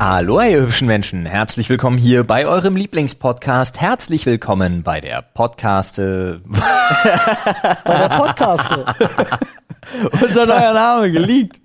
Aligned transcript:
Hallo, 0.00 0.40
ihr 0.40 0.60
hübschen 0.62 0.86
Menschen. 0.86 1.26
Herzlich 1.26 1.68
willkommen 1.68 1.98
hier 1.98 2.22
bei 2.24 2.46
eurem 2.46 2.76
Lieblingspodcast. 2.76 3.80
Herzlich 3.80 4.26
willkommen 4.26 4.84
bei 4.84 5.00
der 5.00 5.22
Podcaste. 5.22 6.40
Bei 7.84 7.98
der 7.98 8.08
Podcaste. 8.08 8.84
Unser 10.22 10.46
neuer 10.46 10.72
Name 10.72 11.10
geleakt. 11.10 11.60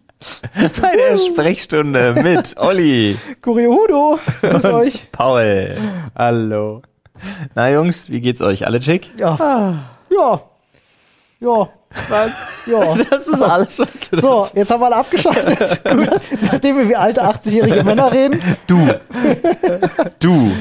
Bei 0.82 0.96
der 0.96 1.18
Sprechstunde 1.18 2.16
mit 2.24 2.56
Olli, 2.58 3.18
Kuriohudo, 3.42 4.18
grüß 4.42 4.66
euch. 4.66 5.12
Paul. 5.12 5.78
Hallo. 6.16 6.82
Na 7.54 7.70
Jungs, 7.70 8.10
wie 8.10 8.22
geht's 8.22 8.42
euch? 8.42 8.66
Alle 8.66 8.82
schick? 8.82 9.12
Ja. 9.20 9.38
Ja. 10.10 10.42
Ja. 11.40 11.70
Ja. 12.66 12.96
Das 13.10 13.28
ist 13.28 13.42
alles, 13.42 13.80
was 13.80 13.90
du 14.12 14.22
So, 14.22 14.48
jetzt 14.54 14.72
haben 14.72 14.82
wir 14.82 14.86
alle 14.86 14.96
abgeschaltet. 14.96 15.84
Gut. 15.90 16.10
Nachdem 16.42 16.78
wir 16.78 16.90
wie 16.90 16.96
alte 16.96 17.24
80-jährige 17.24 17.84
Männer 17.84 18.12
reden. 18.12 18.42
Du. 18.68 18.88
Du. 20.20 20.52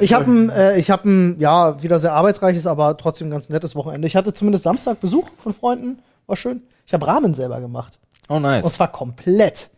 Ich 0.00 0.14
habe 0.14 0.24
ein, 0.30 0.50
äh, 0.50 0.78
ich 0.78 0.90
habe 0.90 1.08
ein, 1.08 1.40
ja, 1.40 1.82
wieder 1.82 1.98
sehr 1.98 2.12
arbeitsreiches, 2.12 2.66
aber 2.66 2.96
trotzdem 2.96 3.30
ganz 3.30 3.48
nettes 3.48 3.74
Wochenende. 3.74 4.06
Ich 4.06 4.16
hatte 4.16 4.32
zumindest 4.32 4.64
Samstag 4.64 5.00
Besuch 5.00 5.28
von 5.38 5.52
Freunden. 5.54 5.98
War 6.26 6.36
schön. 6.36 6.62
Ich 6.86 6.94
habe 6.94 7.06
Ramen 7.06 7.34
selber 7.34 7.60
gemacht. 7.60 7.98
Oh, 8.28 8.34
Und 8.36 8.42
nice. 8.42 8.72
zwar 8.72 8.88
komplett. 8.88 9.70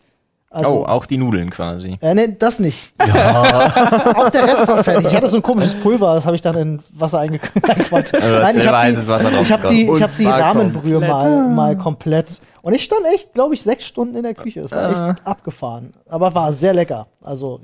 Also, 0.54 0.68
Oh, 0.68 0.84
auch 0.84 1.04
die 1.04 1.16
Nudeln 1.16 1.50
quasi. 1.50 1.98
Äh, 2.00 2.14
nee, 2.14 2.36
das 2.38 2.60
nicht. 2.60 2.92
Auch 3.00 4.30
der 4.30 4.44
Rest 4.44 4.68
war 4.68 4.84
fertig. 4.84 5.08
Ich 5.08 5.16
hatte 5.16 5.28
so 5.28 5.38
ein 5.38 5.42
komisches 5.42 5.74
Pulver, 5.82 6.14
das 6.14 6.24
habe 6.26 6.36
ich 6.36 6.42
dann 6.42 6.56
in 6.56 6.82
Wasser 6.92 7.18
eingequatscht. 7.18 8.14
Also 8.24 8.38
hast 8.38 8.56
ich 8.56 8.68
habe 8.68 8.86
die, 8.86 9.40
ich 9.42 9.50
hab 9.52 9.66
die, 9.66 9.82
ich 9.82 10.02
hab 10.02 10.16
die 10.16 10.26
Rahmenbrühe 10.26 11.00
mal, 11.00 11.48
mal 11.48 11.76
komplett. 11.76 12.40
Und 12.62 12.72
ich 12.72 12.84
stand 12.84 13.00
echt, 13.12 13.34
glaube 13.34 13.54
ich, 13.54 13.62
sechs 13.62 13.84
Stunden 13.84 14.14
in 14.14 14.22
der 14.22 14.34
Küche. 14.34 14.60
Es 14.60 14.70
war 14.70 14.90
echt 14.90 15.26
abgefahren. 15.26 15.92
Aber 16.08 16.34
war 16.34 16.52
sehr 16.52 16.72
lecker. 16.72 17.08
Also 17.20 17.60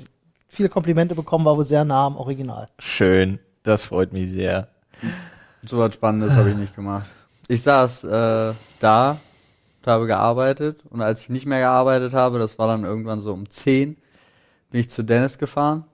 viele 0.49 0.69
Komplimente 0.69 1.15
bekommen, 1.15 1.45
war 1.45 1.57
wohl 1.57 1.65
sehr 1.65 1.85
nah 1.85 2.07
am 2.07 2.17
Original. 2.17 2.67
Schön. 2.81 3.39
Das 3.63 3.85
freut 3.85 4.13
mich 4.13 4.33
sehr. 4.33 4.67
So 5.63 5.79
was 5.79 5.95
Spannendes 5.95 6.33
habe 6.33 6.51
ich 6.51 6.57
nicht 6.57 6.75
gemacht. 6.75 7.07
Ich 7.47 7.63
saß 7.63 8.05
äh, 8.05 8.53
da, 8.81 9.17
habe 9.87 10.07
gearbeitet 10.07 10.85
und 10.91 11.01
als 11.03 11.23
ich 11.23 11.29
nicht 11.31 11.47
mehr 11.47 11.61
gearbeitet 11.61 12.13
habe, 12.13 12.39
das 12.39 12.59
war 12.59 12.67
dann 12.69 12.85
irgendwann 12.85 13.21
so 13.21 13.33
um 13.33 13.49
10, 13.49 13.97
bin 14.71 14.81
ich 14.81 14.91
zu 14.91 15.03
Dennis 15.03 15.39
gefahren. 15.39 15.85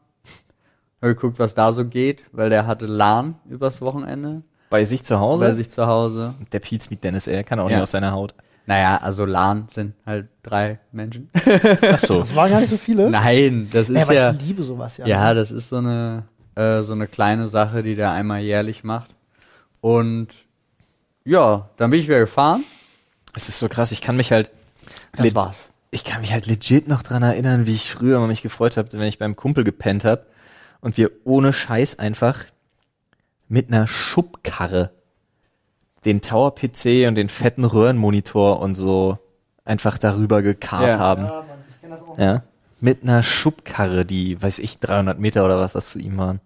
Habe 1.02 1.14
geguckt, 1.14 1.38
was 1.38 1.54
da 1.54 1.72
so 1.72 1.84
geht, 1.84 2.24
weil 2.32 2.48
der 2.50 2.66
hatte 2.66 2.86
LAN 2.86 3.36
übers 3.48 3.80
Wochenende 3.82 4.42
Bei 4.70 4.84
sich 4.84 5.04
zu 5.04 5.20
Hause? 5.20 5.44
bei 5.44 5.52
sich 5.52 5.70
zu 5.70 5.86
Hause. 5.86 6.34
Der 6.52 6.60
Pietz 6.60 6.88
mit 6.90 7.04
Dennis, 7.04 7.26
er 7.26 7.44
kann 7.44 7.60
auch 7.60 7.68
Ja. 7.70 7.76
nicht 7.76 7.82
aus 7.84 7.90
seiner 7.90 8.12
Haut. 8.12 8.34
Naja, 8.68 8.96
also 9.00 9.24
LAN 9.26 9.66
sind 9.68 9.94
halt 10.04 10.28
drei 10.42 10.80
Menschen. 10.90 11.30
Ach 11.92 11.98
so. 12.00 12.20
Das 12.20 12.34
waren 12.34 12.50
gar 12.50 12.60
nicht 12.60 12.70
so 12.70 12.76
viele. 12.76 13.08
Nein, 13.08 13.68
das 13.72 13.88
ja, 13.88 13.94
ist 13.96 14.02
aber 14.04 14.14
ja, 14.14 14.30
ich 14.32 14.40
liebe 14.42 14.62
sowas 14.64 14.96
ja. 14.96 15.06
ja, 15.06 15.34
das 15.34 15.52
ist 15.52 15.68
so 15.68 15.76
eine, 15.76 16.24
äh, 16.56 16.80
so 16.82 16.92
eine 16.94 17.06
kleine 17.06 17.46
Sache, 17.46 17.82
die 17.84 17.94
der 17.94 18.10
einmal 18.10 18.40
jährlich 18.40 18.82
macht. 18.82 19.14
Und 19.80 20.28
ja, 21.24 21.68
dann 21.76 21.90
bin 21.90 22.00
ich 22.00 22.08
wieder 22.08 22.18
gefahren. 22.20 22.64
Es 23.36 23.48
ist 23.48 23.58
so 23.58 23.68
krass, 23.68 23.92
ich 23.92 24.00
kann 24.00 24.16
mich 24.16 24.32
halt. 24.32 24.50
Das 25.16 25.34
war's. 25.34 25.64
Ich 25.90 26.04
kann 26.04 26.20
mich 26.20 26.32
halt 26.32 26.46
legit 26.46 26.88
noch 26.88 27.02
dran 27.02 27.22
erinnern, 27.22 27.66
wie 27.66 27.74
ich 27.74 27.90
früher 27.90 28.18
mal 28.18 28.26
mich 28.26 28.42
gefreut 28.42 28.76
habe, 28.76 28.92
wenn 28.92 29.02
ich 29.02 29.18
beim 29.18 29.36
Kumpel 29.36 29.62
gepennt 29.62 30.04
habe 30.04 30.26
und 30.80 30.96
wir 30.96 31.10
ohne 31.24 31.52
Scheiß 31.52 31.98
einfach 31.98 32.44
mit 33.48 33.68
einer 33.68 33.86
Schubkarre 33.86 34.90
den 36.04 36.20
Tower 36.20 36.54
PC 36.54 37.06
und 37.08 37.14
den 37.14 37.28
fetten 37.28 37.64
Röhrenmonitor 37.64 38.60
und 38.60 38.74
so 38.74 39.18
einfach 39.64 39.98
darüber 39.98 40.42
gekarrt 40.42 40.94
Ja. 40.94 40.98
haben. 40.98 41.24
Ja, 41.24 41.30
Mann, 41.30 41.44
ich 41.68 41.80
kenn 41.80 41.90
das 41.90 42.02
auch. 42.02 42.18
Ja. 42.18 42.42
Mit 42.80 43.02
einer 43.02 43.22
Schubkarre, 43.22 44.04
die, 44.04 44.40
weiß 44.40 44.58
ich, 44.58 44.78
300 44.78 45.18
Meter 45.18 45.44
oder 45.44 45.58
was 45.58 45.72
das 45.72 45.90
zu 45.90 45.98
ihm 45.98 46.18
waren. 46.18 46.40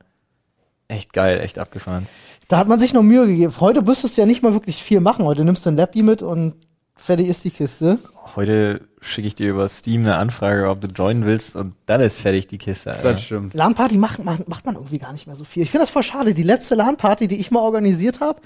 Echt 0.89 1.13
geil, 1.13 1.41
echt 1.41 1.59
abgefahren. 1.59 2.07
Da 2.49 2.59
hat 2.59 2.69
man 2.69 2.81
sich 2.81 2.93
noch 2.95 3.03
Mühe 3.03 3.27
gegeben. 3.27 3.53
Heute 3.61 3.83
müsstest 3.83 4.17
du 4.17 4.23
ja 4.23 4.27
nicht 4.27 4.43
mal 4.43 4.53
wirklich 4.55 4.83
viel 4.83 5.01
machen. 5.01 5.25
Heute 5.25 5.45
nimmst 5.45 5.65
du 5.67 5.71
ein 5.71 5.77
Lappy 5.77 6.03
mit 6.03 6.23
und 6.23 6.55
fertig 7.01 7.29
ist 7.29 7.45
die 7.45 7.51
Kiste. 7.51 7.99
Heute 8.37 8.83
schicke 9.01 9.27
ich 9.27 9.35
dir 9.35 9.51
über 9.51 9.69
Steam 9.69 10.03
eine 10.03 10.17
Anfrage, 10.17 10.69
ob 10.69 10.81
du 10.81 10.89
joinen 10.89 11.25
willst 11.25 11.57
und 11.57 11.75
dann 11.87 12.01
ist 12.01 12.21
fertig 12.21 12.47
die 12.47 12.59
Kiste. 12.59 12.91
Alter. 12.93 13.13
Das 13.13 13.23
stimmt. 13.23 13.55
LAN-Party 13.55 13.97
macht, 13.97 14.23
macht, 14.25 14.49
macht 14.49 14.67
man 14.67 14.77
irgendwie 14.77 14.99
gar 14.99 15.13
nicht 15.13 15.27
mehr 15.27 15.37
so 15.37 15.45
viel. 15.45 15.63
Ich 15.63 15.71
finde 15.71 15.83
das 15.83 15.91
voll 15.91 16.03
schade. 16.03 16.35
Die 16.35 16.43
letzte 16.43 16.75
LAN-Party, 16.75 17.27
die 17.27 17.41
ich 17.41 17.51
mal 17.51 17.61
organisiert 17.61 18.21
habe, 18.21 18.41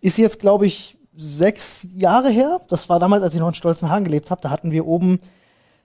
ist 0.00 0.18
jetzt, 0.18 0.40
glaube 0.40 0.66
ich, 0.66 0.96
sechs 1.16 1.86
Jahre 1.94 2.30
her. 2.30 2.60
Das 2.68 2.88
war 2.88 2.98
damals, 2.98 3.22
als 3.22 3.34
ich 3.34 3.40
noch 3.40 3.48
in 3.48 3.54
Stolzenhagen 3.54 4.04
gelebt 4.04 4.30
habe. 4.30 4.40
Da 4.40 4.50
hatten 4.50 4.70
wir 4.70 4.86
oben 4.86 5.20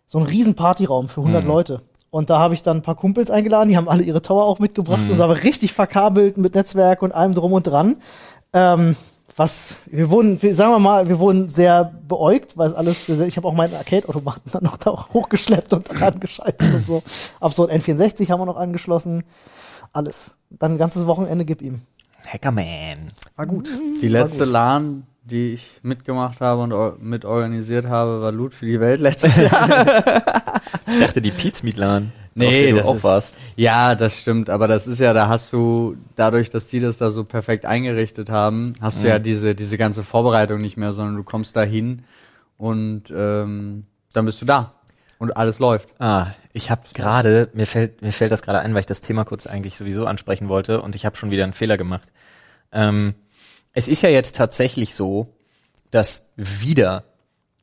so 0.07 0.17
einen 0.17 0.28
riesen 0.28 0.55
Partyraum 0.55 1.09
für 1.09 1.22
100 1.22 1.44
Leute. 1.44 1.81
Und 2.09 2.29
da 2.29 2.38
habe 2.38 2.53
ich 2.53 2.61
dann 2.61 2.78
ein 2.78 2.84
paar 2.84 2.95
Kumpels 2.95 3.31
eingeladen, 3.31 3.69
die 3.69 3.78
haben 3.78 3.90
alle 3.90 4.03
ihre 4.03 4.22
Tower 4.22 4.45
auch 4.45 4.59
mitgebracht. 4.59 5.01
Und 5.01 5.09
es 5.09 5.17
war 5.17 5.31
richtig 5.44 5.73
verkabelt 5.73 6.38
mit 6.38 6.53
Netzwerk 6.53 7.01
und 7.01 7.11
allem 7.11 7.34
drum 7.34 7.53
und 7.53 7.66
dran. 7.66 7.97
Ähm, 8.53 8.95
was, 9.36 9.78
wir 9.88 10.10
wurden, 10.10 10.42
wir, 10.42 10.54
sagen 10.56 10.72
wir 10.72 10.80
mal, 10.80 11.10
wir 11.10 11.20
wurden 11.20 11.50
sehr 11.50 11.92
beäugt, 12.08 12.58
weil 12.58 12.70
es 12.70 12.76
alles, 12.76 13.10
ich 13.10 13.38
habe 13.38 13.48
auch 13.48 13.54
meinen 13.54 13.74
Arcade-Automaten 13.74 14.50
dann 14.52 14.64
noch 14.64 14.78
da 14.78 14.92
hochgeschleppt 15.14 15.74
und 15.74 15.86
dran 15.90 16.20
geschaltet 16.20 16.74
und 16.74 16.86
so. 16.86 17.04
Ab 17.40 17.54
so 17.54 17.68
ein 17.68 17.82
N64 17.82 18.30
haben 18.30 18.42
wir 18.42 18.46
noch 18.46 18.58
angeschlossen. 18.58 19.24
Alles. 19.92 20.38
Dann 20.50 20.74
ein 20.74 20.78
ganzes 20.78 21.08
Wochenende 21.08 21.46
gib 21.46 21.62
ihm. 21.62 21.82
Hackerman. 22.28 23.12
War 23.36 23.46
gut. 23.46 23.70
Die 24.02 24.14
War 24.14 24.22
letzte 24.22 24.44
gut. 24.46 24.54
LAN, 24.54 25.04
die 25.24 25.54
ich 25.54 25.80
mitgemacht 25.84 26.42
habe 26.42 26.62
und 26.62 26.74
or 26.74 26.98
mit 27.00 27.26
organisiert 27.26 27.86
habe, 27.86 28.22
war 28.22 28.32
Loot 28.32 28.54
für 28.54 28.66
die 28.66 28.80
Welt 28.80 29.02
letztes 29.02 29.38
Jahr. 29.52 30.62
Ich 30.88 31.00
dachte, 31.00 31.22
die 31.22 31.32
Pizmeat-Lan, 31.32 32.12
Nee, 32.36 32.64
der 32.64 32.72
du 32.72 32.78
das 32.78 32.88
auch 32.88 32.96
ist- 32.98 33.04
warst. 33.04 33.38
ja, 33.56 33.96
das 33.96 34.20
stimmt, 34.20 34.50
aber 34.50 34.68
das 34.68 34.88
ist 34.88 35.00
ja, 35.00 35.14
da 35.14 35.28
hast 35.28 35.52
du, 35.54 35.96
dadurch, 36.16 36.50
dass 36.50 36.68
die 36.68 36.80
das 36.80 36.98
da 36.98 37.12
so 37.12 37.24
perfekt 37.24 37.66
eingerichtet 37.66 38.30
haben, 38.30 38.74
hast 38.82 39.04
du 39.04 39.08
ja 39.08 39.20
diese, 39.20 39.56
diese 39.56 39.78
ganze 39.78 40.04
Vorbereitung 40.04 40.62
nicht 40.62 40.78
mehr, 40.78 40.94
sondern 40.94 41.16
du 41.16 41.24
kommst 41.24 41.56
da 41.56 41.64
hin 41.64 42.04
und 42.58 43.12
ähm, 43.16 43.86
dann 44.14 44.26
bist 44.26 44.42
du 44.42 44.46
da 44.46 44.74
und 45.20 45.38
alles 45.38 45.60
läuft. 45.60 45.90
Ah, 46.00 46.28
ich 46.54 46.70
habe 46.72 46.82
gerade, 46.94 47.50
mir 47.54 47.66
fällt, 47.68 48.02
mir 48.02 48.12
fällt 48.12 48.32
das 48.32 48.42
gerade 48.42 48.60
ein, 48.60 48.74
weil 48.74 48.82
ich 48.82 48.86
das 48.86 49.02
Thema 49.02 49.26
kurz 49.26 49.48
eigentlich 49.48 49.78
sowieso 49.78 50.06
ansprechen 50.06 50.50
wollte 50.50 50.82
und 50.82 50.96
ich 50.96 51.06
habe 51.06 51.16
schon 51.16 51.32
wieder 51.32 51.44
einen 51.44 51.54
Fehler 51.54 51.78
gemacht. 51.78 52.12
Ähm, 52.72 53.14
es 53.74 53.88
ist 53.88 54.02
ja 54.04 54.10
jetzt 54.10 54.36
tatsächlich 54.36 54.94
so, 54.96 55.28
dass 55.92 56.34
wieder 56.38 57.04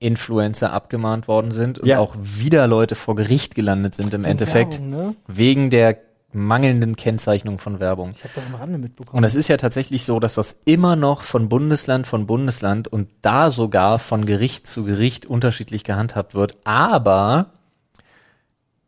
Influencer 0.00 0.72
abgemahnt 0.72 1.28
worden 1.28 1.52
sind 1.52 1.78
und 1.78 1.86
Ja. 1.86 2.00
auch 2.00 2.16
wieder 2.20 2.66
Leute 2.66 2.94
vor 2.96 3.14
Gericht 3.14 3.54
gelandet 3.54 3.94
sind 3.94 4.12
im 4.14 4.24
Endeffekt 4.24 4.74
Werbung, 4.80 4.90
ne? 4.90 5.14
wegen 5.28 5.70
der 5.70 5.98
mangelnden 6.32 6.96
Kennzeichnung 6.96 7.58
von 7.58 7.80
Werbung. 7.80 8.12
Ich 8.16 8.22
habe 8.24 8.32
das 8.34 8.46
am 8.46 8.54
Rande 8.54 8.78
mitbekommen. 8.78 9.18
Und 9.18 9.24
es 9.24 9.34
ist 9.34 9.48
ja 9.48 9.56
tatsächlich 9.56 10.04
so, 10.04 10.18
dass 10.20 10.34
das 10.36 10.62
immer 10.64 10.96
noch 10.96 11.22
von 11.22 11.48
Bundesland 11.48 12.06
von 12.06 12.26
Bundesland 12.26 12.88
und 12.88 13.08
da 13.20 13.50
sogar 13.50 13.98
von 13.98 14.26
Gericht 14.26 14.66
zu 14.66 14.84
Gericht 14.84 15.26
unterschiedlich 15.26 15.84
gehandhabt 15.84 16.34
wird. 16.34 16.56
Aber 16.64 17.52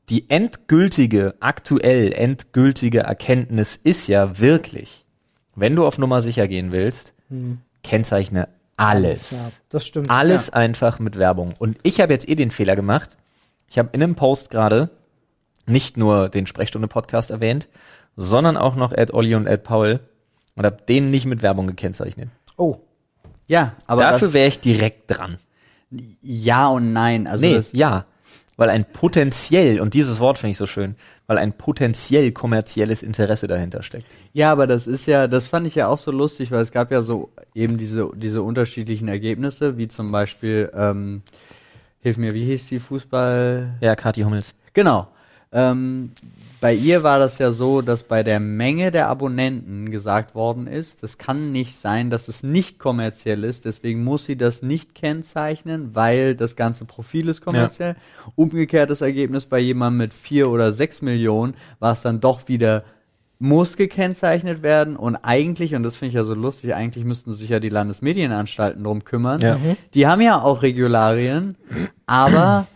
die 0.09 0.31
endgültige, 0.31 1.35
aktuell 1.41 2.13
endgültige 2.13 3.01
Erkenntnis 3.01 3.77
ist 3.77 4.07
ja 4.07 4.39
wirklich, 4.39 5.05
wenn 5.55 5.77
du 5.77 5.87
auf 5.87 5.99
Nummer 5.99 6.21
sicher 6.21 6.49
gehen 6.49 6.73
willst, 6.73 7.13
kennzeichne 7.83 8.49
alles. 8.77 9.31
ja, 9.31 9.51
das 9.69 9.87
stimmt. 9.87 10.11
Alles 10.11 10.51
einfach 10.51 10.99
mit 10.99 11.19
Werbung. 11.19 11.55
Und 11.59 11.79
ich 11.83 12.01
habe 12.01 12.13
jetzt 12.13 12.29
eh 12.29 12.35
den 12.35 12.51
Fehler 12.51 12.77
gemacht. 12.77 13.17
Ich 13.69 13.79
habe 13.79 13.91
in 13.93 14.03
einem 14.03 14.15
Post 14.15 14.51
gerade 14.51 14.91
nicht 15.67 15.97
nur 15.97 16.29
den 16.29 16.47
Sprechstunde-Podcast 16.47 17.31
erwähnt, 17.31 17.69
sondern 18.17 18.57
auch 18.57 18.75
noch 18.77 18.93
Ed 18.93 19.15
Olli 19.15 19.35
und 19.35 19.47
Ed 19.47 19.65
Paul 19.65 20.01
und 20.57 20.67
habe 20.67 20.83
den 20.89 21.11
nicht 21.11 21.27
mit 21.27 21.43
Werbung 21.43 21.67
gekennzeichnet. 21.67 22.29
Oh. 22.57 22.77
Ja, 23.47 23.75
aber 23.87 24.03
Dafür 24.03 24.33
wäre 24.33 24.49
ich 24.49 24.61
direkt 24.61 25.05
dran. 25.11 25.39
ja 26.21 26.69
und 26.69 26.93
nein. 26.93 27.27
Also 27.27 27.45
Nee, 27.45 27.61
ja. 27.73 28.07
Weil 28.63 28.71
ein 28.71 28.85
potenziell, 28.85 29.81
und 29.81 29.93
dieses 29.93 30.21
Wort 30.21 30.39
finde 30.39 30.53
ich 30.53 30.57
so 30.57 30.69
schön, 30.69 30.95
weil 31.27 31.37
ein 31.37 31.53
potenziell 31.53 32.31
kommerzielles 32.31 33.03
Interesse 33.03 33.49
dahinter 33.49 33.83
steckt. 33.83 34.07
Ja, 34.35 34.53
aber 34.53 34.69
das 34.69 34.87
ist 34.87 35.07
ja, 35.07 35.27
das 35.27 35.49
fand 35.49 35.67
ich 35.67 35.75
ja 35.75 35.89
auch 35.89 35.99
so 35.99 36.13
lustig, 36.13 36.53
weil 36.53 36.63
es 36.63 36.71
gab 36.71 36.93
ja 36.93 37.03
so 37.03 37.33
eben 37.57 37.77
diese, 37.77 38.09
diese 38.15 38.41
unterschiedlichen 38.41 39.09
Ergebnisse, 39.09 39.79
wie 39.79 39.89
zum 39.89 40.13
Beispiel, 40.13 40.71
ähm, 40.77 41.23
hilf 42.03 42.19
mir, 42.19 42.35
wie 42.35 42.45
hieß 42.45 42.69
die 42.69 42.79
Fußball? 42.79 43.79
Ja, 43.81 43.97
Kathi 43.97 44.23
Hummels. 44.23 44.55
Genau. 44.75 45.09
Ähm, 45.51 46.13
bei 46.63 46.75
ihr 46.75 47.03
war 47.03 47.19
das 47.19 47.39
ja 47.39 47.51
so, 47.51 47.83
dass 47.83 48.05
bei 48.05 48.23
der 48.23 48.39
Menge 48.39 48.93
der 48.93 49.09
Abonnenten 49.09 49.91
gesagt 49.91 50.37
worden 50.37 50.69
ist, 50.69 51.03
das 51.03 51.19
kann 51.19 51.51
nicht 51.51 51.77
sein, 51.77 52.09
dass 52.09 52.29
es 52.29 52.45
nicht 52.45 52.79
kommerziell 52.79 53.43
ist, 53.43 53.65
deswegen 53.65 54.05
muss 54.05 54.27
sie 54.27 54.37
das 54.37 54.63
nicht 54.63 54.95
kennzeichnen, 54.95 55.97
weil 55.97 56.37
das 56.37 56.55
ganze 56.55 56.85
Profil 56.85 57.27
ist 57.27 57.41
kommerziell. 57.41 57.97
Umgekehrtes 58.37 59.01
Ergebnis 59.01 59.47
bei 59.47 59.59
jemandem 59.59 59.99
mit 59.99 60.15
vier 60.15 60.49
oder 60.51 60.73
sechs 60.73 61.03
Millionen 61.03 61.55
war 61.81 61.95
es 61.95 62.03
dann 62.03 62.21
doch 62.21 62.47
wieder 62.47 62.85
muss 63.41 63.77
gekennzeichnet 63.77 64.63
werden 64.63 64.95
und 64.95 65.17
eigentlich, 65.17 65.75
und 65.75 65.83
das 65.83 65.97
finde 65.97 66.11
ich 66.11 66.15
ja 66.15 66.23
so 66.23 66.35
lustig, 66.35 66.77
eigentlich 66.77 67.05
müssten 67.05 67.33
sich 67.33 67.49
ja 67.49 67.59
die 67.59 67.71
Landesmedienanstalten 67.71 68.85
drum 68.85 69.03
kümmern. 69.03 69.41
Ja. 69.41 69.59
Die 69.95 70.07
haben 70.07 70.21
ja 70.21 70.41
auch 70.41 70.63
Regularien, 70.63 71.57
aber 72.07 72.69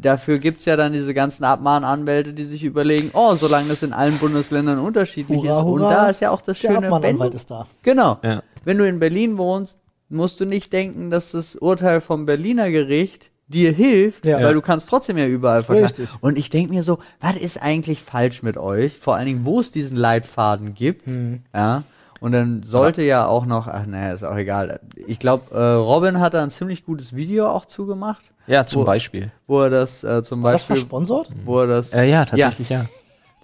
dafür 0.00 0.38
gibt's 0.38 0.64
ja 0.64 0.76
dann 0.76 0.92
diese 0.92 1.14
ganzen 1.14 1.44
Abmahnanwälte, 1.44 2.32
die 2.32 2.44
sich 2.44 2.64
überlegen, 2.64 3.10
oh, 3.12 3.34
solange 3.34 3.68
das 3.68 3.82
in 3.82 3.92
allen 3.92 4.18
Bundesländern 4.18 4.78
unterschiedlich 4.78 5.38
Hurra, 5.38 5.58
ist. 5.58 5.64
Und 5.64 5.80
hurra, 5.80 5.94
da 5.94 6.08
ist 6.08 6.20
ja 6.20 6.30
auch 6.30 6.40
das 6.42 6.58
Der 6.60 6.68
Schöne, 6.68 6.82
wenn 6.82 6.92
Abmahnanwalt 6.92 7.32
du, 7.32 7.36
ist 7.36 7.50
da. 7.50 7.66
genau, 7.82 8.18
Ja. 8.22 8.42
wenn 8.64 8.78
du 8.78 8.86
in 8.86 8.98
Berlin 8.98 9.38
wohnst, 9.38 9.76
musst 10.08 10.40
du 10.40 10.44
nicht 10.44 10.72
denken, 10.72 11.10
dass 11.10 11.32
das 11.32 11.54
Urteil 11.56 12.00
vom 12.00 12.26
Berliner 12.26 12.70
Gericht 12.70 13.30
dir 13.46 13.72
hilft, 13.72 14.26
Ja. 14.26 14.40
weil 14.42 14.54
du 14.54 14.60
kannst 14.60 14.88
trotzdem 14.88 15.18
ja 15.18 15.26
überall 15.26 15.62
verklagen. 15.62 15.86
Richtig. 15.96 16.08
Und 16.20 16.38
ich 16.38 16.50
denke 16.50 16.72
mir 16.72 16.82
so, 16.82 16.98
was 17.20 17.36
ist 17.36 17.60
eigentlich 17.60 18.00
falsch 18.02 18.42
mit 18.42 18.56
euch? 18.56 18.96
Vor 18.96 19.16
allen 19.16 19.26
Dingen, 19.26 19.44
wo 19.44 19.60
es 19.60 19.70
diesen 19.72 19.96
Leitfaden 19.96 20.74
gibt. 20.74 21.06
Hm. 21.06 21.42
Ja. 21.54 21.82
Und 22.20 22.32
dann 22.32 22.62
sollte 22.62 23.02
ja 23.02 23.26
auch 23.26 23.46
noch, 23.46 23.66
ach 23.66 23.86
naja, 23.86 24.12
ist 24.12 24.24
auch 24.24 24.36
egal. 24.36 24.78
Ich 25.06 25.18
glaube, 25.18 25.54
äh, 25.54 25.58
Robin 25.74 26.20
hat 26.20 26.34
da 26.34 26.42
ein 26.42 26.50
ziemlich 26.50 26.84
gutes 26.84 27.16
Video 27.16 27.48
auch 27.48 27.64
zugemacht, 27.64 28.22
Ja, 28.50 28.66
zum 28.66 28.82
Wo- 28.82 28.86
Beispiel. 28.86 29.30
wo 29.46 29.60
er 29.62 29.70
das 29.70 30.02
äh, 30.04 30.22
zum 30.22 30.42
War 30.42 30.52
das 30.52 30.62
Beispiel, 30.62 30.76
versponsert? 30.76 31.30
wo 31.44 31.60
er 31.60 31.66
das, 31.68 31.92
Äh, 31.92 32.10
ja, 32.10 32.24
tatsächlich, 32.24 32.68
ja. 32.68 32.84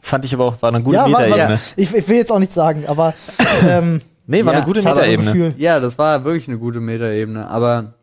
Fand 0.02 0.24
ich 0.24 0.34
aber 0.34 0.44
auch, 0.46 0.60
war 0.62 0.68
eine 0.70 0.82
gute 0.82 0.96
Ja, 0.96 1.06
Metaebene. 1.06 1.60
ich, 1.76 1.94
ich 1.94 2.08
will 2.08 2.16
jetzt 2.16 2.30
auch 2.32 2.38
nichts 2.38 2.54
sagen, 2.54 2.84
aber 2.86 3.14
ähm, 3.68 4.00
Nee, 4.26 4.44
war 4.44 4.52
Ja, 4.52 4.58
eine 4.58 4.66
gute 4.66 4.82
Metaebene. 4.82 5.54
Ja, 5.58 5.78
das 5.78 5.96
war 5.98 6.24
wirklich 6.24 6.48
eine 6.48 6.58
gute 6.58 6.80
Metaebene, 6.80 7.48
aber 7.48 7.94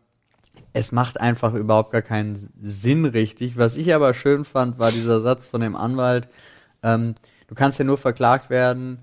es 0.72 0.90
macht 0.92 1.20
einfach 1.20 1.52
überhaupt 1.54 1.92
gar 1.92 2.00
keinen 2.02 2.36
Sinn 2.62 3.04
richtig. 3.04 3.56
Was 3.58 3.76
ich 3.76 3.94
aber 3.94 4.14
schön 4.14 4.44
fand, 4.46 4.78
war 4.78 4.90
dieser 4.90 5.20
Satz 5.20 5.44
von 5.46 5.60
dem 5.60 5.76
Anwalt, 5.76 6.26
ähm, 6.82 7.14
du 7.48 7.54
kannst 7.54 7.78
ja 7.78 7.84
nur 7.84 7.98
verklagt 7.98 8.48
werden 8.48 8.98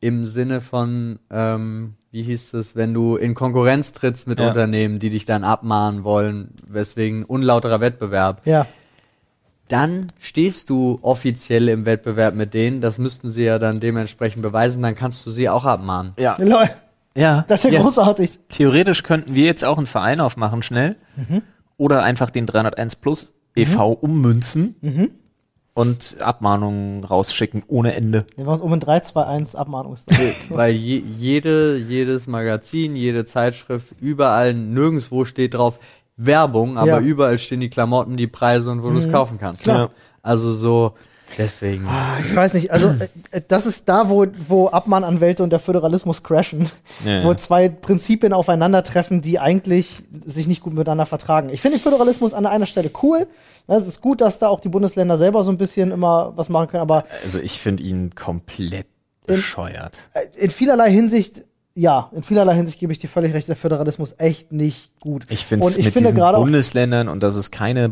im 0.00 0.26
Sinne 0.26 0.60
von, 0.60 1.18
ähm, 1.30 1.94
wie 2.10 2.22
hieß 2.22 2.54
es, 2.54 2.74
wenn 2.76 2.94
du 2.94 3.16
in 3.16 3.34
Konkurrenz 3.34 3.92
trittst 3.92 4.26
mit 4.26 4.38
Ja. 4.40 4.48
Unternehmen, 4.48 4.98
die 4.98 5.10
dich 5.10 5.24
dann 5.26 5.44
abmahnen 5.44 6.04
wollen, 6.04 6.50
weswegen 6.66 7.24
unlauterer 7.24 7.80
Wettbewerb. 7.80 8.42
ja. 8.46 8.66
Dann 9.68 10.06
stehst 10.18 10.70
du 10.70 10.98
offiziell 11.02 11.68
im 11.68 11.84
Wettbewerb 11.84 12.34
mit 12.34 12.54
denen, 12.54 12.80
das 12.80 12.96
müssten 12.96 13.30
sie 13.30 13.44
ja 13.44 13.58
dann 13.58 13.80
dementsprechend 13.80 14.40
beweisen, 14.40 14.82
dann 14.82 14.94
kannst 14.94 15.26
du 15.26 15.30
sie 15.30 15.50
auch 15.50 15.66
abmahnen. 15.66 16.14
Ja. 16.18 16.38
Ja. 17.14 17.44
Das 17.48 17.64
ist 17.64 17.70
ja, 17.72 17.76
Ja. 17.76 17.82
großartig. 17.82 18.38
Theoretisch 18.48 19.02
könnten 19.02 19.34
wir 19.34 19.44
jetzt 19.44 19.66
auch 19.66 19.76
einen 19.76 19.86
Verein 19.86 20.20
aufmachen, 20.20 20.62
schnell. 20.62 20.96
Oder 21.76 22.02
einfach 22.02 22.30
den 22.30 22.46
301 22.46 22.96
Plus 22.96 23.34
e.V. 23.56 23.90
ummünzen 23.92 24.76
und 25.78 26.16
Abmahnungen 26.20 27.04
rausschicken 27.04 27.62
ohne 27.68 27.94
Ende. 27.94 28.26
Wir 28.34 28.46
uns 28.48 28.62
um 28.62 28.74
in 28.74 28.80
3, 28.80 28.98
2, 28.98 29.22
1 29.24 29.54
Abmahnungstag. 29.54 30.18
Weil 30.48 30.72
je, 30.72 30.98
jede, 30.98 31.78
jedes 31.78 32.26
Magazin, 32.26 32.96
jede 32.96 33.24
Zeitschrift, 33.24 33.94
überall, 34.00 34.54
nirgendwo 34.54 35.24
steht 35.24 35.54
drauf 35.54 35.78
Werbung, 36.16 36.78
aber 36.78 36.98
Ja. 36.98 37.00
überall 37.00 37.38
stehen 37.38 37.60
die 37.60 37.70
Klamotten, 37.70 38.16
die 38.16 38.26
Preise 38.26 38.72
und 38.72 38.82
wo 38.82 38.90
du 38.90 38.98
es 38.98 39.08
kaufen 39.08 39.38
kannst. 39.38 39.62
Klar. 39.62 39.90
Also 40.20 40.52
so, 40.52 40.94
deswegen. 41.36 41.86
Ah, 41.86 42.18
Ich 42.24 42.34
weiß 42.34 42.54
nicht, 42.54 42.70
also 42.70 42.94
äh, 43.30 43.40
das 43.48 43.66
ist 43.66 43.88
da, 43.88 44.08
wo, 44.08 44.26
wo 44.46 44.68
Abmahnanwälte 44.68 45.42
und 45.42 45.50
der 45.50 45.58
Föderalismus 45.58 46.22
crashen, 46.22 46.68
Ja, 47.04 47.24
wo 47.24 47.34
zwei 47.34 47.68
Prinzipien 47.68 48.32
aufeinandertreffen, 48.32 49.20
die 49.20 49.38
eigentlich 49.38 50.02
sich 50.24 50.46
nicht 50.46 50.62
gut 50.62 50.74
miteinander 50.74 51.06
vertragen. 51.06 51.50
Ich 51.50 51.60
finde 51.60 51.78
den 51.78 51.82
Föderalismus 51.82 52.32
an 52.34 52.46
einer 52.46 52.66
Stelle 52.66 52.90
cool. 53.02 53.26
Es 53.66 53.86
ist 53.86 54.00
gut, 54.00 54.20
dass 54.22 54.38
da 54.38 54.48
auch 54.48 54.60
die 54.60 54.70
Bundesländer 54.70 55.18
selber 55.18 55.44
so 55.44 55.50
ein 55.50 55.58
bisschen 55.58 55.90
immer 55.92 56.32
was 56.36 56.48
machen 56.48 56.68
können, 56.68 56.80
aber 56.82 57.04
Also 57.24 57.38
ich 57.40 57.58
finde 57.60 57.82
ihn 57.82 58.14
komplett 58.14 58.86
bescheuert. 59.26 59.98
äh, 60.14 60.20
in 60.42 60.50
vielerlei 60.50 60.90
Hinsicht, 60.90 61.42
ja, 61.74 62.10
in 62.16 62.22
vielerlei 62.22 62.54
Hinsicht 62.54 62.80
gebe 62.80 62.92
ich 62.92 62.98
dir 62.98 63.08
völlig 63.08 63.34
recht, 63.34 63.46
der 63.46 63.56
Föderalismus 63.56 64.14
echt 64.18 64.52
nicht 64.52 64.98
gut. 65.00 65.26
Ich 65.28 65.44
finde 65.44 65.66
Und 65.66 65.72
es 65.72 65.76
ich 65.76 65.84
mit 65.84 65.92
finde 65.92 66.08
diesen 66.08 66.18
gerade 66.18 66.38
auch 66.38 66.42
Bundesländern 66.42 67.08
und 67.08 67.22
dass 67.22 67.36
es 67.36 67.50
keine 67.50 67.88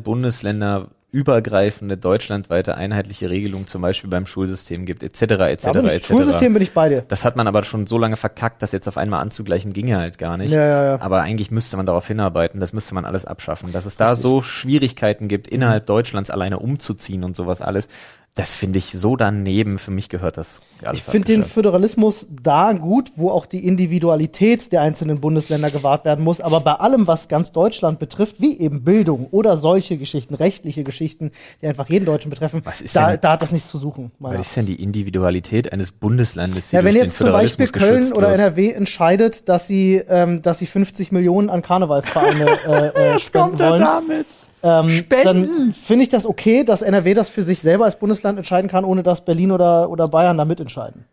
bundesländerübergreifende 1.16 1.96
deutschlandweite 1.96 2.76
einheitliche 2.76 3.30
Regelung 3.30 3.66
zum 3.66 3.82
Beispiel 3.82 4.10
beim 4.10 4.26
Schulsystem 4.26 4.84
gibt, 4.84 5.02
etc. 5.02 5.22
etc. 5.22 5.66
Ich, 5.66 5.92
etc. 5.92 6.06
Schulsystem 6.08 6.52
bin 6.52 6.62
ich 6.62 6.72
bei 6.72 6.88
dir. 6.88 7.02
Das 7.08 7.24
hat 7.24 7.36
man 7.36 7.46
aber 7.46 7.62
schon 7.62 7.86
so 7.86 7.98
lange 7.98 8.16
verkackt, 8.16 8.62
dass 8.62 8.72
jetzt 8.72 8.88
auf 8.88 8.96
einmal 8.96 9.20
anzugleichen 9.20 9.72
ginge 9.72 9.96
halt 9.96 10.18
gar 10.18 10.36
nicht. 10.36 10.52
Ja, 10.52 10.66
ja, 10.66 10.84
ja. 10.84 11.00
Aber 11.00 11.22
eigentlich 11.22 11.50
müsste 11.50 11.76
man 11.76 11.86
darauf 11.86 12.06
hinarbeiten, 12.06 12.60
das 12.60 12.72
müsste 12.72 12.94
man 12.94 13.04
alles 13.04 13.24
abschaffen. 13.24 13.72
Dass 13.72 13.86
es 13.86 13.96
da 13.96 14.14
so 14.14 14.42
Schwierigkeiten 14.42 15.28
gibt, 15.28 15.48
innerhalb 15.48 15.86
Deutschlands 15.86 16.30
alleine 16.30 16.58
umzuziehen 16.58 17.24
und 17.24 17.36
sowas 17.36 17.62
alles, 17.62 17.88
das 18.36 18.54
finde 18.54 18.78
ich 18.78 18.92
so 18.92 19.16
daneben. 19.16 19.78
Für 19.78 19.90
mich 19.90 20.10
gehört 20.10 20.36
das 20.36 20.60
alles 20.84 20.98
Ich 21.00 21.04
finde 21.04 21.26
den. 21.26 21.42
Föderalismus 21.42 22.28
da 22.42 22.72
gut, 22.74 23.10
wo 23.16 23.30
auch 23.30 23.46
die 23.46 23.66
Individualität 23.66 24.72
der 24.72 24.82
einzelnen 24.82 25.20
Bundesländer 25.20 25.70
gewahrt 25.70 26.04
werden 26.04 26.22
muss. 26.22 26.42
Aber 26.42 26.60
bei 26.60 26.74
allem, 26.74 27.06
was 27.06 27.28
ganz 27.28 27.50
Deutschland 27.52 27.98
betrifft, 27.98 28.40
wie 28.40 28.58
eben 28.58 28.84
Bildung 28.84 29.28
oder 29.30 29.56
solche 29.56 29.96
Geschichten, 29.96 30.34
rechtliche 30.34 30.84
Geschichten, 30.84 31.32
die 31.62 31.66
einfach 31.66 31.88
jeden 31.88 32.04
Deutschen 32.04 32.28
betreffen, 32.30 32.62
da, 32.92 33.10
denn- 33.10 33.20
da 33.22 33.32
hat 33.32 33.42
das 33.42 33.52
nichts 33.52 33.70
zu 33.70 33.78
suchen. 33.78 34.12
Was 34.18 34.38
ist 34.48 34.56
denn 34.56 34.66
die 34.66 34.82
Individualität 34.82 35.72
eines 35.72 35.90
Bundeslandes, 35.90 36.68
die 36.70 36.76
ja, 36.76 36.84
wenn 36.84 36.94
jetzt 36.94 37.16
zum 37.16 37.32
Beispiel 37.32 37.68
Köln 37.68 38.12
oder? 38.12 38.28
NRW 38.34 38.70
entscheidet, 38.72 39.48
dass 39.48 39.66
sie, 39.66 40.02
ähm, 40.10 40.42
dass 40.42 40.58
sie 40.58 40.66
50 40.66 41.10
Millionen 41.10 41.48
an 41.48 41.62
Karnevalsvereine 41.62 42.46
äh, 42.94 43.14
äh, 43.14 43.18
spenden 43.18 43.58
wollen, 43.58 43.80
damit? 43.80 44.26
Ähm, 44.66 44.90
Spenden! 44.90 45.24
dann 45.24 45.72
finde 45.72 46.02
ich 46.02 46.08
das 46.08 46.26
okay, 46.26 46.64
dass 46.64 46.82
NRW 46.82 47.14
das 47.14 47.28
für 47.28 47.42
sich 47.42 47.60
selber 47.60 47.84
als 47.84 47.98
Bundesland 47.98 48.38
entscheiden 48.38 48.68
kann, 48.68 48.84
ohne 48.84 49.02
dass 49.02 49.24
Berlin 49.24 49.52
oder, 49.52 49.90
oder 49.90 50.08
Bayern 50.08 50.36
da 50.36 50.44
mitentscheiden. 50.44 51.04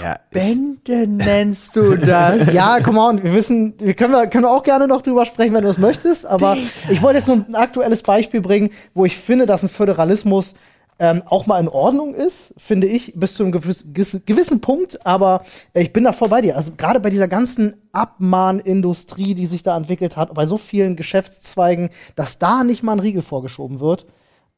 Ja, 0.00 0.18
ist, 0.30 0.56
Bände 0.84 1.06
nennst 1.06 1.76
du 1.76 1.96
das? 1.96 2.52
Ja, 2.54 2.80
come 2.80 3.00
on, 3.00 3.22
wir 3.22 3.34
wissen, 3.34 3.74
wir 3.78 3.94
können, 3.94 4.14
wir 4.14 4.26
können 4.28 4.46
auch 4.46 4.62
gerne 4.62 4.86
noch 4.86 5.02
drüber 5.02 5.26
sprechen, 5.26 5.52
wenn 5.54 5.64
du 5.64 5.70
es 5.70 5.78
möchtest, 5.78 6.24
aber 6.24 6.56
ich 6.88 7.02
wollte 7.02 7.18
jetzt 7.18 7.26
nur 7.26 7.36
ein 7.36 7.54
aktuelles 7.54 8.02
Beispiel 8.02 8.40
bringen, 8.40 8.70
wo 8.94 9.04
ich 9.04 9.18
finde, 9.18 9.44
dass 9.46 9.62
ein 9.62 9.68
Föderalismus 9.68 10.54
ähm, 11.02 11.24
auch 11.26 11.46
mal 11.46 11.58
in 11.58 11.66
Ordnung 11.66 12.14
ist, 12.14 12.54
finde 12.56 12.86
ich, 12.86 13.12
bis 13.16 13.34
zu 13.34 13.42
einem 13.42 13.50
gewiss, 13.50 13.84
gewissen, 13.92 14.22
gewissen 14.24 14.60
Punkt, 14.60 15.04
aber 15.04 15.42
äh, 15.74 15.82
ich 15.82 15.92
bin 15.92 16.04
da 16.04 16.12
voll 16.12 16.28
bei 16.28 16.40
dir. 16.42 16.56
Also 16.56 16.74
gerade 16.76 17.00
bei 17.00 17.10
dieser 17.10 17.26
ganzen 17.26 17.74
Abmahnindustrie, 17.90 19.34
die 19.34 19.46
sich 19.46 19.64
da 19.64 19.76
entwickelt 19.76 20.16
hat, 20.16 20.32
bei 20.32 20.46
so 20.46 20.58
vielen 20.58 20.94
Geschäftszweigen, 20.94 21.90
dass 22.14 22.38
da 22.38 22.62
nicht 22.62 22.84
mal 22.84 22.92
ein 22.92 23.00
Riegel 23.00 23.22
vorgeschoben 23.22 23.80
wird, 23.80 24.06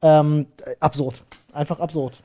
ähm, 0.02 0.44
äh, 0.66 0.74
absurd. 0.80 1.24
Einfach 1.54 1.80
absurd. 1.80 2.22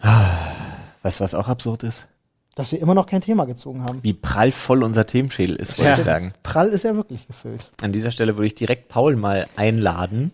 weißt 0.00 1.20
du, 1.20 1.24
was 1.24 1.34
auch 1.34 1.48
absurd 1.48 1.82
ist? 1.82 2.06
Dass 2.54 2.72
wir 2.72 2.80
immer 2.80 2.94
noch 2.94 3.06
kein 3.06 3.20
Thema 3.20 3.44
gezogen 3.44 3.84
haben. 3.84 4.00
Wie 4.02 4.14
prallvoll 4.14 4.82
unser 4.82 5.06
Themenschädel 5.06 5.56
ist, 5.56 5.76
wollte 5.78 5.90
Ja. 5.90 5.92
ich 5.94 6.00
sagen. 6.02 6.32
Prall 6.42 6.68
ist 6.70 6.84
ja 6.84 6.96
wirklich 6.96 7.26
gefüllt. 7.26 7.70
An 7.82 7.92
dieser 7.92 8.10
Stelle 8.10 8.36
würde 8.36 8.46
ich 8.46 8.54
direkt 8.54 8.88
Paul 8.88 9.16
mal 9.16 9.46
einladen, 9.56 10.32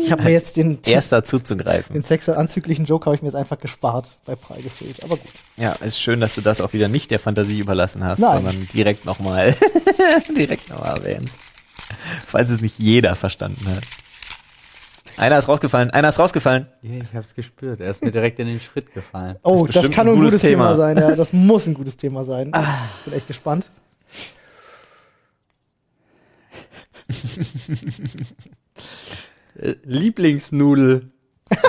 Ich 0.00 0.10
habe 0.10 0.22
mir 0.22 0.30
jetzt 0.30 0.56
den, 0.56 0.78
erster 0.86 1.24
zuzugreifen. 1.24 1.94
den 1.94 2.02
sexuell 2.02 2.36
anzüglichen 2.36 2.84
Joke 2.84 3.06
habe 3.06 3.16
ich 3.16 3.22
mir 3.22 3.28
jetzt 3.28 3.36
einfach 3.36 3.58
gespart 3.58 4.16
bei 4.26 4.34
Prall 4.34 4.62
gefüllt. 4.62 5.02
Aber 5.02 5.16
gut. 5.16 5.30
Ja, 5.56 5.72
ist 5.72 6.00
schön, 6.00 6.20
dass 6.20 6.34
du 6.34 6.40
das 6.40 6.60
auch 6.60 6.72
wieder 6.72 6.88
nicht 6.88 7.10
der 7.10 7.18
Fantasie 7.18 7.58
überlassen 7.58 8.04
hast, 8.04 8.20
Nein. 8.20 8.42
sondern 8.42 8.68
direkt 8.72 9.04
nochmal, 9.04 9.56
direkt 10.36 10.70
nochmal 10.70 10.98
erwähnst. 10.98 11.40
Falls 12.26 12.50
es 12.50 12.60
nicht 12.60 12.78
jeder 12.78 13.14
verstanden 13.14 13.66
hat. 13.68 13.82
Einer 15.18 15.38
ist 15.38 15.48
rausgefallen, 15.48 15.90
einer 15.90 16.08
ist 16.08 16.18
rausgefallen. 16.18 16.66
Ja, 16.80 17.02
ich 17.02 17.14
hab's 17.14 17.34
gespürt. 17.34 17.80
Er 17.80 17.90
ist 17.90 18.02
mir 18.02 18.10
direkt 18.10 18.38
in 18.38 18.46
den 18.46 18.60
Schritt 18.60 18.94
gefallen. 18.94 19.36
Oh, 19.42 19.66
das, 19.66 19.74
bestimmt 19.74 19.94
kann 19.94 20.08
ein 20.08 20.14
nur 20.14 20.16
ein 20.16 20.20
gutes 20.20 20.40
gutes 20.40 20.50
Thema. 20.50 20.72
Thema. 20.72 20.76
sein. 20.76 20.96
Ja, 20.96 21.14
das 21.14 21.32
muss 21.32 21.66
ein 21.66 21.74
gutes 21.74 21.96
Thema 21.98 22.24
sein. 22.24 22.48
Ah. 22.52 22.88
Bin 23.04 23.14
echt 23.14 23.26
gespannt. 23.26 23.70
Äh, 29.58 29.74
Lieblingsnudel. 29.84 31.10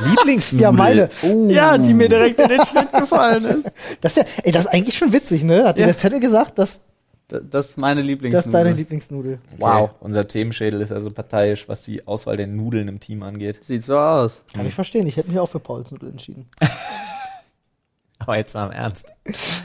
Lieblingsnudel. 0.10 0.64
Ja, 0.64 0.72
meine. 0.72 1.10
Oh. 1.24 1.50
Ja, 1.50 1.78
die 1.78 1.94
mir 1.94 2.08
direkt 2.10 2.40
in 2.40 2.48
den 2.50 2.66
Schritt 2.66 2.92
gefallen 2.98 3.44
ist. 3.46 3.72
Das 4.02 4.16
ist 4.16 4.18
ja, 4.18 4.44
ey, 4.44 4.52
das 4.52 4.66
ist 4.66 4.72
eigentlich 4.72 4.98
schon 4.98 5.12
witzig, 5.12 5.44
ne? 5.44 5.66
Hat 5.66 5.78
dir 5.78 5.82
Ja. 5.82 5.88
der 5.88 5.98
Zettel 5.98 6.20
gesagt, 6.20 6.58
dass 6.60 6.82
Da- 7.30 7.40
Das 7.40 7.70
ist 7.70 7.78
meine 7.78 8.02
das 8.02 8.08
Lieblingsnudel. 8.08 8.48
ist 8.48 8.54
deine 8.54 8.72
Lieblingsnudel. 8.76 9.40
Wow. 9.58 9.92
Unser 10.02 10.28
Themenschädel 10.28 10.82
ist 10.82 10.92
also 10.92 11.10
parteiisch, 11.10 11.68
was 11.70 11.82
die 11.84 12.06
Auswahl 12.06 12.36
der 12.38 12.48
Nudeln 12.48 12.88
im 12.90 13.00
Team 13.00 13.24
angeht. 13.24 13.60
Sieht 13.64 13.84
so 13.86 13.98
aus. 13.98 14.42
Kann 14.52 14.62
Hm. 14.62 14.68
ich 14.68 14.76
verstehen. 14.76 15.08
Ich 15.08 15.16
hätte 15.18 15.30
mich 15.30 15.40
auch 15.40 15.50
für 15.50 15.60
Pauls 15.60 15.90
Nudel 15.92 16.10
entschieden. 16.10 16.48
Aber 18.20 18.38
jetzt 18.38 18.54
mal 18.54 18.66
im 18.68 18.72
Ernst. 18.72 19.08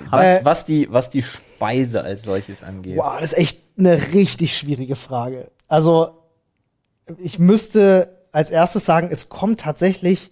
Äh, 0.00 0.10
Was, 0.10 0.44
was, 0.44 0.64
die, 0.66 0.88
was 0.92 1.08
die 1.08 1.22
Speise 1.22 2.02
als 2.04 2.22
solches 2.24 2.62
angeht. 2.62 2.98
Wow, 2.98 3.14
das 3.18 3.32
ist 3.32 3.38
echt 3.38 3.60
eine 3.78 4.12
richtig 4.12 4.54
schwierige 4.56 4.94
Frage. 4.94 5.50
Also, 5.68 6.19
ich 7.18 7.38
müsste 7.38 8.20
als 8.32 8.50
erstes 8.50 8.84
sagen, 8.84 9.08
es 9.10 9.28
kommt 9.28 9.60
tatsächlich 9.60 10.30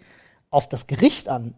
auf 0.51 0.69
das 0.69 0.87
Gericht 0.87 1.29
an, 1.29 1.55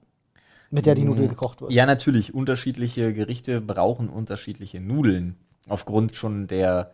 mit 0.70 0.86
der 0.86 0.94
die 0.94 1.04
Nudel 1.04 1.28
gekocht 1.28 1.60
wird. 1.60 1.72
Ja, 1.72 1.84
natürlich. 1.86 2.34
Unterschiedliche 2.34 3.12
Gerichte 3.12 3.60
brauchen 3.60 4.08
unterschiedliche 4.08 4.80
Nudeln. 4.80 5.36
Aufgrund 5.68 6.14
schon 6.14 6.46
der, 6.46 6.92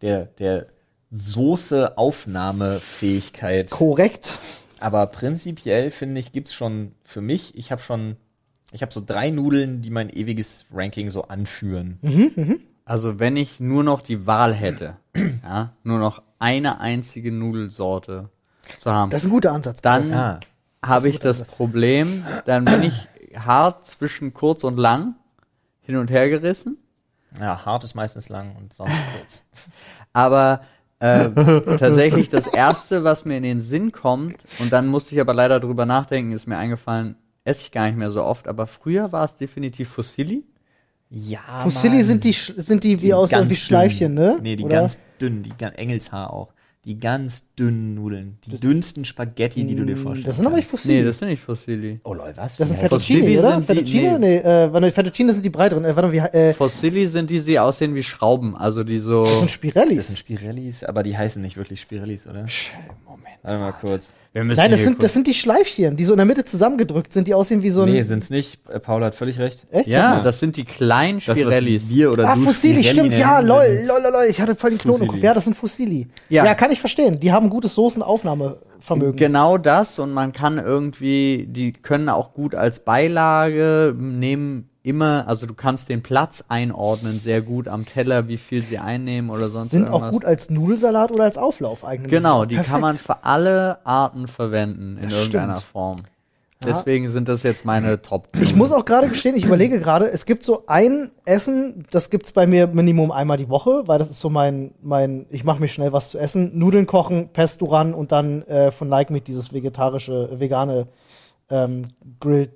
der, 0.00 0.26
der 0.26 0.66
Soße-Aufnahmefähigkeit. 1.10 3.70
Korrekt. 3.70 4.38
Aber 4.80 5.06
prinzipiell 5.06 5.90
finde 5.90 6.20
ich, 6.20 6.32
gibt's 6.32 6.54
schon 6.54 6.92
für 7.04 7.20
mich, 7.20 7.56
ich 7.56 7.70
habe 7.70 7.80
schon, 7.80 8.16
ich 8.72 8.82
habe 8.82 8.92
so 8.92 9.00
drei 9.04 9.30
Nudeln, 9.30 9.82
die 9.82 9.90
mein 9.90 10.10
ewiges 10.10 10.64
Ranking 10.72 11.10
so 11.10 11.28
anführen. 11.28 12.58
Also 12.84 13.20
wenn 13.20 13.36
ich 13.36 13.60
nur 13.60 13.84
noch 13.84 14.00
die 14.00 14.26
Wahl 14.26 14.54
hätte, 14.54 14.96
ja, 15.42 15.72
nur 15.82 15.98
noch 15.98 16.22
eine 16.38 16.80
einzige 16.80 17.32
Nudelsorte 17.32 18.28
zu 18.78 18.90
haben. 18.92 19.10
Das 19.10 19.22
ist 19.22 19.26
ein 19.28 19.30
guter 19.32 19.52
Ansatz. 19.52 19.80
Dann 19.82 20.12
Ah. 20.12 20.40
habe 20.84 21.08
ich 21.08 21.18
das 21.20 21.40
Ansatz. 21.40 21.56
Problem, 21.56 22.24
dann 22.46 22.64
bin 22.64 22.82
ich 22.82 23.08
hart 23.36 23.86
zwischen 23.86 24.34
kurz 24.34 24.64
und 24.64 24.76
lang 24.78 25.14
hin 25.80 25.96
und 25.96 26.10
her 26.10 26.28
gerissen. 26.28 26.78
Ja, 27.40 27.64
hart 27.64 27.84
ist 27.84 27.94
meistens 27.94 28.28
lang 28.28 28.56
und 28.56 28.72
sonst 28.74 28.92
kurz. 29.18 29.42
Aber 30.12 30.60
äh, 30.98 31.30
tatsächlich 31.78 32.28
das 32.28 32.46
erste, 32.46 33.04
was 33.04 33.24
mir 33.24 33.36
in 33.38 33.42
den 33.42 33.60
Sinn 33.60 33.90
kommt, 33.90 34.36
und 34.60 34.72
dann 34.72 34.86
musste 34.86 35.14
ich 35.14 35.20
aber 35.20 35.34
leider 35.34 35.58
drüber 35.58 35.86
nachdenken, 35.86 36.32
ist 36.32 36.46
mir 36.46 36.56
eingefallen, 36.58 37.16
esse 37.44 37.62
ich 37.62 37.72
gar 37.72 37.86
nicht 37.86 37.96
mehr 37.96 38.10
so 38.10 38.22
oft, 38.22 38.46
aber 38.46 38.66
früher 38.68 39.10
war 39.12 39.24
es 39.24 39.34
definitiv 39.36 39.88
Fusilli. 39.88 40.44
Ja, 41.14 41.40
Fusilli 41.62 41.96
Mann. 41.96 42.04
sind 42.04 42.24
die, 42.24 42.32
sind 42.32 42.84
die, 42.84 42.96
die 42.96 43.12
aussehen 43.12 43.40
ganz 43.40 43.52
wie 43.52 43.56
Schleifchen, 43.56 44.16
dünn. 44.16 44.24
ne? 44.24 44.38
Nee, 44.42 44.56
die 44.56 44.64
Oder? 44.64 44.76
ganz 44.76 44.98
dünnen, 45.20 45.42
die 45.42 45.52
Engelshaar 45.62 46.32
auch. 46.32 46.52
Die 46.86 46.98
ganz 46.98 47.44
dünnen 47.56 47.94
Nudeln. 47.94 48.38
Die 48.46 48.58
dünnsten 48.58 49.04
Spaghetti, 49.04 49.64
die 49.64 49.76
du 49.76 49.84
dir 49.84 49.96
vorstellst. 49.96 50.26
Mm, 50.26 50.30
Das 50.30 50.36
sind 50.38 50.46
aber 50.46 50.56
nicht 50.56 50.66
Fusilli. 50.66 50.98
Nee, 51.00 51.04
das 51.04 51.18
sind 51.18 51.28
nicht 51.28 51.40
Fusilli. 51.42 52.00
Oh 52.02 52.12
Leute, 52.14 52.38
was? 52.38 52.56
das 52.56 52.68
sind 52.68 52.80
Fettuccine, 52.80 53.18
Fusilli 53.20 53.38
oder? 53.38 53.50
sind 53.52 53.60
die- 53.60 53.66
Fettuccine? 53.66 54.18
Nee, 54.18 54.36
äh, 54.38 54.72
warte, 54.72 54.90
Fettuccine 54.90 55.32
sind 55.32 55.44
die 55.44 55.50
breiteren. 55.50 55.84
Äh, 55.84 55.94
warte, 55.94 56.10
wie, 56.10 56.18
äh, 56.18 56.52
Fusilli 56.54 57.06
sind 57.06 57.30
die, 57.30 57.40
die 57.40 57.58
aussehen 57.60 57.94
wie 57.94 58.02
Schrauben, 58.02 58.56
also 58.56 58.82
die 58.82 58.98
so. 58.98 59.24
das 59.24 59.38
sind 59.38 59.50
Spirellis. 59.52 59.96
Das 59.98 60.06
sind 60.08 60.18
Spirellis, 60.18 60.82
aber 60.82 61.04
die 61.04 61.16
heißen 61.16 61.40
nicht 61.40 61.56
wirklich 61.56 61.80
Spirellis, 61.80 62.26
oder? 62.26 62.46
Moment. 63.06 63.28
Warte 63.42 63.60
mal 63.60 63.72
kurz. 63.72 64.14
Wir 64.34 64.44
müssen 64.44 64.60
Nein, 64.60 64.70
das 64.70 64.82
sind, 64.82 65.02
das 65.02 65.12
sind 65.12 65.26
die 65.26 65.34
Schleifchen, 65.34 65.94
die 65.96 66.04
so 66.06 66.14
in 66.14 66.16
der 66.16 66.24
Mitte 66.24 66.44
zusammengedrückt 66.46 67.12
sind, 67.12 67.28
die 67.28 67.34
aussehen 67.34 67.62
wie 67.62 67.68
so 67.68 67.82
ein. 67.82 67.92
Nee, 67.92 68.00
sind's 68.02 68.30
nicht. 68.30 68.60
Äh, 68.70 68.80
Paul 68.80 69.04
hat 69.04 69.14
völlig 69.14 69.38
recht. 69.38 69.66
Echt? 69.70 69.88
Ja, 69.88 70.20
das 70.20 70.40
sind 70.40 70.56
die 70.56 70.64
kleinen 70.64 71.18
Das, 71.18 71.28
was 71.28 71.38
Spirellis. 71.38 71.88
wir 71.90 72.10
oder 72.12 72.28
Ah, 72.30 72.36
Spirelli 72.36 72.82
stimmt, 72.82 73.14
ja, 73.14 73.40
lol, 73.40 73.62
sind- 73.76 73.88
lol, 73.88 74.00
lol, 74.02 74.12
lol, 74.12 74.24
ich 74.30 74.40
hatte 74.40 74.54
voll 74.54 74.70
den 74.70 74.78
im. 75.02 75.08
Kopf. 75.08 75.22
Ja, 75.22 75.34
das 75.34 75.44
sind 75.44 75.54
Fusilli. 75.54 76.08
Ja. 76.30 76.46
Ja. 76.46 76.54
kann 76.54 76.70
ich 76.70 76.80
verstehen. 76.80 77.20
Die 77.20 77.30
haben 77.30 77.50
gutes 77.50 77.74
Soßenaufnahmevermögen. 77.74 79.16
Genau 79.16 79.58
das 79.58 79.98
und 79.98 80.12
man 80.12 80.32
kann 80.32 80.58
irgendwie, 80.58 81.46
die 81.48 81.72
können 81.72 82.08
auch 82.08 82.32
gut 82.32 82.54
als 82.54 82.80
Beilage 82.80 83.94
nehmen 83.98 84.68
immer, 84.82 85.24
also 85.28 85.46
du 85.46 85.54
kannst 85.54 85.88
den 85.88 86.02
Platz 86.02 86.44
einordnen 86.48 87.20
sehr 87.20 87.40
gut 87.40 87.68
am 87.68 87.86
Teller, 87.86 88.28
wie 88.28 88.36
viel 88.38 88.62
sie 88.62 88.78
einnehmen 88.78 89.30
oder 89.30 89.48
sonst 89.48 89.70
sind 89.70 89.84
irgendwas. 89.84 90.08
auch 90.08 90.12
gut 90.12 90.24
als 90.24 90.50
Nudelsalat 90.50 91.12
oder 91.12 91.24
als 91.24 91.38
Auflauf 91.38 91.84
eigentlich. 91.84 92.10
Genau, 92.10 92.44
die 92.44 92.56
Perfekt. 92.56 92.72
kann 92.72 92.80
man 92.80 92.96
für 92.96 93.24
alle 93.24 93.84
Arten 93.86 94.26
verwenden 94.28 94.96
in 94.96 95.08
Das 95.08 95.14
irgendeiner 95.14 95.56
stimmt. 95.56 95.70
Form. 95.72 95.96
Deswegen 96.64 97.08
sind 97.08 97.28
das 97.28 97.42
jetzt 97.42 97.64
meine 97.64 98.02
Top. 98.02 98.28
Ich 98.40 98.54
muss 98.54 98.70
auch 98.70 98.84
gerade 98.84 99.08
gestehen, 99.08 99.34
ich 99.36 99.44
überlege 99.44 99.80
gerade, 99.80 100.08
es 100.10 100.26
gibt 100.26 100.44
so 100.44 100.64
ein 100.68 101.10
Essen, 101.24 101.84
das 101.90 102.08
gibt's 102.08 102.30
bei 102.30 102.46
mir 102.46 102.68
Minimum 102.68 103.10
einmal 103.10 103.36
die 103.36 103.48
Woche, 103.48 103.82
weil 103.86 103.98
das 103.98 104.10
ist 104.10 104.20
so 104.20 104.30
mein, 104.30 104.72
mein, 104.80 105.26
ich 105.30 105.42
mache 105.42 105.60
mir 105.60 105.66
schnell 105.66 105.92
was 105.92 106.10
zu 106.10 106.18
essen. 106.18 106.56
Nudeln 106.56 106.86
kochen, 106.86 107.30
Pesto 107.32 107.66
ran 107.66 107.94
und 107.94 108.12
dann 108.12 108.42
äh, 108.42 108.70
von 108.70 108.88
Like 108.88 109.10
Meat 109.10 109.26
dieses 109.26 109.52
vegetarische, 109.52 110.38
vegane 110.38 110.86
ähm, 111.50 111.88
Grilled 112.20 112.52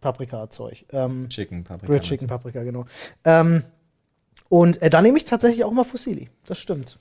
Paprika-Zeug. 0.00 0.86
Ähm, 0.92 1.28
Chicken, 1.28 1.64
Paprika. 1.64 1.86
Grilled 1.86 2.02
Chicken 2.02 2.26
Paprika, 2.28 2.62
genau. 2.62 2.84
Ähm, 3.24 3.62
und 4.48 4.82
äh, 4.82 4.90
da 4.90 5.00
nehme 5.02 5.16
ich 5.18 5.24
tatsächlich 5.24 5.64
auch 5.64 5.72
mal 5.72 5.84
Fusilli. 5.84 6.28
Das 6.46 6.58
stimmt. 6.58 6.98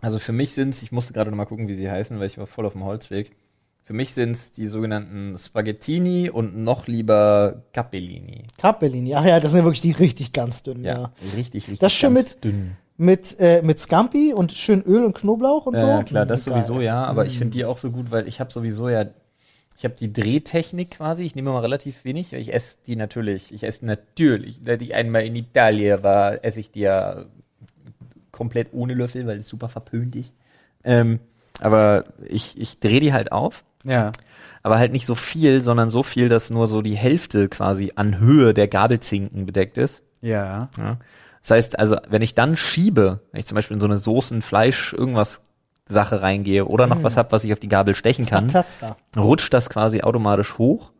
Also 0.00 0.18
für 0.18 0.32
mich 0.32 0.54
sind's, 0.54 0.82
ich 0.82 0.90
musste 0.92 1.12
gerade 1.12 1.30
noch 1.30 1.36
mal 1.36 1.44
gucken, 1.44 1.68
wie 1.68 1.74
sie 1.74 1.90
heißen, 1.90 2.18
weil 2.18 2.26
ich 2.26 2.38
war 2.38 2.46
voll 2.46 2.66
auf 2.66 2.72
dem 2.72 2.84
Holzweg. 2.84 3.36
Für 3.84 3.92
mich 3.92 4.14
sind's 4.14 4.52
die 4.52 4.66
sogenannten 4.68 5.36
Spaghettini 5.36 6.30
und 6.30 6.56
noch 6.56 6.86
lieber 6.86 7.62
Cappellini. 7.72 8.46
Capellini, 8.56 9.14
ach 9.14 9.24
ja, 9.24 9.40
das 9.40 9.50
sind 9.50 9.58
ja 9.60 9.64
wirklich 9.64 9.80
die 9.80 9.90
richtig 9.92 10.32
ganz 10.32 10.62
dünnen, 10.62 10.84
ja. 10.84 10.92
Ja, 10.94 11.12
richtig, 11.36 11.64
richtig 11.64 11.80
Das 11.80 11.92
schön 11.92 12.14
ganz 12.14 12.34
mit- 12.36 12.44
dünn. 12.44 12.76
Mit, 12.98 13.36
äh, 13.40 13.62
mit 13.62 13.80
Scampi 13.80 14.32
und 14.32 14.52
schön 14.52 14.82
Öl 14.82 15.02
und 15.04 15.14
Knoblauch 15.14 15.66
und 15.66 15.76
so. 15.76 15.86
Ja, 15.86 16.02
klar, 16.04 16.26
das 16.26 16.46
Mm, 16.46 16.50
geil. 16.50 16.62
sowieso 16.62 16.80
ja, 16.80 17.04
aber 17.04 17.26
ich 17.26 17.36
finde 17.38 17.52
die 17.54 17.64
auch 17.64 17.78
so 17.78 17.90
gut, 17.90 18.10
weil 18.12 18.28
ich 18.28 18.38
habe 18.38 18.52
sowieso 18.52 18.88
ja, 18.88 19.06
ich 19.82 19.84
habe 19.84 19.96
die 19.96 20.12
Drehtechnik 20.12 20.92
quasi, 20.92 21.24
ich 21.24 21.34
nehme 21.34 21.50
mal 21.50 21.58
relativ 21.58 22.04
wenig, 22.04 22.32
ich 22.34 22.54
esse 22.54 22.78
die 22.86 22.94
natürlich, 22.94 23.52
ich 23.52 23.64
esse 23.64 23.84
natürlich, 23.84 24.60
seit 24.64 24.80
ich 24.80 24.94
einmal 24.94 25.24
in 25.26 25.34
Italien 25.34 26.04
war, 26.04 26.44
esse 26.44 26.60
ich 26.60 26.70
die 26.70 26.82
ja 26.82 27.24
komplett 28.30 28.68
ohne 28.70 28.94
Löffel, 28.94 29.26
weil 29.26 29.38
es 29.38 29.48
super 29.48 29.68
verpönt 29.68 30.14
ist. 30.14 30.36
Ähm, 30.84 31.18
aber 31.58 32.04
ich, 32.28 32.60
ich 32.60 32.78
drehe 32.78 33.00
die 33.00 33.12
halt 33.12 33.32
auf, 33.32 33.64
Ja. 33.82 34.12
aber 34.62 34.78
halt 34.78 34.92
nicht 34.92 35.04
so 35.04 35.16
viel, 35.16 35.60
sondern 35.62 35.90
so 35.90 36.04
viel, 36.04 36.28
dass 36.28 36.50
nur 36.50 36.68
so 36.68 36.80
die 36.80 36.96
Hälfte 36.96 37.48
quasi 37.48 37.90
an 37.96 38.20
Höhe 38.20 38.54
der 38.54 38.68
Gabelzinken 38.68 39.46
bedeckt 39.46 39.78
ist. 39.78 40.02
Ja. 40.20 40.70
Ja. 40.78 40.98
Das 41.40 41.50
heißt, 41.50 41.78
also, 41.80 41.96
wenn 42.08 42.22
ich 42.22 42.36
dann 42.36 42.56
schiebe, 42.56 43.18
wenn 43.32 43.40
ich 43.40 43.46
zum 43.46 43.56
Beispiel 43.56 43.74
in 43.74 43.80
so 43.80 43.86
eine 43.88 43.98
Soßen, 43.98 44.42
Fleisch, 44.42 44.92
irgendwas 44.92 45.44
Sache 45.84 46.22
reingehe 46.22 46.66
oder 46.66 46.86
noch 46.86 47.02
was 47.02 47.16
hab, 47.16 47.32
was 47.32 47.44
ich 47.44 47.52
auf 47.52 47.58
die 47.58 47.68
Gabel 47.68 47.94
stechen 47.94 48.26
kann, 48.26 48.48
Platz 48.48 48.78
da. 48.80 48.96
rutscht 49.16 49.52
das 49.52 49.68
quasi 49.68 50.02
automatisch 50.02 50.58
hoch 50.58 50.92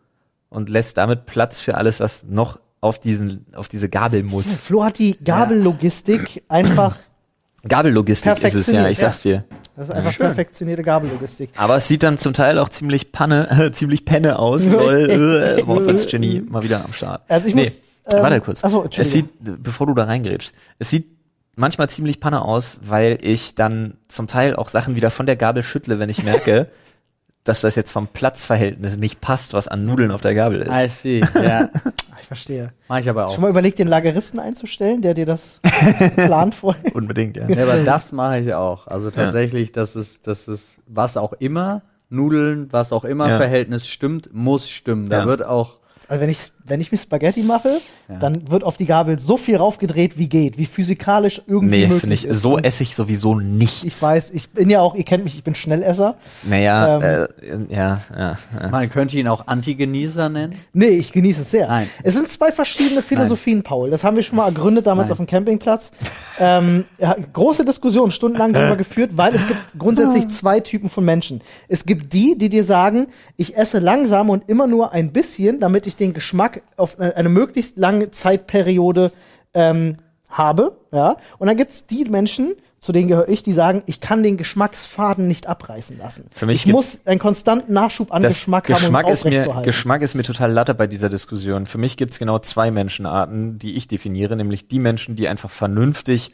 und 0.48 0.68
lässt 0.68 0.98
damit 0.98 1.26
Platz 1.26 1.60
für 1.60 1.76
alles, 1.76 2.00
was 2.00 2.24
noch 2.24 2.58
auf 2.80 2.98
diesen, 2.98 3.46
auf 3.54 3.68
diese 3.68 3.88
Gabel 3.88 4.22
muss. 4.24 4.44
Flo 4.56 4.84
hat 4.84 4.98
die 4.98 5.16
Gabellogistik 5.24 6.42
einfach, 6.48 6.96
Gabellogistik 7.68 8.42
ist 8.42 8.54
es 8.54 8.66
ja, 8.66 8.88
ich 8.88 8.98
sag's 8.98 9.22
dir. 9.22 9.44
das 9.76 9.88
ist 9.88 9.94
einfach 9.94 10.16
perfektionierte 10.16 10.82
Gabellogistik. 10.82 11.50
Aber 11.56 11.76
es 11.76 11.86
sieht 11.86 12.02
dann 12.02 12.18
zum 12.18 12.34
Teil 12.34 12.58
auch 12.58 12.68
ziemlich 12.68 13.12
Panne, 13.12 13.48
äh, 13.50 13.72
ziemlich 13.72 14.04
Penne 14.04 14.38
aus, 14.38 14.66
lol, 14.66 15.08
äh, 15.08 15.66
Wortwitz-Genie 15.66 16.42
mal 16.48 16.64
wieder 16.64 16.84
am 16.84 16.92
Start. 16.92 17.22
Also 17.28 17.46
ich 17.46 17.54
muss, 17.54 17.82
ähm, 18.06 18.22
warte 18.22 18.40
kurz. 18.40 18.64
ach 18.64 18.70
so, 18.70 18.84
es 18.96 19.12
sieht, 19.12 19.28
bevor 19.38 19.86
du 19.86 19.94
da 19.94 20.04
reingrätschst, 20.04 20.52
es 20.80 20.90
sieht 20.90 21.06
manchmal 21.56 21.88
ziemlich 21.88 22.20
Panne 22.20 22.42
aus, 22.42 22.78
weil 22.84 23.18
ich 23.22 23.54
dann 23.54 23.94
zum 24.08 24.26
Teil 24.26 24.56
auch 24.56 24.68
Sachen 24.68 24.94
wieder 24.94 25.10
von 25.10 25.26
der 25.26 25.36
Gabel 25.36 25.62
schüttle, 25.62 25.98
wenn 25.98 26.08
ich 26.10 26.22
merke, 26.22 26.68
dass 27.44 27.60
das 27.62 27.74
jetzt 27.74 27.90
vom 27.90 28.06
Platzverhältnis 28.06 28.96
nicht 28.96 29.20
passt, 29.20 29.52
was 29.52 29.66
an 29.66 29.84
Nudeln 29.84 30.12
auf 30.12 30.20
der 30.20 30.34
Gabel 30.34 30.62
ist. 30.62 30.70
I 30.70 30.88
see. 30.88 31.20
Ja. 31.42 31.70
Ich 32.20 32.28
verstehe. 32.28 32.72
Mach 32.88 33.00
ich 33.00 33.08
aber 33.10 33.26
auch. 33.26 33.34
Schon 33.34 33.42
mal 33.42 33.50
überlegt, 33.50 33.80
den 33.80 33.88
Lageristen 33.88 34.38
einzustellen, 34.38 35.02
der 35.02 35.12
dir 35.12 35.26
das 35.26 35.60
plant 36.14 36.54
vorher? 36.54 36.94
Unbedingt, 36.94 37.36
ja. 37.36 37.48
Ja, 37.48 37.64
aber 37.64 37.78
das 37.84 38.12
mache 38.12 38.38
ich 38.38 38.54
auch. 38.54 38.86
Also 38.86 39.10
tatsächlich, 39.10 39.72
das 39.72 39.96
ist, 39.96 40.24
das 40.28 40.46
ist, 40.46 40.78
was 40.86 41.16
auch 41.16 41.32
immer, 41.34 41.82
Nudeln, 42.10 42.68
was 42.72 42.92
auch 42.92 43.04
immer 43.04 43.28
Ja. 43.28 43.38
Verhältnis 43.38 43.88
stimmt, 43.88 44.30
muss 44.32 44.70
stimmen. 44.70 45.08
Da 45.08 45.22
Ja. 45.22 45.26
wird 45.26 45.44
auch, 45.44 45.78
Also 46.06 46.22
wenn 46.22 46.30
ich, 46.30 46.52
wenn 46.64 46.80
ich 46.80 46.90
mir 46.92 46.98
Spaghetti 46.98 47.42
mache, 47.42 47.80
dann 48.20 48.50
wird 48.50 48.62
auf 48.62 48.76
die 48.76 48.84
Gabel 48.84 49.18
so 49.18 49.36
viel 49.38 49.56
raufgedreht, 49.56 50.18
wie 50.18 50.28
geht, 50.28 50.58
wie 50.58 50.66
physikalisch 50.66 51.40
irgendwie 51.46 51.76
Nee, 51.78 51.82
möglich 51.86 52.00
finde 52.00 52.14
ich, 52.14 52.24
ist. 52.26 52.40
so 52.42 52.58
esse 52.58 52.82
ich 52.82 52.94
sowieso 52.94 53.34
nichts. 53.38 53.84
Ich 53.84 54.00
weiß, 54.02 54.30
ich 54.34 54.50
bin 54.50 54.68
ja 54.68 54.80
auch, 54.80 54.94
ihr 54.94 55.04
kennt 55.04 55.24
mich, 55.24 55.34
ich 55.34 55.42
bin 55.44 55.54
Schnellesser. 55.54 56.16
Naja, 56.42 56.98
Ähm, 57.00 57.28
äh, 57.70 57.74
ja, 57.74 58.00
ja, 58.16 58.38
ja. 58.60 58.68
man 58.70 58.88
könnte 58.90 59.16
ihn 59.16 59.28
auch 59.28 59.46
Antigenießer 59.46 60.28
nennen. 60.28 60.54
Nee, 60.74 60.88
ich 60.88 61.12
genieße 61.12 61.42
es 61.42 61.50
sehr. 61.50 61.68
Nein. 61.68 61.88
Es 62.02 62.14
sind 62.14 62.28
zwei 62.28 62.52
verschiedene 62.52 63.00
Philosophien, 63.02 63.62
Paul. 63.62 63.88
Das 63.90 64.04
haben 64.04 64.16
wir 64.16 64.22
schon 64.22 64.36
mal 64.36 64.46
ergründet 64.46 64.86
damals 64.86 65.08
Nein. 65.08 65.12
auf 65.12 65.18
dem 65.18 65.26
Campingplatz. 65.26 65.90
ähm, 66.38 66.84
ja, 66.98 67.16
große 67.32 67.64
Diskussion, 67.64 68.10
stundenlang 68.10 68.52
darüber 68.52 68.76
geführt, 68.82 69.12
weil 69.16 69.34
es 69.34 69.46
gibt 69.48 69.58
grundsätzlich 69.78 70.28
zwei 70.28 70.60
Typen 70.60 70.90
von 70.90 71.04
Menschen. 71.04 71.40
Es 71.68 71.86
gibt 71.86 72.12
die, 72.12 72.36
die 72.36 72.50
dir 72.50 72.64
sagen, 72.64 73.06
ich 73.38 73.56
esse 73.56 73.78
langsam 73.78 74.28
und 74.28 74.48
immer 74.48 74.66
nur 74.66 74.92
ein 74.92 75.12
bisschen, 75.12 75.60
damit 75.60 75.86
ich 75.86 75.96
den 75.96 76.12
Geschmack 76.12 76.51
auf 76.76 76.98
eine, 76.98 77.16
eine 77.16 77.28
möglichst 77.28 77.78
lange 77.78 78.10
Zeitperiode 78.10 79.12
ähm, 79.54 79.98
habe. 80.28 80.76
Ja? 80.92 81.16
Und 81.38 81.46
dann 81.48 81.56
gibt's 81.56 81.86
die 81.86 82.04
Menschen, 82.04 82.54
zu 82.82 82.90
denen 82.90 83.06
gehöre 83.06 83.28
ich, 83.28 83.44
die 83.44 83.52
sagen, 83.52 83.84
ich 83.86 84.00
kann 84.00 84.24
den 84.24 84.36
Geschmacksfaden 84.36 85.28
nicht 85.28 85.46
abreißen 85.46 85.96
lassen. 85.98 86.28
Für 86.32 86.46
mich 86.46 86.66
ich 86.66 86.72
muss 86.72 87.00
einen 87.06 87.20
konstanten 87.20 87.72
Nachschub 87.72 88.12
an 88.12 88.22
Geschmack 88.22 88.64
Geschmack 88.64 89.04
haben, 89.04 89.10
um 89.10 89.12
ist 89.12 89.24
mir. 89.24 89.62
Geschmack 89.62 90.02
ist 90.02 90.14
mir 90.14 90.24
total 90.24 90.50
latte 90.50 90.74
bei 90.74 90.88
dieser 90.88 91.08
Diskussion. 91.08 91.66
Für 91.66 91.78
mich 91.78 91.96
gibt's 91.96 92.18
genau 92.18 92.40
zwei 92.40 92.72
Menschenarten, 92.72 93.58
die 93.58 93.76
ich 93.76 93.86
definiere, 93.86 94.34
nämlich 94.34 94.66
die 94.66 94.80
Menschen, 94.80 95.14
die 95.14 95.28
einfach 95.28 95.50
vernünftig 95.50 96.32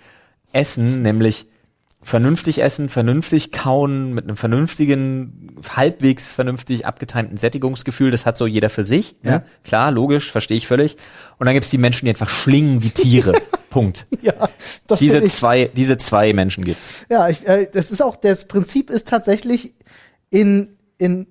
essen, 0.52 1.02
nämlich 1.02 1.46
vernünftig 2.08 2.62
essen, 2.62 2.88
vernünftig 2.88 3.52
kauen, 3.52 4.14
mit 4.14 4.24
einem 4.24 4.36
vernünftigen, 4.36 5.52
halbwegs 5.76 6.32
vernünftig 6.32 6.86
abgetimten 6.86 7.36
Sättigungsgefühl. 7.36 8.10
Das 8.10 8.24
hat 8.24 8.38
so 8.38 8.46
jeder 8.46 8.70
für 8.70 8.84
sich. 8.84 9.16
Ja. 9.22 9.30
Ne? 9.30 9.44
Klar, 9.62 9.90
logisch, 9.90 10.32
verstehe 10.32 10.56
ich 10.56 10.66
völlig. 10.66 10.96
Und 11.38 11.46
dann 11.46 11.54
gibt's 11.54 11.70
die 11.70 11.78
Menschen, 11.78 12.06
die 12.06 12.10
einfach 12.10 12.30
schlingen 12.30 12.82
wie 12.82 12.90
Tiere. 12.90 13.34
Punkt. 13.70 14.06
ja, 14.22 14.48
das 14.86 14.98
Diese 14.98 15.22
zwei, 15.24 15.70
diese 15.76 15.98
zwei 15.98 16.32
Menschen 16.32 16.64
gibt's. 16.64 17.04
Ja, 17.10 17.28
ich, 17.28 17.46
äh, 17.46 17.68
das 17.70 17.90
ist 17.90 18.02
auch, 18.02 18.16
das 18.16 18.48
Prinzip 18.48 18.88
ist 18.88 19.06
tatsächlich 19.06 19.74
in, 20.30 20.78
in 20.96 21.26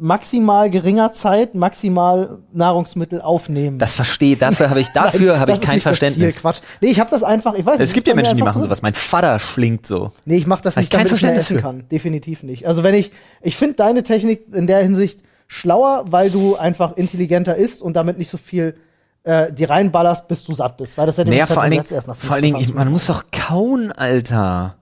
maximal 0.00 0.70
geringer 0.70 1.12
Zeit 1.12 1.54
maximal 1.54 2.38
Nahrungsmittel 2.52 3.20
aufnehmen. 3.20 3.78
Das 3.78 3.94
verstehe, 3.94 4.36
dafür 4.36 4.70
habe 4.70 4.80
ich, 4.80 4.88
dafür 4.94 5.38
habe 5.38 5.52
ich 5.52 5.60
kein 5.60 5.74
nicht 5.74 5.86
das 5.86 5.98
Verständnis. 5.98 6.34
Ziel, 6.34 6.40
Quatsch. 6.40 6.60
Nee, 6.80 6.88
ich 6.88 6.98
habe 6.98 7.10
das 7.10 7.22
einfach, 7.22 7.54
ich 7.54 7.66
weiß 7.66 7.78
Es 7.78 7.90
es 7.90 7.92
gibt 7.92 8.08
ja 8.08 8.14
Menschen, 8.14 8.36
die 8.36 8.42
machen 8.42 8.54
drin. 8.54 8.62
sowas. 8.64 8.82
Mein 8.82 8.94
Vater 8.94 9.38
schlingt 9.38 9.86
so. 9.86 10.12
Nee, 10.24 10.36
ich 10.36 10.46
mache 10.46 10.62
das 10.62 10.76
Hab 10.76 10.80
nicht, 10.82 10.86
ich 10.86 10.90
kein 10.90 11.06
damit 11.06 11.12
ich 11.18 11.22
mehr 11.22 11.32
Verständnis 11.32 11.44
essen 11.44 11.56
für. 11.56 11.62
kann. 11.62 11.88
Definitiv 11.90 12.42
nicht. 12.42 12.66
Also 12.66 12.82
wenn 12.82 12.94
ich, 12.94 13.12
ich 13.42 13.56
finde 13.56 13.74
deine 13.74 14.02
Technik 14.02 14.46
in 14.54 14.66
der 14.66 14.78
Hinsicht 14.82 15.20
schlauer, 15.46 16.04
weil 16.08 16.30
du 16.30 16.56
einfach 16.56 16.96
intelligenter 16.96 17.56
isst 17.56 17.82
und 17.82 17.94
damit 17.94 18.16
nicht 18.16 18.30
so 18.30 18.38
viel 18.38 18.76
äh, 19.24 19.52
die 19.52 19.64
reinballerst, 19.64 20.28
bis 20.28 20.44
du 20.44 20.54
satt 20.54 20.78
bist. 20.78 20.96
Weil 20.96 21.06
das 21.06 21.18
hätte 21.18 21.28
Naja, 21.30 21.42
halt 21.42 21.52
vor 21.52 21.62
allen 21.62 21.72
Dingen, 21.72 21.84
erst 21.90 22.08
nach 22.08 22.16
vor 22.16 22.34
allen 22.34 22.42
Dingen, 22.42 22.56
ich, 22.56 22.66
15 22.66 22.76
man 22.78 22.90
muss 22.90 23.06
doch 23.06 23.24
kauen, 23.30 23.92
Alter. 23.92 24.76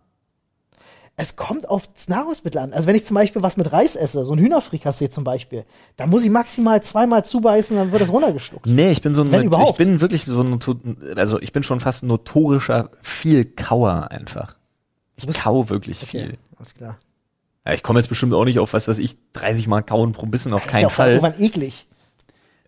Es 1.20 1.34
kommt 1.34 1.68
aufs 1.68 2.08
Nahrungsmittel 2.08 2.60
an. 2.60 2.72
Also 2.72 2.86
wenn 2.86 2.94
ich 2.94 3.04
zum 3.04 3.16
Beispiel 3.16 3.42
was 3.42 3.56
mit 3.56 3.72
Reis 3.72 3.96
esse, 3.96 4.24
so 4.24 4.32
ein 4.34 4.38
Hühnerfrikassee 4.38 5.10
zum 5.10 5.24
Beispiel, 5.24 5.64
da 5.96 6.06
muss 6.06 6.22
ich 6.24 6.30
maximal 6.30 6.80
zweimal 6.80 7.24
zubeißen, 7.24 7.76
dann 7.76 7.90
wird 7.90 8.00
das 8.02 8.10
runtergeschluckt. 8.10 8.66
Nee, 8.66 8.92
ich 8.92 9.02
bin 9.02 9.16
so 9.16 9.22
ein, 9.22 9.52
ich 9.64 9.72
bin 9.74 10.00
wirklich 10.00 10.24
so 10.24 10.40
ein, 10.40 10.60
also 11.16 11.40
ich 11.40 11.52
bin 11.52 11.64
schon 11.64 11.80
fast 11.80 12.04
ein 12.04 12.06
notorischer 12.06 12.90
viel 13.02 13.44
Kauer 13.44 14.12
einfach. 14.12 14.54
Ich 15.16 15.26
kau 15.42 15.68
wirklich 15.68 15.98
viel. 15.98 16.38
alles 16.56 16.74
klar. 16.74 16.96
Ja, 17.66 17.72
ich 17.74 17.82
komme 17.82 17.98
jetzt 17.98 18.08
bestimmt 18.08 18.32
auch 18.32 18.44
nicht 18.44 18.60
auf, 18.60 18.72
was 18.72 18.86
weiß 18.86 19.00
ich, 19.00 19.16
30 19.32 19.66
Mal 19.66 19.82
kauen 19.82 20.12
pro 20.12 20.26
Bissen, 20.26 20.52
auf 20.52 20.66
ist 20.66 20.70
keinen 20.70 20.82
ja 20.82 20.86
auch 20.86 20.92
Fall. 20.92 21.14
irgendwann 21.14 21.40
eklig. 21.42 21.88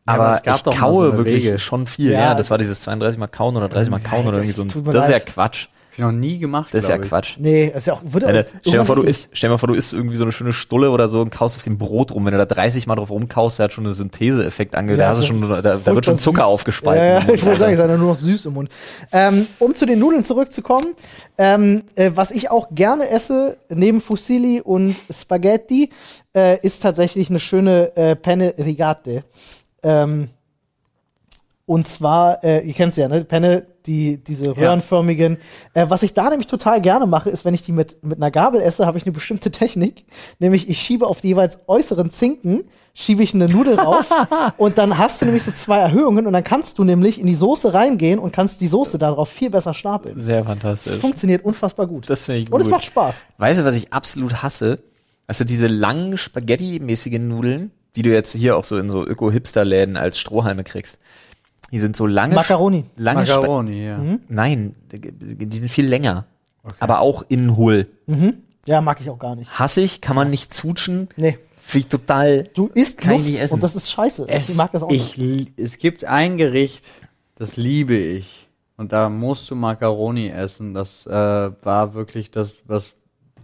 Ja, 0.09 0.15
aber 0.15 0.25
aber 0.27 0.37
es 0.39 0.43
gab 0.43 0.75
ich 0.75 0.79
kaue 0.81 1.13
so 1.13 1.19
wirklich 1.19 1.45
Regel. 1.45 1.59
schon 1.61 1.87
viel. 1.87 2.11
Ja, 2.11 2.21
Ja, 2.21 2.35
das 2.35 2.51
war 2.51 2.59
dieses 2.59 2.81
32 2.81 3.17
Mal 3.17 3.29
kauen 3.29 3.57
oder 3.57 3.69
30 3.69 3.93
Mal 3.93 4.01
kauen 4.01 4.23
Ja, 4.25 4.29
oder 4.31 4.39
das 4.43 4.49
irgendwie 4.51 4.73
so 4.73 4.81
ein, 4.81 4.93
das 4.93 5.05
ist 5.09 5.13
ja. 5.13 5.21
Quatsch. 5.21 5.69
Hab 5.91 5.99
ich 5.99 5.99
noch 5.99 6.13
nie 6.13 6.39
gemacht, 6.39 6.73
Das 6.73 6.85
ist 6.85 6.89
ja 6.91 6.97
ich. 6.97 7.03
Quatsch. 7.03 7.35
Nee, 7.39 7.67
ist 7.75 7.87
ja 7.87 7.95
auch, 7.95 8.03
wird 8.05 8.23
du, 8.25 8.29
stell 8.29 8.73
dir 8.73 8.79
mal 8.79 8.85
vor, 8.85 8.97
du 8.97 9.03
isst, 9.03 9.29
stell 9.33 9.49
dir 9.49 9.55
mal 9.55 9.59
vor, 9.59 9.67
du 9.67 9.75
isst 9.75 9.93
irgendwie 9.93 10.17
so 10.17 10.25
eine 10.25 10.33
schöne 10.33 10.53
Stulle 10.53 10.91
oder 10.91 11.09
so 11.09 11.21
und 11.21 11.31
kaust 11.31 11.57
auf 11.57 11.65
dem 11.65 11.79
Brot 11.79 12.13
rum. 12.13 12.25
Wenn 12.25 12.33
du 12.33 12.39
da 12.39 12.47
30 12.47 12.87
Mal 12.87 12.95
drauf 12.95 13.11
rumkaust, 13.11 13.59
der 13.59 13.65
hat 13.65 13.73
schon 13.73 13.85
einen 13.85 13.93
Syntheseeffekt 13.93 14.77
ange, 14.77 14.97
da, 14.97 15.03
Ja, 15.03 15.09
hast 15.09 15.17
du 15.19 15.23
so 15.23 15.27
schon, 15.29 15.41
da, 15.49 15.61
da 15.61 15.85
wird 15.87 16.05
schon 16.05 16.17
Zucker 16.17 16.43
süß. 16.43 16.51
aufgespalten. 16.51 17.05
Ja, 17.05 17.19
ja, 17.21 17.35
ich 17.35 17.45
wollte 17.45 17.59
sagen, 17.59 17.73
es 17.75 17.81
ist 17.81 17.87
ja 17.89 17.97
nur 17.97 18.09
noch 18.09 18.15
süß 18.15 18.47
im 18.47 18.53
Mund. 18.55 18.71
Ähm, 19.13 19.47
um 19.59 19.75
zu 19.75 19.85
den 19.85 19.99
Nudeln 19.99 20.25
zurückzukommen, 20.25 20.95
ähm, 21.39 21.83
äh, 21.97 22.13
was 22.15 22.31
ich 22.31 22.51
auch 22.51 22.69
gerne 22.71 23.09
esse, 23.09 23.57
neben 23.69 24.01
Fusilli 24.01 24.61
und 24.61 24.95
Spaghetti, 25.13 25.91
äh, 26.37 26.59
ist 26.65 26.83
tatsächlich 26.83 27.31
eine 27.31 27.41
schöne 27.41 27.97
äh, 27.97 28.15
Penne 28.17 28.55
Rigate. 28.59 29.25
Ähm, 29.83 30.29
und 31.67 31.87
zwar, 31.87 32.43
äh, 32.43 32.67
ihr 32.67 32.75
kennt 32.75 32.97
ja, 32.97 33.09
ne? 33.09 33.25
Penne, 33.25 33.65
die, 33.87 34.19
diese 34.23 34.57
röhrenförmigen. 34.57 35.39
Äh, 35.75 35.87
was 35.89 36.03
ich 36.03 36.15
da 36.15 36.29
nämlich 36.31 36.47
total 36.47 36.81
gerne 36.81 37.07
mache, 37.07 37.31
ist, 37.31 37.45
wenn 37.45 37.55
ich 37.55 37.63
die 37.63 37.73
mit, 37.73 38.03
mit 38.05 38.19
einer 38.19 38.31
Gabel 38.31 38.61
esse, 38.61 38.87
habe 38.87 38.99
ich 38.99 39.05
eine 39.05 39.13
bestimmte 39.13 39.51
Technik. 39.53 40.05
Nämlich, 40.39 40.69
ich 40.69 40.79
schiebe 40.81 41.07
auf 41.07 41.21
die 41.21 41.29
jeweils 41.29 41.59
äußeren 41.67 42.11
Zinken, 42.11 42.65
schiebe 42.95 43.23
ich 43.23 43.35
eine 43.35 43.47
Nudel 43.47 43.79
rauf 43.79 44.11
und 44.57 44.79
dann 44.79 44.99
hast 44.99 45.21
du 45.21 45.25
nämlich 45.27 45.43
so 45.45 45.53
zwei 45.53 45.79
Erhöhungen 45.79 46.27
und 46.27 46.33
dann 46.33 46.45
kannst 46.45 46.79
du 46.79 46.85
nämlich 46.85 47.21
in 47.21 47.27
die 47.27 47.35
Soße 47.35 47.73
reingehen 47.73 48.19
und 48.19 48.33
kannst 48.33 48.61
die 48.61 48.69
Soße 48.69 48.99
darauf 48.99 49.29
viel 49.29 49.51
besser 49.51 49.75
stapeln. 49.75 50.21
Sehr 50.21 50.39
Das 50.41 50.47
fantastisch. 50.49 50.99
funktioniert 50.99 51.45
unfassbar 51.45 51.87
gut. 51.87 52.11
Das 52.11 52.27
finde 52.27 52.41
ich 52.41 52.53
und 52.53 52.61
es 52.61 52.67
gut. 52.67 52.73
macht 52.73 52.85
Spaß. 52.85 53.25
Weißt 53.39 53.61
du, 53.61 53.65
was 53.65 53.77
ich 53.77 53.93
absolut 53.93 54.43
hasse? 54.43 54.83
Also 55.27 55.45
diese 55.45 55.69
langen 55.69 56.17
Spaghetti-mäßigen 56.17 57.29
Nudeln, 57.29 57.71
die 57.97 58.03
du 58.03 58.11
jetzt 58.13 58.33
hier 58.33 58.57
auch 58.57 58.65
so 58.65 58.77
in 58.79 58.89
so 58.91 59.05
Öko-Hipster-Läden 59.07 59.97
als 59.97 60.19
Strohhalme 60.19 60.65
kriegst. 60.65 60.99
Die 61.73 61.79
sind 61.79 61.97
so 61.97 62.07
lange. 62.07 62.35
Macaroni. 62.35 62.85
Lange 62.97 63.27
Spa- 63.27 63.37
Macaroni, 63.37 63.85
ja. 63.85 64.01
Nein, 64.29 64.75
die 64.93 65.57
sind 65.57 65.69
viel 65.71 65.87
länger. 65.87 66.25
Aber 66.79 67.01
auch 67.01 67.25
innen 67.29 67.57
hohl. 67.57 67.87
Ja, 68.67 68.81
mag 68.81 69.01
ich 69.01 69.09
auch 69.11 69.19
gar 69.19 69.37
nicht. 69.37 69.59
Hasse 69.59 69.81
ich, 69.81 70.01
kann 70.01 70.17
man 70.17 70.31
nicht 70.31 70.53
zutschen. 70.53 71.09
Nee. 71.17 71.39
Finde 71.57 71.87
ich 71.87 71.91
total. 71.91 72.45
Du 72.55 72.67
isst 72.69 73.05
Luft 73.05 73.27
nicht 73.27 73.39
essen. 73.41 73.55
und 73.55 73.63
das 73.63 73.77
ist 73.77 73.91
scheiße. 73.91 74.27
Es, 74.29 74.49
ich 74.51 74.57
mag 74.57 74.73
das 74.73 74.83
auch 74.83 74.91
ich, 74.91 75.17
nicht. 75.17 75.53
Es 75.59 75.79
gibt 75.79 76.05
ein 76.05 76.37
Gericht, 76.37 76.85
das 77.37 77.57
liebe 77.57 77.95
ich. 77.97 78.49
Und 78.77 78.93
da 78.93 79.09
musst 79.09 79.49
du 79.51 79.55
Macaroni 79.55 80.29
essen. 80.29 80.75
Das 80.75 81.07
äh, 81.07 81.11
war 81.11 81.95
wirklich 81.95 82.31
das, 82.31 82.63
was 82.67 82.95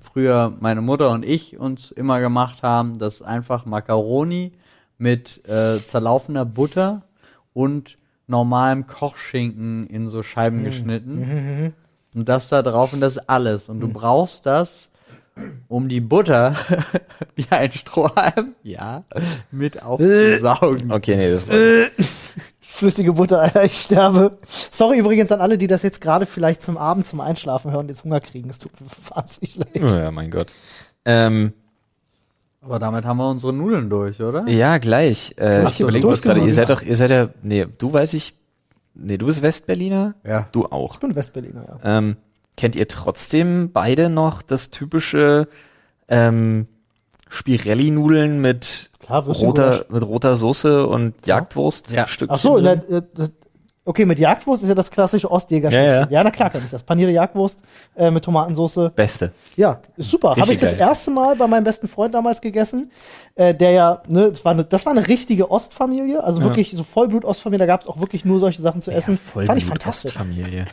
früher 0.00 0.52
meine 0.60 0.80
Mutter 0.80 1.10
und 1.12 1.24
ich 1.24 1.58
uns 1.58 1.90
immer 1.92 2.20
gemacht 2.20 2.62
haben. 2.62 2.98
Das 2.98 3.16
ist 3.16 3.22
einfach 3.22 3.64
Macaroni 3.66 4.52
mit 4.98 5.46
äh, 5.48 5.78
zerlaufener 5.84 6.44
Butter 6.44 7.02
und 7.52 7.96
normalem 8.26 8.86
Kochschinken 8.86 9.86
in 9.86 10.08
so 10.08 10.22
Scheiben 10.22 10.64
geschnitten. 10.64 11.74
Und 12.14 12.28
das 12.28 12.48
da 12.48 12.62
drauf 12.62 12.92
und 12.92 13.00
das 13.00 13.16
ist 13.16 13.28
alles. 13.28 13.68
Und 13.68 13.80
du 13.80 13.92
brauchst 13.92 14.46
das, 14.46 14.88
um 15.68 15.88
die 15.88 16.00
Butter 16.00 16.56
wie 17.34 17.46
ein 17.50 17.72
Strohhalm, 17.72 18.54
ja, 18.62 19.04
mit 19.50 19.82
aufzusaugen. 19.82 20.90
Okay, 20.90 21.16
nee, 21.16 21.30
das 21.30 21.48
war. 21.48 21.56
Flüssige 22.60 23.14
Butter, 23.14 23.40
Alter, 23.42 23.64
ich 23.64 23.80
sterbe. 23.80 24.38
Sorry 24.46 24.98
übrigens 24.98 25.32
an 25.32 25.40
alle, 25.40 25.58
die 25.58 25.66
das 25.66 25.82
jetzt 25.82 26.00
gerade 26.00 26.26
vielleicht 26.26 26.62
zum 26.62 26.76
Abend, 26.76 27.06
zum 27.06 27.20
Einschlafen 27.20 27.70
hören 27.70 27.86
und 27.86 27.88
jetzt 27.88 28.04
Hunger 28.04 28.20
kriegen. 28.20 28.50
Es 28.50 28.58
tut 28.58 28.72
mir 28.80 28.86
wahnsinnig 29.14 29.56
leid. 29.56 29.92
Oh 29.92 29.96
ja, 29.96 30.10
mein 30.10 30.30
Gott. 30.30 30.52
Ähm, 31.04 31.52
Aber 32.66 32.80
damit 32.80 33.04
haben 33.04 33.18
wir 33.18 33.30
unsere 33.30 33.52
Nudeln 33.52 33.88
durch, 33.88 34.20
oder? 34.20 34.44
ja, 34.48 34.78
gleich. 34.78 35.34
Äh, 35.38 35.62
Ach, 35.64 35.70
ich 35.70 35.78
überlege 35.80 36.08
was 36.08 36.20
gerade. 36.20 36.40
Ihr 36.40 36.52
seid 36.52 36.68
doch, 36.68 36.82
ihr 36.82 36.96
seid 36.96 37.12
ja. 37.12 37.28
Nee, 37.42 37.66
du 37.78 37.92
weiß 37.92 38.14
ich. 38.14 38.34
Nee, 38.94 39.18
du 39.18 39.26
bist 39.26 39.40
Westberliner? 39.40 40.14
Ja. 40.24 40.48
Du 40.50 40.64
auch. 40.66 40.94
Ich 40.94 41.00
bin 41.00 41.14
Westberliner, 41.14 41.64
ja. 41.84 41.98
Ähm, 41.98 42.16
kennt 42.56 42.74
ihr 42.74 42.88
trotzdem 42.88 43.70
beide 43.72 44.10
noch 44.10 44.42
das 44.42 44.70
typische 44.70 45.46
ähm, 46.08 46.66
Spirelli-Nudeln 47.28 48.40
mit 48.40 48.90
Klar, 48.98 49.24
roter, 49.26 49.84
mit 49.88 50.02
roter 50.02 50.34
Soße 50.36 50.86
und 50.88 51.14
Jagdwurst? 51.24 51.92
Ja. 51.92 52.08
Stückchen 52.08 52.34
Ach 52.34 52.38
so, 52.38 52.54
drin? 52.58 52.82
na, 52.88 52.96
äh, 52.98 53.02
das- 53.14 53.30
okay, 53.86 54.04
mit 54.04 54.18
Jagdwurst 54.18 54.62
ist 54.62 54.68
ja 54.68 54.74
das 54.74 54.90
klassische 54.90 55.30
Ostjägerschnitzel. 55.30 55.86
Ja, 55.88 56.00
Ja, 56.00 56.08
ja. 56.10 56.24
na 56.24 56.30
klar 56.30 56.50
kann 56.50 56.62
ich 56.64 56.70
das. 56.70 56.82
Panierte 56.82 57.12
Jagdwurst 57.12 57.60
äh, 57.96 58.10
mit 58.10 58.24
Tomatensauce. 58.24 58.90
Beste. 58.94 59.32
Ja, 59.56 59.80
ist 59.96 60.10
super. 60.10 60.30
Habe 60.36 60.52
ich 60.52 60.58
das 60.58 60.72
geil. 60.72 60.88
erste 60.88 61.10
Mal 61.10 61.36
bei 61.36 61.46
meinem 61.46 61.64
besten 61.64 61.88
Freund 61.88 62.12
damals 62.14 62.40
gegessen, 62.40 62.90
äh, 63.36 63.54
der 63.54 63.70
ja, 63.70 64.02
ne, 64.06 64.30
das 64.30 64.44
war 64.44 64.52
eine, 64.52 64.64
das 64.64 64.84
war 64.84 64.92
eine 64.92 65.08
richtige 65.08 65.50
Ostfamilie, 65.50 66.22
also 66.22 66.42
wirklich 66.42 66.72
so 66.72 66.84
Vollblut-Ostfamilie, 66.84 67.58
da 67.58 67.66
gab 67.66 67.80
es 67.80 67.86
auch 67.86 68.00
wirklich 68.00 68.24
nur 68.24 68.38
solche 68.38 68.60
Sachen 68.60 68.82
zu 68.82 68.90
essen. 68.90 69.16
Fand 69.18 69.56
ich 69.56 69.64
fantastisch. 69.64 70.12
Familie. 70.14 70.66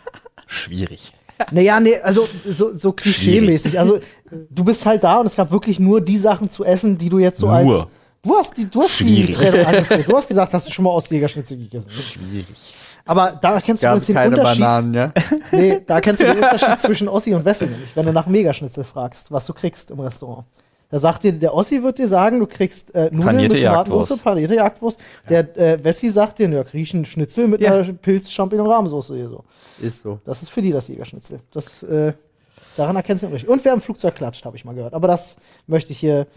Schwierig. 0.47 1.13
Naja, 1.52 1.80
nee, 1.80 1.97
also 1.99 2.28
so, 2.45 2.78
so 2.78 2.91
klischee-mäßig. 2.91 3.80
Also 3.80 3.99
du 4.49 4.63
bist 4.63 4.86
halt 4.86 5.04
da 5.04 5.17
und 5.19 5.26
es 5.26 5.36
gab 5.36 5.52
wirklich 5.52 5.80
nur 5.80 5.99
die 6.02 6.17
Sachen 6.17 6.49
zu 6.49 6.63
essen, 6.63 6.97
die 6.97 7.10
du 7.10 7.19
jetzt 7.19 7.39
so 7.39 7.49
als. 7.49 7.65
Nur. 7.65 7.88
Du 8.21 8.36
hast 8.38 8.56
die, 8.56 8.65
du 8.65 8.82
hast 8.82 8.99
die 8.99 9.04
Schwierig. 9.04 9.36
Trennung 9.36 9.65
angeführt. 9.65 10.08
Du 10.08 10.15
hast 10.15 10.28
gesagt, 10.30 10.54
hast 10.54 10.67
du 10.67 10.71
schon 10.71 10.86
mal 10.86 10.91
Ostjägerschnitzel 10.91 11.58
gegessen. 11.58 11.89
Schwierig. 11.89 12.73
Aber 13.06 13.38
da 13.42 13.56
erkennst 13.56 13.84
du 13.84 13.88
übrigens 13.88 14.06
den 14.06 14.16
keine 14.16 14.30
Unterschied. 14.36 14.62
Bananen, 14.62 14.94
ja? 14.94 15.12
Nee, 15.52 15.82
da 15.86 15.96
erkennst 15.96 16.22
du 16.22 16.28
den 16.28 16.38
Unterschied 16.44 16.80
zwischen 16.80 17.08
Ossi 17.10 17.34
und 17.34 17.44
Wessi 17.46 17.66
nämlich, 17.66 17.96
wenn 17.96 18.06
du 18.06 18.13
nach 18.13 18.28
Megaschnitzel 18.28 18.84
fragst, 18.84 19.32
was 19.32 19.46
du 19.46 19.54
kriegst 19.54 19.92
im 19.92 20.00
Restaurant. 20.00 20.46
Da 20.89 21.00
sagt 21.00 21.24
dir, 21.24 21.34
der 21.34 21.56
Ossi 21.56 21.82
wird 21.82 21.98
dir 21.98 22.08
sagen, 22.08 22.39
du 22.39 22.46
kriegst 22.46 22.94
äh, 22.94 23.06
Nudeln 23.06 23.22
Panierte 23.22 23.56
mit 23.56 23.63
Tomatensauce, 23.66 24.20
panierte 24.20 24.56
Jagdwurst. 24.56 25.00
Der 25.28 25.58
äh, 25.58 25.84
Wessi 25.84 26.10
sagt 26.12 26.38
dir, 26.38 26.48
ja, 26.50 26.63
einen 26.72 27.06
Schnitzel 27.06 27.48
mit 27.48 27.62
Ja. 27.62 27.74
einer 27.74 27.84
Pilz-Champignon-Rahmsoße 27.94 29.16
hier 29.16 29.28
so. 29.28 29.44
Ist 29.82 30.04
so. 30.04 30.20
Das 30.24 30.44
ist 30.44 30.52
für 30.52 30.62
die 30.62 30.72
das 30.72 30.88
Jägerschnitzel. 30.88 31.39
Das, 31.52 31.82
äh, 31.82 32.13
daran 32.78 32.96
erkennst 32.96 33.24
du 33.24 33.28
den 33.28 33.32
Unterschied. 33.34 33.50
Und 33.50 33.66
wer 33.66 33.74
im 33.74 33.82
Flugzeug 33.82 34.13
klatscht, 34.16 34.46
habe 34.46 34.56
ich 34.56 34.66
mal 34.66 34.76
gehört. 34.76 34.94
Aber 34.94 35.08
das 35.08 35.38
möchte 35.66 35.92
ich 35.94 35.98
hier. 35.98 36.28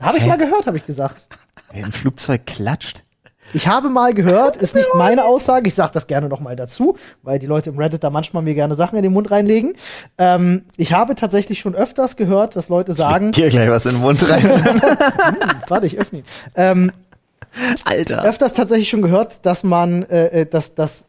Habe 0.00 0.18
ich 0.18 0.26
mal 0.26 0.36
gehört, 0.36 0.66
habe 0.66 0.76
ich 0.76 0.84
gesagt. 0.84 1.26
Wer 1.72 1.84
im 1.86 1.92
Flugzeug 1.92 2.44
klatscht? 2.44 3.02
Ich 3.52 3.68
habe 3.68 3.88
mal 3.88 4.12
gehört, 4.12 4.56
ist 4.56 4.74
nicht 4.74 4.88
meine 4.94 5.24
Aussage, 5.24 5.68
ich 5.68 5.74
sage 5.74 5.92
das 5.94 6.06
gerne 6.06 6.28
noch 6.28 6.40
mal 6.40 6.56
dazu, 6.56 6.96
weil 7.22 7.38
die 7.38 7.46
Leute 7.46 7.70
im 7.70 7.78
Reddit 7.78 8.02
da 8.04 8.10
manchmal 8.10 8.42
mir 8.42 8.54
gerne 8.54 8.74
Sachen 8.74 8.96
in 8.96 9.02
den 9.02 9.12
Mund 9.12 9.30
reinlegen. 9.30 9.74
Ähm, 10.18 10.64
ich 10.76 10.92
habe 10.92 11.14
tatsächlich 11.14 11.60
schon 11.60 11.74
öfters 11.74 12.16
gehört, 12.16 12.56
dass 12.56 12.68
Leute 12.68 12.94
sagen, 12.94 13.32
Dir 13.32 13.48
gleich 13.48 13.70
was 13.70 13.86
in 13.86 13.94
den 13.94 14.02
Mund 14.02 14.28
rein. 14.28 14.44
warte, 15.68 15.86
ich 15.86 15.98
öffne 15.98 16.20
ihn. 16.20 16.24
Ähm, 16.54 16.92
Alter. 17.84 18.24
öfters 18.24 18.52
tatsächlich 18.52 18.88
schon 18.88 19.02
gehört, 19.02 19.46
dass 19.46 19.62
man, 19.62 20.02
äh, 20.04 20.42
äh, 20.42 20.46
dass, 20.46 20.74
dass 20.74 21.04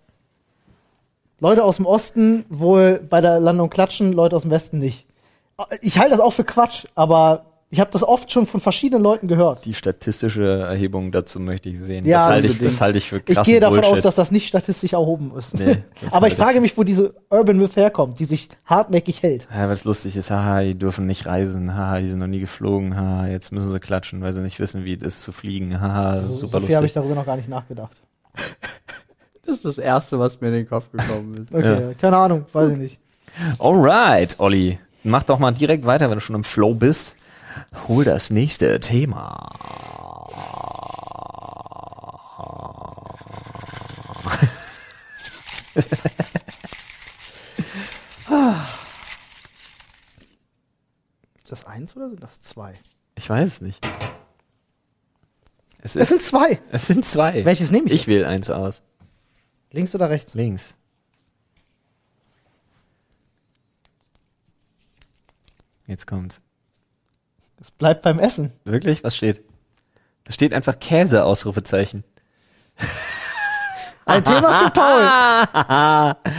Leute 1.40 1.64
aus 1.64 1.78
dem 1.78 1.86
Osten 1.86 2.46
wohl 2.50 3.02
bei 3.10 3.22
der 3.22 3.40
Landung 3.40 3.70
klatschen, 3.70 4.14
Leute 4.14 4.36
aus 4.36 4.44
dem 4.44 4.52
Westen 4.52 4.80
nicht. 4.80 5.06
Ich 5.82 5.98
halte 5.98 6.12
das 6.12 6.20
auch 6.20 6.34
für 6.34 6.44
Quatsch, 6.44 6.86
aber 6.96 7.46
ich 7.70 7.82
habe 7.82 7.92
das 7.92 8.02
oft 8.04 8.32
schon 8.32 8.46
von 8.46 8.62
verschiedenen 8.62 9.04
Leuten 9.04 9.28
gehört. 9.28 9.66
Die 9.66 9.74
statistische 9.74 10.44
Erhebung 10.62 11.12
dazu 11.12 11.38
möchte 11.40 11.68
ich 11.68 11.80
sehen. 11.80 12.06
Ja, 12.06 12.20
das 12.20 12.28
halte 12.28 12.48
ich, 12.48 12.58
das 12.60 12.80
halte 12.80 12.98
ich 12.98 13.10
für 13.10 13.18
Ich 13.18 13.26
krassen 13.26 13.52
gehe 13.52 13.60
davon 13.60 13.82
Bullshit. 13.82 13.94
aus, 13.98 14.02
dass 14.04 14.16
das 14.16 14.32
nicht 14.32 14.48
statistisch 14.48 14.94
erhoben 14.94 15.34
ist. 15.38 15.60
Nee, 15.60 15.84
Aber 16.12 16.28
ich 16.30 16.36
frage 16.36 16.62
mich, 16.62 16.78
wo 16.78 16.84
diese 16.84 17.14
Urban 17.30 17.58
Myth 17.58 17.76
herkommt, 17.76 18.20
die 18.20 18.26
sich 18.26 18.48
hartnäckig 18.66 19.22
hält. 19.22 19.50
Ja, 19.54 19.68
was 19.70 19.84
lustig 19.84 20.16
ist, 20.16 20.32
haha, 20.32 20.62
die 20.62 20.78
dürfen 20.78 21.06
nicht 21.06 21.26
reisen, 21.26 21.76
haha, 21.76 22.00
die 22.00 22.08
sind 22.08 22.20
noch 22.20 22.28
nie 22.28 22.40
geflogen, 22.40 22.96
haha, 22.96 23.28
jetzt 23.28 23.52
müssen 23.52 23.70
sie 23.70 23.80
klatschen, 23.82 24.22
weil 24.22 24.32
sie 24.34 24.40
nicht 24.42 24.60
wissen, 24.60 24.86
wie 24.86 24.94
es 24.94 25.02
ist 25.02 25.24
zu 25.24 25.34
fliegen, 25.34 25.82
haha, 25.82 26.22
So, 26.24 26.36
super 26.36 26.62
so 26.62 26.68
viel 26.68 26.76
habe 26.78 26.86
ich 26.86 26.94
lustig. 26.96 27.02
darüber 27.02 27.16
noch 27.16 27.26
gar 27.26 27.36
nicht 27.38 27.50
nachgedacht. 27.50 27.98
Das 29.46 29.56
ist 29.56 29.64
das 29.66 29.78
Erste, 29.78 30.20
was 30.20 30.42
mir 30.42 30.50
in 30.50 30.54
den 30.56 30.68
Kopf 30.70 30.92
gekommen 30.92 31.36
ist. 31.36 31.54
Okay, 31.54 31.96
keine 32.02 32.18
Ahnung, 32.18 32.46
weiß 32.52 32.72
ich 32.72 32.78
nicht. 32.78 33.00
Alright, 33.60 34.36
Olli, 34.40 34.78
mach 35.04 35.24
doch 35.24 35.40
mal 35.40 35.52
direkt 35.54 35.86
weiter, 35.86 36.10
wenn 36.10 36.18
du 36.18 36.22
schon 36.22 36.36
im 36.36 36.44
Flow 36.44 36.74
bist. 36.74 37.16
Hol 37.88 38.04
das 38.04 38.30
nächste 38.30 38.80
Thema. 38.80 39.52
Ist 51.44 51.52
das 51.52 51.66
eins 51.66 51.96
oder 51.96 52.10
sind 52.10 52.22
das 52.22 52.42
zwei? 52.42 52.74
Ich 53.16 53.30
weiß 53.30 53.48
es 53.48 53.62
nicht. 53.62 53.86
Es, 55.80 55.96
Es 55.96 56.04
ist, 56.04 56.10
sind 56.10 56.22
zwei. 56.22 56.60
es 56.72 56.88
sind 56.88 57.06
zwei. 57.06 57.46
Welches 57.46 57.72
nehme 57.72 57.88
ich 57.88 57.94
Ich 57.94 58.02
jetzt? 58.02 58.08
wähle 58.08 58.28
eins 58.28 58.50
aus. 58.50 58.82
Links 59.72 59.94
oder 59.96 60.10
rechts? 60.10 60.34
Links. 60.34 60.76
Jetzt 65.86 66.06
kommt's. 66.08 66.42
Es 67.60 67.72
bleibt 67.72 68.04
beim 68.04 68.20
Essen. 68.20 68.52
Wirklich? 68.66 69.04
Was 69.04 69.16
steht? 69.16 69.42
Da 70.26 70.34
steht 70.34 70.54
einfach 70.54 70.80
Käse, 70.80 71.24
Ausrufezeichen. 71.24 72.04
Ein 74.06 74.24
Thema 74.24 74.54
für 74.54 74.70
Paul. 74.72 76.16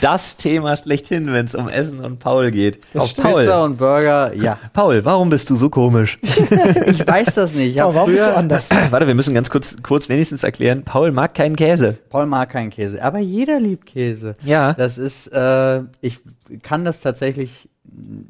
Das 0.00 0.36
Thema 0.36 0.76
schlechthin, 0.76 1.30
wenn 1.32 1.44
es 1.44 1.54
um 1.54 1.68
Essen 1.68 2.00
und 2.00 2.18
Paul 2.18 2.50
geht. 2.50 2.80
Auf 2.94 3.02
Auf 3.02 3.16
Paul. 3.16 3.42
Pizza 3.42 3.64
und 3.64 3.76
Burger, 3.76 4.32
ja. 4.34 4.58
Paul, 4.72 5.04
warum 5.04 5.28
bist 5.28 5.50
du 5.50 5.56
so 5.56 5.68
komisch? 5.68 6.18
Ich 6.86 7.06
weiß 7.06 7.34
das 7.34 7.52
nicht. 7.52 7.76
Ich 7.76 7.76
Paul, 7.76 7.94
warum 7.94 8.10
bist 8.10 8.24
du 8.24 8.34
anders? 8.34 8.68
Warte, 8.90 9.06
wir 9.06 9.14
müssen 9.14 9.34
ganz 9.34 9.50
kurz, 9.50 9.76
kurz 9.82 10.08
wenigstens 10.08 10.42
erklären. 10.44 10.82
Paul 10.84 11.12
mag 11.12 11.34
keinen 11.34 11.56
Käse. 11.56 11.98
Paul 12.08 12.26
mag 12.26 12.48
keinen 12.50 12.70
Käse, 12.70 13.02
aber 13.02 13.18
jeder 13.18 13.60
liebt 13.60 13.86
Käse. 13.86 14.34
Ja. 14.42 14.72
Das 14.72 14.96
ist, 14.96 15.26
äh, 15.28 15.82
ich 16.00 16.20
kann 16.62 16.84
das 16.86 17.00
tatsächlich, 17.00 17.68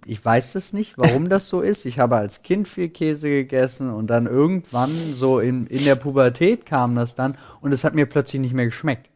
ich 0.07 0.25
weiß 0.25 0.55
es 0.55 0.73
nicht, 0.73 0.99
warum 0.99 1.29
das 1.29 1.49
so 1.49 1.61
ist. 1.61 1.85
Ich 1.87 1.99
habe 1.99 2.17
als 2.17 2.43
Kind 2.43 2.69
viel 2.69 2.89
Käse 2.89 3.29
gegessen 3.29 3.91
und 3.91 4.09
dann 4.09 4.27
irgendwann 4.27 4.91
so 5.15 5.41
in, 5.41 5.67
in 5.67 5.85
der 5.85 5.95
Pubertät 5.95 6.67
kam 6.67 6.95
das 6.95 7.15
dann 7.15 7.37
und 7.61 7.73
es 7.73 7.85
hat 7.85 7.95
mir 7.95 8.07
plötzlich 8.07 8.41
nicht 8.41 8.55
mehr 8.55 8.67
geschmeckt. 8.67 9.11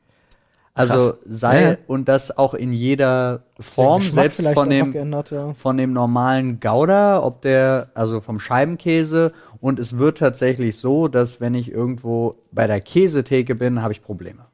Also 0.76 1.12
Krass. 1.12 1.18
sei, 1.28 1.62
Ja, 1.62 1.76
und 1.86 2.08
das 2.08 2.36
auch 2.36 2.52
in 2.52 2.72
jeder 2.72 3.44
Form, 3.60 4.02
selbst 4.02 4.44
von 4.48 4.68
dem, 4.68 4.92
geändert, 4.92 5.30
ja. 5.30 5.54
von 5.54 5.76
dem 5.76 5.92
normalen 5.92 6.58
Gouda, 6.58 7.22
ob 7.22 7.42
der, 7.42 7.90
also 7.94 8.20
vom 8.20 8.40
Scheibenkäse. 8.40 9.32
Und 9.60 9.78
es 9.78 9.98
wird 9.98 10.18
tatsächlich 10.18 10.76
so, 10.76 11.06
dass 11.06 11.40
wenn 11.40 11.54
ich 11.54 11.70
irgendwo 11.70 12.34
bei 12.50 12.66
der 12.66 12.80
Käsetheke 12.80 13.54
bin, 13.54 13.82
habe 13.82 13.92
ich 13.92 14.02
Probleme. 14.02 14.46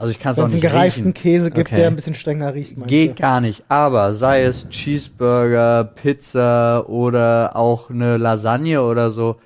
Also 0.00 0.12
ich 0.12 0.18
kann 0.18 0.32
es 0.32 0.38
Wenn 0.38 0.44
auch 0.44 0.48
es 0.48 0.52
einen 0.54 0.62
nicht 0.62 0.70
gereiften 0.72 1.00
riechen. 1.02 1.14
Käse 1.14 1.50
gibt, 1.50 1.68
Okay. 1.68 1.76
der 1.76 1.88
ein 1.88 1.94
bisschen 1.94 2.14
strenger 2.14 2.54
riecht, 2.54 2.76
meinst 2.78 2.88
Geht 2.88 3.10
du? 3.18 3.22
gar 3.22 3.40
nicht. 3.42 3.64
Aber 3.68 4.14
sei 4.14 4.44
es 4.44 4.66
Cheeseburger, 4.70 5.84
Pizza 5.84 6.88
oder 6.88 7.52
auch 7.54 7.90
eine 7.90 8.16
Lasagne 8.16 8.82
oder 8.82 9.10
so, 9.10 9.36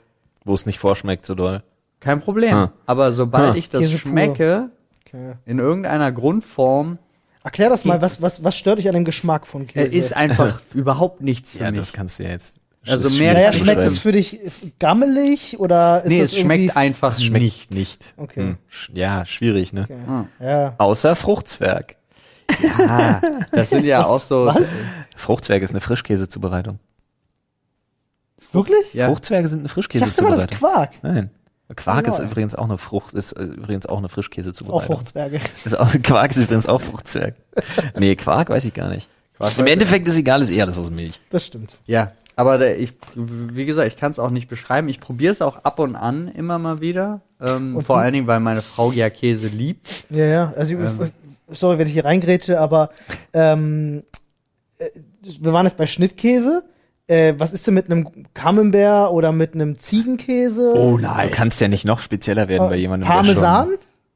Wo 0.45 0.55
es 0.55 0.65
nicht 0.67 0.79
vorschmeckt 0.79 1.27
so 1.27 1.35
doll. 1.35 1.63
kein 2.01 2.21
Problem. 2.21 2.55
Ah. 2.55 2.73
Aber 2.87 3.13
sobald 3.13 3.55
Ah. 3.55 3.57
ich 3.57 3.69
das 3.69 3.81
Käse 3.81 3.99
schmecke, 3.99 4.69
Okay. 5.07 5.33
in 5.47 5.59
irgendeiner 5.59 6.13
Grundform, 6.13 6.99
Erklär 7.43 7.69
das 7.69 7.85
mal, 7.85 8.01
was, 8.01 8.23
was, 8.23 8.43
was 8.45 8.57
stört 8.57 8.79
dich 8.79 8.89
an 8.89 8.95
dem 8.95 9.05
Geschmack 9.05 9.47
von 9.47 9.63
er 9.63 9.85
Käse? 9.87 9.97
ist 9.97 10.17
einfach 10.17 10.61
überhaupt 10.73 11.21
nichts 11.21 11.51
für 11.53 11.59
Ja, 11.65 11.71
mich. 11.71 11.79
das 11.81 11.93
kannst 11.93 12.19
du 12.19 12.23
ja 12.23 12.31
jetzt. 12.31 12.57
Also 12.87 13.03
das 13.05 13.13
ist 13.13 13.19
mehr- 13.19 13.35
naja, 13.35 13.53
schmeckt 13.53 13.81
es 13.81 13.99
für 13.99 14.13
dich 14.13 14.41
gammelig 14.79 15.59
oder 15.59 16.03
ist 16.05 16.09
nee, 16.11 16.21
es 16.21 16.37
schmeckt 16.37 16.77
einfach 16.77 17.13
Es 17.13 17.23
schmeckt 17.25 17.43
nicht. 17.45 17.71
nicht. 17.71 18.15
Okay. 18.17 18.41
Hm. 18.41 18.57
Ja, 18.93 19.25
schwierig, 19.25 19.73
ne? 19.73 19.85
Okay. 19.85 19.99
Ah. 20.09 20.25
Ja. 20.41 20.75
Außer 20.79 21.17
Fruchtzwerg. 21.17 21.97
Ah, 22.79 23.21
das 23.53 23.71
sind 23.71 23.87
ja 23.87 24.05
auch 24.05 24.21
so. 24.21 24.47
Was? 24.47 24.69
Fruchtzwerg 25.17 25.63
ist 25.63 25.71
eine 25.71 25.81
Frischkäsezubereitung. 25.81 26.79
Wirklich? 28.53 28.93
Ja. 28.93 29.09
Fruchtzwerge 29.09 29.49
sind 29.49 29.61
eine 29.61 29.69
Ich 29.69 29.75
dachte 29.75 30.21
immer, 30.21 30.31
das 30.31 30.43
Frischkäsezubereitung. 30.43 30.53
ist 30.53 30.59
Quark. 30.59 30.91
Nein. 31.03 31.31
Quark 31.77 32.07
ist 32.07 32.19
lol. 32.19 32.27
übrigens 32.29 32.55
auch 32.55 32.65
eine 32.65 32.77
Frucht, 32.79 33.15
ist 33.15 33.33
äh, 33.33 33.43
übrigens 33.45 33.87
auch 33.87 33.97
eine 33.97 34.07
Auch 34.07 34.11
Frischkäsezubereitung. 34.11 34.97
Fruchtzwerge. 34.97 35.41
Ist 35.65 35.79
auch, 35.79 35.91
Quark 36.03 36.31
ist 36.33 36.43
übrigens 36.43 36.67
auch 36.69 36.81
Fruchtzwerg. 36.81 37.35
Nee, 37.99 38.15
Quark 38.17 38.51
weiß 38.51 38.65
ich 38.67 38.75
gar 38.75 38.91
nicht. 38.91 39.09
Quark 39.39 39.59
Im 39.59 39.67
Endeffekt 39.67 40.07
ist 40.07 40.19
egal, 40.19 40.43
ist 40.43 40.51
eh 40.51 40.61
alles 40.61 40.79
aus 40.79 40.91
Milch. 40.91 41.19
Das 41.31 41.47
stimmt. 41.47 41.79
Ja, 41.87 42.13
aber 42.37 42.59
der, 42.59 42.79
ich, 42.79 42.95
wie 43.15 43.65
gesagt, 43.65 43.89
ich 43.89 43.97
kann 43.97 44.11
es 44.11 44.19
auch 44.19 44.31
nicht 44.31 44.49
beschreiben. 44.49 44.89
Ich 44.89 45.01
probiere 45.01 45.33
es 45.33 45.41
auch 45.43 45.65
ab 45.65 45.79
und 45.79 45.97
an 45.97 46.29
immer 46.29 46.59
mal 46.59 46.81
wieder. 46.81 47.21
Ähm, 47.41 47.81
vor 47.83 47.99
allen 47.99 48.13
Dingen, 48.13 48.27
weil 48.27 48.41
meine 48.41 48.63
Frau 48.63 48.91
ja 48.93 49.11
Käse 49.11 49.47
liebt. 49.49 50.07
Ja, 50.11 50.25
ja. 50.25 50.53
Also, 50.57 50.75
Ähm. 50.75 51.11
sorry, 51.51 51.79
wenn 51.79 51.87
ich 51.87 51.93
hier 51.93 52.05
reingrätsche, 52.05 52.59
aber 52.61 52.91
ähm, 53.33 54.03
äh, 54.79 54.89
wir 55.41 55.53
waren 55.53 55.67
jetzt 55.67 55.77
bei 55.77 55.87
Schnittkäse. 55.87 56.65
Äh, 57.07 57.35
was 57.37 57.53
ist 57.53 57.67
denn 57.67 57.75
mit 57.75 57.91
einem 57.91 58.09
Camembert 58.33 59.13
oder 59.13 59.31
mit 59.31 59.55
einem 59.55 59.79
Ziegenkäse? 59.79 60.73
Oh 60.75 60.97
nein. 60.97 61.29
Du 61.29 61.35
kannst 61.35 61.61
ja 61.61 61.69
nicht 61.69 61.85
noch 61.85 61.99
spezieller 62.01 62.49
werden 62.49 62.69
bei 62.69 62.77
jemandem. 62.77 63.07
der 63.07 63.15
Parmesan? 63.15 63.69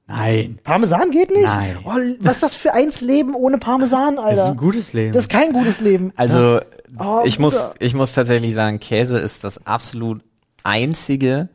Nein. 0.08 0.58
Parmesan 0.64 1.10
geht 1.10 1.30
nicht? 1.30 1.44
Nein. 1.44 1.76
Oh, 1.84 1.90
was 2.20 2.36
ist 2.36 2.42
das 2.42 2.54
für 2.54 2.74
eins 2.74 3.00
Leben 3.02 3.34
ohne 3.34 3.58
Parmesan, 3.58 4.16
Das 4.16 4.24
ist 4.24 4.30
Alter? 4.30 4.46
ein 4.52 4.56
gutes 4.56 4.92
Leben. 4.94 5.12
Das 5.12 5.22
ist 5.24 5.28
kein 5.30 5.52
gutes 5.52 5.80
Leben. 5.80 6.12
Also, 6.16 6.60
Oh, 6.98 7.20
ich 7.24 7.38
muss, 7.38 7.74
ich 7.80 7.92
muss 7.94 8.14
tatsächlich 8.14 8.54
sagen, 8.54 8.80
Käse 8.80 9.18
ist 9.18 9.44
das 9.44 9.66
absolut 9.66 10.22
einzige, 10.64 11.48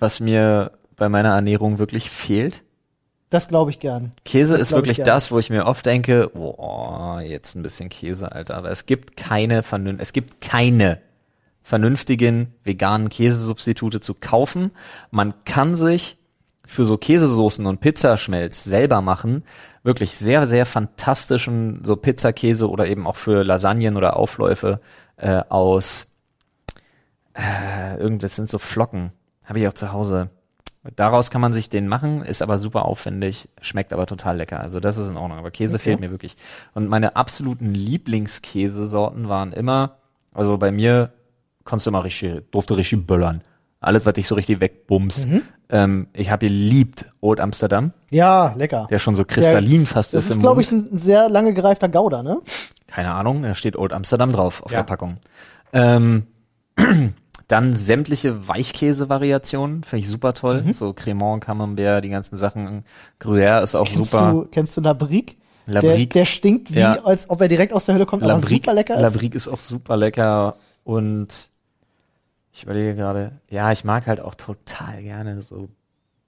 was 0.00 0.18
mir 0.20 0.72
bei 0.96 1.08
meiner 1.08 1.30
Ernährung 1.34 1.78
wirklich 1.78 2.10
fehlt. 2.10 2.64
Das 3.30 3.46
glaube 3.46 3.70
ich 3.70 3.78
gern. 3.78 4.12
Käse 4.24 4.54
Das 4.54 4.62
ist 4.62 4.72
wirklich 4.72 4.98
das, 5.02 5.30
wo 5.30 5.38
ich 5.38 5.48
mir 5.50 5.66
oft 5.66 5.86
denke, 5.86 6.30
boah, 6.34 7.20
jetzt 7.20 7.54
ein 7.54 7.62
bisschen 7.62 7.88
Käse, 7.88 8.32
Alter. 8.32 8.56
Aber 8.56 8.70
es 8.70 8.86
gibt 8.86 9.16
keine 9.16 9.62
vernün 9.62 10.00
es 10.00 10.12
gibt 10.12 10.40
keine 10.40 11.00
vernünftigen 11.62 12.54
veganen 12.64 13.10
Käsesubstitute 13.10 14.00
zu 14.00 14.14
kaufen. 14.14 14.72
Man 15.10 15.34
kann 15.44 15.74
sich 15.76 16.16
für 16.68 16.84
so 16.84 16.98
Käsesoßen 16.98 17.64
und 17.66 17.80
Pizzaschmelz 17.80 18.62
selber 18.62 19.00
machen. 19.00 19.42
Wirklich 19.82 20.16
sehr, 20.16 20.46
sehr 20.46 20.66
fantastischen 20.66 21.80
so 21.82 21.96
Pizzakäse 21.96 22.68
oder 22.68 22.86
eben 22.86 23.06
auch 23.06 23.16
für 23.16 23.42
Lasagnen 23.42 23.96
oder 23.96 24.16
Aufläufe 24.16 24.80
äh, 25.16 25.42
aus 25.48 26.08
äh, 27.34 27.96
irgendwas 27.98 28.36
sind 28.36 28.50
so 28.50 28.58
Flocken. 28.58 29.12
Habe 29.44 29.60
ich 29.60 29.68
auch 29.68 29.72
zu 29.72 29.92
Hause. 29.92 30.28
Daraus 30.94 31.30
kann 31.30 31.40
man 31.40 31.52
sich 31.52 31.70
den 31.70 31.88
machen, 31.88 32.22
ist 32.22 32.42
aber 32.42 32.58
super 32.58 32.84
aufwendig, 32.84 33.48
schmeckt 33.60 33.92
aber 33.92 34.06
total 34.06 34.36
lecker. 34.36 34.60
Also 34.60 34.78
das 34.78 34.96
ist 34.96 35.08
in 35.08 35.16
Ordnung. 35.16 35.38
Aber 35.38 35.50
Käse 35.50 35.76
Okay. 35.76 35.84
fehlt 35.84 36.00
mir 36.00 36.10
wirklich. 36.10 36.36
Und 36.74 36.88
meine 36.88 37.16
absoluten 37.16 37.74
Lieblingskäsesorten 37.74 39.28
waren 39.28 39.52
immer, 39.52 39.96
also 40.32 40.58
bei 40.58 40.70
mir 40.70 41.12
konntest 41.64 41.86
du 41.86 41.90
immer 41.90 42.04
richtig, 42.04 42.50
durfte 42.50 42.76
richtig 42.76 43.06
böllern. 43.06 43.42
Alles, 43.80 44.06
was 44.06 44.14
dich 44.14 44.26
so 44.28 44.34
richtig 44.34 44.60
wegbumst. 44.60 45.26
Mhm. 45.26 45.42
Ähm, 45.70 46.08
ich 46.14 46.30
habe 46.30 46.46
geliebt 46.46 47.04
Old 47.20 47.40
Amsterdam, 47.40 47.92
Ja, 48.10 48.54
lecker. 48.56 48.86
der 48.90 48.98
schon 48.98 49.14
so 49.14 49.24
kristallin 49.24 49.84
fast 49.86 50.14
das 50.14 50.24
ist, 50.24 50.30
ist, 50.30 50.36
im 50.36 50.40
glaube 50.42 50.62
Mund. 50.62 50.66
ich, 50.66 50.92
ein 50.92 50.98
sehr 50.98 51.28
lange 51.28 51.52
gereifter 51.52 51.88
Gouda, 51.88 52.22
ne? 52.22 52.38
Keine 52.86 53.12
Ahnung, 53.12 53.42
da 53.42 53.54
steht 53.54 53.76
Old 53.76 53.92
Amsterdam 53.92 54.32
drauf 54.32 54.62
auf 54.62 54.72
Ja. 54.72 54.78
der 54.78 54.84
Packung. 54.84 55.18
Ähm, 55.74 56.26
dann 57.48 57.76
sämtliche 57.76 58.48
Weichkäse-Variationen, 58.48 59.84
finde 59.84 60.00
ich 60.04 60.08
super 60.08 60.34
toll. 60.34 60.62
Mhm. 60.62 60.72
So 60.72 60.92
Cremant, 60.94 61.44
Camembert, 61.44 62.04
die 62.04 62.08
ganzen 62.08 62.36
Sachen. 62.36 62.84
Gruyère 63.20 63.62
ist 63.62 63.74
auch 63.74 63.86
Kennst 63.86 64.10
super. 64.10 64.30
du, 64.32 64.44
kennst 64.50 64.76
du 64.76 64.80
Labrique? 64.80 65.36
Der, 65.66 65.82
Labrique, 65.82 66.14
der 66.14 66.24
stinkt 66.24 66.74
wie, 66.74 66.78
Ja. 66.80 67.04
als 67.04 67.28
ob 67.28 67.42
er 67.42 67.48
direkt 67.48 67.74
aus 67.74 67.84
der 67.84 67.94
Hölle 67.94 68.06
kommt, 68.06 68.22
aber 68.22 68.32
Labrique, 68.34 68.64
super 68.64 68.72
lecker 68.74 68.94
ist. 68.94 69.02
Labrique 69.02 69.34
ist 69.36 69.48
auch 69.48 69.58
super 69.58 69.98
lecker 69.98 70.56
und 70.84 71.50
ich 72.58 72.64
überlege 72.64 72.96
gerade, 72.96 73.40
ja, 73.48 73.70
ich 73.70 73.84
mag 73.84 74.08
halt 74.08 74.20
auch 74.20 74.34
total 74.34 75.00
gerne 75.02 75.40
so 75.42 75.68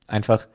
einfach 0.07 0.47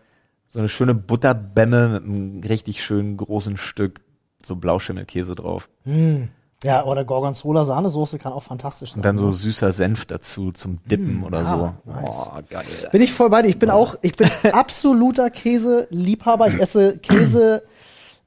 so 0.48 0.60
eine 0.60 0.70
schöne 0.70 0.94
Butterbämme 0.96 1.90
mit 1.90 2.04
einem 2.04 2.44
richtig 2.44 2.82
schönen 2.82 3.18
großen 3.18 3.58
Stück 3.58 4.00
so 4.42 4.56
Blauschimmelkäse 4.56 5.36
drauf. 5.36 5.68
Hm. 5.84 6.30
Ja, 6.64 6.86
oder 6.86 7.04
Gorgonzola 7.04 7.66
Sahnesoße 7.66 8.20
kann 8.20 8.32
auch 8.32 8.44
fantastisch 8.44 8.92
sein. 8.92 9.00
Und 9.00 9.06
dann 9.06 9.18
so 9.18 9.30
süßer 9.32 9.74
Senf 9.74 10.06
dazu 10.06 10.54
zum 10.54 10.82
Dippen 10.86 11.24
oder 11.24 11.44
so. 11.44 11.56
ah, 11.56 11.76
nice. 11.84 12.16
Boah, 12.16 12.44
geil. 12.50 12.66
Bin 12.94 13.02
ich 13.02 13.12
voll 13.12 13.30
bei 13.30 13.42
dir. 13.42 13.50
Ich 13.50 13.60
bin 13.60 13.70
auch, 13.70 13.96
ich 14.02 14.16
bin 14.16 14.30
absoluter 14.54 15.30
Käseliebhaber. 15.30 16.48
Ich 16.48 16.62
esse 16.62 16.98
Käse, 17.00 17.64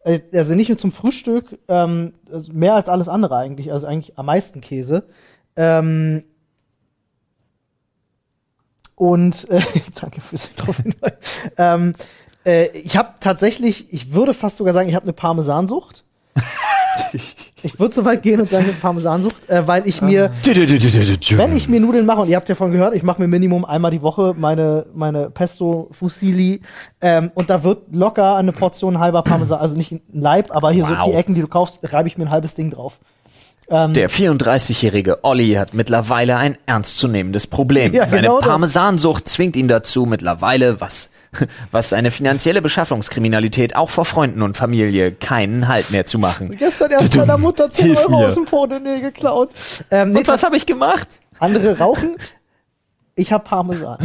äh, 0.04 0.20
also 0.34 0.54
nicht 0.54 0.68
nur 0.68 0.76
zum 0.76 0.92
Frühstück, 0.92 1.58
ähm, 1.68 2.12
also 2.30 2.52
mehr 2.52 2.74
als 2.74 2.90
alles 2.90 3.08
andere 3.08 3.38
eigentlich, 3.38 3.72
also 3.72 3.86
eigentlich 3.86 4.18
am 4.18 4.26
meisten 4.26 4.60
Käse. 4.60 5.08
Ähm, 5.56 6.24
und 8.98 9.48
äh, 9.48 9.60
danke 10.00 10.20
fürs 10.20 10.46
hinweisen. 10.46 10.94
ähm, 11.56 11.94
äh, 12.44 12.66
ich 12.78 12.96
habe 12.96 13.10
tatsächlich, 13.20 13.92
ich 13.92 14.12
würde 14.12 14.34
fast 14.34 14.56
sogar 14.56 14.74
sagen, 14.74 14.88
ich 14.88 14.94
habe 14.94 15.04
eine 15.04 15.12
Parmesansucht. 15.12 16.04
ich 17.62 17.78
würde 17.78 17.94
so 17.94 18.04
weit 18.04 18.22
gehen 18.22 18.40
und 18.40 18.50
sagen, 18.50 18.64
eine 18.64 18.72
Parmesansucht, 18.72 19.48
äh, 19.48 19.66
weil 19.66 19.86
ich 19.86 20.02
mir 20.02 20.30
wenn 21.38 21.56
ich 21.56 21.68
mir 21.68 21.80
Nudeln 21.80 22.06
mache, 22.06 22.22
und 22.22 22.28
ihr 22.28 22.36
habt 22.36 22.48
ja 22.48 22.54
von 22.54 22.70
gehört, 22.70 22.94
ich 22.94 23.02
mache 23.02 23.20
mir 23.20 23.28
Minimum 23.28 23.64
einmal 23.64 23.90
die 23.90 24.02
Woche 24.02 24.34
meine, 24.36 24.86
meine 24.94 25.30
Pesto 25.30 25.88
Fusilli, 25.92 26.60
ähm, 27.00 27.30
und 27.34 27.50
da 27.50 27.62
wird 27.62 27.94
locker 27.94 28.36
eine 28.36 28.52
Portion 28.52 28.98
halber 28.98 29.22
Parmesan, 29.22 29.60
also 29.60 29.76
nicht 29.76 29.92
ein 29.92 30.00
Leib, 30.12 30.54
aber 30.54 30.70
hier 30.70 30.88
Wow. 30.88 31.04
so 31.04 31.10
die 31.10 31.16
Ecken, 31.16 31.34
die 31.34 31.40
du 31.40 31.48
kaufst, 31.48 31.80
reibe 31.92 32.08
ich 32.08 32.18
mir 32.18 32.24
ein 32.24 32.30
halbes 32.30 32.54
Ding 32.54 32.70
drauf. 32.70 33.00
Ähm, 33.70 33.92
Der 33.92 34.08
34-jährige 34.08 35.24
Olli 35.24 35.52
hat 35.54 35.74
mittlerweile 35.74 36.36
ein 36.36 36.56
ernstzunehmendes 36.66 37.46
Problem. 37.46 37.92
Ja, 37.98 38.06
Seine 38.06 38.22
genau 38.22 38.38
das. 38.40 38.48
Parmesansucht 38.48 39.28
zwingt 39.28 39.56
ihn 39.56 39.68
dazu, 39.68 40.06
mittlerweile, 40.06 40.80
was, 40.80 41.10
was 41.70 41.90
seine 41.90 42.10
finanzielle 42.10 42.62
Beschaffungskriminalität 42.62 43.76
auch 43.76 43.90
vor 43.90 44.04
Freunden 44.04 44.42
und 44.42 44.56
Familie 44.56 45.12
keinen 45.12 45.68
Halt 45.68 45.90
mehr 45.90 46.06
zu 46.06 46.18
machen. 46.18 46.50
Gestern 46.58 46.90
erst 46.92 47.14
meiner 47.16 47.36
Mutter 47.38 47.68
10 47.70 47.84
Hilf 47.84 48.00
Euro 48.00 48.20
mir. 48.20 48.26
aus 48.28 48.34
dem 48.34 48.44
Portemonnaie 48.46 49.00
geklaut. 49.00 49.50
Ähm, 49.90 50.12
nee, 50.12 50.18
Und 50.20 50.28
was 50.28 50.42
habe 50.42 50.56
ich 50.56 50.64
gemacht? 50.64 51.08
Andere 51.38 51.78
rauchen. 51.78 52.16
Ich 53.16 53.32
habe 53.32 53.44
Parmesan. 53.44 53.98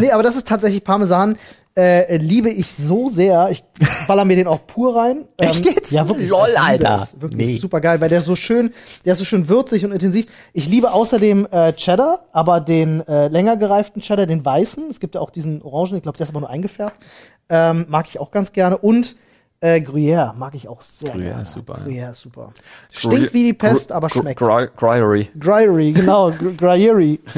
nee, 0.00 0.10
aber 0.10 0.22
das 0.22 0.36
ist 0.36 0.48
tatsächlich 0.48 0.84
Parmesan. 0.84 1.36
Äh, 1.74 2.16
liebe 2.18 2.50
ich 2.50 2.70
so 2.70 3.08
sehr. 3.08 3.48
Ich 3.50 3.64
baller 4.06 4.26
mir 4.26 4.36
den 4.36 4.46
auch 4.46 4.66
pur 4.66 4.94
rein. 4.94 5.24
Ähm, 5.38 5.48
Echt 5.50 5.64
jetzt? 5.64 5.90
Ja, 5.92 6.06
wirklich. 6.06 6.28
Lol, 6.28 6.48
Alter. 6.56 7.00
es. 7.02 7.20
Wirklich 7.20 7.48
Nee. 7.48 7.56
super 7.56 7.80
geil, 7.80 7.98
weil 8.00 8.10
der 8.10 8.18
ist 8.18 8.26
so 8.26 8.36
schön, 8.36 8.74
der 9.06 9.14
ist 9.14 9.20
so 9.20 9.24
schön 9.24 9.48
würzig 9.48 9.84
und 9.84 9.92
intensiv. 9.92 10.26
Ich 10.52 10.68
liebe 10.68 10.92
außerdem 10.92 11.48
äh, 11.50 11.72
Cheddar, 11.72 12.26
aber 12.32 12.60
den 12.60 13.00
äh, 13.08 13.28
länger 13.28 13.56
gereiften 13.56 14.02
Cheddar, 14.02 14.26
den 14.26 14.44
weißen. 14.44 14.88
Es 14.90 15.00
gibt 15.00 15.14
ja 15.14 15.22
auch 15.22 15.30
diesen 15.30 15.62
orangen, 15.62 15.96
ich 15.96 16.02
glaube, 16.02 16.18
der 16.18 16.24
ist 16.24 16.30
aber 16.30 16.40
nur 16.40 16.50
eingefärbt. 16.50 16.96
Ähm, 17.48 17.86
mag 17.88 18.06
ich 18.08 18.20
auch 18.20 18.30
ganz 18.30 18.52
gerne. 18.52 18.76
Und 18.76 19.16
äh, 19.60 19.76
Gruyère 19.80 20.34
mag 20.36 20.54
ich 20.54 20.68
auch 20.68 20.82
sehr 20.82 21.14
Gruyère 21.14 21.18
gerne. 21.22 21.42
ist 21.42 21.52
super, 21.52 21.78
ja. 21.78 21.86
Gruyère 21.86 22.10
ist 22.10 22.20
super. 22.20 22.52
Stinkt 22.92 23.32
wie 23.32 23.44
die 23.44 23.52
Pest, 23.54 23.92
aber 23.92 24.10
schmeckt. 24.10 24.40
Gryery. 24.40 25.30
Gruyere, 25.38 25.92
genau. 25.92 26.30
Gr- 26.32 26.50
Gruyere. 26.54 27.18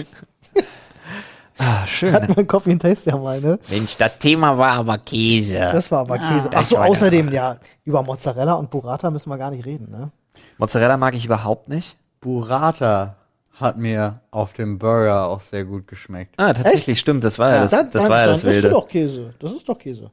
Ah, 1.59 1.87
schön. 1.87 2.13
Hat 2.13 2.37
mein 2.37 2.47
Copy 2.47 2.73
and 2.73 2.83
Taste 2.83 3.11
ja 3.11 3.17
mal, 3.17 3.41
ne? 3.41 3.59
Mensch, 3.71 3.97
das 3.97 4.19
Thema 4.19 4.59
war 4.59 4.73
aber 4.73 4.99
Käse. 4.99 5.59
Das 5.73 5.91
war 5.91 6.01
aber 6.01 6.19
Käse. 6.19 6.51
Ach 6.53 6.65
so, 6.65 6.77
das 6.77 6.85
außerdem, 6.91 7.33
ja, 7.33 7.57
über 7.85 8.03
Mozzarella 8.03 8.55
und 8.55 8.71
Burrata 8.71 9.11
müssen 9.11 9.31
wir 9.31 9.39
gar 9.39 9.51
nicht 9.53 9.65
reden, 9.65 9.91
ne? 9.91 10.11
Mozzarella 10.59 10.97
mag 10.97 11.15
ich 11.15 11.25
überhaupt 11.27 11.69
nicht. 11.69 11.97
Burrata 12.21 13.17
hat 13.53 13.79
mir 13.79 14.21
auf 14.33 14.53
dem 14.53 14.79
Burger 14.79 15.29
auch 15.29 15.41
sehr 15.41 15.65
gut 15.65 15.87
geschmeckt. 15.87 16.35
Ah, 16.39 16.53
tatsächlich, 16.53 16.99
stimmt. 16.99 17.23
Das 17.23 17.39
war 17.39 17.51
ja, 17.51 17.61
das, 17.63 17.71
Dann- 17.71 17.91
das, 17.91 18.03
dann- 18.03 18.11
war 18.11 18.19
ja 18.19 18.25
dann 18.25 18.35
das 18.35 18.45
Wilde. 18.45 18.69
du 18.69 18.75
doch 18.75 18.89
Käse. 18.89 19.35
Das 19.39 19.53
ist 19.53 19.69
doch 19.69 19.79
Käse. 19.79 20.11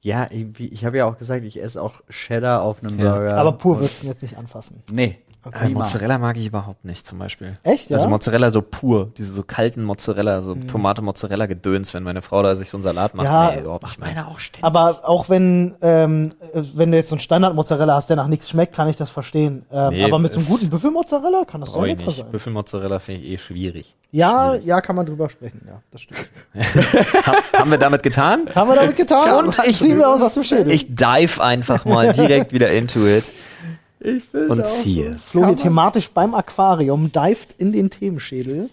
Ja, 0.00 0.26
ich, 0.30 0.58
wie- 0.58 0.68
ich 0.68 0.84
habe 0.84 0.96
ja 0.96 1.06
auch 1.06 1.18
gesagt, 1.18 1.44
ich 1.44 1.60
esse 1.62 1.80
auch 1.80 1.94
Cheddar 2.10 2.62
auf 2.62 2.82
einem 2.82 2.98
Ja. 2.98 3.12
Burger. 3.14 3.36
Aber 3.36 3.52
pur 3.52 3.78
würdest 3.78 4.00
du 4.02 4.06
ihn 4.06 4.10
jetzt 4.12 4.22
nicht 4.22 4.36
anfassen. 4.36 4.82
Nee. 4.90 5.18
Äh, 5.52 5.68
Mozzarella 5.68 6.18
mag 6.18 6.36
ich 6.36 6.46
überhaupt 6.46 6.84
nicht, 6.84 7.04
zum 7.06 7.18
Beispiel. 7.18 7.56
Echt, 7.62 7.90
ja? 7.90 7.96
Also 7.96 8.08
Mozzarella 8.08 8.50
so 8.50 8.62
pur, 8.62 9.10
diese 9.16 9.32
so 9.32 9.42
kalten 9.42 9.82
Mozzarella, 9.84 10.42
so 10.42 10.54
Mhm. 10.54 10.68
Tomate-Mozzarella-Gedöns, 10.68 11.94
wenn 11.94 12.02
meine 12.02 12.22
Frau 12.22 12.42
da 12.42 12.56
sich 12.56 12.70
so 12.70 12.76
einen 12.76 12.84
Salat 12.84 13.14
macht. 13.14 13.26
Ja, 13.26 13.50
nee, 13.54 13.60
überhaupt 13.60 13.84
nicht 13.84 13.98
meins. 14.00 14.20
auch 14.24 14.38
ständig. 14.38 14.64
Aber 14.64 15.00
auch 15.08 15.28
wenn, 15.28 15.74
ähm, 15.82 16.32
äh, 16.54 16.62
wenn 16.74 16.90
du 16.90 16.96
jetzt 16.96 17.08
so 17.10 17.14
einen 17.14 17.20
Standard-Mozzarella 17.20 17.94
hast, 17.94 18.08
der 18.10 18.16
nach 18.16 18.28
nichts 18.28 18.48
schmeckt, 18.50 18.74
kann 18.74 18.88
ich 18.88 18.96
das 18.96 19.10
verstehen. 19.10 19.64
Ähm, 19.70 19.90
Nee, 19.90 20.04
aber 20.04 20.18
mit 20.18 20.32
so 20.32 20.38
einem 20.40 20.48
guten 20.48 20.70
Büffelmozzarella 20.70 21.44
kann 21.44 21.60
das 21.60 21.72
sehr 21.72 21.82
lecker 21.82 22.04
nicht. 22.06 22.16
sein. 22.18 22.30
Büffelmozzarella 22.30 22.98
finde 22.98 23.22
ich 23.22 23.30
eh 23.32 23.38
schwierig. 23.38 23.94
Ja, 24.10 24.54
ja, 24.54 24.80
kann 24.80 24.96
man 24.96 25.04
drüber 25.04 25.28
sprechen. 25.28 25.60
Ja, 25.66 25.82
das 25.90 26.00
stimmt. 26.00 26.30
Haben 27.52 27.70
wir 27.70 27.76
damit 27.78 28.02
getan? 28.02 28.48
Haben 28.54 28.70
wir 28.70 28.76
damit 28.76 28.96
getan? 28.96 29.44
Und 29.44 29.58
ich-. 29.66 29.82
Ich 29.82 30.94
dive 30.96 31.42
einfach 31.42 31.84
mal 31.84 32.12
direkt 32.12 32.52
wieder 32.52 32.70
into 32.72 33.06
it 33.06 33.24
Ich 34.00 34.24
finde 34.24 34.48
und 34.48 34.60
auch 34.62 34.68
ziehe. 34.68 35.18
Flo 35.18 35.46
hier 35.46 35.56
thematisch 35.56 36.10
beim 36.10 36.34
Aquarium, 36.34 37.10
dived 37.12 37.54
in 37.58 37.72
den 37.72 37.90
Themenschädel. 37.90 38.70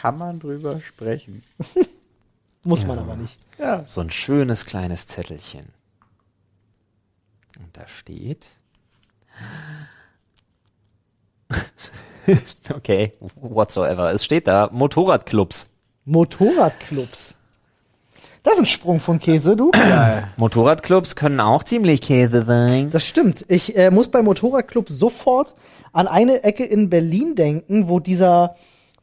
Kann 0.00 0.18
man 0.18 0.38
drüber 0.38 0.80
sprechen. 0.80 1.42
Muss 2.62 2.86
man 2.86 2.98
aber 2.98 3.16
nicht. 3.16 3.38
Ja. 3.58 3.84
So 3.86 4.00
ein 4.00 4.10
schönes 4.10 4.64
kleines 4.64 5.06
Zettelchen. 5.06 5.66
Und 7.58 7.76
da 7.76 7.88
steht. 7.88 8.46
okay, 12.74 13.14
whatsoever. 13.20 14.12
Es 14.12 14.24
steht 14.24 14.46
da 14.46 14.68
Motorradclubs. 14.70 15.70
Motorradclubs. 16.04 17.37
Das 18.48 18.56
ist 18.56 18.62
ein 18.62 18.66
Sprung 18.66 18.98
von 18.98 19.18
Käse, 19.18 19.56
du. 19.56 19.70
Motorradclubs 20.38 21.16
können 21.16 21.38
auch 21.38 21.64
ziemlich 21.64 22.00
Käse 22.00 22.44
sein. 22.44 22.90
Das 22.90 23.04
stimmt. 23.04 23.44
Ich 23.48 23.76
äh, 23.76 23.90
muss 23.90 24.08
bei 24.08 24.22
Motorradclub 24.22 24.88
sofort 24.88 25.54
an 25.92 26.08
eine 26.08 26.44
Ecke 26.44 26.64
in 26.64 26.88
Berlin 26.88 27.34
denken, 27.34 27.90
wo 27.90 28.00
dieser, 28.00 28.54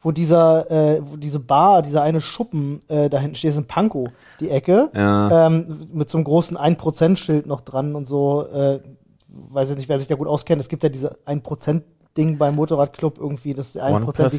wo 0.02 0.10
dieser, 0.10 0.68
äh, 0.68 1.00
wo 1.00 1.14
diese 1.14 1.38
Bar, 1.38 1.82
dieser 1.82 2.02
eine 2.02 2.20
Schuppen 2.20 2.80
äh, 2.88 3.08
da 3.08 3.20
hinten 3.20 3.36
steht, 3.36 3.50
ist 3.50 3.56
in 3.56 3.68
Pankow, 3.68 4.08
die 4.40 4.50
Ecke. 4.50 4.90
Ja. 4.92 5.46
Ähm, 5.46 5.86
mit 5.92 6.10
so 6.10 6.18
einem 6.18 6.24
großen 6.24 6.56
1%-Schild 6.56 7.46
noch 7.46 7.60
dran 7.60 7.94
und 7.94 8.08
so. 8.08 8.48
Äh, 8.48 8.80
weiß 9.28 9.68
jetzt 9.68 9.78
nicht, 9.78 9.88
wer 9.88 10.00
sich 10.00 10.08
da 10.08 10.16
gut 10.16 10.26
auskennt. 10.26 10.60
Es 10.60 10.68
gibt 10.68 10.82
ja 10.82 10.88
diese 10.88 11.18
1%-Ding 11.24 12.36
beim 12.36 12.56
Motorradclub 12.56 13.18
irgendwie, 13.20 13.54
dass 13.54 13.74
die 13.74 13.80
1% 13.80 14.30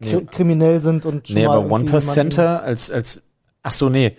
die 0.00 0.06
kri 0.06 0.16
nee. 0.16 0.26
kriminell 0.30 0.80
sind 0.80 1.06
und 1.06 1.26
schon 1.26 1.34
Nee, 1.34 1.48
mal 1.48 1.56
aber 1.56 1.72
One 1.72 1.98
Center 1.98 2.62
als, 2.62 2.92
als, 2.92 3.24
ach 3.64 3.72
so, 3.72 3.88
nee. 3.88 4.16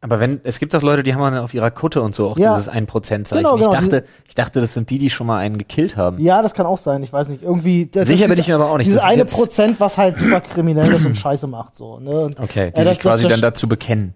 Aber 0.00 0.20
wenn, 0.20 0.40
es 0.44 0.60
gibt 0.60 0.74
doch 0.74 0.82
Leute, 0.82 1.02
die 1.02 1.12
haben 1.12 1.20
dann 1.22 1.38
auf 1.38 1.54
ihrer 1.54 1.72
Kutte 1.72 2.02
und 2.02 2.14
so 2.14 2.28
auch 2.28 2.38
Ja. 2.38 2.52
dieses 2.54 2.68
1%-Zeichen. 2.70 3.42
Genau, 3.42 3.56
genau, 3.56 3.72
ich 3.72 3.78
dachte, 3.80 4.04
ich 4.28 4.34
dachte, 4.36 4.60
das 4.60 4.72
sind 4.74 4.90
die, 4.90 4.98
die 4.98 5.10
schon 5.10 5.26
mal 5.26 5.38
einen 5.38 5.58
gekillt 5.58 5.96
haben. 5.96 6.18
Ja, 6.20 6.40
das 6.40 6.54
kann 6.54 6.66
auch 6.66 6.78
sein. 6.78 7.02
Ich 7.02 7.12
weiß 7.12 7.28
nicht. 7.30 7.42
Irgendwie. 7.42 7.86
Das 7.86 8.06
Sicher 8.06 8.26
ist 8.26 8.30
bin 8.30 8.38
ich 8.38 8.46
mir 8.46 8.54
aber 8.54 8.70
auch 8.70 8.76
nicht. 8.78 8.86
Dieses 8.86 9.00
Das 9.00 9.10
ist 9.10 9.14
eine 9.14 9.24
Prozent, 9.24 9.80
was 9.80 9.98
halt 9.98 10.16
super 10.16 10.40
kriminell 10.40 10.92
ist 10.92 11.04
und 11.04 11.16
Scheiße 11.16 11.48
macht, 11.48 11.74
so. 11.74 11.98
Ne? 11.98 12.10
Und, 12.26 12.38
Okay, 12.38 12.70
die 12.76 12.80
äh, 12.80 12.84
das- 12.84 12.88
sich 12.94 13.00
quasi 13.00 13.24
das, 13.24 13.32
dann 13.32 13.40
das, 13.40 13.54
dazu 13.54 13.68
bekennen. 13.68 14.14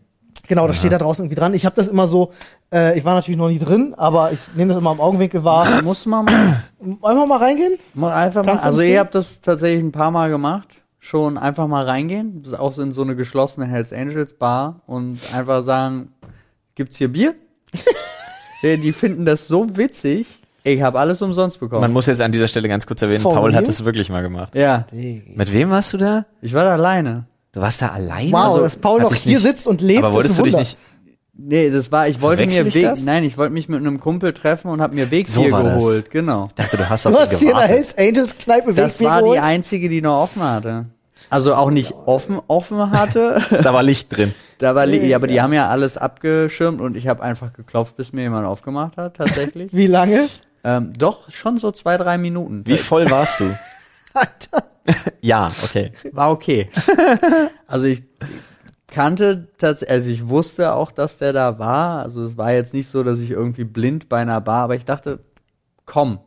Genau, 0.49 0.67
das 0.67 0.77
steht 0.77 0.93
da 0.93 0.99
draußen 0.99 1.25
irgendwie 1.25 1.41
dran. 1.41 1.55
Ich 1.55 1.65
habe 1.65 1.75
das 1.77 1.89
immer 1.89 2.07
so. 2.09 2.31
Äh, 2.73 2.99
ich 2.99 3.05
war 3.05 3.15
natürlich 3.15 3.39
noch 3.39 3.49
nie 3.49 3.59
drin, 3.61 3.95
aber 3.97 4.33
ich 4.33 4.41
nehme 4.55 4.73
das 4.75 4.81
immer 4.81 4.93
im 4.93 5.01
Augenwinkel 5.01 5.43
wahr. 5.45 5.67
Muss 5.83 6.05
man 6.07 6.25
mal, 6.27 6.63
Einfach 7.03 7.27
mal 7.27 7.39
reingehen. 7.39 7.79
mal 7.95 8.13
einfach 8.13 8.45
mal. 8.45 8.59
Also 8.59 8.83
ihr 8.83 9.01
habt 9.01 9.15
das 9.15 9.41
tatsächlich 9.41 9.83
ein 9.83 9.93
paar 9.93 10.11
Mal 10.11 10.31
gemacht. 10.31 10.82
Schon 11.05 11.37
einfach 11.37 11.67
mal 11.67 11.85
reingehen. 11.85 12.43
Das 12.45 12.53
ist 12.53 12.59
auch 12.61 12.79
in 12.79 12.93
so 12.93 13.03
eine 13.03 13.17
geschlossene 13.17 13.67
Hells 13.67 13.93
Angels 13.93 14.35
Bar 14.35 14.83
und 14.87 15.19
einfach 15.35 15.65
sagen, 15.65 16.13
gibt's 16.77 16.97
hier 16.97 17.09
Bier? 17.09 17.35
die, 18.63 18.77
die 18.79 18.93
finden 18.93 19.25
das 19.25 19.49
so 19.49 19.77
witzig. 19.77 20.39
Ich 20.63 20.81
habe 20.81 21.01
alles 21.01 21.21
umsonst 21.21 21.59
bekommen. 21.59 21.81
Man 21.81 21.93
muss 21.93 22.07
jetzt 22.07 22.21
an 22.23 22.31
dieser 22.31 22.47
Stelle 22.47 22.69
ganz 22.69 22.87
kurz 22.87 23.03
erwähnen, 23.03 23.21
For 23.21 23.35
Paul 23.35 23.51
real? 23.51 23.57
hat 23.63 23.69
es 23.69 23.85
wirklich 23.85 24.11
mal 24.11 24.23
gemacht. 24.23 24.55
ja, 24.55 24.87
Mit 24.93 25.53
wem 25.53 25.71
warst 25.71 25.93
du 25.93 25.97
da? 25.97 26.25
ich 26.41 26.55
war 26.55 26.63
da 26.65 26.75
alleine. 26.75 27.25
Du 27.51 27.61
warst 27.61 27.83
da 27.83 27.89
alleine? 27.89 28.31
Wow, 28.31 28.45
Also, 28.47 28.61
dass 28.61 28.77
Paul 28.77 29.01
noch 29.03 29.13
hier 29.13 29.33
nicht- 29.33 29.43
sitzt 29.43 29.67
und 29.67 29.81
lebt, 29.81 30.05
Aber 30.05 30.15
wolltest 30.15 30.35
ist 30.35 30.39
du 30.39 30.45
dich 30.45 30.57
nicht, 30.57 30.79
Nee, 31.35 31.71
das 31.71 31.91
war, 31.91 32.07
ich 32.09 32.21
wollte 32.21 32.45
mir 32.47 32.67
ich 32.67 32.75
Weg, 32.75 32.83
das? 32.85 33.05
nein, 33.07 33.25
ich 33.25 33.39
wollte 33.39 33.55
mich 33.55 33.67
mit 33.69 33.81
einem 33.81 33.99
Kumpel 33.99 34.35
treffen 34.35 34.69
und 34.69 34.83
habe 34.83 34.95
mir 34.95 35.11
Wegbier 35.11 35.33
So 35.33 35.51
war 35.51 35.63
das. 35.65 35.83
geholt, 35.83 36.11
genau. 36.11 36.45
ich 36.47 36.55
dachte, 36.55 36.77
du 36.77 36.89
hast 36.89 37.07
auf 37.07 37.13
Du 37.15 37.19
ihn 37.19 37.23
hast 37.25 37.39
hier 37.41 37.51
in 37.53 37.57
der. 37.57 37.67
Hells 37.69 37.97
Angels 37.99 38.37
Kneipe 38.39 38.75
Das 38.75 38.95
Wegbier 39.01 39.09
war 39.09 39.19
die 39.23 39.29
geholt. 39.31 39.43
einzige, 39.43 39.89
die 39.89 40.03
noch 40.03 40.23
offen 40.25 40.43
hatte. 40.43 40.85
Also 41.33 41.55
auch 41.55 41.71
nicht 41.71 41.93
offen 41.93 42.41
offen 42.49 42.91
hatte. 42.91 43.43
Da 43.63 43.73
war 43.73 43.83
Licht 43.83 44.15
drin. 44.17 44.35
da 44.59 44.75
war 44.75 44.87
Li- 44.87 44.99
Nee, 45.01 45.09
ja, 45.09 45.17
aber 45.17 45.27
die 45.27 45.35
ja. 45.35 45.43
haben 45.43 45.53
ja 45.53 45.69
alles 45.69 45.97
abgeschirmt 45.97 46.81
und 46.81 46.97
ich 46.97 47.09
habe 47.09 47.23
einfach 47.23 47.53
geklopft, 47.53 47.97
bis 47.97 48.13
mir 48.13 48.23
jemand 48.23 48.47
aufgemacht 48.47 48.97
hat, 48.97 49.17
tatsächlich. 49.17 49.73
Wie 49.75 49.87
lange? 49.87 50.29
ähm, 50.65 50.93
doch, 50.97 51.31
schon 51.31 51.59
so 51.59 51.73
zwei, 51.73 51.97
drei 51.97 52.19
Minuten. 52.19 52.63
Wie 52.67 52.77
voll 52.77 53.11
warst 53.11 53.41
du? 53.41 53.45
Alter. 54.15 54.69
ja, 55.21 55.51
okay. 55.65 55.91
War 56.13 56.31
okay. 56.31 56.69
also 57.67 57.87
ich 57.87 58.03
kannte 58.87 59.49
tatsächlich, 59.59 59.91
also 59.97 60.11
ich 60.11 60.29
wusste 60.29 60.75
auch, 60.75 60.91
dass 60.93 61.17
der 61.19 61.33
da 61.33 61.59
war. 61.59 62.03
Also 62.03 62.23
es 62.25 62.37
war 62.37 62.53
jetzt 62.53 62.75
nicht 62.75 62.91
so, 62.91 63.03
dass 63.03 63.21
ich 63.21 63.31
irgendwie 63.31 63.65
blind 63.65 64.09
bei 64.09 64.19
einer 64.19 64.41
Bar, 64.43 64.65
aber 64.65 64.75
ich 64.77 64.85
dachte, 64.85 65.21
komm, 65.87 66.19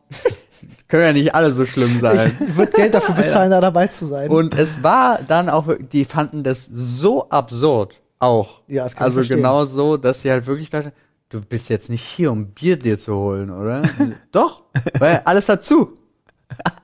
können 0.87 1.03
ja 1.03 1.13
nicht 1.13 1.35
alle 1.35 1.51
so 1.51 1.65
schlimm 1.65 1.99
sein. 1.99 2.31
Ich 2.47 2.55
würde 2.55 2.71
Geld 2.71 2.93
dafür 2.93 3.15
bezahlen, 3.15 3.51
da 3.51 3.61
dabei 3.61 3.87
zu 3.87 4.05
sein. 4.05 4.29
Und 4.29 4.53
es 4.57 4.81
war 4.83 5.19
dann 5.27 5.49
auch, 5.49 5.67
die 5.91 6.05
fanden 6.05 6.43
das 6.43 6.69
so 6.71 7.29
absurd 7.29 8.01
auch. 8.19 8.61
Ja, 8.67 8.83
das 8.83 8.93
kann 8.95 9.03
ich 9.03 9.05
Also 9.05 9.15
verstehen. 9.17 9.37
genau 9.37 9.65
so, 9.65 9.97
dass 9.97 10.21
sie 10.21 10.31
halt 10.31 10.45
wirklich 10.47 10.69
dachten, 10.69 10.91
du 11.29 11.41
bist 11.41 11.69
jetzt 11.69 11.89
nicht 11.89 12.03
hier, 12.03 12.31
um 12.31 12.47
Bier 12.47 12.77
dir 12.77 12.97
zu 12.97 13.15
holen, 13.15 13.49
oder? 13.51 13.81
Doch, 14.31 14.63
weil 14.99 15.21
alles 15.25 15.49
hat 15.49 15.63
zu. 15.63 15.97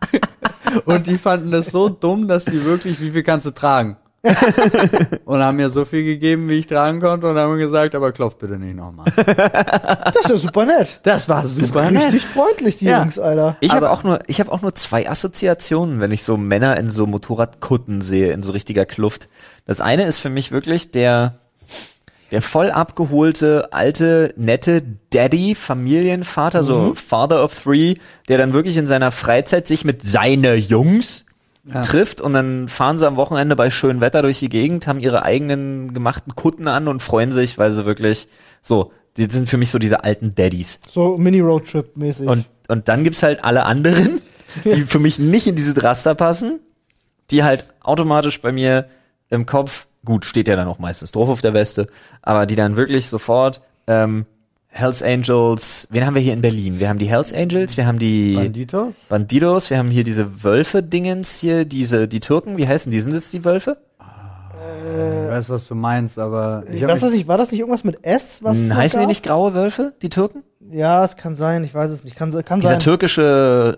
Und 0.86 1.08
die 1.08 1.18
fanden 1.18 1.52
das 1.52 1.68
so 1.68 1.90
dumm, 1.90 2.28
dass 2.28 2.46
die 2.46 2.64
wirklich, 2.66 3.00
wie 3.02 3.12
viel 3.12 3.24
kannst 3.24 3.46
du 3.46 3.52
tragen? 3.52 3.98
und 5.26 5.42
haben 5.42 5.58
mir 5.58 5.70
so 5.72 5.84
viel 5.84 6.04
gegeben, 6.04 6.48
wie 6.48 6.60
ich 6.60 6.68
tragen 6.68 7.02
konnte 7.02 7.28
und 7.28 7.38
haben 7.38 7.58
gesagt, 7.58 7.96
aber 7.96 8.12
klopf 8.12 8.36
bitte 8.36 8.58
nicht 8.60 8.76
nochmal. 8.76 9.06
das 9.16 10.16
ist 10.26 10.30
ja 10.30 10.38
super 10.38 10.66
nett. 10.66 11.00
Das 11.04 11.28
war 11.28 11.46
super 11.46 11.90
nett. 11.90 12.06
Richtig 12.06 12.26
freundlich, 12.26 12.78
die 12.78 12.86
Ja. 12.86 13.00
Jungs, 13.02 13.18
Alter. 13.18 13.58
Ich 13.62 13.72
habe 13.74 13.90
auch 13.90 14.04
nur, 14.04 14.20
ich 14.28 14.40
habe 14.40 14.52
auch 14.52 14.62
nur 14.62 14.76
zwei 14.76 15.10
Assoziationen, 15.10 16.00
wenn 16.00 16.12
ich 16.12 16.24
so 16.24 16.38
Männer 16.38 16.78
in 16.78 16.90
so 16.90 17.08
Motorradkutten 17.08 18.02
sehe, 18.02 18.32
in 18.32 18.42
so 18.44 18.52
richtiger 18.52 18.86
Kluft. 18.86 19.28
Das 19.66 19.82
eine 19.82 20.04
ist 20.04 20.20
für 20.20 20.30
mich 20.30 20.52
wirklich 20.52 20.92
der, 20.92 21.40
der 22.30 22.44
voll 22.44 22.70
abgeholte, 22.70 23.70
alte, 23.74 24.36
nette 24.38 24.84
Daddy, 25.12 25.56
Familienvater, 25.56 26.64
so 26.64 26.94
Father 26.94 27.44
of 27.44 27.60
Three, 27.64 27.96
der 28.28 28.38
dann 28.38 28.54
wirklich 28.54 28.78
in 28.78 28.86
seiner 28.86 29.12
Freizeit 29.12 29.68
sich 29.68 29.84
mit 29.84 30.04
seine 30.04 30.54
Jungs 30.56 31.26
trifft 31.84 32.22
und 32.22 32.34
dann 32.34 32.68
fahren 32.68 32.98
sie 32.98 33.08
am 33.08 33.16
Wochenende 33.16 33.56
bei 33.56 33.70
schönem 33.70 34.02
Wetter 34.02 34.22
durch 34.22 34.40
die 34.40 34.50
Gegend, 34.50 34.88
haben 34.88 35.00
ihre 35.00 35.24
eigenen 35.24 35.94
gemachten 35.94 36.36
Kutten 36.36 36.68
an 36.68 36.88
und 36.88 37.02
freuen 37.02 37.32
sich, 37.32 37.58
weil 37.58 37.72
sie 37.72 37.86
wirklich 37.86 38.28
so, 38.62 38.92
die 39.18 39.26
sind 39.30 39.48
für 39.48 39.58
mich 39.58 39.72
so 39.72 39.78
diese 39.78 40.04
alten 40.04 40.34
Daddies. 40.34 40.80
So 40.88 41.18
Mini-Roadtrip-mäßig. 41.18 42.28
Und, 42.28 42.46
und 42.68 42.88
dann 42.88 43.04
gibt's 43.04 43.22
halt 43.22 43.44
alle 43.44 43.66
anderen, 43.66 44.22
die 44.66 44.82
für 44.82 45.00
mich 45.00 45.20
nicht 45.20 45.48
in 45.48 45.56
diese 45.56 45.82
Raster 45.84 46.16
passen, 46.16 46.60
die 47.30 47.44
halt 47.44 47.68
automatisch 47.82 48.42
bei 48.42 48.52
mir 48.52 48.88
im 49.30 49.46
Kopf, 49.46 49.88
gut, 50.04 50.26
steht 50.26 50.48
ja 50.48 50.56
dann 50.56 50.68
auch 50.68 50.80
meistens 50.80 51.12
drauf 51.12 51.30
auf 51.30 51.42
der 51.42 51.54
Weste, 51.54 51.88
aber 52.22 52.46
die 52.46 52.56
dann 52.56 52.76
wirklich 52.76 53.08
sofort 53.08 53.62
ähm, 53.88 54.26
Hells 54.74 55.04
Angels, 55.04 55.88
wen 55.92 56.06
haben 56.06 56.16
wir 56.16 56.22
hier 56.22 56.32
in 56.32 56.40
Berlin? 56.42 56.80
Wir 56.80 56.88
haben 56.88 56.98
die 56.98 57.10
Hells 57.10 57.34
Angels, 57.34 57.76
wir 57.76 57.86
haben 57.86 58.00
die 58.00 58.36
Banditos? 58.36 58.96
Bandidos, 59.10 59.70
wir 59.70 59.78
haben 59.78 59.90
hier 59.90 60.06
diese 60.06 60.44
Wölfe-Dingens 60.44 61.36
hier, 61.40 61.66
diese, 61.66 62.08
die 62.08 62.22
Türken, 62.22 62.58
wie 62.58 62.66
heißen 62.68 62.90
die? 62.90 63.02
Sind 63.02 63.14
das 63.14 63.30
die 63.32 63.44
Wölfe? 63.44 63.78
Ich 64.00 65.30
weiß, 65.32 65.50
was 65.50 65.68
du 65.68 65.76
meinst, 65.76 66.18
aber 66.18 66.64
Ich, 66.72 66.82
weiß 66.86 67.02
das 67.02 67.12
nicht, 67.12 67.28
war 67.28 67.38
das 67.38 67.52
nicht 67.52 67.60
irgendwas 67.60 67.84
mit 67.84 68.06
S? 68.06 68.44
Was 68.44 68.58
noch 68.58 68.76
heißen 68.76 69.02
die 69.02 69.08
nicht 69.08 69.24
graue 69.24 69.54
Wölfe, 69.54 69.94
die 70.02 70.10
Türken? 70.10 70.44
Ja, 70.70 71.04
es 71.04 71.18
kann 71.18 71.36
sein, 71.36 71.64
ich 71.66 71.74
weiß 71.74 71.92
es 71.92 72.04
nicht. 72.06 72.16
Kann, 72.16 72.32
kann 72.44 72.62
Dieser 72.62 72.72
sein. 72.74 72.80
türkische, 72.80 73.78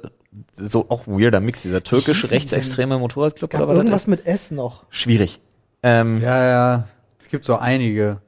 so 0.53 0.85
auch 0.89 1.07
weirder 1.07 1.39
Mix, 1.39 1.63
dieser 1.63 1.83
denn? 1.83 2.29
rechtsextreme 2.29 2.99
Motorradclub 2.99 3.51
oder 3.53 3.67
was 3.67 3.75
irgendwas 3.77 4.07
mit 4.07 4.25
S 4.27 4.51
noch. 4.51 4.85
Schwierig. 4.89 5.39
Ähm, 5.81 6.21
ja, 6.21 6.37
Ja, 6.37 6.45
ja. 6.49 6.87
Es 7.19 7.27
gibt 7.29 7.45
so 7.45 7.55
einige. 7.57 8.21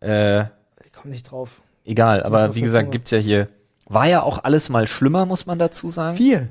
äh, 0.00 0.42
Ich 0.84 0.92
komme 0.92 1.10
nicht 1.12 1.30
drauf. 1.30 1.62
Egal, 1.84 2.22
aber 2.22 2.54
wie 2.54 2.60
gesagt, 2.60 2.90
gibt's 2.90 3.10
ja 3.10 3.18
hier, 3.18 3.48
war 3.86 4.08
ja 4.08 4.22
auch 4.22 4.44
alles 4.44 4.68
mal 4.68 4.86
schlimmer, 4.86 5.26
muss 5.26 5.46
man 5.46 5.58
dazu 5.58 5.88
sagen. 5.88 6.16
Viel. 6.16 6.48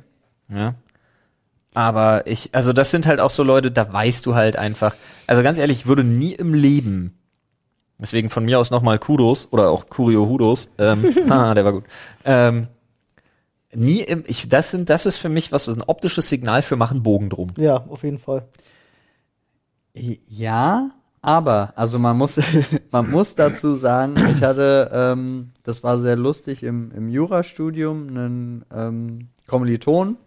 Ja. 0.49 0.75
Aber 1.73 2.27
ich, 2.27 2.53
also 2.53 2.71
das 2.71 2.91
sind 2.91 3.07
halt 3.07 3.19
auch 3.19 3.31
so 3.31 3.43
Leute, 3.43 3.71
da 3.71 3.91
weißt 3.91 4.25
du 4.25 4.35
halt 4.35 4.57
einfach, 4.57 4.95
also 5.25 5.41
ganz 5.41 5.57
ehrlich, 5.57 5.81
ich 5.81 5.85
würde 5.87 6.03
nie 6.03 6.33
im 6.33 6.53
Leben, 6.53 7.17
deswegen 7.97 8.29
von 8.29 8.45
mir 8.45 8.59
aus 8.59 8.69
nochmal 8.69 8.99
Kudos 8.99 9.47
oder 9.51 9.69
auch 9.69 9.87
Curio 9.87 10.27
Hudos, 10.27 10.69
ähm, 10.77 11.03
haha, 11.29 11.55
der 11.55 11.65
war 11.65 11.71
gut, 11.73 11.85
ähm, 12.25 12.67
nie 13.73 14.01
im, 14.01 14.23
ich, 14.27 14.47
das 14.49 14.69
sind, 14.69 14.89
das 14.91 15.07
ist 15.07 15.17
für 15.17 15.29
mich 15.29 15.51
was, 15.51 15.67
was 15.67 15.75
ein 15.75 15.83
optisches 15.83 16.29
Signal 16.29 16.61
für 16.61 16.75
machen 16.75 17.01
Bogen 17.01 17.29
drum. 17.29 17.53
Ja, 17.57 17.77
auf 17.89 18.03
jeden 18.03 18.19
Fall. 18.19 18.47
Ja, 19.95 20.89
aber, 21.23 21.73
also 21.75 21.97
man 21.97 22.17
muss, 22.17 22.39
man 22.91 23.09
muss 23.09 23.33
dazu 23.33 23.73
sagen, 23.73 24.15
ich 24.37 24.43
hatte, 24.43 24.91
ähm, 24.93 25.51
das 25.63 25.81
war 25.83 25.97
sehr 25.97 26.17
lustig 26.17 26.61
im, 26.63 26.91
im 26.91 27.09
Jurastudium, 27.09 28.07
einen 28.09 28.65
ähm, 28.75 29.29
Kommiliton, 29.47 30.17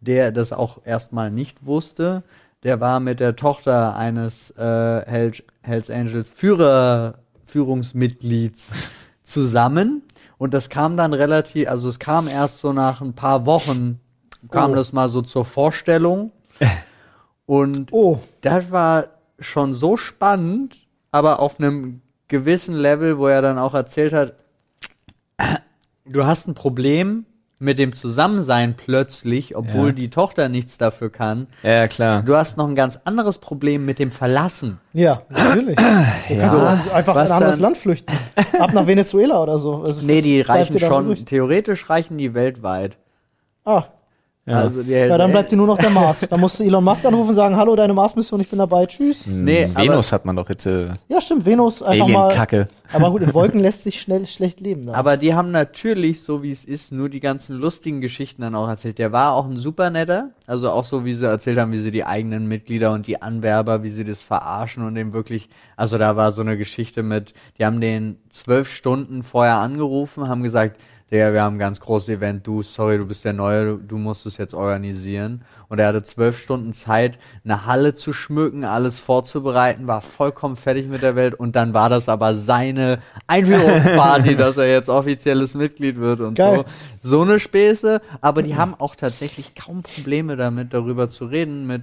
der 0.00 0.30
das 0.32 0.52
auch 0.52 0.80
erstmal 0.84 1.30
nicht 1.30 1.64
wusste. 1.66 2.22
Der 2.62 2.80
war 2.80 3.00
mit 3.00 3.18
der 3.18 3.34
Tochter 3.34 3.96
eines 3.96 4.50
äh, 4.50 5.02
Hells, 5.06 5.42
Hells 5.62 5.90
Angels 5.90 6.28
Führer, 6.28 7.14
Führungsmitglieds 7.46 8.90
zusammen. 9.22 10.02
Und 10.38 10.52
das 10.52 10.68
kam 10.68 10.98
dann 10.98 11.14
relativ, 11.14 11.68
also 11.70 11.88
es 11.88 11.98
kam 11.98 12.28
erst 12.28 12.58
so 12.58 12.74
nach 12.74 13.00
ein 13.00 13.14
paar 13.14 13.46
Wochen, 13.46 14.00
kam 14.50 14.72
Oh. 14.72 14.74
das 14.74 14.92
mal 14.92 15.08
so 15.08 15.22
zur 15.22 15.46
Vorstellung. 15.46 16.30
Und 17.46 17.92
Oh, 17.92 18.20
das 18.42 18.70
war 18.70 19.06
schon 19.38 19.74
so 19.74 19.96
spannend, 19.96 20.76
aber 21.12 21.40
auf 21.40 21.58
einem 21.58 22.00
gewissen 22.28 22.74
Level, 22.74 23.18
wo 23.18 23.26
er 23.26 23.42
dann 23.42 23.58
auch 23.58 23.74
erzählt 23.74 24.12
hat, 24.12 24.34
du 26.04 26.24
hast 26.24 26.48
ein 26.48 26.54
Problem 26.54 27.26
mit 27.58 27.78
dem 27.78 27.94
Zusammensein 27.94 28.74
plötzlich, 28.76 29.56
obwohl 29.56 29.88
Ja. 29.88 29.92
die 29.92 30.10
Tochter 30.10 30.50
nichts 30.50 30.76
dafür 30.76 31.08
kann. 31.10 31.46
Ja, 31.62 31.70
ja, 31.70 31.88
klar. 31.88 32.22
Du 32.22 32.36
hast 32.36 32.58
noch 32.58 32.68
ein 32.68 32.74
ganz 32.74 33.00
anderes 33.04 33.38
Problem 33.38 33.86
mit 33.86 33.98
dem 33.98 34.10
Verlassen. 34.10 34.78
ja, 34.92 35.22
natürlich. 35.30 35.76
Kannst 36.28 36.52
So, 36.52 36.60
einfach 36.92 37.14
in 37.14 37.20
was 37.22 37.30
ein 37.30 37.36
anderes 37.36 37.52
dann- 37.54 37.60
Land 37.60 37.76
flüchten. 37.78 38.12
Ab 38.58 38.74
nach 38.74 38.86
Venezuela 38.86 39.42
oder 39.42 39.58
so. 39.58 39.76
Also, 39.82 40.04
Nee, 40.06 40.20
die 40.20 40.42
reichen 40.42 40.78
schon, 40.78 41.06
übrig? 41.06 41.24
theoretisch 41.24 41.88
reichen 41.88 42.18
die 42.18 42.34
weltweit. 42.34 42.98
Ah, 43.64 43.84
Ja. 44.48 44.58
Also 44.60 44.82
die 44.84 44.92
ja, 44.92 45.18
dann 45.18 45.32
bleibt 45.32 45.50
dir 45.50 45.56
nur 45.56 45.66
noch 45.66 45.76
der 45.78 45.90
Mars. 45.90 46.20
Da 46.30 46.36
musst 46.36 46.60
du 46.60 46.62
Elon 46.64 46.84
Musk 46.84 47.04
anrufen 47.04 47.30
und 47.30 47.34
sagen, 47.34 47.56
hallo, 47.56 47.74
deine 47.74 47.92
Mars-Mission, 47.92 48.40
ich 48.40 48.48
bin 48.48 48.60
dabei, 48.60 48.86
tschüss. 48.86 49.26
Nee, 49.26 49.64
Hm, 49.64 49.72
aber- 49.76 49.82
Venus 49.84 50.12
hat 50.12 50.24
man 50.24 50.36
doch 50.36 50.48
jetzt 50.48 50.66
äh, 50.66 50.86
Ja, 51.08 51.20
stimmt, 51.20 51.44
Venus 51.44 51.82
einfach 51.82 52.06
mal. 52.06 52.24
Alien-Kacke. 52.26 52.68
Aber 52.92 53.10
gut, 53.10 53.22
in 53.22 53.34
Wolken 53.34 53.58
lässt 53.58 53.82
sich 53.82 54.00
schnell 54.00 54.24
schlecht 54.26 54.60
leben. 54.60 54.86
Da. 54.86 54.94
Aber 54.94 55.16
die 55.16 55.34
haben 55.34 55.50
natürlich, 55.50 56.22
so 56.22 56.44
wie 56.44 56.52
es 56.52 56.64
ist, 56.64 56.92
nur 56.92 57.08
die 57.08 57.18
ganzen 57.18 57.56
lustigen 57.56 58.00
Geschichten 58.00 58.42
dann 58.42 58.54
auch 58.54 58.68
erzählt. 58.68 58.98
Der 58.98 59.10
war 59.10 59.32
auch 59.32 59.46
ein 59.46 59.56
super 59.56 59.90
netter. 59.90 60.30
Also 60.46 60.70
auch 60.70 60.84
so, 60.84 61.04
wie 61.04 61.14
sie 61.14 61.26
erzählt 61.26 61.58
haben, 61.58 61.72
wie 61.72 61.78
sie 61.78 61.90
die 61.90 62.04
eigenen 62.04 62.46
Mitglieder 62.46 62.92
und 62.92 63.08
die 63.08 63.20
Anwerber, 63.20 63.82
wie 63.82 63.88
sie 63.88 64.04
das 64.04 64.20
verarschen 64.20 64.86
und 64.86 64.94
dem 64.94 65.12
wirklich, 65.12 65.48
also 65.76 65.98
da 65.98 66.14
war 66.14 66.30
so 66.30 66.42
eine 66.42 66.56
Geschichte 66.56 67.02
mit, 67.02 67.34
die 67.58 67.66
haben 67.66 67.80
den 67.80 68.18
zwölf 68.30 68.70
Stunden 68.72 69.24
vorher 69.24 69.56
angerufen, 69.56 70.28
haben 70.28 70.44
gesagt, 70.44 70.78
der, 71.10 71.32
wir 71.32 71.42
haben 71.42 71.56
ein 71.56 71.60
ganz 71.60 71.78
großes 71.78 72.08
Event, 72.08 72.46
du, 72.46 72.62
sorry, 72.62 72.98
du 72.98 73.06
bist 73.06 73.24
der 73.24 73.32
Neue, 73.32 73.76
du, 73.76 73.96
musst 73.96 74.26
es 74.26 74.38
jetzt 74.38 74.54
organisieren. 74.54 75.42
Und 75.68 75.78
er 75.78 75.88
hatte 75.88 76.02
zwölf 76.02 76.38
Stunden 76.38 76.72
Zeit, 76.72 77.18
eine 77.44 77.66
Halle 77.66 77.94
zu 77.94 78.12
schmücken, 78.12 78.64
alles 78.64 79.00
vorzubereiten, 79.00 79.86
war 79.86 80.00
vollkommen 80.00 80.56
fertig 80.56 80.88
mit 80.88 81.02
der 81.02 81.16
Welt 81.16 81.34
und 81.34 81.56
dann 81.56 81.74
war 81.74 81.88
das 81.88 82.08
aber 82.08 82.34
seine 82.34 82.98
Einführungsparty, 83.26 84.36
dass 84.38 84.56
er 84.56 84.68
jetzt 84.68 84.88
offizielles 84.88 85.54
Mitglied 85.54 85.98
wird 85.98 86.20
und 86.20 86.34
Geil. 86.34 86.64
so. 87.02 87.10
So 87.10 87.22
eine 87.22 87.38
Späße, 87.40 88.00
aber 88.20 88.42
die 88.42 88.56
haben 88.56 88.74
auch 88.78 88.94
tatsächlich 88.96 89.54
kaum 89.54 89.82
Probleme 89.82 90.36
damit, 90.36 90.72
darüber 90.72 91.08
zu 91.08 91.26
reden, 91.26 91.66
mit 91.66 91.82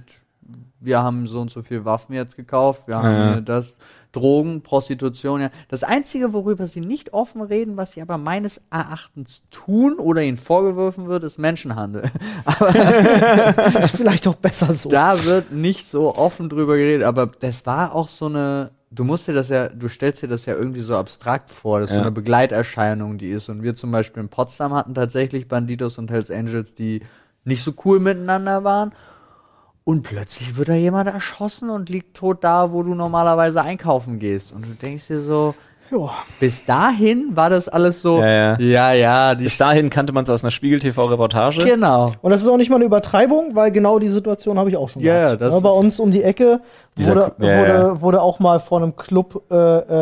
wir 0.80 1.02
haben 1.02 1.26
so 1.26 1.40
und 1.40 1.50
so 1.50 1.62
viel 1.62 1.84
Waffen 1.86 2.14
jetzt 2.14 2.36
gekauft, 2.36 2.86
wir 2.88 2.96
haben 2.96 3.06
Ja. 3.14 3.40
das 3.40 3.74
Drogen, 4.14 4.62
Prostitution, 4.62 5.40
ja. 5.42 5.50
Das 5.68 5.82
Einzige, 5.82 6.32
worüber 6.32 6.66
sie 6.66 6.80
nicht 6.80 7.12
offen 7.12 7.42
reden, 7.42 7.76
was 7.76 7.92
sie 7.92 8.00
aber 8.02 8.16
meines 8.16 8.62
Erachtens 8.70 9.42
tun 9.50 9.98
oder 9.98 10.22
ihnen 10.22 10.36
vorgeworfen 10.36 11.08
wird, 11.08 11.24
ist 11.24 11.38
Menschenhandel. 11.38 12.04
ist 13.80 13.96
vielleicht 13.96 14.26
auch 14.28 14.34
besser 14.36 14.72
so. 14.74 14.88
Da 14.88 15.22
wird 15.24 15.52
nicht 15.52 15.86
so 15.86 16.14
offen 16.14 16.48
drüber 16.48 16.76
geredet, 16.76 17.04
aber 17.06 17.26
das 17.26 17.66
war 17.66 17.94
auch 17.94 18.08
so 18.08 18.26
eine, 18.26 18.70
du 18.90 19.04
musst 19.04 19.26
dir 19.28 19.32
das 19.34 19.48
ja, 19.48 19.68
du 19.68 19.88
stellst 19.88 20.22
dir 20.22 20.28
das 20.28 20.46
ja 20.46 20.54
irgendwie 20.54 20.80
so 20.80 20.96
abstrakt 20.96 21.50
vor, 21.50 21.80
das 21.80 21.90
ist 21.90 21.96
Ja. 21.96 22.02
so 22.02 22.06
eine 22.06 22.12
Begleiterscheinung, 22.12 23.18
die 23.18 23.30
ist. 23.30 23.48
Und 23.48 23.62
wir 23.62 23.74
zum 23.74 23.90
Beispiel 23.90 24.22
in 24.22 24.28
Potsdam 24.28 24.72
hatten 24.74 24.94
tatsächlich 24.94 25.48
Banditos 25.48 25.98
und 25.98 26.10
Hells 26.10 26.30
Angels, 26.30 26.74
die 26.74 27.02
nicht 27.44 27.62
so 27.62 27.72
cool 27.84 28.00
miteinander 28.00 28.64
waren. 28.64 28.92
Und 29.84 30.02
plötzlich 30.02 30.56
wird 30.56 30.68
da 30.68 30.74
jemand 30.74 31.08
erschossen 31.10 31.68
und 31.68 31.90
liegt 31.90 32.16
tot 32.16 32.38
da, 32.42 32.72
wo 32.72 32.82
du 32.82 32.94
normalerweise 32.94 33.60
einkaufen 33.60 34.18
gehst. 34.18 34.50
Und 34.52 34.62
du 34.64 34.70
denkst 34.70 35.08
dir 35.08 35.20
so, 35.20 35.54
Ja. 35.90 36.08
bis 36.40 36.64
dahin 36.64 37.36
war 37.36 37.50
das 37.50 37.68
alles 37.68 38.00
so, 38.00 38.18
Ja, 38.18 38.56
ja. 38.56 38.58
ja, 38.58 38.92
ja 38.92 39.34
die 39.34 39.44
Bis 39.44 39.58
dahin 39.58 39.90
kannte 39.90 40.14
man 40.14 40.24
es 40.24 40.30
aus 40.30 40.42
einer 40.42 40.50
Spiegel-TV-Reportage. 40.50 41.62
genau. 41.64 42.12
Und 42.22 42.30
das 42.30 42.40
ist 42.40 42.48
auch 42.48 42.56
nicht 42.56 42.70
mal 42.70 42.76
eine 42.76 42.86
Übertreibung, 42.86 43.50
weil 43.54 43.70
genau 43.72 43.98
die 43.98 44.08
Situation 44.08 44.58
habe 44.58 44.70
ich 44.70 44.76
auch 44.78 44.88
schon 44.88 45.02
Ja, 45.02 45.12
gehabt. 45.26 45.40
ja, 45.42 45.46
das 45.48 45.54
Ja, 45.54 45.60
bei 45.60 45.68
ist- 45.68 45.76
uns 45.76 46.00
um 46.00 46.10
die 46.10 46.22
Ecke 46.22 46.60
wurde, 46.96 47.34
wurde, 47.36 47.68
ja. 47.68 48.00
wurde 48.00 48.22
auch 48.22 48.38
mal 48.40 48.60
vor 48.60 48.78
einem 48.78 48.96
Club 48.96 49.42
äh, 49.50 49.54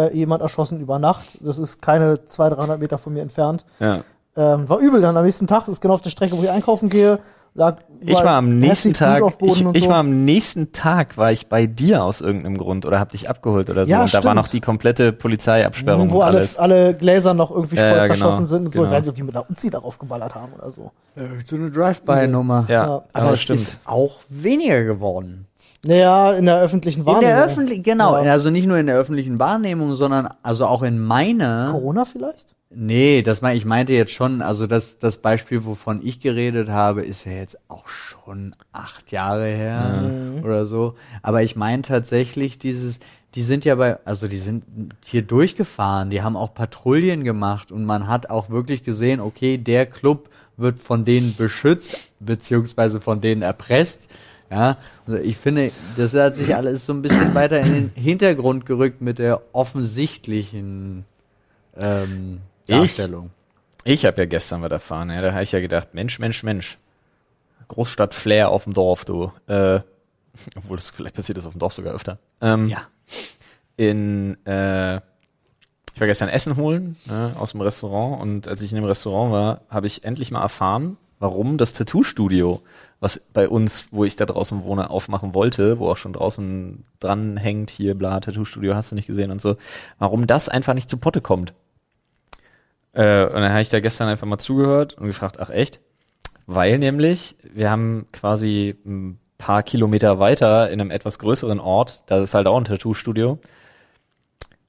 äh, 0.06 0.14
jemand 0.16 0.42
erschossen 0.42 0.80
über 0.80 1.00
Nacht. 1.00 1.38
Das 1.40 1.58
ist 1.58 1.82
keine 1.82 2.24
200, 2.24 2.60
300 2.60 2.80
Meter 2.80 2.98
von 2.98 3.12
mir 3.14 3.22
entfernt. 3.22 3.64
Ja. 3.80 4.02
Ähm, 4.36 4.68
war 4.68 4.78
übel 4.78 5.00
dann 5.00 5.16
am 5.16 5.24
nächsten 5.24 5.48
Tag. 5.48 5.62
Das 5.66 5.70
ist 5.74 5.80
genau 5.80 5.94
auf 5.94 6.00
der 6.02 6.10
Strecke, 6.10 6.38
wo 6.38 6.42
ich 6.44 6.50
einkaufen 6.50 6.88
gehe. 6.88 7.18
Lag 7.54 7.78
Ich 8.00 8.16
war 8.24 8.36
am 8.36 8.58
nächsten 8.58 8.94
Tag, 8.94 9.22
ich, 9.42 9.66
ich 9.74 9.84
so. 9.84 9.90
war 9.90 9.98
am 9.98 10.24
nächsten 10.24 10.72
Tag, 10.72 11.18
war 11.18 11.32
ich 11.32 11.48
bei 11.48 11.66
dir 11.66 12.02
aus 12.02 12.22
irgendeinem 12.22 12.56
Grund 12.56 12.86
oder 12.86 12.98
hab 12.98 13.10
dich 13.10 13.28
abgeholt 13.28 13.68
oder 13.68 13.84
so. 13.84 13.90
Ja, 13.92 14.02
und 14.02 14.08
da 14.14 14.18
war 14.18 14.22
stimmt. 14.22 14.34
noch 14.36 14.48
die 14.48 14.60
komplette 14.60 15.12
Polizeiabsperrung 15.12 16.10
wo 16.10 16.18
und 16.18 16.22
alle, 16.22 16.38
alles. 16.38 16.56
alle 16.56 16.94
Gläser 16.94 17.34
noch 17.34 17.50
irgendwie 17.50 17.76
voll 17.76 17.84
ja, 17.84 18.04
zerschossen 18.06 18.36
genau, 18.38 18.44
sind 18.46 18.64
und 18.66 18.72
so. 18.72 18.80
genau. 18.80 18.90
Ich 18.90 18.92
weiß 18.96 19.00
nicht, 19.02 19.10
ob 19.10 19.16
die 19.16 19.22
mit 19.22 19.36
einer 19.36 19.50
Uzi 19.50 19.68
darauf 19.68 19.98
geballert 19.98 20.34
haben 20.34 20.52
oder 20.54 20.70
so. 20.70 20.90
So 21.44 21.56
eine 21.56 21.70
Drive-by-Nummer. 21.70 22.64
Ja, 22.68 22.74
Ja. 22.74 22.84
Aber 22.84 23.04
aber 23.12 23.32
es 23.34 23.42
stimmt. 23.42 23.60
ist 23.60 23.78
auch 23.84 24.16
weniger 24.30 24.82
geworden. 24.84 25.46
Naja, 25.84 26.32
in 26.32 26.46
der 26.46 26.60
öffentlichen 26.60 27.00
In 27.00 27.06
Wahrnehmung. 27.06 27.26
der 27.36 27.44
öffentlichen, 27.44 27.82
genau, 27.82 28.16
Ja. 28.22 28.32
also 28.32 28.50
nicht 28.50 28.66
nur 28.66 28.78
in 28.78 28.86
der 28.86 28.96
öffentlichen 28.96 29.38
Wahrnehmung, 29.38 29.94
sondern 29.94 30.28
also 30.42 30.66
auch 30.66 30.82
in 30.82 30.98
meiner. 31.00 31.68
Corona 31.72 32.04
vielleicht? 32.04 32.54
Nee, 32.74 33.22
das 33.22 33.42
mein, 33.42 33.56
ich 33.56 33.64
meinte 33.64 33.92
jetzt 33.92 34.12
schon, 34.12 34.40
also 34.40 34.66
das, 34.66 34.98
das 34.98 35.18
Beispiel, 35.18 35.64
wovon 35.64 36.00
ich 36.02 36.20
geredet 36.20 36.68
habe, 36.68 37.02
ist 37.02 37.24
ja 37.24 37.32
jetzt 37.32 37.58
auch 37.68 37.88
schon 37.88 38.54
acht 38.72 39.12
Jahre 39.12 39.46
her 39.46 40.40
oder 40.42 40.64
so. 40.64 40.94
Aber 41.22 41.42
ich 41.42 41.56
meine 41.56 41.82
tatsächlich 41.82 42.58
dieses, 42.58 43.00
die 43.34 43.42
sind 43.42 43.64
ja 43.64 43.74
bei, 43.74 43.98
also 44.06 44.26
die 44.26 44.38
sind 44.38 44.64
hier 45.04 45.22
durchgefahren, 45.22 46.10
die 46.10 46.22
haben 46.22 46.36
auch 46.36 46.54
Patrouillen 46.54 47.24
gemacht 47.24 47.72
und 47.72 47.84
man 47.84 48.06
hat 48.06 48.30
auch 48.30 48.48
wirklich 48.48 48.84
gesehen, 48.84 49.20
okay, 49.20 49.58
der 49.58 49.86
Club 49.86 50.30
wird 50.56 50.80
von 50.80 51.04
denen 51.04 51.34
beschützt, 51.36 51.98
beziehungsweise 52.20 53.00
von 53.00 53.20
denen 53.20 53.42
erpresst. 53.42 54.08
Ja, 54.50 54.76
also 55.06 55.18
ich 55.18 55.38
finde, 55.38 55.72
das 55.96 56.14
hat 56.14 56.36
sich 56.36 56.54
alles 56.54 56.84
so 56.84 56.92
ein 56.92 57.00
bisschen 57.00 57.34
weiter 57.34 57.60
in 57.60 57.72
den 57.72 57.92
Hintergrund 57.94 58.66
gerückt 58.66 59.00
mit 59.00 59.18
der 59.18 59.40
offensichtlichen 59.52 61.06
ähm? 61.80 62.40
Darstellung. 62.68 63.30
Ich 63.84 64.04
habe 64.04 64.20
ja 64.22 64.26
gestern 64.26 64.62
was 64.62 64.70
erfahren, 64.70 65.10
ja, 65.10 65.20
da 65.20 65.32
habe 65.32 65.42
ich 65.42 65.52
ja 65.52 65.60
gedacht, 65.60 65.94
Mensch, 65.94 66.18
Mensch, 66.18 66.42
Mensch. 66.42 66.78
Großstadt 67.68 68.14
Flair 68.14 68.50
auf 68.50 68.64
dem 68.64 68.74
Dorf, 68.74 69.04
du. 69.04 69.32
Äh, 69.48 69.80
obwohl 70.56 70.76
das 70.76 70.90
vielleicht 70.90 71.16
passiert 71.16 71.38
ist 71.38 71.46
auf 71.46 71.52
dem 71.54 71.58
Dorf 71.58 71.72
sogar 71.74 71.94
öfter. 71.94 72.18
Ähm, 72.40 72.68
Ja. 72.68 72.86
in, 73.76 74.36
äh, 74.46 74.96
ich 75.94 76.00
war 76.00 76.06
gestern 76.06 76.28
Essen 76.28 76.56
holen 76.56 76.96
ne, 77.06 77.34
aus 77.38 77.52
dem 77.52 77.60
Restaurant 77.60 78.20
und 78.22 78.48
als 78.48 78.62
ich 78.62 78.72
in 78.72 78.76
dem 78.76 78.84
Restaurant 78.84 79.32
war, 79.32 79.60
habe 79.68 79.86
ich 79.86 80.04
endlich 80.04 80.30
mal 80.30 80.40
erfahren, 80.40 80.96
warum 81.18 81.58
das 81.58 81.72
Tattoo-Studio, 81.74 82.62
was 83.00 83.18
bei 83.32 83.48
uns, 83.48 83.88
wo 83.90 84.04
ich 84.04 84.16
da 84.16 84.24
draußen 84.26 84.64
wohne, 84.64 84.90
aufmachen 84.90 85.34
wollte, 85.34 85.78
wo 85.78 85.90
auch 85.90 85.96
schon 85.96 86.12
draußen 86.14 86.82
dran 87.00 87.36
hängt, 87.36 87.70
hier 87.70 87.94
bla, 87.96 88.20
Tattoo-Studio 88.20 88.74
hast 88.74 88.90
du 88.92 88.94
nicht 88.94 89.06
gesehen 89.06 89.30
und 89.30 89.40
so, 89.42 89.56
warum 89.98 90.26
das 90.26 90.48
einfach 90.48 90.72
nicht 90.74 90.88
zu 90.88 90.96
Potte 90.96 91.20
kommt. 91.20 91.52
Äh, 92.92 93.24
und 93.24 93.34
dann 93.34 93.50
habe 93.50 93.60
ich 93.60 93.68
da 93.68 93.80
gestern 93.80 94.08
einfach 94.08 94.26
mal 94.26 94.38
zugehört 94.38 94.94
und 94.94 95.06
gefragt, 95.06 95.38
ach 95.40 95.50
echt? 95.50 95.80
Weil 96.46 96.78
nämlich, 96.78 97.36
wir 97.54 97.70
haben 97.70 98.06
quasi 98.12 98.76
ein 98.84 99.18
paar 99.38 99.62
Kilometer 99.62 100.18
weiter 100.18 100.70
in 100.70 100.80
einem 100.80 100.90
etwas 100.90 101.18
größeren 101.18 101.60
Ort, 101.60 102.02
da 102.06 102.22
ist 102.22 102.34
halt 102.34 102.46
auch 102.46 102.56
ein 102.56 102.64
Tattoo-Studio. 102.64 103.38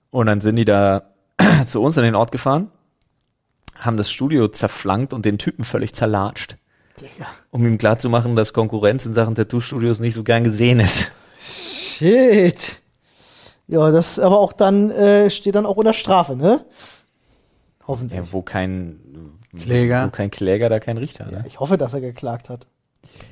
Und 0.10 0.26
dann 0.28 0.42
sind 0.42 0.56
die 0.56 0.66
da 0.66 1.04
zu 1.66 1.82
uns 1.82 1.98
in 1.98 2.04
den 2.04 2.16
Ort 2.16 2.32
gefahren, 2.32 2.72
haben 3.80 3.98
das 3.98 4.12
Studio 4.12 4.48
zerflankt 4.48 5.14
und 5.14 5.26
den 5.26 5.38
Typen 5.38 5.64
völlig 5.64 5.94
zerlatscht, 5.94 6.56
Digga. 7.02 7.28
um 7.52 7.66
ihm 7.66 7.78
klarzumachen, 7.78 8.36
dass 8.36 8.54
Konkurrenz 8.54 9.06
in 9.06 9.14
Sachen 9.14 9.36
Tattoo-Studios 9.36 10.00
nicht 10.00 10.14
so 10.14 10.24
gern 10.24 10.44
gesehen 10.44 10.80
ist. 10.80 11.12
Shit. 11.40 12.82
Ja, 13.68 13.92
das 13.92 14.20
aber 14.20 14.40
auch 14.40 14.54
dann 14.54 14.92
äh, 14.92 15.30
steht 15.30 15.56
dann 15.56 15.66
auch 15.66 15.78
unter 15.78 15.94
Strafe, 15.94 16.36
ne? 16.36 16.66
Hoffentlich. 17.88 18.20
Ja, 18.20 18.26
wo 18.32 18.42
kein 18.42 19.00
Kläger. 19.60 20.06
wo 20.08 20.10
kein 20.12 20.32
Kläger, 20.32 20.70
da 20.70 20.80
kein 20.80 20.98
Richter. 20.98 21.26
Ne? 21.26 21.44
Ich 21.48 21.60
hoffe, 21.60 21.78
dass 21.78 21.94
er 21.94 22.02
geklagt 22.02 22.50
hat. 22.50 22.68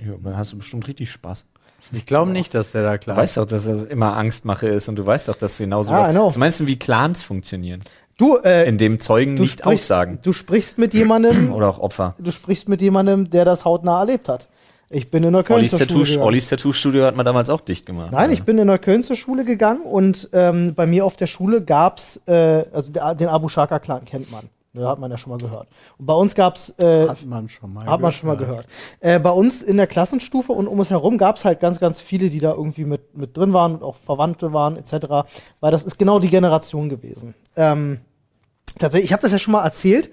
Ja, 0.05 0.13
dann 0.21 0.37
hast 0.37 0.51
du 0.51 0.57
bestimmt 0.57 0.87
richtig 0.87 1.11
Spaß. 1.11 1.45
Ich 1.93 2.05
glaube 2.05 2.31
nicht, 2.31 2.53
dass 2.53 2.73
der 2.73 2.83
da 2.83 2.93
Du 2.93 2.99
klar 2.99 3.17
weißt 3.17 3.37
doch, 3.37 3.47
dass 3.47 3.65
das 3.65 3.83
immer 3.83 4.15
Angstmache 4.15 4.67
ist 4.67 4.87
und 4.87 4.97
du 4.97 5.05
weißt 5.05 5.29
doch, 5.29 5.35
dass 5.35 5.57
genau 5.57 5.79
Ah, 5.79 5.83
sowas. 5.83 6.09
Know. 6.09 6.27
Was 6.27 6.37
meinst 6.37 6.59
du, 6.59 6.67
wie 6.67 6.77
Clans 6.77 7.23
funktionieren? 7.23 7.81
Du, 8.17 8.37
äh, 8.37 8.67
In 8.67 8.77
dem 8.77 8.99
Zeugen 8.99 9.35
du 9.35 9.43
nicht 9.43 9.59
sprichst, 9.59 9.91
aussagen. 9.91 10.19
du 10.21 10.31
sprichst 10.31 10.77
mit 10.77 10.93
jemandem, 10.93 11.51
Oder 11.53 11.69
auch 11.69 11.79
Opfer. 11.79 12.13
du 12.19 12.29
sprichst 12.31 12.69
mit 12.69 12.81
jemandem, 12.81 13.31
der 13.31 13.45
das 13.45 13.65
hautnah 13.65 13.99
erlebt 14.01 14.29
hat. 14.29 14.47
Ich 14.91 15.09
bin 15.09 15.23
in 15.23 15.31
Neukölln 15.31 15.59
Ollis 15.59 15.71
zur 15.71 15.79
Tattoo, 15.79 15.93
Schule 15.93 16.05
gegangen. 16.05 16.27
Ollis 16.27 16.47
Tattoo-Studio 16.49 17.05
hat 17.05 17.15
man 17.15 17.25
damals 17.25 17.49
auch 17.49 17.61
dicht 17.61 17.85
gemacht. 17.85 18.11
Nein, 18.11 18.31
ich 18.31 18.43
bin 18.43 18.57
in 18.57 18.67
Neukölln 18.67 19.03
zur 19.03 19.15
Schule 19.15 19.45
gegangen 19.45 19.81
und 19.83 20.29
ähm, 20.33 20.75
bei 20.75 20.85
mir 20.85 21.05
auf 21.05 21.15
der 21.15 21.27
Schule 21.27 21.63
gab's, 21.63 22.19
äh, 22.27 22.65
also 22.73 22.91
der, 22.91 23.15
den 23.15 23.29
Abu 23.29 23.47
Shaka 23.47 23.79
Clan 23.79 24.05
kennt 24.05 24.31
man. 24.31 24.49
Da 24.73 24.87
hat 24.89 24.99
man 24.99 25.11
ja 25.11 25.17
schon 25.17 25.31
mal 25.31 25.39
gehört. 25.39 25.67
Und 25.97 26.05
bei 26.05 26.13
uns 26.13 26.33
gab's, 26.33 26.73
äh, 26.77 27.07
Hat 27.07 27.25
man 27.25 27.49
schon 27.49 27.73
mal 27.73 27.85
hat 27.85 27.99
man 27.99 28.11
schon 28.11 28.27
mal 28.27 28.37
gehört. 28.37 28.67
Äh, 29.01 29.19
bei 29.19 29.31
uns 29.31 29.61
in 29.61 29.75
der 29.75 29.87
Klassenstufe 29.87 30.53
und 30.53 30.67
um 30.67 30.79
uns 30.79 30.89
herum 30.89 31.17
gab's 31.17 31.43
halt 31.43 31.59
ganz, 31.59 31.79
ganz 31.79 32.01
viele, 32.01 32.29
die 32.29 32.39
da 32.39 32.51
irgendwie 32.51 32.85
mit, 32.85 33.17
mit 33.17 33.35
drin 33.35 33.51
waren 33.51 33.75
und 33.75 33.83
auch 33.83 33.95
Verwandte 33.97 34.53
waren 34.53 34.77
etc. 34.77 35.27
Weil 35.59 35.71
das 35.71 35.83
ist 35.83 35.99
genau 35.99 36.19
die 36.19 36.29
Generation 36.29 36.87
gewesen. 36.87 37.33
Ähm, 37.57 37.99
tatsächlich, 38.79 39.09
ich 39.09 39.13
habe 39.13 39.21
das 39.21 39.33
ja 39.33 39.39
schon 39.39 39.51
mal 39.51 39.63
erzählt, 39.63 40.09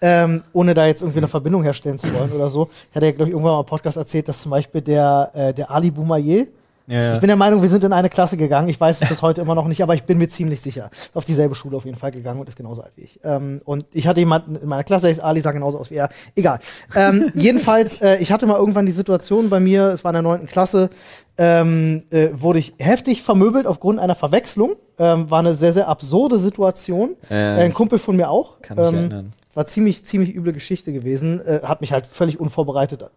ähm, 0.00 0.42
ohne 0.52 0.74
da 0.74 0.86
jetzt 0.86 1.02
irgendwie 1.02 1.18
eine 1.18 1.28
Verbindung 1.28 1.62
herstellen 1.62 1.98
zu 1.98 2.12
wollen 2.14 2.32
oder 2.32 2.48
so. 2.48 2.68
Ich 2.90 2.96
hatte 2.96 3.06
ja, 3.06 3.12
glaube 3.12 3.30
ich, 3.30 3.32
irgendwann 3.34 3.54
mal 3.54 3.60
im 3.60 3.66
Podcast 3.66 3.96
erzählt, 3.96 4.28
dass 4.28 4.42
zum 4.42 4.50
Beispiel 4.50 4.80
der, 4.82 5.30
äh, 5.34 5.54
der 5.54 5.70
Ali 5.70 5.90
Boumaier, 5.90 6.46
Ja, 6.88 7.02
ja. 7.02 7.14
ich 7.14 7.20
bin 7.20 7.26
der 7.28 7.36
Meinung, 7.36 7.62
wir 7.62 7.68
sind 7.68 7.82
in 7.82 7.92
eine 7.92 8.08
Klasse 8.08 8.36
gegangen. 8.36 8.68
Ich 8.68 8.78
weiß 8.80 9.02
es 9.02 9.08
bis 9.08 9.20
heute 9.22 9.40
immer 9.40 9.54
noch 9.56 9.66
nicht, 9.66 9.82
aber 9.82 9.94
ich 9.94 10.04
bin 10.04 10.18
mir 10.18 10.28
ziemlich 10.28 10.60
sicher. 10.60 10.90
Auf 11.14 11.24
dieselbe 11.24 11.54
Schule 11.56 11.76
auf 11.76 11.84
jeden 11.84 11.96
Fall 11.96 12.12
gegangen 12.12 12.38
und 12.38 12.46
ist 12.48 12.56
genauso 12.56 12.82
alt 12.82 12.92
wie 12.96 13.02
ich. 13.02 13.18
Ähm, 13.24 13.60
und 13.64 13.86
ich 13.90 14.06
hatte 14.06 14.20
jemanden 14.20 14.54
in 14.56 14.68
meiner 14.68 14.84
Klasse, 14.84 15.06
der 15.06 15.10
ist 15.12 15.20
Ali, 15.20 15.40
sah 15.40 15.50
genauso 15.52 15.78
aus 15.78 15.90
wie 15.90 15.96
er. 15.96 16.10
Egal. 16.36 16.60
Ähm, 16.94 17.30
jedenfalls, 17.34 18.00
äh, 18.02 18.18
ich 18.18 18.30
hatte 18.30 18.46
mal 18.46 18.58
irgendwann 18.58 18.86
die 18.86 18.92
Situation 18.92 19.50
bei 19.50 19.58
mir, 19.58 19.88
es 19.88 20.04
war 20.04 20.10
in 20.10 20.14
der 20.14 20.22
neunten 20.22 20.46
Klasse, 20.46 20.90
ähm, 21.38 22.04
äh, 22.10 22.28
wurde 22.32 22.58
ich 22.60 22.74
heftig 22.78 23.22
vermöbelt 23.22 23.66
aufgrund 23.66 23.98
einer 23.98 24.14
Verwechslung. 24.14 24.76
Ähm, 24.98 25.28
war 25.30 25.40
eine 25.40 25.54
sehr, 25.54 25.72
sehr 25.72 25.88
absurde 25.88 26.38
Situation. 26.38 27.16
Äh, 27.28 27.34
ein 27.34 27.74
Kumpel 27.74 27.98
von 27.98 28.14
mir 28.16 28.30
auch. 28.30 28.60
kann 28.62 28.76
mich 28.76 28.88
ähm, 28.88 28.94
erinnern. 28.94 29.32
War 29.56 29.66
ziemlich, 29.66 30.04
ziemlich 30.04 30.34
üble 30.34 30.52
Geschichte 30.52 30.92
gewesen. 30.92 31.40
Äh, 31.40 31.60
hat 31.62 31.80
mich 31.80 31.92
halt 31.92 32.06
völlig 32.06 32.38
unvorbereitet 32.38 33.08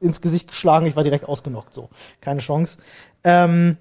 ins 0.00 0.20
Gesicht 0.20 0.48
geschlagen. 0.48 0.86
Ich 0.86 0.96
war 0.96 1.04
direkt 1.04 1.28
ausgenockt, 1.28 1.72
so. 1.72 1.88
Keine 2.20 2.40
Chance. 2.40 2.78
Ähm, 3.22 3.76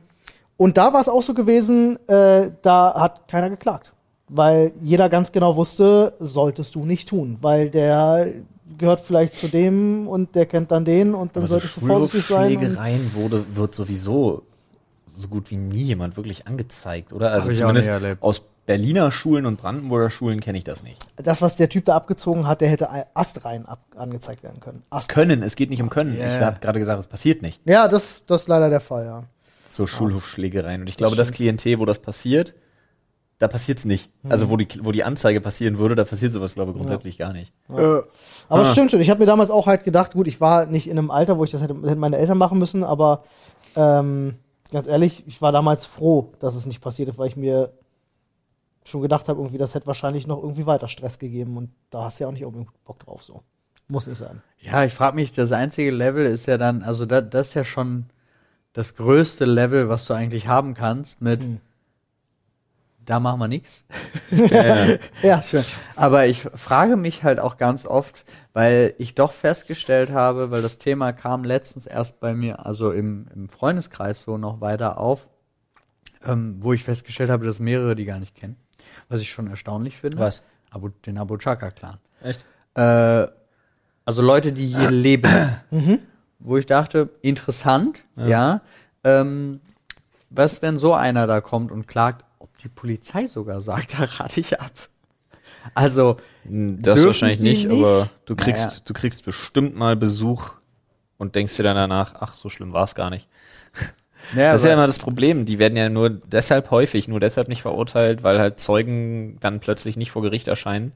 und 0.58 0.78
da 0.78 0.94
war 0.94 1.02
es 1.02 1.10
auch 1.10 1.24
so 1.24 1.34
gewesen, 1.34 1.98
äh, 2.08 2.52
da 2.62 2.94
hat 2.96 3.28
keiner 3.28 3.50
geklagt. 3.50 3.94
Weil 4.30 4.74
jeder 4.82 5.10
ganz 5.10 5.32
genau 5.32 5.56
wusste, 5.56 6.14
solltest 6.20 6.76
du 6.76 6.86
nicht 6.86 7.10
tun. 7.10 7.38
Weil 7.42 7.70
der 7.70 8.32
gehört 8.78 9.00
vielleicht 9.00 9.36
zu 9.36 9.48
dem 9.48 10.08
und 10.08 10.36
der 10.36 10.46
kennt 10.46 10.72
dann 10.72 10.86
den 10.86 11.16
und 11.16 11.36
dann 11.36 11.44
Aber 11.44 11.48
so 11.48 11.54
solltest 11.54 11.78
du 11.78 11.82
vorsichtig 11.82 12.26
sein. 12.26 12.58
Und, 12.58 12.62
Schulhofschlägereien 12.62 13.16
wurde, 13.16 13.46
wird 13.56 13.74
sowieso 13.74 14.44
so 15.08 15.28
gut 15.30 15.50
wie 15.50 15.56
nie 15.56 15.84
jemand 15.84 16.16
wirklich 16.16 16.46
angezeigt, 16.46 17.12
oder? 17.12 17.32
Also 17.32 17.52
zumindest 17.52 17.90
aus 18.20 18.44
Berliner 18.68 19.10
Schulen 19.12 19.46
und 19.48 19.58
Brandenburger 19.60 20.10
Schulen 20.12 20.40
kenne 20.42 20.60
ich 20.60 20.64
das 20.66 20.84
nicht. 20.84 20.98
das, 21.16 21.42
was 21.42 21.56
der 21.56 21.70
Typ 21.70 21.86
da 21.86 21.96
abgezogen 21.96 22.48
hat, 22.48 22.62
der 22.62 22.70
hätte 22.70 22.90
astrein 23.16 23.66
ab 23.66 23.80
angezeigt 23.96 24.44
werden 24.44 24.60
können. 24.60 24.84
Ast 24.92 25.10
Können, 25.10 25.42
es 25.42 25.56
geht 25.56 25.70
nicht 25.72 25.82
um 25.82 25.90
Können. 25.90 26.16
Ja. 26.16 26.28
Ich 26.28 26.40
habe 26.42 26.60
gerade 26.60 26.78
gesagt, 26.78 27.00
es 27.00 27.08
passiert 27.08 27.42
nicht. 27.42 27.60
ja, 27.66 27.88
das, 27.88 28.22
das 28.28 28.42
ist 28.42 28.48
leider 28.48 28.70
der 28.70 28.82
Fall, 28.82 29.06
ja. 29.06 29.24
So 29.70 29.88
Schulhofschlägereien. 29.88 30.82
Und 30.82 30.88
ich 30.88 30.98
glaube, 30.98 31.16
das 31.16 31.32
Klientel, 31.32 31.80
wo 31.80 31.86
das 31.86 32.00
passiert, 32.00 32.56
da 33.40 33.48
passiert's 33.48 33.86
nicht. 33.86 34.10
Hm. 34.24 34.32
Also 34.32 34.50
wo 34.50 34.58
die, 34.58 34.68
wo 34.84 34.92
die 34.92 35.04
Anzeige 35.04 35.40
passieren 35.42 35.78
würde, 35.78 35.96
da 35.96 36.04
passiert 36.04 36.34
sowas, 36.34 36.56
glaube 36.56 36.72
ich, 36.72 36.78
grundsätzlich 36.78 37.18
gar 37.18 37.32
nicht. 37.34 37.54
Aber 37.70 38.04
Ah. 38.50 38.62
es 38.62 38.72
stimmt 38.72 38.92
schon. 38.92 39.00
Ich 39.02 39.10
habe 39.10 39.20
mir 39.22 39.26
damals 39.28 39.50
auch 39.50 39.68
halt 39.68 39.84
gedacht, 39.84 40.14
gut, 40.14 40.28
ich 40.28 40.42
war 40.42 40.66
nicht 40.66 40.88
in 40.90 40.98
einem 40.98 41.12
Alter, 41.12 41.38
wo 41.38 41.44
ich 41.46 41.52
das 41.52 41.62
hätte, 41.62 41.74
hätten 41.76 42.00
meine 42.00 42.18
Eltern 42.18 42.38
machen 42.38 42.60
müssen, 42.60 42.84
aber 42.84 43.24
ähm, 43.76 44.36
ganz 44.72 44.88
ehrlich, 44.88 45.24
ich 45.28 45.42
war 45.42 45.52
damals 45.54 45.86
froh, 45.86 46.34
dass 46.40 46.56
es 46.56 46.66
nicht 46.66 46.82
passiert 46.82 47.08
ist, 47.10 47.18
weil 47.18 47.28
ich 47.30 47.38
mir 47.38 47.72
schon 48.88 49.02
gedacht 49.02 49.28
habe, 49.28 49.40
irgendwie, 49.40 49.58
das 49.58 49.76
hätte 49.76 49.88
wahrscheinlich 49.88 50.28
noch 50.28 50.42
irgendwie 50.42 50.66
weiter 50.66 50.88
Stress 50.88 51.20
gegeben 51.20 51.58
und 51.58 51.72
da 51.90 52.06
hast 52.06 52.20
du 52.20 52.24
ja 52.24 52.28
auch 52.30 52.34
nicht 52.34 52.46
unbedingt 52.46 52.72
Bock 52.86 53.00
drauf, 53.00 53.24
so. 53.24 53.44
Muss 53.90 54.08
nicht 54.08 54.18
sein. 54.18 54.42
Ja, 54.60 54.84
ich 54.84 54.94
frage 54.94 55.16
mich, 55.16 55.34
das 55.34 55.52
einzige 55.52 55.92
Level 55.92 56.26
ist 56.26 56.46
ja 56.46 56.58
dann, 56.58 56.84
also 56.84 57.06
da, 57.06 57.22
das 57.22 57.50
ist 57.50 57.54
ja 57.54 57.64
schon 57.64 58.08
das 58.74 58.96
größte 58.96 59.46
Level, 59.46 59.88
was 59.90 60.06
du 60.06 60.14
eigentlich 60.14 60.48
haben 60.48 60.74
kannst 60.74 61.22
mit 61.22 61.42
Hm. 61.42 61.62
da 63.06 63.20
machen 63.20 63.40
wir 63.40 63.48
nichts. 63.48 63.86
Ja, 65.24 65.42
Aber 65.96 66.28
ich 66.28 66.42
frage 66.42 66.98
mich 66.98 67.24
halt 67.24 67.40
auch 67.40 67.58
ganz 67.58 67.86
oft, 67.86 68.26
weil 68.54 68.94
ich 68.98 69.16
doch 69.16 69.32
festgestellt 69.32 70.12
habe, 70.12 70.52
weil 70.52 70.62
das 70.62 70.78
Thema 70.78 71.14
kam 71.14 71.46
letztens 71.46 71.86
erst 71.86 72.20
bei 72.20 72.34
mir, 72.34 72.66
also 72.66 72.92
im, 72.92 73.28
im 73.34 73.48
Freundeskreis 73.48 74.24
so 74.24 74.38
noch 74.38 74.60
weiter 74.60 74.98
auf, 74.98 75.30
ähm, 76.26 76.58
wo 76.60 76.74
ich 76.74 76.84
festgestellt 76.84 77.30
habe, 77.30 77.46
dass 77.46 77.60
mehrere 77.60 77.96
die 77.96 78.06
gar 78.06 78.20
nicht 78.20 78.36
kennen. 78.36 78.58
Was 79.10 79.22
ich 79.22 79.30
schon 79.32 79.48
erstaunlich 79.48 79.98
finde. 79.98 80.20
Was? 80.20 80.46
Abu, 80.70 80.90
den 81.06 81.18
Abu 81.18 81.38
Chaka 81.38 81.72
Clan. 81.72 81.98
Echt? 82.22 82.44
Äh, 82.76 83.28
also 84.06 84.22
Leute, 84.22 84.52
die 84.52 84.68
hier 84.68 84.92
leben. 84.92 85.58
Wo 86.40 86.58
ich 86.58 86.66
dachte, 86.68 87.10
interessant, 87.22 88.04
ja. 88.16 88.62
Ähm, 89.04 89.60
was, 90.30 90.62
wenn 90.62 90.78
so 90.78 90.94
einer 90.94 91.26
da 91.26 91.42
kommt 91.42 91.72
und 91.72 91.88
klagt, 91.88 92.26
ob 92.40 92.56
die 92.60 92.68
Polizei 92.70 93.28
sogar 93.28 93.62
sagt, 93.62 93.94
da 94.00 94.04
rate 94.04 94.40
ich 94.40 94.60
ab. 94.60 94.72
Also, 95.74 96.18
Das 96.46 97.04
wahrscheinlich 97.04 97.40
nicht, 97.40 97.68
nicht? 97.68 97.72
aber 97.84 98.10
du 98.26 98.36
kriegst, 98.36 98.66
Naja. 98.66 98.80
du 98.86 98.94
kriegst 98.94 99.26
bestimmt 99.26 99.76
mal 99.76 99.96
Besuch 99.96 100.52
und 101.18 101.36
denkst 101.36 101.56
dir 101.58 101.64
dann 101.64 101.76
danach, 101.76 102.16
ach, 102.20 102.34
so 102.36 102.50
schlimm 102.50 102.72
war's 102.74 102.94
gar 102.96 103.10
nicht. 103.10 103.28
Ja, 104.36 104.52
Das 104.52 104.62
ist 104.62 104.66
ja 104.68 104.74
immer 104.74 104.88
das 104.88 105.00
Problem. 105.00 105.46
Die 105.46 105.60
werden 105.60 105.78
ja 105.78 105.90
nur 105.90 106.10
deshalb 106.10 106.72
häufig, 106.72 107.08
nur 107.08 107.20
deshalb 107.20 107.48
nicht 107.48 107.62
verurteilt, 107.62 108.24
weil 108.24 108.40
halt 108.40 108.60
Zeugen 108.60 109.38
dann 109.40 109.60
plötzlich 109.60 109.98
nicht 109.98 110.12
vor 110.12 110.22
Gericht 110.22 110.48
erscheinen 110.48 110.92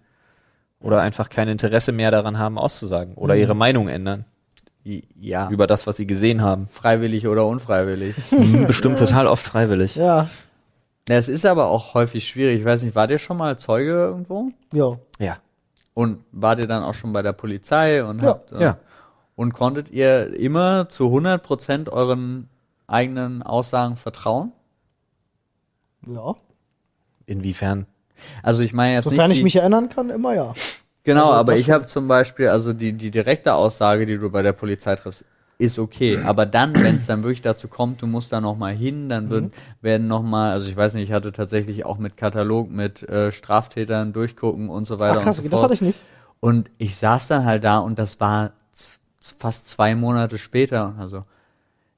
oder 0.80 1.02
einfach 1.02 1.30
kein 1.30 1.48
Interesse 1.48 1.92
mehr 1.92 2.12
daran 2.12 2.38
haben, 2.40 2.58
auszusagen 2.58 3.14
oder 3.16 3.36
ihre 3.36 3.56
Meinung 3.56 3.88
ändern 3.88 4.26
ja, 5.20 5.48
über 5.50 5.68
das, 5.68 5.86
was 5.86 5.98
sie 5.98 6.08
gesehen 6.08 6.42
haben. 6.42 6.68
freiwillig 6.72 7.28
oder 7.28 7.46
unfreiwillig. 7.46 8.16
Bestimmt 8.68 8.98
total 8.98 9.28
oft 9.28 9.44
freiwillig. 9.44 9.96
ja, 9.96 10.28
Ja, 11.08 11.16
es 11.18 11.30
ist 11.30 11.46
aber 11.46 11.68
auch 11.68 11.94
häufig 11.94 12.28
schwierig. 12.28 12.60
Ich 12.60 12.66
weiß 12.66 12.82
nicht, 12.84 12.96
war 12.96 13.08
der 13.08 13.20
schon 13.20 13.38
mal 13.38 13.58
Zeuge 13.60 13.92
irgendwo? 13.92 14.52
ja. 14.74 14.98
Ja. 15.20 15.38
Und 15.94 16.24
war 16.32 16.56
der 16.56 16.68
dann 16.68 16.84
auch 16.84 16.94
schon 16.94 17.12
bei 17.12 17.22
der 17.22 17.34
Polizei 17.34 18.02
und 18.04 18.22
Ja, 18.24 18.30
habt, 18.30 18.54
äh, 18.54 18.62
ja. 18.62 18.78
und 19.36 19.54
konntet 19.54 19.92
ihr 19.92 20.34
immer 20.40 20.88
zu 20.88 21.08
100 21.08 21.44
Prozent 21.44 21.90
euren 21.90 22.48
eigenen 22.92 23.44
Aussagen 23.44 23.96
vertrauen? 23.96 24.52
Ja. 26.08 26.36
Inwiefern? 27.26 27.86
Also 28.44 28.62
ich 28.64 28.74
meine 28.74 28.94
jetzt 28.96 29.06
Sofern 29.06 29.30
nicht 29.30 29.38
ich 29.38 29.40
die, 29.40 29.44
mich 29.46 29.56
erinnern 29.56 29.90
kann, 29.90 30.10
immer 30.10 30.34
ja. 30.36 30.54
genau, 31.04 31.26
also 31.28 31.34
aber 31.34 31.52
das 31.54 31.62
ich 31.62 31.72
habe 31.72 31.86
zum 31.86 32.08
Beispiel 32.08 32.50
also 32.50 32.74
die 32.74 32.94
die 32.94 33.10
direkte 33.12 33.54
Aussage, 33.56 34.06
die 34.06 34.18
du 34.18 34.30
bei 34.30 34.42
der 34.42 34.54
Polizei 34.54 34.96
triffst, 34.96 35.26
ist 35.58 35.78
okay. 35.78 36.20
Aber 36.24 36.48
dann, 36.48 36.74
wenn 36.74 36.96
es 36.96 37.06
dann 37.06 37.22
wirklich 37.24 37.44
dazu 37.44 37.68
kommt, 37.68 38.02
du 38.02 38.08
musst 38.08 38.32
da 38.32 38.42
noch 38.42 38.58
mal 38.58 38.74
hin, 38.74 39.10
dann 39.10 39.30
wird, 39.30 39.44
Mhm. 39.46 39.52
werden 39.82 40.08
noch 40.08 40.24
mal, 40.24 40.54
also 40.54 40.68
ich 40.68 40.76
weiß 40.76 40.96
nicht, 40.96 41.04
ich 41.10 41.12
hatte 41.12 41.32
tatsächlich 41.32 41.86
auch 41.86 42.00
mit 42.00 42.18
Katalog 42.18 42.72
mit 42.72 43.04
äh, 43.08 43.32
Straftätern 43.32 44.12
durchgucken 44.12 44.70
und 44.70 44.86
so 44.86 44.98
weiter 44.98 45.20
Ach 45.20 45.24
krass, 45.24 45.38
und 45.38 45.46
so 45.46 45.50
das 45.50 45.60
fort. 45.60 45.64
hatte 45.66 45.74
ich 45.76 45.82
nicht. 45.82 46.00
Und 46.40 46.72
ich 46.80 46.96
saß 46.98 47.28
dann 47.28 47.46
halt 47.46 47.64
da 47.64 47.78
und 47.78 48.00
das 48.00 48.20
war 48.20 48.54
fast 49.20 49.68
zwei 49.70 49.94
Monate 49.96 50.40
später. 50.40 50.96
Also, 51.00 51.26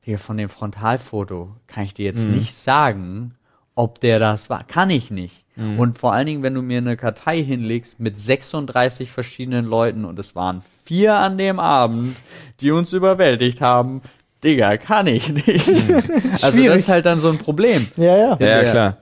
hier 0.04 0.20
von 0.20 0.38
dem 0.38 0.50
Frontalfoto 0.50 1.56
kann 1.66 1.86
ich 1.86 1.94
dir 1.94 2.06
jetzt 2.06 2.28
nicht 2.28 2.54
sagen, 2.54 3.34
ob 3.74 4.00
der 4.02 4.20
das 4.20 4.50
war. 4.50 4.64
Kann 4.64 4.90
ich 4.90 5.10
nicht. 5.10 5.44
Und 5.56 6.00
vor 6.00 6.14
allen 6.14 6.26
Dingen, 6.26 6.42
wenn 6.42 6.56
du 6.56 6.64
mir 6.64 6.80
eine 6.80 6.98
Kartei 6.98 7.44
hinlegst 7.44 8.00
mit 8.00 8.20
36 8.20 9.12
verschiedenen 9.12 9.66
Leuten 9.66 10.04
und 10.04 10.18
es 10.18 10.36
waren 10.36 10.64
vier 10.84 11.14
an 11.16 11.38
dem 11.38 11.60
Abend, 11.60 12.16
die 12.60 12.72
uns 12.72 12.92
überwältigt 12.92 13.62
haben. 13.62 14.02
Digga, 14.44 14.78
kann 14.78 15.06
ich 15.06 15.30
nicht. 15.30 15.68
also 15.68 16.08
das 16.42 16.54
schwierig. 16.54 16.78
ist 16.78 16.88
halt 16.90 17.06
dann 17.06 17.22
so 17.22 17.30
ein 17.30 17.38
Problem. 17.38 17.88
Ja, 17.98 18.18
ja. 18.18 18.38
Ja, 18.40 18.48
ja, 18.48 18.64
klar. 18.64 18.98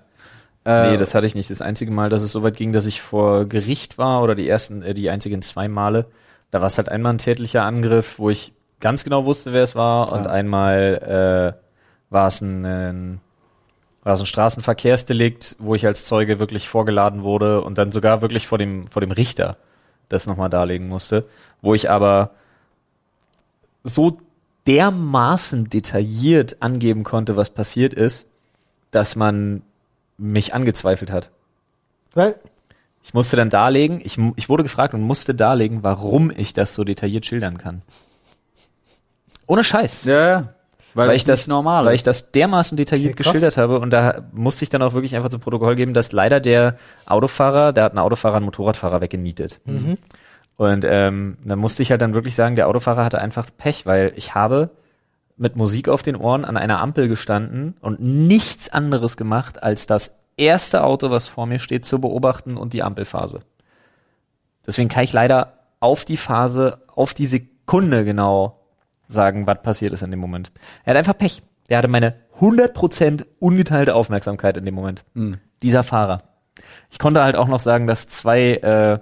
Äh, 0.65 0.91
nee, 0.91 0.97
das 0.97 1.15
hatte 1.15 1.25
ich 1.25 1.35
nicht. 1.35 1.49
Das 1.49 1.61
einzige 1.61 1.89
Mal, 1.89 2.09
dass 2.09 2.21
es 2.21 2.33
so 2.33 2.43
weit 2.43 2.57
ging, 2.57 2.73
dass 2.73 2.85
ich 2.85 3.01
vor 3.01 3.45
Gericht 3.45 3.97
war 3.97 4.21
oder 4.21 4.35
die 4.35 4.47
ersten, 4.47 4.83
äh, 4.83 4.93
die 4.93 5.09
einzigen 5.09 5.41
zwei 5.41 5.69
Male, 5.69 6.05
da 6.51 6.59
war 6.59 6.67
es 6.67 6.77
halt 6.77 6.89
einmal 6.89 7.13
ein 7.13 7.17
tätlicher 7.17 7.63
Angriff, 7.63 8.19
wo 8.19 8.29
ich 8.29 8.51
ganz 8.81 9.03
genau 9.03 9.23
wusste, 9.25 9.53
wer 9.53 9.63
es 9.63 9.75
war 9.75 10.11
und 10.11 10.25
Ja. 10.25 10.31
einmal 10.31 11.55
äh, 11.57 12.13
war 12.13 12.27
es 12.27 12.41
ein, 12.41 12.65
ein 12.65 13.21
war 14.03 14.13
es 14.13 14.19
ein 14.21 14.25
Straßenverkehrsdelikt, 14.25 15.57
wo 15.59 15.75
ich 15.75 15.85
als 15.85 16.05
Zeuge 16.05 16.39
wirklich 16.39 16.67
vorgeladen 16.67 17.21
wurde 17.23 17.61
und 17.61 17.77
dann 17.77 17.91
sogar 17.91 18.21
wirklich 18.21 18.47
vor 18.47 18.57
dem 18.57 18.87
vor 18.87 18.99
dem 18.99 19.11
Richter 19.11 19.57
das 20.09 20.27
nochmal 20.27 20.49
darlegen 20.49 20.87
musste, 20.89 21.25
wo 21.61 21.73
ich 21.73 21.89
aber 21.89 22.31
so 23.83 24.17
dermaßen 24.67 25.69
detailliert 25.69 26.57
angeben 26.61 27.03
konnte, 27.03 27.35
was 27.37 27.49
passiert 27.49 27.93
ist, 27.93 28.27
dass 28.91 29.15
man 29.15 29.61
mich 30.17 30.53
angezweifelt 30.53 31.11
hat. 31.11 31.29
Weil, 32.13 32.35
Ich 33.03 33.13
musste 33.15 33.35
dann 33.37 33.49
darlegen, 33.49 34.01
ich, 34.03 34.19
ich 34.35 34.49
wurde 34.49 34.63
gefragt 34.63 34.93
und 34.93 35.01
musste 35.01 35.33
darlegen, 35.33 35.83
warum 35.83 36.31
ich 36.35 36.53
das 36.53 36.75
so 36.75 36.83
detailliert 36.83 37.25
schildern 37.25 37.57
kann. 37.57 37.81
Ohne 39.47 39.63
Scheiß. 39.63 39.99
Ja, 40.03 40.27
ja. 40.27 40.53
Weil, 40.93 41.07
Weil 41.09 41.15
ich 41.15 41.23
das 41.23 41.47
normal 41.47 41.85
Weil 41.85 41.95
ich 41.95 42.03
das 42.03 42.33
dermaßen 42.33 42.75
detailliert 42.75 43.13
Okay, 43.13 43.23
geschildert 43.23 43.55
habe 43.55 43.79
und 43.79 43.91
da 43.91 44.23
musste 44.33 44.63
ich 44.63 44.69
dann 44.69 44.81
auch 44.81 44.93
wirklich 44.93 45.15
einfach 45.15 45.29
zum 45.29 45.39
Protokoll 45.39 45.75
geben, 45.75 45.93
dass 45.93 46.11
leider 46.11 46.41
der 46.41 46.75
Autofahrer, 47.05 47.71
der 47.71 47.85
hat 47.85 47.93
einen 47.93 47.99
Autofahrer 47.99 48.35
einen 48.37 48.45
Motorradfahrer 48.45 48.99
weggenietet. 48.99 49.61
Und 50.57 50.85
ähm, 50.85 51.37
dann 51.43 51.59
musste 51.59 51.81
ich 51.81 51.91
halt 51.91 52.01
dann 52.01 52.13
wirklich 52.13 52.35
sagen, 52.35 52.55
der 52.55 52.67
Autofahrer 52.67 53.05
hatte 53.05 53.19
einfach 53.19 53.49
Pech, 53.57 53.85
weil 53.85 54.11
ich 54.15 54.35
habe 54.35 54.69
mit 55.37 55.55
Musik 55.55 55.89
auf 55.89 56.03
den 56.03 56.15
Ohren 56.15 56.45
an 56.45 56.57
einer 56.57 56.81
Ampel 56.81 57.07
gestanden 57.07 57.75
und 57.81 57.99
nichts 57.99 58.69
anderes 58.69 59.17
gemacht, 59.17 59.63
als 59.63 59.87
das 59.87 60.25
erste 60.37 60.83
Auto, 60.83 61.09
was 61.09 61.27
vor 61.27 61.47
mir 61.47 61.59
steht, 61.59 61.85
zu 61.85 61.99
beobachten 61.99 62.57
und 62.57 62.73
die 62.73 62.83
Ampelphase. 62.83 63.39
Deswegen 64.67 64.89
kann 64.89 65.03
ich 65.03 65.13
leider 65.13 65.53
auf 65.79 66.05
die 66.05 66.17
Phase, 66.17 66.79
auf 66.93 67.13
die 67.13 67.25
Sekunde 67.25 68.05
genau 68.05 68.60
sagen, 69.11 69.47
was 69.47 69.61
passiert 69.61 69.93
ist 69.93 70.01
in 70.03 70.11
dem 70.11 70.19
Moment. 70.19 70.51
Er 70.83 70.91
hat 70.91 70.97
einfach 70.97 71.17
Pech. 71.17 71.41
Der 71.69 71.77
hatte 71.77 71.87
meine 71.87 72.15
100% 72.39 73.25
ungeteilte 73.39 73.95
Aufmerksamkeit 73.95 74.57
in 74.57 74.65
dem 74.65 74.73
Moment. 74.75 75.03
Dieser 75.63 75.83
Fahrer. 75.83 76.23
Ich 76.89 76.99
konnte 76.99 77.21
halt 77.23 77.35
auch 77.35 77.47
noch 77.47 77.59
sagen, 77.59 77.87
dass 77.87 78.07
zwei, 78.07 78.55
äh, 78.55 78.99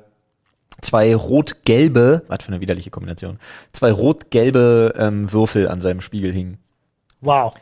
zwei 0.81 1.15
rot-gelbe, 1.15 2.23
was 2.27 2.43
für 2.43 2.49
eine 2.49 2.61
widerliche 2.61 2.89
Kombination, 2.91 3.39
zwei 3.71 3.91
rot-gelbe 3.91 4.93
ähm, 4.97 5.31
Würfel 5.31 5.67
an 5.67 5.81
seinem 5.81 6.01
Spiegel 6.01 6.31
hingen. 6.31 6.57
wow, 7.21 7.53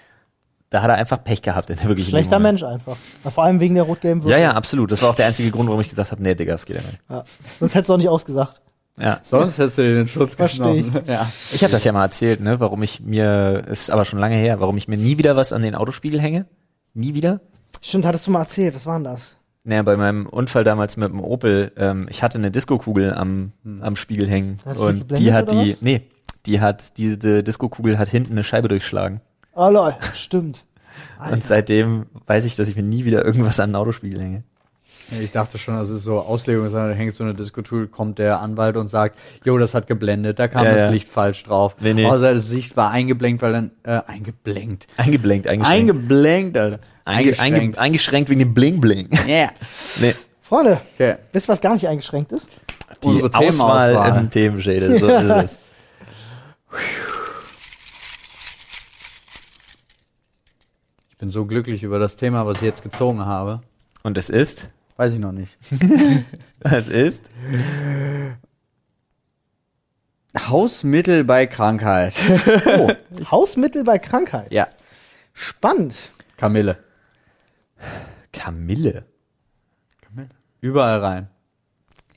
Da 0.69 0.81
hat 0.81 0.89
er 0.89 0.95
einfach 0.95 1.23
Pech 1.23 1.41
gehabt. 1.41 1.69
In 1.69 1.81
wirklich 1.83 2.07
in 2.09 2.11
dem 2.15 2.19
schlechter. 2.19 2.39
Mensch 2.39 2.63
einfach. 2.63 2.97
Vor 3.33 3.43
allem 3.43 3.59
wegen 3.61 3.75
der 3.75 3.83
rot-gelben 3.85 4.27
Ja, 4.27 4.37
ja, 4.37 4.51
absolut. 4.53 4.91
Das 4.91 5.01
war 5.01 5.11
auch 5.11 5.15
der 5.15 5.27
einzige 5.27 5.51
Grund, 5.51 5.69
warum 5.69 5.79
ich 5.81 5.87
gesagt 5.89 6.11
habe, 6.11 6.21
nee, 6.21 6.35
Digga, 6.35 6.51
das 6.53 6.65
geht 6.65 6.75
ja 6.75 6.81
nicht. 6.81 6.99
ja. 7.09 7.23
Sonst 7.59 7.75
hättest 7.75 7.89
du 7.89 7.93
auch 7.93 7.97
nicht 7.97 8.09
ausgesagt. 8.09 8.61
Ja. 8.99 9.19
Sonst 9.23 9.57
hättest 9.59 9.77
du 9.77 9.83
dir 9.83 9.95
den 9.95 10.07
Schutz 10.07 10.33
Versteh 10.33 10.81
genommen. 10.81 11.03
Ja. 11.07 11.27
Ich 11.53 11.63
habe 11.63 11.71
das 11.71 11.83
ja 11.83 11.91
mal 11.91 12.03
erzählt, 12.03 12.41
ne, 12.41 12.59
warum 12.59 12.81
ich 12.83 12.99
mir, 13.01 13.63
ist 13.69 13.91
aber 13.91 14.05
schon 14.05 14.19
lange 14.19 14.35
her, 14.35 14.59
warum 14.59 14.77
ich 14.77 14.87
mir 14.87 14.97
nie 14.97 15.17
wieder 15.17 15.35
was 15.35 15.53
an 15.53 15.61
den 15.61 15.75
Autospiegel 15.75 16.19
hänge. 16.19 16.47
Nie 16.93 17.13
wieder. 17.13 17.41
Stimmt, 17.81 18.05
hattest 18.05 18.25
du 18.25 18.31
mal 18.31 18.41
erzählt. 18.41 18.73
Was 18.73 18.85
war 18.85 18.95
denn 18.95 19.03
das? 19.03 19.37
Naja, 19.63 19.83
bei 19.83 19.97
meinem 19.97 20.25
Unfall 20.25 20.63
damals 20.63 20.97
mit 20.97 21.09
dem 21.09 21.21
Opel, 21.21 21.73
ähm, 21.75 22.07
ich 22.09 22.23
hatte 22.23 22.37
eine 22.37 22.51
Diskokugel 22.51 23.13
am, 23.13 23.51
am 23.81 23.95
Spiegel 23.95 24.27
hängen. 24.27 24.57
Hat 24.65 24.77
es 24.77 24.79
dich 24.79 25.01
und 25.01 25.19
die 25.19 25.33
hat 25.33 25.51
die, 25.51 25.73
was? 25.73 25.81
nee, 25.81 26.01
die 26.45 26.61
hat, 26.61 26.97
diese 26.97 27.43
Diskokugel 27.43 27.99
hat 27.99 28.07
hinten 28.07 28.31
eine 28.31 28.43
Scheibe 28.43 28.69
durchschlagen. 28.69 29.21
Oh 29.53 29.69
lol, 29.69 29.93
stimmt. 30.15 30.63
Und 31.31 31.45
seitdem 31.45 32.05
weiß 32.25 32.45
ich, 32.45 32.55
dass 32.55 32.67
ich 32.67 32.75
mir 32.75 32.83
nie 32.83 33.05
wieder 33.05 33.25
irgendwas 33.25 33.59
an 33.59 33.71
den 33.71 33.75
Autospiegel 33.75 34.21
hänge. 34.21 34.43
Ich 35.21 35.31
dachte 35.31 35.57
schon, 35.57 35.75
das 35.77 35.89
ist 35.89 36.03
so 36.03 36.19
Auslegung, 36.19 36.71
da 36.71 36.89
hängt 36.89 37.15
so 37.15 37.23
eine 37.23 37.33
Disco-Tool, 37.33 37.87
kommt 37.87 38.19
der 38.19 38.41
Anwalt 38.41 38.75
und 38.75 38.89
sagt, 38.89 39.17
jo, 39.45 39.57
das 39.57 39.73
hat 39.73 39.87
geblendet, 39.87 40.37
da 40.37 40.47
kam 40.49 40.65
Ja, 40.65 40.73
das 40.73 40.81
ja. 40.81 40.89
Licht 40.89 41.07
falsch 41.07 41.43
drauf. 41.45 41.75
Nee, 41.79 41.93
nee. 41.93 42.05
Außer 42.05 42.33
das 42.33 42.51
Licht 42.51 42.75
war 42.75 42.91
eingeblenkt, 42.91 43.41
weil 43.41 43.53
dann, 43.53 43.71
äh, 43.83 44.01
eingeblenkt. 44.05 44.87
Eingeblenkt, 44.97 45.47
eingeschränkt. 45.47 45.89
Eingeblenkt, 45.91 46.57
Alter. 46.57 46.79
Einge 47.05 47.39
einge 47.39 47.77
eingeschränkt 47.79 48.29
wegen 48.29 48.39
dem 48.39 48.53
Bling 48.53 48.81
Bling. 48.81 49.07
Yeah. 49.27 49.51
nee, 50.01 50.13
Freunde, 50.41 50.81
Okay. 50.95 51.15
wisst 51.31 51.47
ihr, 51.47 51.53
was 51.53 51.61
gar 51.61 51.73
nicht 51.73 51.87
eingeschränkt 51.87 52.33
ist? 52.33 52.49
die 53.03 53.07
Unsere 53.07 53.27
Auswahl 53.33 53.91
Themenauswahl. 53.93 54.21
im 54.23 54.29
Themenschädel, 54.31 54.99
so 54.99 55.07
ist 55.07 55.23
es. 55.23 55.59
Ich 61.11 61.17
bin 61.17 61.29
so 61.29 61.45
glücklich 61.45 61.83
über 61.83 61.99
das 61.99 62.17
Thema, 62.17 62.45
was 62.45 62.57
ich 62.57 62.63
jetzt 62.63 62.83
gezogen 62.83 63.25
habe. 63.25 63.61
Und 64.03 64.17
es 64.17 64.29
ist, 64.29 64.69
Weiß 64.97 65.13
ich 65.13 65.19
noch 65.19 65.31
nicht. 65.31 65.57
es 66.61 66.89
ist, 66.89 67.29
Hausmittel 70.37 71.23
bei 71.23 71.47
Krankheit. 71.47 72.13
Oh, 72.65 72.91
Hausmittel 73.31 73.83
bei 73.83 73.99
Krankheit. 73.99 74.51
ja. 74.53 74.67
Spannend. 75.33 76.11
Kamille. 76.35 76.77
Kamille. 80.01 80.29
Überall 80.61 80.99
rein. 80.99 81.27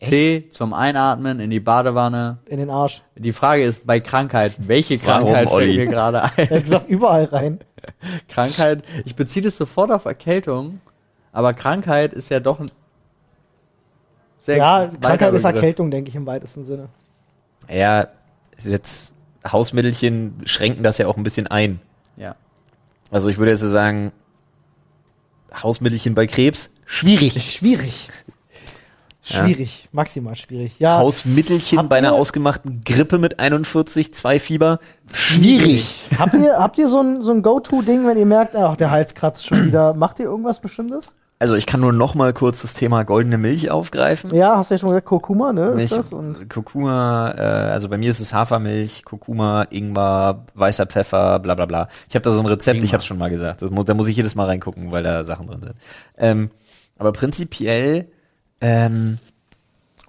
Tee 0.03 0.49
zum 0.49 0.73
Einatmen 0.73 1.41
in 1.41 1.51
die 1.51 1.61
Badewanne. 1.61 2.39
In 2.47 2.59
den 2.59 2.71
Arsch. 2.71 3.03
Die 3.17 3.33
Frage 3.35 3.63
ist 3.65 3.87
bei 3.87 4.01
Krankheit, 4.01 4.55
welche 4.59 4.97
Krankheit 4.97 5.51
fällt 5.51 5.77
mir 5.77 5.85
gerade 5.85 6.23
ein? 6.25 6.31
Er 6.37 6.51
hat 6.57 6.65
gesagt, 6.65 6.89
überall 6.89 7.25
rein. 7.25 7.61
Krankheit, 8.29 8.83
ich 9.05 9.15
beziehe 9.15 9.45
das 9.45 9.59
sofort 9.59 9.91
auf 9.91 10.07
Erkältung, 10.07 10.81
aber 11.33 11.55
Krankheit 11.55 12.13
ist 12.13 12.29
ja 12.31 12.41
doch 12.41 12.61
ein 12.61 12.71
sehr 14.39 14.57
Ja, 14.57 14.91
Krankheit 15.01 15.35
ist 15.35 15.43
Begriff. 15.43 15.55
Erkältung, 15.57 15.91
denke 15.91 16.09
ich 16.09 16.17
im 16.17 16.27
weitesten 16.27 16.65
Sinne. 16.65 16.89
Ja, 17.69 18.09
jetzt 18.59 19.15
Hausmittelchen 19.47 20.41
schränken 20.45 20.83
das 20.83 20.99
ja 20.99 21.07
auch 21.07 21.17
ein 21.17 21.23
bisschen 21.23 21.47
ein. 21.47 21.81
Ja. 22.17 22.35
Also 23.11 23.29
ich 23.29 23.39
würde 23.39 23.51
jetzt 23.53 23.61
so 23.61 23.71
sagen, 23.71 24.13
Hausmittelchen 25.63 26.15
bei 26.15 26.27
Krebs, 26.27 26.71
schwierig. 26.87 27.43
Schwierig. 27.43 28.09
Ja. 29.23 29.45
Schwierig, 29.45 29.89
maximal 29.93 30.35
schwierig. 30.35 30.79
Ja, 30.79 30.99
Hausmittelchen 30.99 31.79
Habt 31.79 31.89
bei 31.91 31.99
einer 31.99 32.15
ausgemachten 32.15 32.83
Grippe 32.85 33.19
mit 33.19 33.39
41, 33.39 34.15
2 34.15 34.41
Fieber, 34.41 34.81
schwierig. 35.13 36.07
habt 36.19 36.35
ihr, 36.35 36.59
habt 36.59 36.79
ihr 36.79 36.89
so 36.89 37.01
ein, 37.01 37.21
so 37.23 37.31
ein 37.33 37.43
Go-To-Ding, 37.43 38.07
wenn 38.07 38.17
ihr 38.17 38.27
merkt, 38.27 38.57
ach, 38.57 38.77
der 38.77 38.91
Hals 38.91 39.15
kratzt 39.15 39.47
schon 39.47 39.67
wieder? 39.67 39.95
Macht 39.95 40.19
ihr 40.19 40.25
irgendwas 40.25 40.61
Bestimmtes? 40.61 41.15
Also 41.43 41.55
ich 41.55 41.65
kann 41.65 41.81
nur 41.81 41.95
noch 41.95 42.15
mal 42.15 42.35
kurz 42.35 42.61
das 42.61 42.75
Thema 42.75 43.03
goldene 43.03 43.39
Milch 43.39 43.71
aufgreifen. 43.71 44.29
Ja, 44.35 44.59
hast 44.59 44.71
du 44.71 44.75
ja 44.75 44.79
schon 44.79 44.91
gesagt, 44.91 45.07
Kurkuma, 45.07 45.55
ne? 45.55 45.69
Ist 45.69 45.77
Milch, 45.77 45.91
das? 45.91 46.13
Und 46.13 46.51
Kurkuma, 46.51 47.31
äh, 47.35 47.41
also 47.41 47.89
bei 47.89 47.97
mir 47.97 48.11
ist 48.11 48.21
es 48.21 48.35
Hafermilch, 48.35 49.07
Kurkuma, 49.07 49.63
Ingwer, 49.71 50.45
weißer 50.53 50.85
Pfeffer, 50.85 51.39
bla 51.39 51.55
bla 51.55 51.65
bla. 51.65 51.89
Ich 52.11 52.15
habe 52.15 52.23
da 52.23 52.31
so 52.31 52.41
ein 52.41 52.47
Rezept, 52.47 52.77
ich 52.77 52.83
Ingwer. 52.83 52.93
habe 52.93 53.01
es 53.01 53.07
schon 53.07 53.17
mal 53.17 53.31
gesagt. 53.31 53.63
Das 53.63 53.71
mu 53.71 53.83
da 53.83 53.95
muss 53.95 54.07
ich 54.09 54.17
jedes 54.17 54.35
Mal 54.35 54.45
reingucken, 54.45 54.93
weil 54.93 55.03
da 55.03 55.25
Sachen 55.25 55.47
drin 55.47 55.63
sind. 55.63 55.75
Ähm, 56.19 56.51
aber 56.99 57.13
prinzipiell, 57.13 58.09
ähm, 58.61 59.17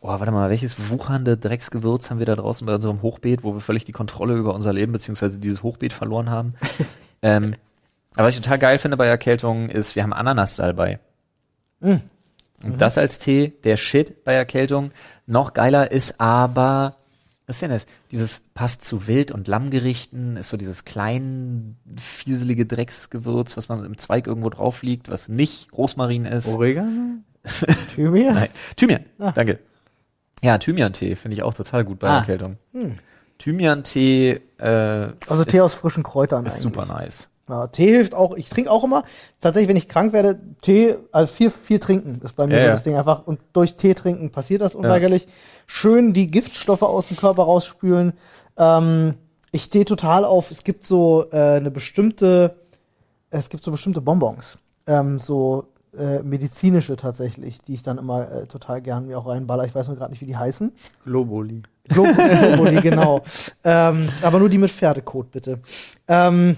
oh, 0.01 0.09
warte 0.09 0.33
mal, 0.33 0.49
welches 0.49 0.89
wuchernde 0.89 1.37
Drecksgewürz 1.37 2.09
haben 2.09 2.19
wir 2.19 2.25
da 2.25 2.35
draußen 2.35 2.67
bei 2.67 2.75
unserem 2.75 3.01
Hochbeet, 3.01 3.45
wo 3.45 3.53
wir 3.53 3.61
völlig 3.61 3.85
die 3.85 3.93
Kontrolle 3.93 4.35
über 4.35 4.53
unser 4.53 4.73
Leben 4.73 4.91
beziehungsweise 4.91 5.39
dieses 5.39 5.63
Hochbeet 5.63 5.93
verloren 5.93 6.29
haben? 6.29 6.55
ähm, 7.21 7.55
aber 8.17 8.27
was 8.27 8.35
ich 8.35 8.41
total 8.41 8.59
geil 8.59 8.79
finde 8.79 8.97
bei 8.97 9.07
Erkältungen 9.07 9.69
ist, 9.69 9.95
wir 9.95 10.03
haben 10.03 10.11
Ananassalbei. 11.81 12.01
Und 12.63 12.79
das 12.79 12.97
als 12.99 13.17
Tee, 13.17 13.53
der 13.63 13.75
Shit 13.75 14.23
bei 14.23 14.33
Erkältung. 14.35 14.91
Noch 15.25 15.53
geiler 15.53 15.91
ist 15.91 16.21
aber, 16.21 16.95
was 17.47 17.55
ist 17.55 17.61
denn 17.63 17.71
das? 17.71 17.87
Dieses 18.11 18.39
passt 18.53 18.83
zu 18.83 19.07
Wild- 19.07 19.31
und 19.31 19.47
Lammgerichten, 19.47 20.37
ist 20.37 20.49
so 20.49 20.57
dieses 20.57 20.85
klein, 20.85 21.75
fieselige 21.97 22.67
Drecksgewürz, 22.67 23.57
was 23.57 23.67
man 23.67 23.83
im 23.83 23.97
Zweig 23.97 24.27
irgendwo 24.27 24.49
drauf 24.51 24.83
liegt, 24.83 25.09
was 25.09 25.27
nicht 25.27 25.73
Rosmarin 25.73 26.25
ist. 26.25 26.49
Oregano? 26.49 27.15
Thymian? 27.95 28.35
Nein, 28.35 28.49
Thymian, 28.75 29.05
Ah. 29.17 29.31
danke. 29.31 29.57
Ja, 30.43 30.59
Thymian-Tee 30.59 31.15
finde 31.15 31.33
ich 31.33 31.41
auch 31.43 31.55
total 31.55 31.83
gut 31.83 31.97
bei 31.97 32.09
Ah. 32.09 32.19
Erkältung. 32.19 32.57
Thymian-Tee 33.39 34.39
äh, 34.59 35.09
Also 35.27 35.43
Tee 35.45 35.57
ist, 35.57 35.63
aus 35.63 35.73
frischen 35.73 36.03
Kräutern 36.03 36.45
ist 36.45 36.53
eigentlich. 36.53 36.63
super 36.63 36.85
nice. 36.85 37.29
Ja, 37.51 37.67
Tee 37.67 37.87
hilft 37.91 38.15
auch. 38.15 38.35
Ich 38.35 38.49
trinke 38.49 38.71
auch 38.71 38.83
immer, 38.85 39.03
tatsächlich, 39.41 39.67
wenn 39.67 39.75
ich 39.75 39.89
krank 39.89 40.13
werde, 40.13 40.39
Tee, 40.61 40.95
also 41.11 41.31
viel, 41.31 41.49
viel 41.51 41.79
trinken 41.79 42.21
ist 42.23 42.35
bei 42.37 42.47
mir 42.47 42.53
Ja, 42.55 42.59
so 42.61 42.65
ja. 42.67 42.71
das 42.71 42.83
Ding 42.83 42.95
einfach. 42.95 43.27
Und 43.27 43.39
durch 43.51 43.75
Tee 43.75 43.93
trinken 43.93 44.31
passiert 44.31 44.61
das 44.61 44.73
unweigerlich. 44.73 45.27
Schön 45.67 46.13
die 46.13 46.31
Giftstoffe 46.31 46.81
aus 46.83 47.09
dem 47.09 47.17
Körper 47.17 47.43
rausspülen. 47.43 48.13
Ähm, 48.57 49.15
ich 49.51 49.63
stehe 49.63 49.83
total 49.83 50.23
auf, 50.23 50.49
es 50.49 50.63
gibt 50.63 50.85
so 50.85 51.25
äh, 51.33 51.57
eine 51.57 51.71
bestimmte, 51.71 52.55
es 53.31 53.49
gibt 53.49 53.63
so 53.63 53.71
bestimmte 53.71 53.99
Bonbons. 53.99 54.57
Ähm, 54.87 55.19
so 55.19 55.65
äh, 55.97 56.19
medizinische 56.23 56.95
tatsächlich, 56.95 57.61
die 57.61 57.73
ich 57.73 57.83
dann 57.83 57.97
immer 57.97 58.31
äh, 58.31 58.47
total 58.47 58.81
gern 58.81 59.07
mir 59.07 59.19
auch 59.19 59.27
reinballer. 59.27 59.65
Ich 59.65 59.75
weiß 59.75 59.87
nur 59.89 59.97
gerade 59.97 60.11
nicht, 60.11 60.21
wie 60.21 60.25
die 60.25 60.37
heißen. 60.37 60.71
Globuli. 61.03 61.63
Glob- 61.89 62.15
Globuli, 62.15 62.79
genau. 62.79 63.21
Ähm, 63.65 64.07
aber 64.21 64.39
nur 64.39 64.47
die 64.49 64.57
mit 64.57 64.71
Pferdekot, 64.71 65.31
bitte. 65.31 65.59
Ähm, 66.07 66.55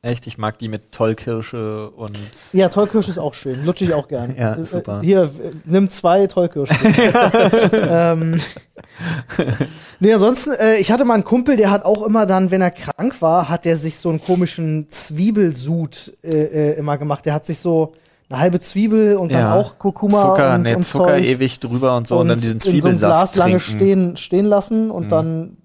Echt, 0.00 0.28
ich 0.28 0.38
mag 0.38 0.58
die 0.58 0.68
mit 0.68 0.92
Tollkirsche 0.92 1.90
und 1.90 2.16
Ja, 2.52 2.68
Tollkirsch 2.68 3.08
ist 3.08 3.18
auch 3.18 3.34
schön. 3.34 3.64
Lutsche 3.64 3.84
ich 3.84 3.94
auch 3.94 4.06
gern. 4.06 4.34
Ja, 4.38 4.54
Äh, 4.54 4.64
super. 4.64 5.00
Hier, 5.02 5.22
äh, 5.24 5.28
nimm 5.64 5.90
zwei 5.90 6.26
Tollkirschen. 6.28 6.76
ähm, 7.72 8.40
nee, 10.00 10.12
ansonsten, 10.12 10.52
äh, 10.52 10.76
ich 10.78 10.92
hatte 10.92 11.04
mal 11.04 11.14
einen 11.14 11.24
Kumpel, 11.24 11.56
der 11.56 11.70
hat 11.70 11.84
auch 11.84 12.06
immer 12.06 12.26
dann, 12.26 12.50
wenn 12.50 12.60
er 12.62 12.70
krank 12.70 13.20
war, 13.20 13.48
hat 13.48 13.64
der 13.64 13.76
sich 13.76 13.96
so 13.98 14.08
einen 14.08 14.20
komischen 14.22 14.88
Zwiebelsud 14.88 16.16
äh, 16.22 16.28
äh, 16.28 16.78
immer 16.78 16.96
gemacht. 16.98 17.26
Der 17.26 17.34
hat 17.34 17.46
sich 17.46 17.58
so 17.58 17.92
eine 18.30 18.38
halbe 18.40 18.60
Zwiebel 18.60 19.16
und 19.16 19.32
dann 19.32 19.40
Ja. 19.40 19.54
auch 19.56 19.78
Kurkuma 19.78 20.20
Zucker, 20.20 20.54
und, 20.54 20.62
nee, 20.62 20.74
und 20.74 20.84
Zucker 20.84 21.06
Zeug 21.16 21.24
ewig 21.24 21.60
drüber 21.60 21.96
und 21.96 22.06
so 22.06 22.18
und, 22.18 22.28
dann 22.28 22.38
diesen 22.38 22.56
in 22.56 22.60
so 22.60 22.68
einem 22.70 22.80
Zwiebelsaft 22.82 23.32
Glas 23.32 23.36
lange 23.36 23.56
trinken. 23.58 23.76
stehen, 23.76 24.16
stehen 24.16 24.44
lassen 24.46 24.90
und 24.90 25.10
dann 25.10 25.56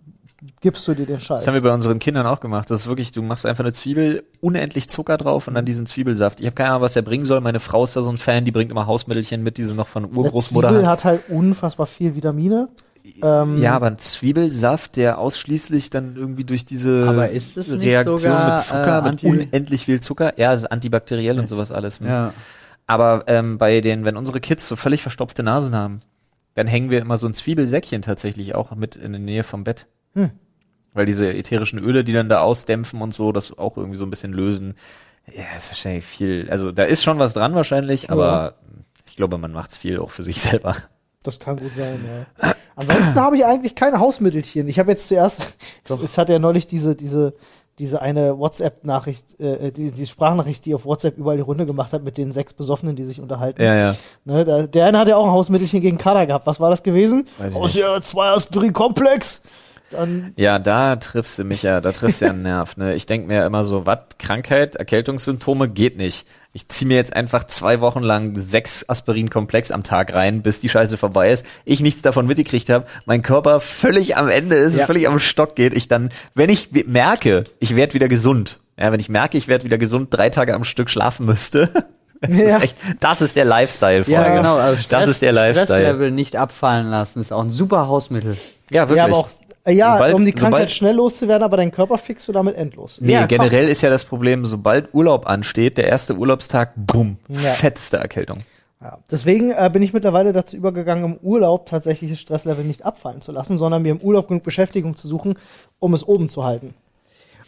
gibst 0.64 0.88
du 0.88 0.96
dir 0.96 1.06
den 1.06 1.20
Scheiß. 1.20 1.42
Das 1.42 1.48
haben 1.48 1.54
wir 1.54 1.62
bei 1.62 1.74
unseren 1.74 2.00
Kindern 2.00 2.26
auch 2.26 2.40
gemacht. 2.40 2.72
Das 2.72 2.80
ist 2.82 2.88
wirklich, 2.88 3.12
du 3.12 3.22
machst 3.22 3.46
einfach 3.46 3.64
eine 3.64 3.74
Zwiebel, 3.74 4.24
unendlich 4.42 4.90
Zucker 4.90 5.18
drauf 5.18 5.48
und 5.48 5.54
dann 5.54 5.66
diesen 5.66 5.86
Zwiebelsaft. 5.86 6.40
Ich 6.40 6.48
habe 6.48 6.56
keine 6.56 6.70
Ahnung, 6.70 6.82
was 6.82 6.94
der 6.94 7.04
bringen 7.04 7.26
soll. 7.26 7.42
Meine 7.42 7.60
Frau 7.60 7.84
ist 7.84 7.96
da 7.96 8.02
so 8.02 8.10
ein 8.10 8.18
Fan, 8.18 8.46
die 8.46 8.52
bringt 8.52 8.72
immer 8.72 8.88
Hausmittelchen 8.88 9.44
mit, 9.44 9.58
die 9.58 9.64
sie 9.64 9.76
noch 9.76 9.88
von 9.88 10.04
Der 10.04 10.18
Urgroßmutter 10.18 10.70
Zwiebel 10.70 10.88
hat. 10.88 10.92
hat 11.00 11.06
halt 11.06 11.30
unfassbar 11.30 11.86
viel 11.86 12.16
Vitamine. 12.16 12.70
Ähm, 13.22 13.62
Ja, 13.62 13.76
aber 13.76 13.88
ein 13.88 14.00
Zwiebelsaft, 14.00 14.96
der 14.96 15.20
ausschließlich 15.20 15.90
dann 15.90 16.16
irgendwie 16.16 16.46
durch 16.46 16.66
diese 16.66 17.06
Aber 17.08 17.30
ist 17.30 17.58
es 17.58 17.68
nicht 17.68 17.82
Reaktion 17.82 18.18
sogar, 18.18 18.54
mit 18.56 18.64
Zucker, 18.64 19.06
äh, 19.06 19.12
mit 19.12 19.24
unendlich 19.24 19.86
viel 19.86 20.00
Zucker, 20.00 20.40
ja, 20.40 20.54
es 20.54 20.62
ist 20.62 20.72
antibakteriell 20.72 21.38
und 21.40 21.50
sowas 21.50 21.72
alles. 21.72 22.00
ne? 22.00 22.08
Ja. 22.08 22.34
Aber 22.88 23.26
ähm, 23.28 23.58
bei 23.58 23.82
den, 23.82 24.06
wenn 24.06 24.16
unsere 24.18 24.40
Kids 24.40 24.68
so 24.68 24.76
völlig 24.78 25.02
verstopfte 25.02 25.44
Nasen 25.44 25.76
haben, 25.76 26.00
dann 26.56 26.68
hängen 26.68 26.90
wir 26.90 27.02
immer 27.02 27.18
so 27.18 27.28
ein 27.28 27.34
Zwiebelsäckchen 27.34 28.02
tatsächlich 28.02 28.56
auch 28.56 28.74
mit 28.76 28.96
in 28.96 29.12
der 29.12 29.22
Nähe 29.22 29.44
vom 29.44 29.64
Bett. 29.64 29.88
Hm. 30.14 30.32
Weil 30.94 31.06
diese 31.06 31.34
ätherischen 31.34 31.80
Öle, 31.80 32.04
die 32.04 32.14
dann 32.14 32.30
da 32.30 32.42
ausdämpfen 32.42 33.02
und 33.02 33.14
so, 33.14 33.32
das 33.32 33.58
auch 33.58 33.78
irgendwie 33.78 33.98
so 33.98 34.06
ein 34.06 34.10
bisschen 34.10 34.34
lösen. 34.34 34.76
Ja, 35.28 35.44
ist 35.58 35.70
wahrscheinlich 35.70 36.06
viel. 36.06 36.48
Also 36.50 36.72
da 36.72 36.84
ist 36.84 37.04
schon 37.04 37.20
was 37.20 37.34
dran 37.34 37.56
wahrscheinlich, 37.56 38.10
aber 38.12 38.56
ich 39.08 39.16
glaube, 39.16 39.38
man 39.38 39.52
macht's 39.52 39.78
viel 39.78 40.00
auch 40.00 40.12
für 40.12 40.24
sich 40.24 40.40
selber. 40.42 40.76
Das 41.24 41.40
kann 41.40 41.58
gut 41.58 41.72
sein, 41.76 42.04
ja. 42.42 42.54
Ansonsten 42.76 43.20
habe 43.20 43.38
ich 43.38 43.46
eigentlich 43.46 43.76
keine 43.76 44.00
Hausmittelchen. 44.00 44.68
Ich 44.68 44.80
habe 44.80 44.92
jetzt 44.92 45.08
zuerst, 45.08 45.58
es, 45.88 45.98
es 45.98 46.18
hat 46.18 46.30
ja 46.30 46.40
neulich 46.40 46.68
diese, 46.68 46.96
diese, 46.96 47.34
diese 47.80 48.02
eine 48.02 48.38
WhatsApp-Nachricht, 48.38 49.40
äh, 49.40 49.72
die, 49.72 49.92
die 49.92 50.06
Sprachnachricht, 50.06 50.66
die 50.66 50.76
auf 50.76 50.86
WhatsApp 50.86 51.18
überall 51.18 51.38
die 51.38 51.44
Runde 51.44 51.66
gemacht 51.66 51.94
hat 51.94 52.04
mit 52.04 52.18
den 52.18 52.32
sechs 52.34 52.54
Besoffenen, 52.54 52.96
die 52.96 53.04
sich 53.04 53.22
unterhalten. 53.22 53.62
Ja, 53.62 53.76
ja. 53.76 53.96
Ne, 54.26 54.44
da, 54.46 54.68
der 54.68 54.86
eine 54.86 55.00
hat 55.00 55.08
ja 55.08 55.16
auch 55.16 55.26
ein 55.26 55.32
Hausmittelchen 55.32 55.82
gegen 55.82 55.98
Kader 55.98 56.26
gehabt. 56.26 56.46
Was 56.46 56.60
war 56.60 56.70
das 56.70 56.84
gewesen? 56.84 57.28
Weiß 57.38 57.54
ich 57.54 57.60
Aus 57.60 57.74
nicht. 57.74 57.84
der 57.84 58.02
zwei 58.02 58.30
Aspirin-Komplex. 58.30 59.44
Dann, 59.94 60.34
Ja, 60.36 60.60
da 60.60 60.96
triffst 60.98 61.40
du 61.40 61.44
mich 61.44 61.64
ja, 61.64 61.80
da 61.82 61.92
triffst 61.92 62.22
du 62.22 62.26
ja 62.26 62.32
einen 62.32 62.42
Nerv. 62.44 62.78
Ne? 62.78 62.94
Ich 62.96 63.06
denk 63.06 63.28
mir 63.28 63.36
ja 63.38 63.46
immer 63.48 63.64
so, 63.64 63.86
was, 63.86 64.00
Krankheit, 64.20 64.76
Erkältungssymptome, 64.76 65.70
geht 65.70 65.98
nicht. 65.98 66.28
Ich 66.56 66.68
zieh 66.70 66.86
mir 66.86 66.98
jetzt 66.98 67.16
einfach 67.16 67.46
zwei 67.46 67.82
Wochen 67.82 68.02
lang 68.04 68.36
sechs 68.36 68.88
Aspirin-Komplex 68.88 69.72
am 69.72 69.82
Tag 69.84 70.14
rein, 70.14 70.44
bis 70.44 70.60
die 70.60 70.70
Scheiße 70.70 70.98
vorbei 70.98 71.32
ist. 71.32 71.48
Ich 71.66 71.80
nichts 71.82 72.04
davon 72.04 72.28
mitgekriegt 72.28 72.70
habe, 72.70 72.86
mein 73.06 73.24
Körper 73.24 73.60
völlig 73.60 74.18
am 74.18 74.30
Ende 74.30 74.56
ist, 74.56 74.78
Ja. 74.78 74.86
völlig 74.86 75.08
am 75.08 75.18
Stock 75.20 75.56
geht. 75.56 75.74
Ich 75.76 75.88
dann, 75.88 76.12
wenn 76.36 76.50
ich 76.52 76.70
merke, 76.86 77.44
ich 77.60 77.76
werde 77.76 77.96
wieder 77.96 78.08
gesund, 78.08 78.60
ja, 78.78 78.92
wenn 78.92 79.00
ich 79.00 79.10
merke, 79.10 79.38
ich 79.38 79.48
werde 79.48 79.64
wieder 79.64 79.80
gesund, 79.80 80.10
drei 80.12 80.30
Tage 80.30 80.54
am 80.54 80.64
Stück 80.64 80.90
schlafen 80.90 81.26
müsste. 81.26 81.70
Das, 82.26 82.38
Ja. 82.40 82.56
ist, 82.56 82.64
echt, 82.64 82.78
das 83.02 83.20
ist 83.22 83.36
der 83.36 83.44
Lifestyle, 83.44 84.06
Ja, 84.08 84.22
Folge. 84.24 84.38
genau. 84.38 84.56
Also 84.56 84.82
das 84.90 85.10
ist 85.10 85.22
der 85.22 85.34
Lifestyle. 85.34 85.66
Stresslevel 85.82 86.10
nicht 86.12 86.38
abfallen 86.38 86.90
lassen 86.90 87.20
ist 87.20 87.34
auch 87.34 87.42
ein 87.44 87.52
super 87.52 87.88
Hausmittel. 87.90 88.38
Ja, 88.70 88.84
wirklich. 88.84 88.96
ja, 89.00 89.04
aber 89.04 89.18
auch, 89.18 89.30
ja, 89.72 89.94
Sobald- 89.94 90.14
um 90.16 90.26
die 90.26 90.32
Krankheit 90.32 90.52
sobald- 90.62 90.72
schnell 90.72 90.96
loszuwerden, 90.96 91.44
aber 91.44 91.58
deinen 91.58 91.72
Körper 91.72 91.98
fixst 91.98 92.28
du 92.28 92.32
damit 92.32 92.56
endlos. 92.56 93.00
Nee, 93.02 93.14
Ja, 93.14 93.26
generell 93.26 93.70
ist 93.70 93.82
ja 93.82 93.90
das 93.90 94.04
Problem, 94.06 94.46
sobald 94.46 94.94
Urlaub 94.94 95.28
ansteht, 95.28 95.78
der 95.78 95.88
erste 95.88 96.16
Urlaubstag, 96.16 96.74
bumm, 96.76 97.18
Ja. 97.30 97.38
fetteste 97.52 97.98
Erkältung. 97.98 98.40
Ja, 98.82 98.98
deswegen 99.10 99.52
äh, 99.52 99.70
bin 99.72 99.82
ich 99.82 99.94
mittlerweile 99.94 100.34
dazu 100.34 100.58
übergegangen, 100.58 101.06
im 101.06 101.18
Urlaub 101.22 101.68
tatsächlich 101.68 102.10
das 102.12 102.20
Stresslevel 102.20 102.66
nicht 102.66 102.84
abfallen 102.84 103.22
zu 103.22 103.32
lassen, 103.32 103.58
sondern 103.58 103.82
mir 103.82 103.92
im 103.92 104.00
Urlaub 104.02 104.28
genug 104.28 104.44
Beschäftigung 104.44 104.98
zu 104.98 105.08
suchen, 105.08 105.36
um 105.80 105.94
es 105.94 106.06
oben 106.06 106.28
zu 106.28 106.44
halten. 106.44 106.74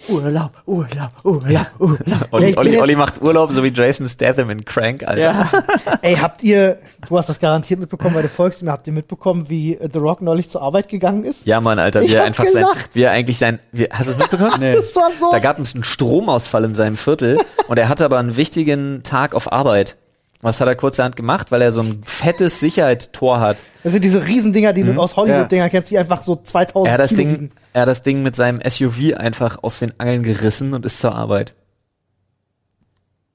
Urlaub, 0.07 0.51
Urlaub, 0.65 1.11
Urlaub, 1.23 1.67
Urlaub. 1.79 1.99
Olli, 2.31 2.47
bin 2.47 2.57
Olli, 2.57 2.71
jetzt- 2.71 2.81
Olli 2.81 2.95
macht 2.95 3.21
Urlaub, 3.21 3.51
so 3.51 3.63
wie 3.63 3.69
Jason 3.69 4.07
Statham 4.07 4.49
in 4.49 4.63
Crank, 4.65 5.07
Alter. 5.07 5.21
Ja. 5.21 5.49
Ey, 6.01 6.15
habt 6.15 6.43
ihr, 6.43 6.77
du 7.07 7.17
hast 7.17 7.27
das 7.29 7.39
garantiert 7.39 7.79
mitbekommen, 7.79 8.13
weil 8.15 8.23
du 8.23 8.29
folgst 8.29 8.61
mir, 8.63 8.71
habt 8.71 8.85
ihr 8.87 8.93
mitbekommen, 8.93 9.49
wie 9.49 9.77
The 9.91 9.99
Rock 9.99 10.21
neulich 10.21 10.49
zur 10.49 10.61
Arbeit 10.61 10.89
gegangen 10.89 11.23
ist? 11.25 11.45
Ja, 11.45 11.59
Mann, 11.61 11.79
Alter, 11.79 12.01
Ich 12.01 12.11
wie 12.11 12.15
er 12.15 12.23
einfach 12.23 12.45
sein, 12.45 12.63
gelacht. 12.63 12.89
wie 12.93 13.01
er 13.03 13.11
eigentlich 13.11 13.37
sein, 13.37 13.59
wie, 13.71 13.85
hast 13.91 14.09
du 14.09 14.11
es 14.13 14.17
mitbekommen? 14.17 14.51
Nee. 14.59 14.75
Das 14.75 14.95
war 14.95 15.11
so. 15.17 15.31
Da 15.31 15.39
gab 15.39 15.59
es 15.59 15.73
einen 15.73 15.83
Stromausfall 15.83 16.63
in 16.65 16.75
seinem 16.75 16.97
Viertel 16.97 17.37
und 17.67 17.77
er 17.79 17.89
hatte 17.89 18.05
aber 18.05 18.17
einen 18.19 18.37
wichtigen 18.37 19.01
Tag 19.03 19.33
auf 19.33 19.51
Arbeit. 19.51 19.97
Was 20.41 20.61
hat 20.61 20.67
er 20.67 20.75
kurzerhand 20.75 21.15
gemacht? 21.15 21.51
Weil 21.51 21.61
er 21.63 21.71
so 21.71 21.81
ein 21.81 22.01
fettes 22.03 22.59
Sicherheitstor 22.59 23.39
hat. 23.39 23.57
Das 23.83 23.93
sind 23.93 24.03
diese 24.03 24.27
Riesendinger, 24.27 24.73
die 24.73 24.83
du 24.83 24.93
aus 24.99 25.15
Hollywood-Dinger 25.15 25.69
kennst, 25.69 25.89
die 25.89 25.97
einfach 25.97 26.21
so 26.21 26.35
2000 26.35 26.75
Mhm. 26.83 26.87
Er 26.87 26.93
hat 26.93 26.99
das 26.99 27.09
Kilo 27.11 27.21
Ding, 27.23 27.31
wiegen. 27.33 27.51
Er 27.75 27.81
hat 27.81 27.89
das 27.89 28.03
Ding 28.03 28.23
mit 28.23 28.37
seinem 28.37 28.61
SUV 28.65 29.17
einfach 29.17 29.61
aus 29.61 29.79
den 29.79 29.99
Angeln 29.99 30.23
gerissen 30.23 30.73
und 30.73 30.85
ist 30.85 31.01
zur 31.01 31.13
Arbeit. 31.13 31.55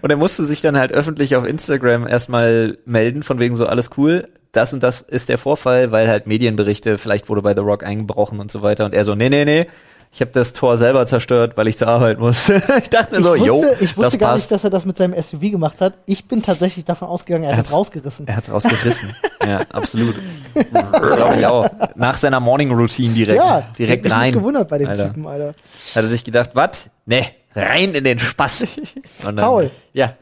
und 0.00 0.08
er 0.08 0.16
musste 0.16 0.44
sich 0.44 0.62
dann 0.62 0.78
halt 0.78 0.90
öffentlich 0.90 1.36
auf 1.36 1.46
Instagram 1.46 2.06
erstmal 2.06 2.78
melden, 2.86 3.22
von 3.22 3.40
wegen 3.40 3.54
so 3.54 3.66
alles 3.66 3.90
cool. 3.98 4.26
Das 4.52 4.72
und 4.72 4.82
das 4.82 5.00
ist 5.00 5.28
der 5.28 5.36
Vorfall, 5.36 5.92
weil 5.92 6.08
halt 6.08 6.26
Medienberichte, 6.26 6.96
vielleicht 6.96 7.28
wurde 7.28 7.42
bei 7.42 7.54
The 7.54 7.60
Rock 7.60 7.84
eingebrochen 7.84 8.40
und 8.40 8.50
so 8.50 8.62
weiter. 8.62 8.86
Und 8.86 8.94
er 8.94 9.04
so, 9.04 9.14
nee, 9.14 9.28
nee, 9.28 9.44
nee, 9.44 9.66
ich 10.10 10.20
habe 10.22 10.30
das 10.32 10.52
Tor 10.54 10.76
selber 10.78 11.06
zerstört, 11.06 11.56
weil 11.56 11.68
ich 11.68 11.76
zur 11.76 11.88
Arbeit 11.88 12.18
muss. 12.18 12.48
ich 12.78 12.90
dachte 12.90 13.12
mir 13.12 13.18
Ich 13.18 13.24
so, 13.24 13.34
yo, 13.34 13.56
wusste, 13.56 13.76
ich 13.80 13.96
wusste 13.96 14.00
das 14.02 14.18
gar 14.18 14.30
passt. 14.32 14.44
nicht, 14.44 14.52
dass 14.52 14.64
er 14.64 14.70
das 14.70 14.84
mit 14.84 14.96
seinem 14.96 15.20
SUV 15.20 15.40
gemacht 15.52 15.80
hat. 15.80 15.94
Ich 16.06 16.26
bin 16.26 16.42
tatsächlich 16.42 16.84
davon 16.84 17.08
ausgegangen, 17.08 17.44
er, 17.44 17.50
Er 17.50 17.56
hat 17.58 17.64
es 17.66 17.70
hat's- 17.70 17.76
rausgerissen. 17.78 18.26
Er 18.26 18.36
hat's 18.36 18.50
rausgerissen. 18.50 19.14
ja, 19.46 19.60
absolut. 19.72 20.16
Glaube 20.54 21.34
ich 21.38 21.46
auch. 21.46 21.68
Nach 21.94 22.16
seiner 22.16 22.40
Morning 22.40 22.72
Routine 22.72 23.12
direkt, 23.14 23.36
ja, 23.38 23.62
direkt 23.78 24.04
mich 24.04 24.12
rein. 24.12 24.20
nicht 24.30 24.34
gewundert 24.34 24.68
bei 24.68 24.78
dem 24.78 24.88
Alter. 24.88 25.08
Typen, 25.08 25.26
Alter. 25.26 25.48
Hat 25.48 25.54
er 25.94 26.02
sich 26.04 26.24
gedacht, 26.24 26.50
was? 26.54 26.88
Nee, 27.06 27.26
rein 27.54 27.94
in 27.94 28.04
den 28.04 28.18
Spaß. 28.18 28.62
Und 29.26 29.36
dann- 29.36 29.36
Paul, 29.36 29.70
Ja. 29.92 30.14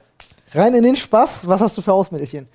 rein 0.55 0.75
in 0.75 0.83
den 0.83 0.97
Spaß. 0.97 1.47
Was 1.49 1.61
hast 1.61 1.77
du 1.79 1.83
für 1.83 1.93
Hausmittelchen? 1.93 2.49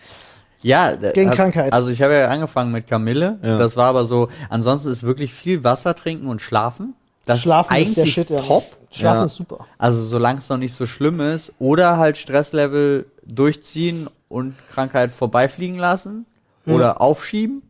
Ja, 0.64 0.92
Gegen 0.96 1.30
also- 1.30 1.42
Krankheit. 1.42 1.74
Also 1.74 1.90
ich 1.90 2.02
habe 2.04 2.14
ja 2.14 2.28
angefangen 2.28 2.72
mit 2.72 2.88
Kamille. 2.88 3.40
Ja. 3.42 3.58
Das 3.58 3.76
war 3.78 3.88
aber 3.88 4.06
so, 4.06 4.28
ansonsten 4.50 4.92
ist 4.92 5.02
wirklich 5.04 5.34
viel 5.34 5.64
Wasser 5.64 5.96
trinken 5.96 6.28
und 6.28 6.40
schlafen. 6.42 6.94
Das 7.34 7.42
Schlafen 7.42 7.74
ist 7.76 7.82
ist, 7.82 7.88
eigentlich 7.88 7.96
der 7.96 8.06
Shit, 8.06 8.30
ja. 8.30 8.40
top. 8.42 8.64
Schlafen 8.92 9.20
Ja. 9.20 9.26
ist 9.26 9.36
super. 9.36 9.66
Also 9.78 10.04
solange 10.04 10.40
es 10.40 10.50
noch 10.50 10.58
nicht 10.58 10.74
so 10.74 10.86
schlimm 10.86 11.20
ist. 11.20 11.54
Oder 11.60 11.98
halt 11.98 12.18
Stresslevel 12.18 13.06
durchziehen 13.26 14.08
und 14.30 14.56
Krankheit 14.72 15.12
vorbeifliegen 15.14 15.78
lassen. 15.78 16.26
Oder 16.66 17.02
aufschieben. 17.02 17.64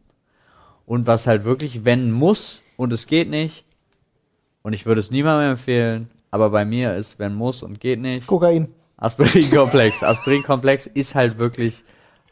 Und 0.86 1.07
was 1.07 1.26
halt 1.28 1.45
wirklich, 1.45 1.86
wenn 1.86 2.12
muss 2.12 2.59
und 2.78 2.91
es 2.91 3.07
geht 3.07 3.30
nicht. 3.30 3.64
Und 4.64 4.74
ich 4.74 4.86
würde 4.86 4.99
es 5.01 5.12
niemandem 5.12 5.51
empfehlen. 5.51 6.09
Aber 6.30 6.49
bei 6.49 6.66
mir 6.66 6.95
ist, 6.95 7.20
wenn 7.20 7.34
muss 7.36 7.64
und 7.64 7.80
geht 7.80 7.99
nicht. 7.99 8.28
Kokain. 8.28 8.68
Aspirinkomplex. 8.97 10.03
Aspirinkomplex 10.03 10.88
ist 10.88 11.16
halt 11.16 11.39
wirklich 11.39 11.84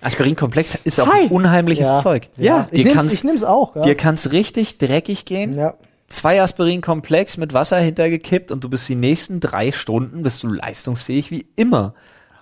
Aspirinkomplex 0.01 0.75
ist 0.83 0.99
auch 1.01 1.07
Hi. 1.07 1.23
ein 1.23 1.27
unheimliches 1.29 1.87
Ja. 1.87 1.99
Zeug. 1.99 2.29
Ja, 2.37 2.67
ich 2.71 2.77
dir 2.79 2.85
nehm's, 2.85 2.95
kann's, 2.95 3.13
ich 3.13 3.23
nehm's 3.25 3.43
auch. 3.43 3.75
Ja. 3.75 3.81
dir 3.81 3.95
kann's 3.95 4.31
richtig 4.31 4.77
dreckig 4.77 5.25
gehen. 5.25 5.55
ja. 5.57 5.73
Zwei 6.09 6.41
Aspirinkomplex 6.41 7.37
mit 7.37 7.53
Wasser 7.53 7.77
hintergekippt 7.77 8.51
und 8.51 8.63
du 8.63 8.69
bist 8.69 8.89
die 8.89 8.95
nächsten 8.95 9.39
drei 9.39 9.71
Stunden 9.71 10.23
bist 10.23 10.43
du 10.43 10.47
leistungsfähig 10.47 11.31
wie 11.31 11.45
immer. 11.55 11.93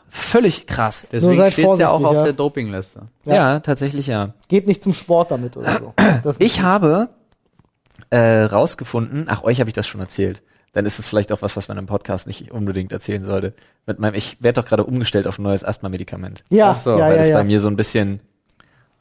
Völlig 0.10 0.68
krass. 0.68 1.06
Deswegen 1.12 1.36
seid 1.36 1.54
steht's 1.54 1.78
ja 1.78 1.90
auch 1.90 2.04
auf 2.04 2.16
ja. 2.16 2.24
der 2.24 2.34
Dopingliste. 2.34 3.08
Ja. 3.26 3.36
Ja, 3.36 3.60
tatsächlich 3.60 4.08
ja. 4.08 4.34
Geht 4.48 4.68
nicht 4.68 4.84
zum 4.84 4.94
Sport 4.94 5.32
damit 5.32 5.58
oder 5.58 5.80
so. 5.80 5.94
Das 6.24 6.38
Ich 6.40 6.62
habe 6.62 7.10
äh, 8.10 8.44
rausgefunden, 8.44 9.26
ach, 9.28 9.44
euch 9.44 9.60
habe 9.60 9.70
ich 9.70 9.74
das 9.74 9.86
schon 9.86 10.00
erzählt. 10.00 10.42
Dann 10.74 10.86
ist 10.86 11.00
es 11.00 11.10
vielleicht 11.10 11.32
auch 11.32 11.42
was, 11.42 11.58
was 11.58 11.68
man 11.68 11.78
im 11.78 11.88
Podcast 11.88 12.28
nicht 12.28 12.52
unbedingt 12.52 12.92
erzählen 12.92 13.24
sollte. 13.24 13.54
Mit 13.86 14.00
meinem, 14.00 14.14
ich 14.14 14.42
werde 14.42 14.62
doch 14.62 14.68
gerade 14.68 14.84
umgestellt 14.84 15.28
auf 15.28 15.40
ein 15.40 15.44
neues 15.44 15.64
Asthma-Medikament. 15.64 16.44
Ja, 16.50 16.72
Ach 16.72 16.78
so, 16.78 16.92
ja, 16.92 17.00
weil 17.00 17.16
ja, 17.16 17.22
es 17.22 17.28
bei 17.28 17.40
ja. 17.40 17.44
mir 17.44 17.60
so 17.60 17.68
ein 17.68 17.76
bisschen 17.76 18.22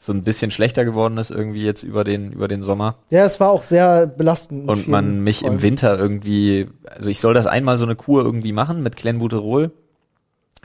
so 0.07 0.13
ein 0.13 0.23
bisschen 0.23 0.51
schlechter 0.53 0.85
geworden 0.85 1.19
ist 1.19 1.31
irgendwie 1.31 1.65
jetzt 1.65 1.83
über 1.83 2.05
den 2.05 2.31
über 2.33 2.47
den 2.49 2.63
Sommer 2.63 2.97
Ja, 3.11 3.25
es 3.25 3.41
war 3.41 3.51
auch 3.51 3.63
sehr 3.63 4.07
belastend. 4.07 4.69
und 4.69 4.87
man 4.87 5.21
mich 5.23 5.43
im 5.43 5.49
Freunden. 5.49 5.63
Winter 5.63 5.99
irgendwie 5.99 6.69
also 6.89 7.11
ich 7.11 7.21
soll 7.21 7.35
das 7.35 7.47
einmal 7.47 7.77
so 7.77 7.85
eine 7.85 7.97
Kur 7.97 8.25
irgendwie 8.25 8.53
machen 8.53 8.83
mit 8.83 8.97
Clenbuterol. 8.97 9.73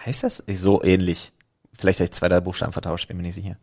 Heißt 0.06 0.24
das 0.24 0.44
so 0.52 0.84
ähnlich? 0.84 1.32
Vielleicht 1.78 2.00
habe 2.00 2.06
ich 2.06 2.12
zwei 2.12 2.30
drei 2.30 2.40
Buchstaben 2.40 2.72
vertauscht, 2.74 3.08
bin 3.08 3.18
mir 3.18 3.24
nicht 3.24 3.36
sicher. 3.36 3.58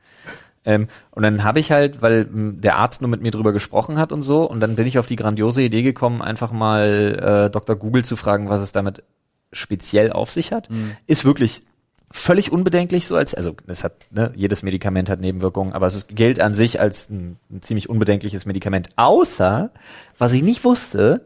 Ähm, 0.64 0.88
und 1.12 1.22
dann 1.22 1.44
habe 1.44 1.60
ich 1.60 1.70
halt, 1.70 2.02
weil 2.02 2.26
der 2.32 2.76
Arzt 2.76 3.00
nur 3.00 3.08
mit 3.08 3.22
mir 3.22 3.30
drüber 3.30 3.52
gesprochen 3.52 3.98
hat 3.98 4.10
und 4.10 4.22
so, 4.22 4.42
und 4.42 4.58
dann 4.58 4.74
bin 4.74 4.86
ich 4.86 4.98
auf 4.98 5.06
die 5.06 5.14
grandiose 5.16 5.62
Idee 5.62 5.82
gekommen, 5.82 6.20
einfach 6.20 6.50
mal 6.50 7.46
äh, 7.46 7.50
Dr. 7.50 7.76
Google 7.76 8.04
zu 8.04 8.16
fragen, 8.16 8.48
was 8.50 8.60
es 8.60 8.72
damit 8.72 9.04
speziell 9.52 10.10
auf 10.12 10.30
sich 10.30 10.52
hat. 10.52 10.68
Ist 11.06 11.24
wirklich 11.24 11.62
völlig 12.10 12.50
unbedenklich 12.50 13.06
so 13.06 13.16
als, 13.16 13.34
also 13.34 13.54
es 13.66 13.84
hat, 13.84 13.92
ne, 14.10 14.32
jedes 14.34 14.62
Medikament 14.62 15.10
hat 15.10 15.20
Nebenwirkungen, 15.20 15.72
aber 15.72 15.86
es 15.86 16.06
gilt 16.08 16.40
an 16.40 16.54
sich 16.54 16.80
als 16.80 17.10
ein, 17.10 17.36
ein 17.50 17.62
ziemlich 17.62 17.90
unbedenkliches 17.90 18.46
Medikament. 18.46 18.88
Außer, 18.96 19.70
was 20.16 20.32
ich 20.32 20.42
nicht 20.42 20.64
wusste, 20.64 21.22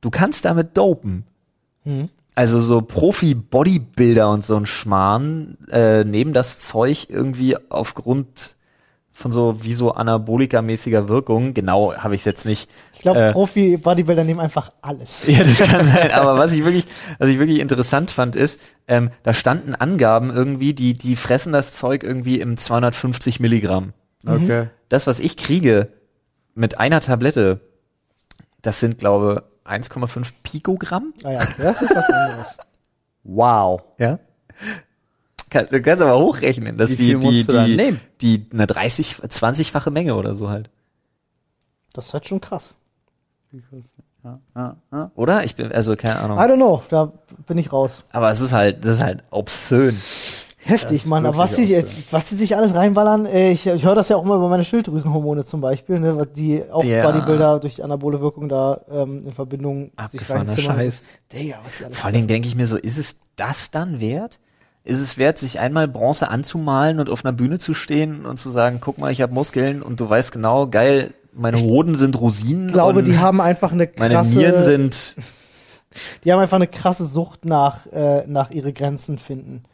Du 0.00 0.10
kannst 0.10 0.44
damit 0.44 0.76
dopen. 0.76 1.24
Mhm. 1.84 2.10
Also 2.34 2.60
so 2.60 2.82
Profi-Bodybuilder 2.82 4.30
und 4.30 4.44
so 4.44 4.56
ein 4.56 4.66
Schmarrn 4.66 5.56
äh, 5.70 6.04
nehmen 6.04 6.34
das 6.34 6.60
Zeug 6.60 7.08
irgendwie 7.08 7.56
aufgrund 7.70 8.55
von 9.16 9.32
so 9.32 9.64
wie 9.64 9.72
so 9.72 9.94
Anabolika-mäßiger 9.94 11.08
Wirkung. 11.08 11.54
Genau 11.54 11.94
habe 11.94 12.14
ich 12.14 12.26
jetzt 12.26 12.44
nicht. 12.44 12.68
Ich 12.92 13.00
glaube, 13.00 13.20
äh, 13.20 13.32
Profi-Bodybuilder 13.32 14.24
nehmen 14.24 14.40
einfach 14.40 14.70
alles. 14.82 15.26
Ja, 15.26 15.42
das 15.42 15.58
kann 15.58 15.86
sein. 15.86 16.12
Aber 16.12 16.38
was 16.38 16.52
ich 16.52 16.62
wirklich, 16.64 16.86
was 17.18 17.30
ich 17.30 17.38
wirklich 17.38 17.60
interessant 17.60 18.10
fand, 18.10 18.36
ist, 18.36 18.60
ähm, 18.86 19.10
da 19.22 19.32
standen 19.32 19.74
Angaben 19.74 20.28
irgendwie, 20.28 20.74
die, 20.74 20.92
die 20.92 21.16
fressen 21.16 21.54
das 21.54 21.74
Zeug 21.76 22.02
irgendwie 22.02 22.38
im 22.40 22.58
250 22.58 23.40
Milligramm. 23.40 23.94
Okay. 24.26 24.68
Das, 24.90 25.06
was 25.06 25.18
ich 25.18 25.38
kriege 25.38 25.88
mit 26.54 26.78
einer 26.78 27.00
Tablette, 27.00 27.60
das 28.60 28.80
sind, 28.80 28.98
glaube 28.98 29.44
1,5 29.64 30.30
Pikogramm. 30.42 31.14
Naja, 31.22 31.40
das 31.56 31.80
ist 31.80 31.96
was 31.96 32.10
anderes. 32.10 32.58
Wow. 33.24 33.82
Ja. 33.98 34.18
Kann, 35.50 35.66
du 35.70 35.80
kannst 35.80 36.02
aber 36.02 36.18
hochrechnen, 36.18 36.76
dass 36.76 36.92
Wie 36.92 37.14
die, 37.14 37.16
die, 37.16 37.46
die, 37.46 37.98
die, 38.20 38.46
eine 38.52 38.66
30, 38.66 39.16
20-fache 39.16 39.90
Menge 39.90 40.14
oder 40.16 40.34
so 40.34 40.48
halt. 40.50 40.70
Das 41.92 42.06
ist 42.06 42.14
halt 42.14 42.26
schon 42.26 42.40
krass. 42.40 42.76
Ja, 44.24 44.40
ja, 44.56 44.76
ja. 44.92 45.10
Oder? 45.14 45.44
Ich 45.44 45.54
bin, 45.54 45.70
also 45.72 45.94
keine 45.96 46.16
I 46.16 46.18
Ahnung. 46.18 46.38
don't 46.38 46.56
know, 46.56 46.82
da 46.88 47.12
bin 47.46 47.58
ich 47.58 47.72
raus. 47.72 48.02
Aber 48.10 48.30
es 48.30 48.40
ist 48.40 48.52
halt, 48.52 48.84
das 48.84 48.96
ist 48.96 49.02
halt 49.02 49.22
obszön. 49.30 49.96
Heftig, 50.58 51.06
Mann. 51.06 51.24
Aber 51.24 51.38
was 51.38 51.54
die, 51.54 51.78
auch 51.78 51.84
was 52.10 52.28
die 52.28 52.34
sich 52.34 52.56
alles 52.56 52.74
reinballern, 52.74 53.24
äh, 53.24 53.52
ich, 53.52 53.68
ich 53.68 53.84
höre 53.84 53.94
das 53.94 54.08
ja 54.08 54.16
auch 54.16 54.24
immer 54.24 54.34
über 54.34 54.48
meine 54.48 54.64
Schilddrüsenhormone 54.64 55.44
zum 55.44 55.60
Beispiel, 55.60 56.00
ne, 56.00 56.16
was 56.18 56.26
die 56.34 56.64
auch 56.68 56.82
Ja. 56.82 57.08
Bodybuilder 57.08 57.60
durch 57.60 57.76
die 57.76 57.84
anabole 57.84 58.20
Wirkung 58.20 58.48
da 58.48 58.80
ähm, 58.90 59.22
in 59.24 59.32
Verbindung 59.32 59.90
sich 60.10 60.20
Abgefahrener 60.20 60.48
reinzimmern. 60.50 60.76
Scheiß. 60.76 61.02
Digga, 61.32 61.60
was 61.64 61.78
die 61.78 61.84
alles 61.84 61.96
Vor 61.96 62.06
allen 62.06 62.14
Dingen 62.14 62.26
denke 62.26 62.48
ich 62.48 62.56
mir 62.56 62.66
so, 62.66 62.76
ist 62.76 62.98
es 62.98 63.20
das 63.36 63.70
dann 63.70 64.00
wert? 64.00 64.40
Ist 64.86 65.00
es 65.00 65.18
wert, 65.18 65.36
sich 65.36 65.60
einmal 65.60 65.88
Bronze 65.88 66.28
anzumalen 66.28 67.00
und 67.00 67.10
auf 67.10 67.24
einer 67.24 67.32
Bühne 67.32 67.58
zu 67.58 67.74
stehen 67.74 68.24
und 68.24 68.38
zu 68.38 68.50
sagen, 68.50 68.78
guck 68.80 68.98
mal, 68.98 69.10
ich 69.10 69.20
habe 69.20 69.34
Muskeln 69.34 69.82
und 69.82 70.00
du 70.00 70.08
weißt 70.08 70.30
genau, 70.32 70.68
geil, 70.68 71.12
meine 71.32 71.60
Hoden 71.60 71.96
sind 71.96 72.18
Rosinen 72.18 72.68
Ich 72.68 72.72
glaube, 72.72 73.00
und 73.00 73.08
die 73.08 73.18
haben 73.18 73.40
einfach 73.40 73.72
eine 73.72 73.90
meine 73.98 74.14
krasse, 74.14 74.38
Nieren 74.38 74.62
sind 74.62 75.16
die 76.24 76.32
haben 76.32 76.40
einfach 76.40 76.56
eine 76.56 76.68
krasse 76.68 77.04
Sucht 77.04 77.44
nach, 77.44 77.86
äh, 77.86 78.24
nach 78.26 78.50
ihre 78.50 78.72
Grenzen 78.72 79.18
finden. 79.18 79.64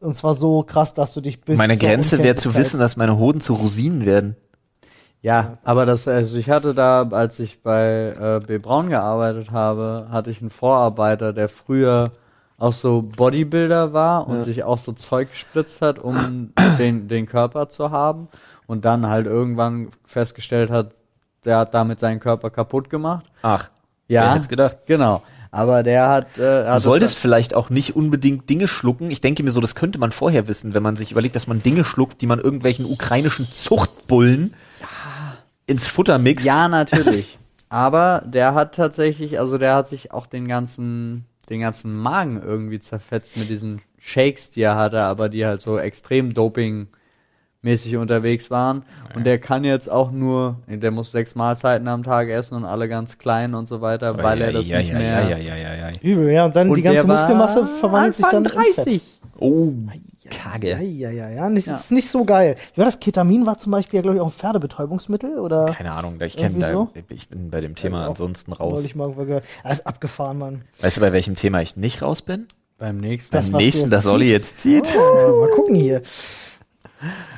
Und 0.00 0.16
zwar 0.16 0.34
so 0.34 0.62
krass, 0.62 0.94
dass 0.94 1.12
du 1.12 1.20
dich 1.20 1.42
bis 1.42 1.58
meine 1.58 1.76
Grenze 1.76 2.22
wäre 2.22 2.36
zu 2.36 2.54
wissen, 2.54 2.80
dass 2.80 2.96
meine 2.96 3.18
Hoden 3.18 3.40
zu 3.40 3.54
Rosinen 3.54 4.06
werden. 4.06 4.36
Ja, 5.20 5.58
aber 5.62 5.86
das, 5.86 6.08
also 6.08 6.36
ich 6.36 6.50
hatte 6.50 6.74
da, 6.74 7.08
als 7.10 7.38
ich 7.38 7.62
bei 7.62 8.40
äh, 8.42 8.46
B. 8.46 8.58
Braun 8.58 8.88
gearbeitet 8.88 9.50
habe, 9.50 10.08
hatte 10.10 10.30
ich 10.30 10.40
einen 10.40 10.50
Vorarbeiter, 10.50 11.32
der 11.32 11.48
früher 11.48 12.12
auch 12.62 12.72
so 12.72 13.02
Bodybuilder 13.02 13.92
war 13.92 14.28
und 14.28 14.44
sich 14.44 14.62
auch 14.62 14.78
so 14.78 14.92
Zeug 14.92 15.30
gespritzt 15.32 15.82
hat, 15.82 15.98
um 15.98 16.52
den, 16.78 17.08
den 17.08 17.26
Körper 17.26 17.68
zu 17.68 17.90
haben 17.90 18.28
und 18.66 18.84
dann 18.84 19.08
halt 19.08 19.26
irgendwann 19.26 19.88
festgestellt 20.04 20.70
hat, 20.70 20.94
der 21.44 21.58
hat 21.58 21.74
damit 21.74 21.98
seinen 21.98 22.20
Körper 22.20 22.50
kaputt 22.50 22.88
gemacht. 22.88 23.26
Ach, 23.42 23.68
Ja, 24.06 24.22
wer 24.22 24.34
hätt's 24.34 24.48
gedacht? 24.48 24.78
Genau. 24.86 25.22
Aber 25.50 25.82
der 25.82 26.08
hat, 26.08 26.38
äh, 26.38 26.64
hat 26.66 26.76
Du 26.76 26.80
solltest 26.80 27.18
vielleicht 27.18 27.54
auch 27.54 27.68
nicht 27.68 27.96
unbedingt 27.96 28.48
Dinge 28.48 28.68
schlucken. 28.68 29.10
Ich 29.10 29.20
denke 29.20 29.42
mir 29.42 29.50
so, 29.50 29.60
das 29.60 29.74
könnte 29.74 29.98
man 29.98 30.12
vorher 30.12 30.46
wissen, 30.46 30.72
wenn 30.72 30.84
man 30.84 30.94
sich 30.96 31.10
überlegt, 31.10 31.34
dass 31.36 31.48
man 31.48 31.62
Dinge 31.62 31.84
schluckt, 31.84 32.22
die 32.22 32.26
man 32.26 32.38
irgendwelchen 32.38 32.86
ukrainischen 32.86 33.50
Zuchtbullen 33.50 34.54
ins 35.66 35.88
Futter 35.88 36.18
mixt. 36.18 36.46
Ja, 36.46 36.68
natürlich. 36.68 37.38
Aber 37.68 38.22
der 38.24 38.54
hat 38.54 38.74
tatsächlich, 38.74 39.40
also 39.40 39.58
der 39.58 39.74
hat 39.74 39.88
sich 39.88 40.12
auch 40.12 40.26
den 40.26 40.46
ganzen, 40.46 41.26
den 41.48 41.60
ganzen 41.60 41.96
Magen 41.96 42.40
irgendwie 42.42 42.80
zerfetzt 42.80 43.36
mit 43.36 43.48
diesen 43.48 43.82
Shakes, 43.98 44.50
die 44.50 44.62
er 44.62 44.76
hatte, 44.76 45.00
aber 45.00 45.28
die 45.28 45.44
halt 45.44 45.60
so 45.60 45.78
extrem 45.78 46.34
Doping-mäßig 47.64 47.96
unterwegs 47.96 48.50
waren. 48.50 48.82
Und 49.14 49.24
der 49.24 49.38
kann 49.38 49.62
jetzt 49.64 49.90
auch 49.90 50.10
nur, 50.10 50.56
der 50.66 50.90
muss 50.90 51.12
sechs 51.12 51.34
Mahlzeiten 51.34 51.86
am 51.88 52.02
Tag 52.02 52.28
essen 52.28 52.56
und 52.56 52.64
alle 52.64 52.88
ganz 52.88 53.18
klein 53.18 53.54
und 53.54 53.68
so 53.68 53.80
weiter, 53.80 54.16
weil 54.18 54.40
er 54.42 54.52
das 54.52 54.66
ja, 54.66 54.78
nicht 54.78 54.90
ja, 54.92 54.98
mehr. 54.98 55.22
Ja, 55.22 55.36
ja, 55.38 55.38
ja, 55.38 55.56
ja, 55.56 55.74
ja. 55.90 55.96
Übel, 56.02 56.30
ja. 56.32 56.44
Und 56.44 56.56
dann 56.56 56.68
Und 56.70 56.76
die 56.76 56.82
ganze 56.82 57.06
Muskelmasse 57.06 57.66
verwandelt 57.66 58.16
sich 58.16 58.26
dann 58.26 58.46
Anfang 58.46 58.64
in 58.66 58.74
Fett. 58.74 58.86
30. 58.86 59.02
Oh, 59.38 59.72
Ja, 60.22 60.30
Kage. 60.30 60.68
ja, 60.82 61.10
ja, 61.10 61.28
ja. 61.30 61.50
Das 61.50 61.66
Ja. 61.66 61.74
ist 61.74 61.92
nicht 61.92 62.08
so 62.08 62.24
geil. 62.24 62.56
Wie 62.74 62.78
war 62.78 62.86
das? 62.86 62.98
Ketamin 62.98 63.46
war 63.46 63.58
zum 63.58 63.72
Beispiel 63.72 63.98
ja, 63.98 64.02
glaube 64.02 64.16
ich, 64.16 64.20
auch 64.22 64.26
ein 64.26 64.32
Pferdebetäubungsmittel 64.32 65.38
oder 65.38 65.66
Keine 65.76 65.92
Ahnung, 65.92 66.20
ich 66.20 66.36
kenne 66.36 66.58
da, 66.58 66.72
so? 66.72 66.90
ich 67.10 67.28
bin 67.28 67.50
bei 67.50 67.60
dem 67.60 67.74
Thema 67.76 68.02
Ja, 68.02 68.08
ansonsten 68.08 68.52
raus. 68.52 68.74
neulich 68.80 68.96
mal 68.96 69.12
gehört. 69.14 69.44
Ah, 69.62 69.76
abgefahren, 69.84 70.38
Mann. 70.38 70.62
Weißt 70.80 70.96
du, 70.96 71.00
bei 71.00 71.12
welchem 71.12 71.36
Thema 71.36 71.60
ich 71.62 71.76
nicht 71.76 72.02
raus 72.02 72.22
bin? 72.22 72.46
Beim 72.78 72.98
nächsten. 72.98 73.32
Das, 73.36 73.50
Beim 73.50 73.60
nächsten, 73.60 73.90
das 73.90 74.06
Olli 74.06 74.30
jetzt 74.30 74.58
zieht. 74.58 74.88
Oh, 74.96 75.40
mal 75.40 75.50
gucken 75.50 75.76
hier. 75.76 76.02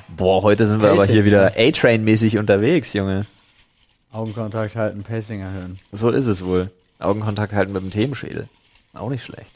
Boah, 0.08 0.42
heute 0.42 0.66
sind 0.66 0.80
wir 0.82 0.88
aber 0.90 0.98
Pacing, 0.98 1.14
hier 1.14 1.24
wieder 1.24 1.52
A-Train-mäßig 1.56 2.38
unterwegs, 2.38 2.92
Junge. 2.92 3.26
Augenkontakt 4.12 4.76
halten, 4.76 5.02
Pacing 5.02 5.40
erhöhen. 5.40 5.78
So 5.92 6.10
ist 6.10 6.26
es 6.26 6.44
wohl. 6.44 6.70
Augenkontakt 6.98 7.52
halten 7.52 7.72
mit 7.72 7.82
dem 7.82 7.90
Themenschädel. 7.90 8.48
Auch 8.92 9.10
nicht 9.10 9.24
schlecht. 9.24 9.52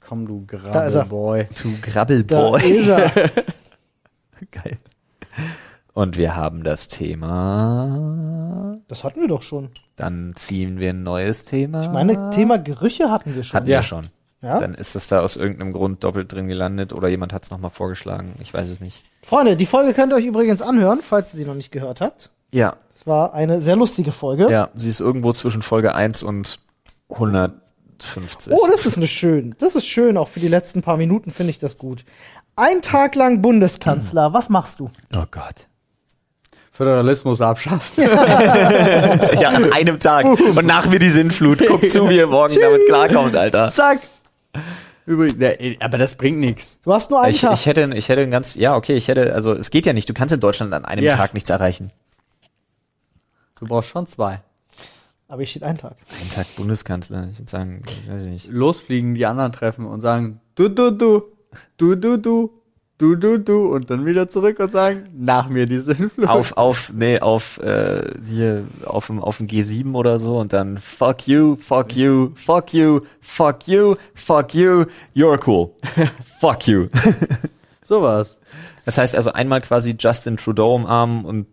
Komm, 0.00 0.26
du 0.26 0.44
Da. 0.46 0.58
Grabbelboy. 0.58 1.46
Du 1.62 1.70
Da 1.70 1.90
Grabbelboy. 1.90 2.62
ist 2.62 2.88
er. 2.88 3.10
Geil. 4.50 4.78
Und 5.92 6.16
wir 6.16 6.34
haben 6.34 6.64
das 6.64 6.88
Thema. 6.88 8.78
Das 8.88 9.04
hatten 9.04 9.20
wir 9.20 9.28
doch 9.28 9.42
schon. 9.42 9.70
Dann 9.96 10.32
ziehen 10.34 10.78
wir 10.80 10.90
ein 10.90 11.02
neues 11.02 11.44
Thema. 11.44 11.84
Ich 11.84 11.90
meine, 11.90 12.30
Thema 12.30 12.58
Gerüche 12.58 13.10
hatten 13.10 13.34
wir 13.34 13.44
schon. 13.44 13.56
Hatten 13.56 13.66
wir 13.68 13.82
schon. 13.82 14.06
Ja? 14.42 14.58
Dann 14.58 14.74
ist 14.74 14.94
das 14.94 15.08
da 15.08 15.20
aus 15.20 15.36
irgendeinem 15.36 15.72
Grund 15.72 16.02
doppelt 16.02 16.32
drin 16.32 16.48
gelandet 16.48 16.92
oder 16.94 17.08
jemand 17.08 17.32
hat 17.32 17.42
es 17.44 17.50
nochmal 17.50 17.70
vorgeschlagen. 17.70 18.32
Ich 18.40 18.54
weiß 18.54 18.70
es 18.70 18.80
nicht. 18.80 19.02
Freunde, 19.22 19.56
die 19.56 19.66
Folge 19.66 19.92
könnt 19.92 20.12
ihr 20.12 20.16
euch 20.16 20.24
übrigens 20.24 20.62
anhören, 20.62 21.00
falls 21.02 21.34
ihr 21.34 21.38
sie 21.38 21.44
noch 21.44 21.54
nicht 21.54 21.70
gehört 21.72 22.00
habt. 22.00 22.30
Ja, 22.52 22.76
Es 22.90 23.06
war 23.06 23.34
eine 23.34 23.60
sehr 23.60 23.76
lustige 23.76 24.12
Folge. 24.12 24.50
ja, 24.50 24.70
sie 24.74 24.88
ist 24.88 25.00
irgendwo 25.00 25.32
zwischen 25.32 25.62
Folge 25.62 25.94
1 25.94 26.22
und 26.22 26.58
150. 27.10 28.52
Oh, 28.52 28.66
das 28.70 28.86
ist 28.86 28.96
eine 28.96 29.06
schön. 29.06 29.54
Das 29.58 29.74
ist 29.74 29.86
schön, 29.86 30.16
auch 30.16 30.28
für 30.28 30.40
die 30.40 30.48
letzten 30.48 30.82
paar 30.82 30.96
Minuten 30.96 31.30
finde 31.30 31.50
ich 31.50 31.58
das 31.58 31.76
gut. 31.78 32.04
Ein 32.56 32.82
Tag 32.82 33.14
lang 33.14 33.42
Bundeskanzler, 33.42 34.32
was 34.32 34.48
machst 34.48 34.80
du? 34.80 34.90
oh 35.14 35.24
Gott. 35.30 35.66
Föderalismus 36.72 37.40
abschaffen. 37.42 38.04
Ja, 39.40 39.50
an 39.50 39.72
einem 39.72 40.00
Tag. 40.00 40.24
Und 40.24 40.66
nach 40.66 40.86
mir 40.86 40.98
die 40.98 41.10
Sinnflut. 41.10 41.62
Guck 41.66 41.90
zu, 41.90 42.08
wie 42.08 42.16
ihr 42.16 42.26
morgen 42.26 42.56
damit 42.60 42.86
klarkommt, 42.86 43.36
Alter. 43.36 43.70
Zack. 43.70 43.98
Übrigens, 45.06 45.38
der, 45.38 45.56
aber 45.80 45.98
das 45.98 46.14
bringt 46.14 46.38
nichts. 46.38 46.76
Du 46.82 46.92
hast 46.92 47.10
nur 47.10 47.20
einen 47.20 47.30
Ich, 47.34 47.40
Tag. 47.40 47.54
ich 47.54 47.66
hätte, 47.66 47.90
ich 47.94 48.08
hätte 48.08 48.22
ein 48.22 48.30
ganz, 48.30 48.54
ja, 48.54 48.76
okay, 48.76 48.96
ich 48.96 49.08
hätte, 49.08 49.32
also 49.34 49.54
es 49.54 49.70
geht 49.70 49.86
ja 49.86 49.92
nicht, 49.92 50.08
du 50.08 50.14
kannst 50.14 50.32
in 50.34 50.40
Deutschland 50.40 50.72
an 50.72 50.84
einem 50.84 51.04
Ja. 51.04 51.16
Tag 51.16 51.34
nichts 51.34 51.50
erreichen. 51.50 51.90
Du 53.58 53.66
brauchst 53.66 53.90
schon 53.90 54.06
zwei. 54.06 54.40
aber 55.28 55.42
ich 55.42 55.50
steht 55.50 55.62
einen 55.62 55.78
Tag. 55.78 55.96
Ein 56.20 56.30
Tag 56.30 56.46
Bundeskanzler, 56.56 57.28
ich 57.32 57.38
würde 57.38 57.50
sagen, 57.50 57.82
ich 57.86 58.10
weiß 58.10 58.24
nicht. 58.26 58.48
Losfliegen, 58.48 59.14
die 59.14 59.26
anderen 59.26 59.52
treffen 59.52 59.86
und 59.86 60.00
sagen, 60.00 60.40
du, 60.54 60.68
du, 60.68 60.90
du, 60.90 61.22
du, 61.76 61.94
du, 61.96 62.16
du, 62.16 62.50
du, 63.00 63.16
du, 63.16 63.38
du, 63.38 63.66
und 63.72 63.90
dann 63.90 64.04
wieder 64.04 64.28
zurück 64.28 64.60
und 64.60 64.70
sagen, 64.70 65.08
nach 65.16 65.48
mir 65.48 65.66
die 65.66 65.78
Sinnflut. 65.78 66.28
Auf, 66.28 66.56
auf, 66.56 66.92
nee, 66.94 67.18
auf, 67.18 67.58
äh, 67.58 68.12
hier, 68.24 68.64
auf 68.84 69.06
dem, 69.06 69.20
auf 69.20 69.38
dem 69.38 69.46
G7 69.46 69.94
oder 69.94 70.18
so 70.18 70.38
und 70.38 70.52
dann 70.52 70.78
fuck 70.78 71.26
you, 71.26 71.56
fuck 71.56 71.96
you, 71.96 72.30
fuck 72.34 72.72
you, 72.72 73.00
fuck 73.20 73.66
you, 73.66 73.96
fuck 74.14 74.54
you, 74.54 74.84
you're 75.14 75.40
cool. 75.46 75.70
fuck 76.40 76.66
you. 76.66 76.88
Sowas. 77.82 78.36
Das 78.84 78.98
heißt 78.98 79.16
also 79.16 79.32
einmal 79.32 79.62
quasi 79.62 79.96
Justin 79.98 80.36
Trudeau 80.36 80.74
umarmen 80.74 81.24
und 81.24 81.46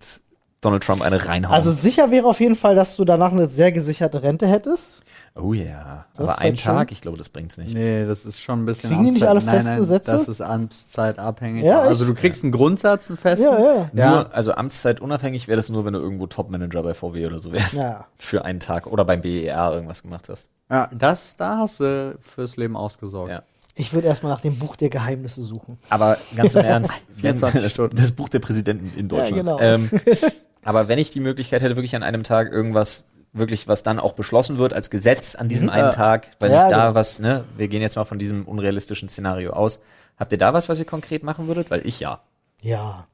Donald 0.62 0.84
Trump 0.84 1.02
eine 1.02 1.26
reinhauen. 1.26 1.54
Also 1.54 1.72
sicher 1.72 2.12
wäre 2.12 2.28
auf 2.28 2.40
jeden 2.40 2.56
Fall, 2.56 2.76
dass 2.76 2.96
du 2.98 3.06
danach 3.06 3.32
eine 3.32 3.48
sehr 3.48 3.72
gesicherte 3.72 4.22
Rente 4.24 4.48
hättest. 4.48 5.04
Oh 5.40 5.54
ja, 5.54 6.06
Das 6.16 6.28
aber 6.28 6.40
ein 6.40 6.54
halt. 6.54 6.60
Tag, 6.60 6.92
ich 6.92 7.02
glaube, 7.02 7.18
das 7.18 7.30
bringt's 7.30 7.58
nicht. 7.58 7.74
Nee, 7.74 8.06
das 8.06 8.26
ist 8.26 8.42
schon 8.42 8.64
ein 8.64 8.66
bisschen 8.66 8.90
Kriegen 8.90 9.06
die 9.06 9.12
nicht 9.12 9.24
alle 9.24 9.42
nein, 9.44 9.56
feste 9.56 9.72
nein, 9.72 9.84
Sätze? 9.86 10.12
Das 10.12 10.28
ist 10.28 10.42
amtszeitabhängig. 10.42 11.64
Ja, 11.64 11.82
also 11.82 12.06
du 12.06 12.14
kriegst 12.14 12.44
einen 12.44 12.52
Grundsatz, 12.52 13.10
einen 13.10 13.18
festen. 13.18 13.46
Ja, 13.46 13.60
ja. 13.60 13.90
Ja. 13.94 14.10
Nur, 14.10 14.34
also 14.34 14.54
Amtszeit 14.54 15.00
unabhängig 15.00 15.48
wäre 15.48 15.58
das 15.58 15.70
nur, 15.70 15.86
wenn 15.86 15.94
du 15.94 16.00
irgendwo 16.00 16.28
Topmanager 16.28 16.84
bei 16.84 16.94
VW 16.94 17.26
oder 17.26 17.40
so 17.40 17.52
wärst. 17.52 17.76
Ja. 17.76 18.06
Für 18.18 18.46
einen 18.46 18.60
Tag 18.60 18.88
oder 18.88 19.06
beim 19.06 19.22
BER 19.22 19.72
irgendwas 19.74 20.02
gemacht 20.02 20.30
hast. 20.30 20.50
ja, 20.70 20.90
das, 20.94 21.38
da 21.38 21.58
hast 21.60 21.80
du 21.80 22.18
fürs 22.20 22.58
Leben 22.58 22.76
ausgesorgt. 22.76 23.32
Ja. 23.32 23.44
Ich 23.80 23.94
würde 23.94 24.08
erstmal 24.08 24.32
nach 24.32 24.42
dem 24.42 24.58
Buch 24.58 24.76
der 24.76 24.90
Geheimnisse 24.90 25.44
suchen. 25.44 25.78
Aber 25.90 26.18
ganz 26.36 26.56
im 26.56 26.62
Ernst, 26.66 26.94
wenn, 27.10 27.38
24 27.38 27.62
das, 27.62 27.74
Stunden. 27.74 27.96
das 27.96 28.12
Buch 28.12 28.28
der 28.28 28.40
Präsidenten 28.40 28.92
in 28.98 29.08
Deutschland. 29.08 29.36
genau. 29.36 29.60
Ähm, 29.60 29.90
aber 30.64 30.88
wenn 30.88 30.98
ich 30.98 31.12
die 31.12 31.20
Möglichkeit 31.20 31.62
hätte, 31.62 31.76
wirklich 31.76 31.96
an 31.96 32.02
einem 32.02 32.24
Tag 32.24 32.52
irgendwas, 32.52 33.06
wirklich, 33.38 33.68
was 33.68 33.84
dann 33.84 34.00
auch 34.00 34.14
beschlossen 34.14 34.58
wird 34.58 34.74
als 34.74 34.90
Gesetz 34.90 35.36
an 35.36 35.50
diesem 35.50 35.70
einen 35.70 35.86
Ja. 35.86 35.92
Tag, 35.92 36.30
weil 36.40 36.52
Ja, 36.52 36.64
ich 36.66 36.72
da 36.72 36.84
genau. 36.86 36.94
was, 36.96 37.20
ne, 37.20 37.44
wir 37.56 37.68
gehen 37.68 37.82
jetzt 37.82 37.96
mal 37.96 38.06
von 38.06 38.20
diesem 38.20 38.46
unrealistischen 38.46 39.10
Szenario 39.10 39.52
aus. 39.54 39.82
Habt 40.18 40.32
ihr 40.32 40.38
da 40.38 40.54
was, 40.54 40.70
was 40.70 40.80
ihr 40.80 40.86
konkret 40.86 41.24
machen 41.24 41.48
würdet? 41.48 41.70
Weil 41.72 41.86
ich 41.86 42.00
ja. 42.00 42.22
Ja, 42.62 43.08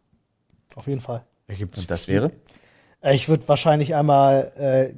auf 0.75 0.87
jeden 0.87 1.01
Fall. 1.01 1.23
Und 1.47 1.91
das 1.91 2.07
wäre? 2.07 2.31
Ich 3.11 3.27
würde 3.27 3.47
wahrscheinlich 3.47 3.95
einmal 3.95 4.53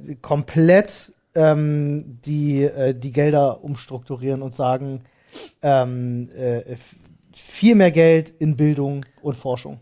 äh, 0.06 0.14
komplett 0.16 1.12
ähm, 1.34 2.18
die, 2.24 2.62
äh, 2.62 2.94
die 2.94 3.12
Gelder 3.12 3.64
umstrukturieren 3.64 4.42
und 4.42 4.54
sagen, 4.54 5.02
ähm, 5.62 6.28
äh, 6.36 6.76
viel 7.32 7.74
mehr 7.74 7.90
Geld 7.90 8.30
in 8.30 8.56
Bildung 8.56 9.04
und 9.22 9.36
Forschung. 9.36 9.80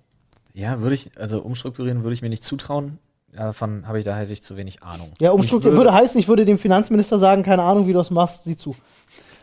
Ja, 0.54 0.80
würde 0.80 0.94
ich, 0.94 1.10
also 1.18 1.40
umstrukturieren 1.42 2.02
würde 2.02 2.14
ich 2.14 2.22
mir 2.22 2.28
nicht 2.28 2.44
zutrauen. 2.44 2.98
Davon 3.36 3.86
habe 3.86 3.98
ich, 3.98 4.04
da 4.04 4.16
hätte 4.16 4.32
ich 4.32 4.42
zu 4.42 4.56
wenig 4.56 4.82
Ahnung. 4.82 5.12
Ja, 5.18 5.32
umstrukturieren 5.32 5.76
würde- 5.78 5.90
würde 5.90 6.02
heißen, 6.04 6.18
ich 6.20 6.28
würde 6.28 6.44
dem 6.44 6.58
Finanzminister 6.58 7.18
sagen, 7.18 7.42
keine 7.42 7.62
Ahnung, 7.62 7.86
wie 7.86 7.92
du 7.92 7.98
das 7.98 8.10
machst, 8.10 8.44
sieh 8.44 8.56
zu. 8.56 8.76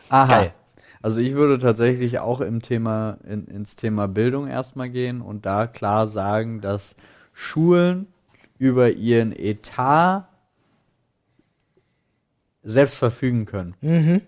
Aha. 0.09 0.27
Geil. 0.27 0.53
Also 1.01 1.19
ich 1.19 1.33
würde 1.33 1.57
tatsächlich 1.57 2.19
auch 2.19 2.41
im 2.41 2.61
Thema, 2.61 3.17
in, 3.27 3.45
ins 3.47 3.75
Thema 3.75 4.07
Bildung 4.07 4.47
erstmal 4.47 4.89
gehen 4.89 5.21
und 5.21 5.45
da 5.45 5.65
klar 5.67 6.07
sagen, 6.07 6.61
dass 6.61 6.95
Schulen 7.33 8.07
über 8.59 8.91
ihren 8.91 9.31
Etat 9.35 10.27
selbst 12.63 12.95
verfügen 12.97 13.45
können. 13.45 14.21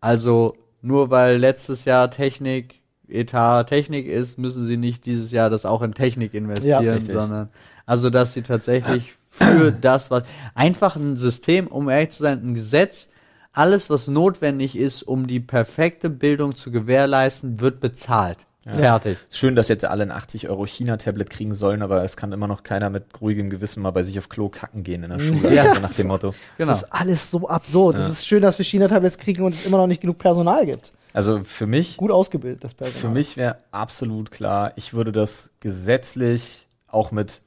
Also 0.00 0.56
nur 0.82 1.10
weil 1.10 1.38
letztes 1.38 1.86
Jahr 1.86 2.10
Technik, 2.10 2.82
Etat 3.08 3.64
Technik 3.64 4.06
ist, 4.06 4.38
müssen 4.38 4.66
sie 4.66 4.76
nicht 4.76 5.06
dieses 5.06 5.30
Jahr 5.32 5.48
das 5.48 5.64
auch 5.64 5.80
in 5.82 5.94
Technik 5.94 6.34
investieren, 6.34 6.94
richtig. 6.96 7.14
sondern 7.18 7.48
also 7.86 8.10
dass 8.10 8.32
sie 8.34 8.42
tatsächlich 8.42 9.14
für 9.28 9.72
das, 9.72 10.10
was 10.10 10.24
einfach 10.54 10.96
ein 10.96 11.16
System, 11.16 11.66
um 11.66 11.88
ehrlich 11.88 12.10
zu 12.10 12.22
sein, 12.22 12.40
ein 12.42 12.54
Gesetz, 12.54 13.08
alles, 13.52 13.88
was 13.90 14.08
notwendig 14.08 14.76
ist, 14.76 15.02
um 15.02 15.26
die 15.26 15.40
perfekte 15.40 16.10
Bildung 16.10 16.54
zu 16.54 16.70
gewährleisten, 16.70 17.60
wird 17.60 17.80
bezahlt. 17.80 18.38
Fertig. 18.66 19.18
Schön, 19.30 19.54
dass 19.56 19.68
jetzt 19.68 19.84
alle 19.84 20.04
ein 20.04 20.10
80 20.10 20.48
Euro 20.48 20.64
China-Tablet 20.66 21.28
kriegen 21.28 21.52
sollen, 21.52 21.82
aber 21.82 22.02
es 22.02 22.16
kann 22.16 22.32
immer 22.32 22.46
noch 22.46 22.62
keiner 22.62 22.88
mit 22.88 23.04
ruhigem 23.20 23.50
Gewissen 23.50 23.82
mal 23.82 23.90
bei 23.90 24.02
sich 24.02 24.18
auf 24.18 24.30
Klo 24.30 24.48
kacken 24.48 24.82
gehen 24.82 25.02
in 25.02 25.10
der 25.10 25.18
Schule. 25.18 25.54
Ja. 25.54 25.64
Also 25.64 25.80
nach 25.80 25.92
dem 25.92 26.06
Motto. 26.06 26.34
Genau. 26.56 26.72
Das 26.72 26.82
ist 26.82 26.92
alles 26.92 27.30
so 27.30 27.46
absurd. 27.46 27.96
Es 27.98 28.08
ist 28.08 28.26
schön, 28.26 28.40
dass 28.40 28.56
wir 28.56 28.64
China-Tablets 28.64 29.18
kriegen 29.18 29.42
und 29.42 29.54
es 29.54 29.66
immer 29.66 29.76
noch 29.76 29.86
nicht 29.86 30.00
genug 30.00 30.16
Personal 30.18 30.64
gibt. 30.64 30.92
Also 31.12 31.44
für 31.44 31.66
mich, 31.66 31.98
Gut 31.98 32.10
ausgebildet, 32.10 32.64
das 32.64 32.72
Personal. 32.72 33.00
für 33.00 33.08
mich 33.08 33.36
wäre 33.36 33.58
absolut 33.70 34.30
klar, 34.30 34.72
ich 34.76 34.94
würde 34.94 35.12
das 35.12 35.50
gesetzlich 35.60 36.66
auch 36.88 37.12
mit 37.12 37.42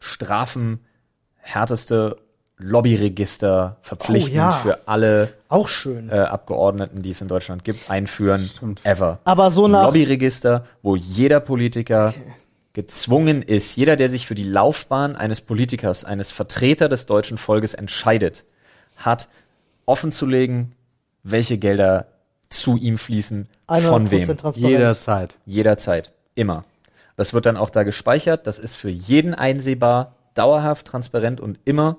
Strafen 0.00 0.80
härteste 1.36 2.16
Lobbyregister 2.58 3.78
verpflichtend 3.80 4.36
Oh, 4.36 4.38
ja. 4.38 4.52
für 4.52 4.88
alle 4.88 5.32
äh, 5.48 6.18
Abgeordneten, 6.18 7.02
die 7.02 7.10
es 7.10 7.20
in 7.20 7.28
Deutschland 7.28 7.64
gibt, 7.64 7.90
einführen. 7.90 8.50
Ever. 8.84 9.18
Aber 9.24 9.50
so 9.50 9.66
nach. 9.66 9.84
Lobbyregister, 9.84 10.66
wo 10.82 10.94
jeder 10.94 11.40
Politiker 11.40 12.12
gezwungen 12.74 13.42
ist, 13.42 13.76
jeder, 13.76 13.96
der 13.96 14.08
sich 14.08 14.26
für 14.26 14.34
die 14.34 14.44
Laufbahn 14.44 15.16
eines 15.16 15.40
Politikers, 15.40 16.04
eines 16.04 16.30
Vertreter 16.30 16.88
des 16.88 17.06
deutschen 17.06 17.38
Volkes 17.38 17.74
entscheidet, 17.74 18.44
hat 18.96 19.28
offenzulegen, 19.86 20.72
welche 21.22 21.58
Gelder 21.58 22.06
zu 22.50 22.76
ihm 22.76 22.98
fließen, 22.98 23.48
von 23.66 24.08
100% 24.08 24.10
wem. 24.10 24.38
Jederzeit. 24.54 25.34
Jederzeit. 25.46 26.12
Immer. 26.34 26.64
Das 27.20 27.34
wird 27.34 27.44
dann 27.44 27.58
auch 27.58 27.68
da 27.68 27.82
gespeichert. 27.82 28.46
Das 28.46 28.58
ist 28.58 28.76
für 28.76 28.88
jeden 28.88 29.34
einsehbar, 29.34 30.16
dauerhaft, 30.32 30.86
transparent 30.86 31.38
und 31.38 31.58
immer 31.66 31.98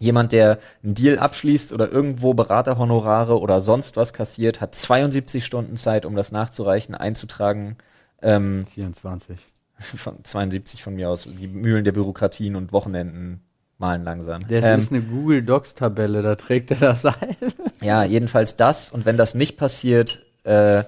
jemand, 0.00 0.32
der 0.32 0.58
einen 0.82 0.94
Deal 0.94 1.20
abschließt 1.20 1.72
oder 1.72 1.88
irgendwo 1.92 2.34
Beraterhonorare 2.34 3.38
oder 3.38 3.60
sonst 3.60 3.96
was 3.96 4.12
kassiert, 4.12 4.60
hat 4.60 4.74
72 4.74 5.44
Stunden 5.46 5.76
Zeit, 5.76 6.04
um 6.04 6.16
das 6.16 6.32
nachzureichen, 6.32 6.96
einzutragen. 6.96 7.76
Ähm, 8.22 8.66
24. 8.74 9.38
von 9.78 10.24
72 10.24 10.82
von 10.82 10.96
mir 10.96 11.10
aus. 11.10 11.28
Die 11.28 11.46
Mühlen 11.46 11.84
der 11.84 11.92
Bürokratien 11.92 12.56
und 12.56 12.72
Wochenenden 12.72 13.42
malen 13.78 14.02
langsam. 14.02 14.40
Das 14.48 14.64
Ähm, 14.64 14.78
ist 14.80 14.90
eine 14.90 15.02
Google 15.02 15.44
Docs 15.44 15.76
Tabelle, 15.76 16.22
da 16.22 16.34
trägt 16.34 16.72
er 16.72 16.78
das 16.78 17.06
ein. 17.06 17.36
Ja, 17.80 18.02
jedenfalls 18.02 18.56
das. 18.56 18.88
Und 18.88 19.04
wenn 19.04 19.16
das 19.16 19.36
nicht 19.36 19.56
passiert, 19.56 20.26
äh, 20.42 20.82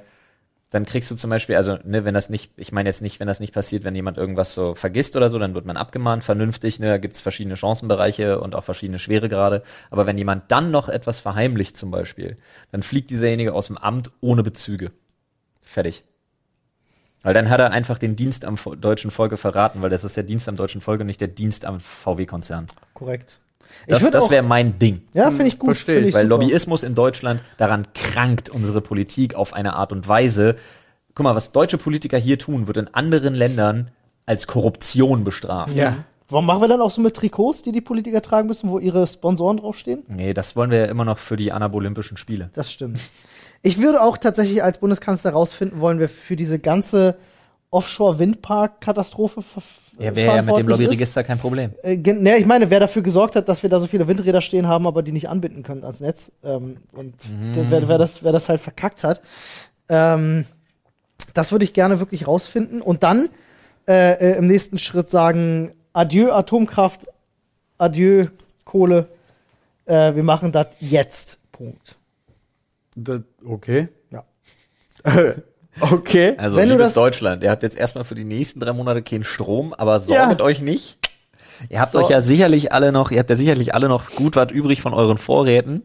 dann 0.72 0.86
kriegst 0.86 1.10
du 1.10 1.14
zum 1.14 1.28
Beispiel, 1.28 1.54
also 1.56 1.78
ne, 1.84 2.04
wenn 2.04 2.14
das 2.14 2.30
nicht, 2.30 2.50
ich 2.56 2.72
meine 2.72 2.88
jetzt 2.88 3.02
nicht, 3.02 3.20
wenn 3.20 3.26
das 3.26 3.40
nicht 3.40 3.52
passiert, 3.52 3.84
wenn 3.84 3.94
jemand 3.94 4.16
irgendwas 4.16 4.54
so 4.54 4.74
vergisst 4.74 5.14
oder 5.16 5.28
so, 5.28 5.38
dann 5.38 5.54
wird 5.54 5.66
man 5.66 5.76
abgemahnt, 5.76 6.24
vernünftig, 6.24 6.80
ne, 6.80 6.88
da 6.88 6.98
gibt's 6.98 7.20
verschiedene 7.20 7.56
Chancenbereiche 7.56 8.40
und 8.40 8.54
auch 8.54 8.64
verschiedene 8.64 8.98
Schweregrade. 8.98 9.62
Aber 9.90 10.06
wenn 10.06 10.16
jemand 10.16 10.50
dann 10.50 10.70
noch 10.70 10.88
etwas 10.88 11.20
verheimlicht 11.20 11.76
zum 11.76 11.90
Beispiel, 11.90 12.38
dann 12.70 12.82
fliegt 12.82 13.10
dieserjenige 13.10 13.52
aus 13.52 13.66
dem 13.66 13.76
Amt 13.76 14.10
ohne 14.22 14.42
Bezüge. 14.42 14.92
Fertig. 15.60 16.04
Weil 17.22 17.34
dann 17.34 17.50
hat 17.50 17.60
er 17.60 17.70
einfach 17.70 17.98
den 17.98 18.16
Dienst 18.16 18.46
am 18.46 18.56
deutschen 18.80 19.10
Volke 19.10 19.36
verraten, 19.36 19.82
weil 19.82 19.90
das 19.90 20.04
ist 20.04 20.16
der 20.16 20.24
Dienst 20.24 20.48
am 20.48 20.56
deutschen 20.56 20.80
Volke, 20.80 21.04
nicht 21.04 21.20
der 21.20 21.28
Dienst 21.28 21.66
am 21.66 21.80
VW-Konzern. 21.80 22.66
Korrekt. 22.94 23.41
Das, 23.88 24.10
das 24.10 24.30
wäre 24.30 24.42
mein 24.42 24.78
Ding. 24.78 25.02
Ja, 25.12 25.30
finde 25.30 25.46
ich 25.46 25.58
gut. 25.58 25.70
Versteh 25.70 25.96
find 25.96 26.08
ich, 26.08 26.14
Weil 26.14 26.24
super. 26.24 26.38
Lobbyismus 26.38 26.82
in 26.82 26.94
Deutschland, 26.94 27.42
daran 27.56 27.86
krankt 27.94 28.48
unsere 28.48 28.80
Politik 28.80 29.34
auf 29.34 29.52
eine 29.54 29.74
Art 29.74 29.92
und 29.92 30.08
Weise. 30.08 30.56
Guck 31.14 31.24
mal, 31.24 31.34
was 31.34 31.52
deutsche 31.52 31.78
Politiker 31.78 32.18
hier 32.18 32.38
tun, 32.38 32.66
wird 32.66 32.76
in 32.76 32.88
anderen 32.94 33.34
Ländern 33.34 33.90
als 34.26 34.46
Korruption 34.46 35.24
bestraft. 35.24 35.74
Ja. 35.76 35.96
Warum 36.28 36.46
machen 36.46 36.62
wir 36.62 36.68
dann 36.68 36.80
auch 36.80 36.90
so 36.90 37.02
mit 37.02 37.14
Trikots, 37.14 37.62
die 37.62 37.72
die 37.72 37.82
Politiker 37.82 38.22
tragen 38.22 38.48
müssen, 38.48 38.70
wo 38.70 38.78
ihre 38.78 39.06
Sponsoren 39.06 39.58
draufstehen? 39.58 40.04
Nee, 40.08 40.32
das 40.32 40.56
wollen 40.56 40.70
wir 40.70 40.78
ja 40.78 40.84
immer 40.86 41.04
noch 41.04 41.18
für 41.18 41.36
die 41.36 41.52
anabolympischen 41.52 42.16
Spiele. 42.16 42.48
Das 42.54 42.72
stimmt. 42.72 43.00
Ich 43.60 43.80
würde 43.80 44.00
auch 44.00 44.16
tatsächlich 44.16 44.62
als 44.62 44.78
Bundeskanzler 44.78 45.32
rausfinden 45.32 45.80
wollen, 45.80 45.98
wer 45.98 46.08
für 46.08 46.34
diese 46.34 46.58
ganze 46.58 47.16
Offshore-Windpark-Katastrophe 47.72 49.42
ver 49.42 49.62
Ja, 49.98 50.14
wäre 50.14 50.36
ja 50.36 50.42
mit 50.42 50.56
dem 50.56 50.68
Lobbyregister 50.68 51.24
kein 51.24 51.38
Problem. 51.38 51.72
Äh, 51.82 51.96
ne, 51.96 52.36
ich 52.36 52.46
meine, 52.46 52.70
wer 52.70 52.80
dafür 52.80 53.02
gesorgt 53.02 53.34
hat, 53.36 53.48
dass 53.48 53.62
wir 53.62 53.70
da 53.70 53.80
so 53.80 53.86
viele 53.86 54.06
Windräder 54.08 54.40
stehen 54.40 54.66
haben, 54.68 54.86
aber 54.86 55.02
die 55.02 55.12
nicht 55.12 55.28
anbinden 55.28 55.62
können 55.62 55.82
ans 55.82 56.00
Netz. 56.00 56.32
Ähm, 56.44 56.78
und 56.92 57.14
der- 57.56 57.70
wer, 57.70 57.88
wer, 57.88 57.98
das, 57.98 58.22
wer 58.22 58.32
das 58.32 58.48
halt 58.48 58.60
verkackt 58.60 59.02
hat. 59.04 59.20
Ähm, 59.88 60.44
das 61.34 61.52
würde 61.52 61.64
ich 61.64 61.72
gerne 61.72 61.98
wirklich 61.98 62.26
rausfinden. 62.26 62.82
Und 62.82 63.02
dann 63.02 63.28
äh, 63.88 64.12
äh, 64.32 64.38
im 64.38 64.46
nächsten 64.46 64.78
Schritt 64.78 65.10
sagen, 65.10 65.72
adieu 65.92 66.30
Atomkraft, 66.32 67.06
adieu 67.78 68.26
Kohle. 68.64 69.08
Äh, 69.86 70.14
wir 70.14 70.22
machen 70.22 70.52
das 70.52 70.68
jetzt. 70.80 71.38
Punkt. 71.52 71.96
Das, 72.94 73.20
okay. 73.44 73.88
Ja. 74.10 74.24
okay. 75.80 76.34
Also, 76.38 76.56
Wenn 76.56 76.68
du 76.68 76.74
liebes 76.74 76.88
das- 76.88 76.94
Deutschland, 76.94 77.42
ihr 77.42 77.50
habt 77.50 77.62
jetzt 77.62 77.76
erstmal 77.76 78.04
für 78.04 78.14
die 78.14 78.24
nächsten 78.24 78.60
drei 78.60 78.72
Monate 78.72 79.02
keinen 79.02 79.24
Strom, 79.24 79.72
aber 79.74 80.00
sorget 80.00 80.40
Ja. 80.40 80.44
euch 80.44 80.60
nicht. 80.60 80.98
Ihr 81.68 81.80
habt 81.80 81.92
So. 81.92 81.98
euch 82.00 82.10
ja 82.10 82.20
sicherlich 82.20 82.72
alle 82.72 82.92
noch, 82.92 83.10
ihr 83.10 83.18
habt 83.20 83.30
ja 83.30 83.36
sicherlich 83.36 83.74
alle 83.74 83.88
noch 83.88 84.10
gut 84.10 84.36
was 84.36 84.50
übrig 84.50 84.82
von 84.82 84.94
euren 84.94 85.18
Vorräten. 85.18 85.82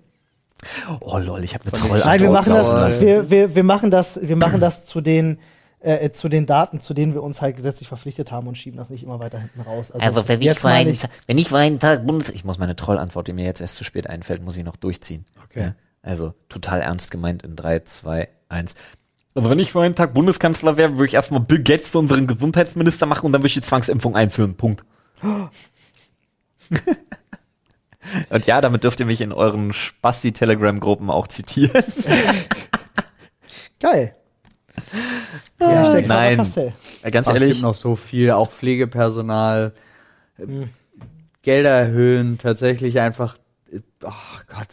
Oh 1.01 1.17
lol, 1.19 1.43
ich 1.43 1.53
habe 1.53 1.65
eine 1.65 1.71
tolle 1.73 1.99
Nein, 2.03 2.19
wir 2.21 2.31
machen 2.31 2.49
das, 2.55 2.99
wir, 3.01 3.29
wir, 3.29 3.53
wir 3.55 3.63
machen 3.63 3.91
das, 3.91 4.19
wir 4.21 4.35
machen 4.35 4.59
das 4.59 4.85
zu 4.85 5.01
den, 5.01 5.37
äh, 5.79 6.09
zu 6.09 6.29
den 6.29 6.47
Daten, 6.47 6.79
zu 6.79 6.95
denen 6.95 7.13
wir 7.13 7.21
uns 7.21 7.41
halt 7.41 7.57
gesetzlich 7.57 7.87
verpflichtet 7.87 8.31
haben 8.31 8.47
und 8.47 8.57
schieben 8.57 8.77
das 8.79 8.89
nicht 8.89 9.03
immer 9.03 9.19
weiter 9.19 9.37
hinten 9.37 9.61
raus. 9.61 9.91
Also 9.91 10.27
wenn 10.27 10.39
ich, 10.39 10.47
jetzt 10.47 10.61
für 10.61 10.69
einen, 10.69 10.93
ich, 10.93 11.01
wenn 11.27 11.37
ich 11.37 11.49
für 11.49 11.57
einen 11.57 11.79
Tag 11.79 12.07
Bundes... 12.07 12.29
Ich 12.31 12.43
muss 12.43 12.57
meine 12.57 12.75
Trollantwort, 12.75 13.27
die 13.27 13.33
mir 13.33 13.45
jetzt 13.45 13.61
erst 13.61 13.75
zu 13.75 13.83
spät 13.83 14.09
einfällt, 14.09 14.41
muss 14.41 14.57
ich 14.57 14.63
noch 14.63 14.77
durchziehen. 14.77 15.25
Okay. 15.45 15.61
Ja, 15.61 15.75
also 16.01 16.33
total 16.49 16.81
ernst 16.81 17.11
gemeint 17.11 17.43
in 17.43 17.55
3, 17.55 17.81
2, 17.81 18.27
1. 18.49 18.73
Aber 19.37 19.51
wenn 19.51 19.59
ich 19.59 19.71
für 19.71 19.81
einen 19.83 19.93
Tag 19.93 20.15
Bundeskanzler 20.15 20.77
wäre, 20.77 20.93
würde 20.93 21.05
ich 21.05 21.13
erstmal 21.13 21.41
Bill 21.41 21.61
Gates 21.61 21.91
zu 21.91 21.99
unseren 21.99 22.25
Gesundheitsminister 22.25 23.05
machen 23.05 23.27
und 23.27 23.33
dann 23.33 23.41
würde 23.41 23.49
ich 23.49 23.53
die 23.53 23.61
Zwangsimpfung 23.61 24.15
einführen. 24.15 24.55
Punkt. 24.55 24.83
und 28.31 28.47
ja, 28.47 28.61
damit 28.61 28.83
dürft 28.83 28.99
ihr 28.99 29.05
mich 29.05 29.21
in 29.21 29.31
euren 29.31 29.73
Spasti-Telegram-Gruppen 29.73 31.11
auch 31.11 31.27
zitieren. 31.27 31.83
geil. 33.79 34.13
Ja, 35.59 35.67
Hashtag 35.67 36.07
nein. 36.07 36.37
Ganz 36.37 36.57
Ach, 36.57 36.71
es 37.03 37.27
ehrlich, 37.27 37.51
gibt 37.51 37.61
noch 37.61 37.75
so 37.75 37.95
viel, 37.95 38.31
auch 38.31 38.49
Pflegepersonal, 38.49 39.71
äh, 40.39 40.65
Gelder 41.43 41.69
erhöhen, 41.69 42.39
tatsächlich 42.39 42.99
einfach, 42.99 43.37
äh, 43.71 43.81
oh 44.03 44.11
Gott, 44.47 44.69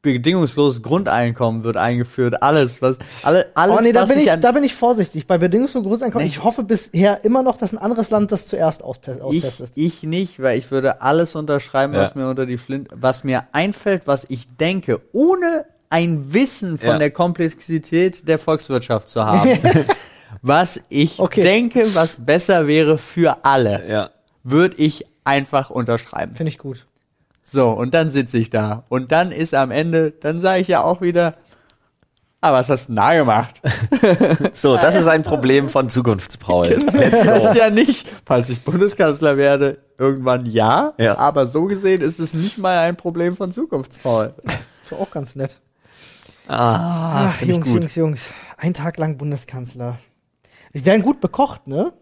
bedingungsloses 0.00 0.82
Grundeinkommen 0.82 1.64
wird 1.64 1.76
eingeführt, 1.76 2.42
alles, 2.42 2.80
was, 2.80 2.98
alle, 3.22 3.46
alles, 3.54 3.76
Oh 3.76 3.80
nee, 3.82 3.92
da 3.92 4.02
was 4.02 4.10
bin 4.10 4.18
ich, 4.20 4.30
an, 4.30 4.40
da 4.40 4.52
bin 4.52 4.62
ich 4.64 4.74
vorsichtig. 4.74 5.26
Bei 5.26 5.38
bedingungslosem 5.38 5.88
Grundeinkommen, 5.88 6.24
Nee. 6.26 6.32
ich 6.32 6.44
hoffe 6.44 6.62
bisher 6.62 7.24
immer 7.24 7.42
noch, 7.42 7.56
dass 7.56 7.72
ein 7.72 7.78
anderes 7.78 8.10
Land 8.10 8.30
das 8.30 8.46
zuerst 8.46 8.84
auspe- 8.84 9.16
ich, 9.16 9.22
austestet. 9.44 9.72
ich 9.74 10.02
nicht, 10.04 10.40
weil 10.40 10.56
ich 10.58 10.70
würde 10.70 11.02
alles 11.02 11.34
unterschreiben, 11.34 11.94
Ja. 11.94 12.02
was 12.02 12.14
mir 12.14 12.28
unter 12.28 12.46
die 12.46 12.58
Flint, 12.58 12.88
was 12.94 13.24
mir 13.24 13.44
einfällt, 13.52 14.06
was 14.06 14.24
ich 14.28 14.46
denke, 14.56 15.00
ohne 15.12 15.64
ein 15.90 16.32
Wissen 16.32 16.78
von 16.78 16.88
Ja. 16.90 16.98
der 16.98 17.10
Komplexität 17.10 18.28
der 18.28 18.38
Volkswirtschaft 18.38 19.08
zu 19.08 19.24
haben. 19.24 19.50
was 20.42 20.80
ich 20.90 21.18
Okay. 21.18 21.42
denke, 21.42 21.94
was 21.94 22.16
besser 22.24 22.66
wäre 22.66 22.98
für 22.98 23.44
alle, 23.44 23.88
ja. 23.88 24.10
würde 24.44 24.76
ich 24.76 25.04
einfach 25.24 25.70
unterschreiben. 25.70 26.36
Finde 26.36 26.50
ich 26.50 26.58
gut. 26.58 26.86
So, 27.50 27.70
und 27.70 27.94
dann 27.94 28.10
sitze 28.10 28.36
ich 28.38 28.50
da. 28.50 28.84
Und 28.88 29.10
dann 29.12 29.32
ist 29.32 29.54
am 29.54 29.70
Ende, 29.70 30.10
dann 30.10 30.38
sage 30.40 30.60
ich 30.60 30.68
ja 30.68 30.82
auch 30.82 31.00
wieder, 31.00 31.34
Ah, 32.40 32.52
was 32.52 32.68
hast 32.68 32.84
du 32.88 32.92
denn 32.92 32.96
da 32.96 33.14
gemacht? 33.14 33.60
So, 34.52 34.76
das 34.76 34.94
ist 34.94 35.08
ein 35.08 35.22
Problem 35.24 35.68
von 35.68 35.90
Zukunftspaul. 35.90 36.66
Let's 36.68 37.24
Das 37.24 37.46
ist 37.46 37.56
ja 37.56 37.68
nicht, 37.70 38.06
falls 38.24 38.48
ich 38.48 38.60
Bundeskanzler 38.62 39.36
werde, 39.36 39.78
irgendwann 39.98 40.46
ja, 40.46 40.92
Ja. 40.98 41.18
aber 41.18 41.46
so 41.48 41.64
gesehen 41.64 42.00
ist 42.00 42.20
es 42.20 42.34
nicht 42.34 42.58
mal 42.58 42.78
ein 42.78 42.96
Problem 42.96 43.36
von 43.36 43.50
Zukunftspaul. 43.50 44.34
Ist 44.82 44.92
doch 44.92 45.00
auch 45.00 45.10
ganz 45.10 45.34
nett. 45.34 45.58
Ah, 46.46 47.28
Ach, 47.30 47.42
Jungs, 47.42 47.66
gut. 47.66 47.80
Jungs, 47.82 47.94
Jungs. 47.96 48.30
Ein 48.56 48.72
Tag 48.72 48.98
lang 48.98 49.18
Bundeskanzler. 49.18 49.98
Die 50.74 50.84
werden 50.84 51.02
gut 51.02 51.20
bekocht, 51.20 51.66
ne? 51.66 51.92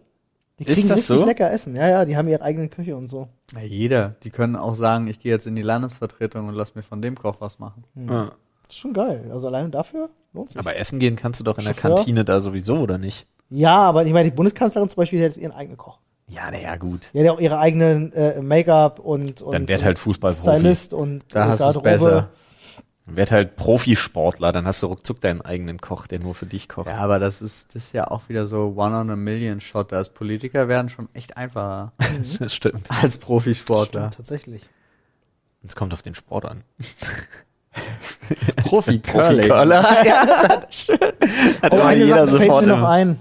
Die 0.59 0.63
Ist 0.63 0.73
kriegen 0.73 0.87
das 0.89 0.99
richtig 1.01 1.17
so? 1.19 1.25
lecker 1.25 1.51
Essen. 1.51 1.75
Ja, 1.75 1.87
ja, 1.87 2.05
die 2.05 2.17
haben 2.17 2.27
ihre 2.27 2.41
eigenen 2.41 2.69
Küche 2.69 2.95
und 2.97 3.07
so. 3.07 3.27
Na, 3.53 3.61
jeder. 3.61 4.15
Die 4.23 4.31
können 4.31 4.55
auch 4.55 4.73
sagen, 4.75 5.07
ich 5.07 5.19
gehe 5.19 5.31
jetzt 5.31 5.45
in 5.45 5.55
die 5.55 5.61
Landesvertretung 5.61 6.47
und 6.47 6.55
lass 6.55 6.73
mir 6.73 6.81
von 6.83 7.01
dem 7.01 7.15
Koch 7.15 7.35
was 7.39 7.59
machen. 7.59 7.83
Ja. 7.95 8.31
Das 8.65 8.75
ist 8.75 8.79
schon 8.79 8.93
geil. 8.93 9.29
Also 9.31 9.47
alleine 9.47 9.69
dafür 9.69 10.09
lohnt 10.33 10.49
sich. 10.49 10.59
Aber 10.59 10.75
essen 10.75 10.99
gehen 10.99 11.15
kannst 11.15 11.39
du 11.39 11.43
doch 11.43 11.57
in 11.59 11.63
der 11.65 11.73
Chauffeur? 11.73 11.95
Kantine 11.95 12.25
da 12.25 12.41
sowieso, 12.41 12.77
oder 12.79 12.97
nicht? 12.97 13.27
Ja, 13.49 13.77
aber 13.77 14.05
ich 14.05 14.11
meine, 14.13 14.29
die 14.29 14.35
Bundeskanzlerin 14.35 14.89
zum 14.89 14.97
Beispiel, 14.97 15.19
die 15.19 15.25
hat 15.25 15.31
jetzt 15.33 15.41
ihren 15.41 15.53
eigenen 15.53 15.77
Koch. 15.77 15.99
Ja, 16.27 16.51
naja, 16.51 16.75
gut. 16.75 17.11
Die 17.13 17.19
hat 17.19 17.25
ja 17.25 17.31
auch 17.31 17.39
ihre 17.39 17.59
eigenen 17.59 18.11
äh, 18.11 18.41
Make-up 18.41 18.99
und, 18.99 19.41
und 19.41 19.53
Dann 19.53 19.67
werd 19.69 19.85
halt 19.85 19.97
Fußballprofi. 19.99 20.57
Stylist 20.59 20.93
und 20.93 21.23
Da 21.29 21.45
hast 21.47 21.59
Garderobe. 21.59 21.89
besser. 21.89 22.29
Werd 23.09 23.31
halt 23.31 23.55
Profisportler, 23.55 24.51
dann 24.51 24.67
hast 24.67 24.83
du 24.83 24.87
ruckzuck 24.87 25.21
deinen 25.21 25.41
eigenen 25.41 25.79
Koch, 25.79 26.07
der 26.07 26.19
nur 26.19 26.35
für 26.35 26.45
dich 26.45 26.67
kocht. 26.67 26.87
Ja, 26.87 26.97
aber 26.97 27.19
das 27.19 27.41
ist, 27.41 27.73
das 27.73 27.85
ist 27.85 27.93
ja 27.93 28.11
auch 28.11 28.27
wieder 28.27 28.47
so 28.47 28.73
One-on-a-Million-Shot. 28.75 29.93
Als 29.93 30.09
Politiker 30.09 30.67
werden 30.67 30.89
schon 30.89 31.07
echt 31.13 31.37
einfacher 31.37 31.93
Das 32.39 32.53
stimmt. 32.53 32.89
als 33.01 33.17
Profisportler. 33.17 34.01
Stimmt, 34.11 34.15
tatsächlich. 34.17 34.61
Es 35.63 35.75
kommt 35.75 35.93
auf 35.93 36.01
den 36.01 36.15
Sport 36.15 36.45
an. 36.45 36.63
Profi-Curling. 38.63 39.47
ja, 39.49 40.57
das 40.57 40.75
stimmt. 40.75 41.01
Hat 41.61 41.71
Oh, 41.71 41.81
eine 41.81 42.03
jeder 42.03 42.27
Sache 42.27 42.37
fällt 42.37 42.49
sofort 42.49 42.65
mir 42.65 42.75
noch 42.77 42.87
ein. 42.87 43.19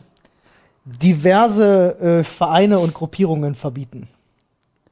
Diverse 0.84 1.98
äh, 2.00 2.24
Vereine 2.24 2.78
und 2.78 2.94
Gruppierungen 2.94 3.54
verbieten. 3.54 4.08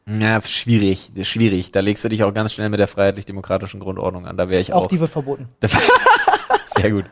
Ja, 0.06 0.40
schwierig, 0.42 1.12
schwierig. 1.22 1.72
Da 1.72 1.80
legst 1.80 2.04
du 2.04 2.08
dich 2.10 2.24
auch 2.24 2.34
ganz 2.34 2.52
schnell 2.52 2.68
mit 2.68 2.78
der 2.78 2.88
freiheitlich-demokratischen 2.88 3.80
Grundordnung 3.80 4.26
an. 4.26 4.36
Da 4.36 4.48
wäre 4.50 4.60
ich 4.60 4.72
auch. 4.72 4.82
Auch 4.82 4.86
die 4.88 5.00
wird 5.00 5.10
verboten. 5.10 5.48
Sehr 6.66 6.90
gut. 6.90 7.04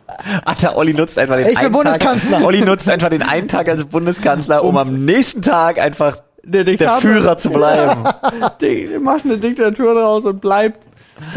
Ach, 0.44 0.54
der 0.56 0.76
Olli 0.76 0.92
nutzt 0.92 1.18
einfach 1.18 1.36
den 1.36 1.44
Ich 1.46 1.54
bin 1.54 1.58
einen 1.58 1.72
Bundeskanzler. 1.72 2.38
Tag. 2.38 2.46
Olli 2.46 2.60
nutzt 2.60 2.88
einfach 2.90 3.08
den 3.08 3.22
einen 3.22 3.48
Tag 3.48 3.68
als 3.68 3.84
Bundeskanzler, 3.84 4.62
um 4.64 4.76
am 4.76 4.98
nächsten 4.98 5.40
Tag 5.40 5.78
einfach 5.78 6.18
Der, 6.42 6.64
der 6.64 6.90
Führer 6.98 7.38
zu 7.38 7.50
bleiben. 7.50 8.04
Der 8.60 9.00
macht 9.00 9.24
eine 9.24 9.38
Diktatur 9.38 9.94
draus 9.94 10.24
und 10.24 10.40
bleibt. 10.40 10.80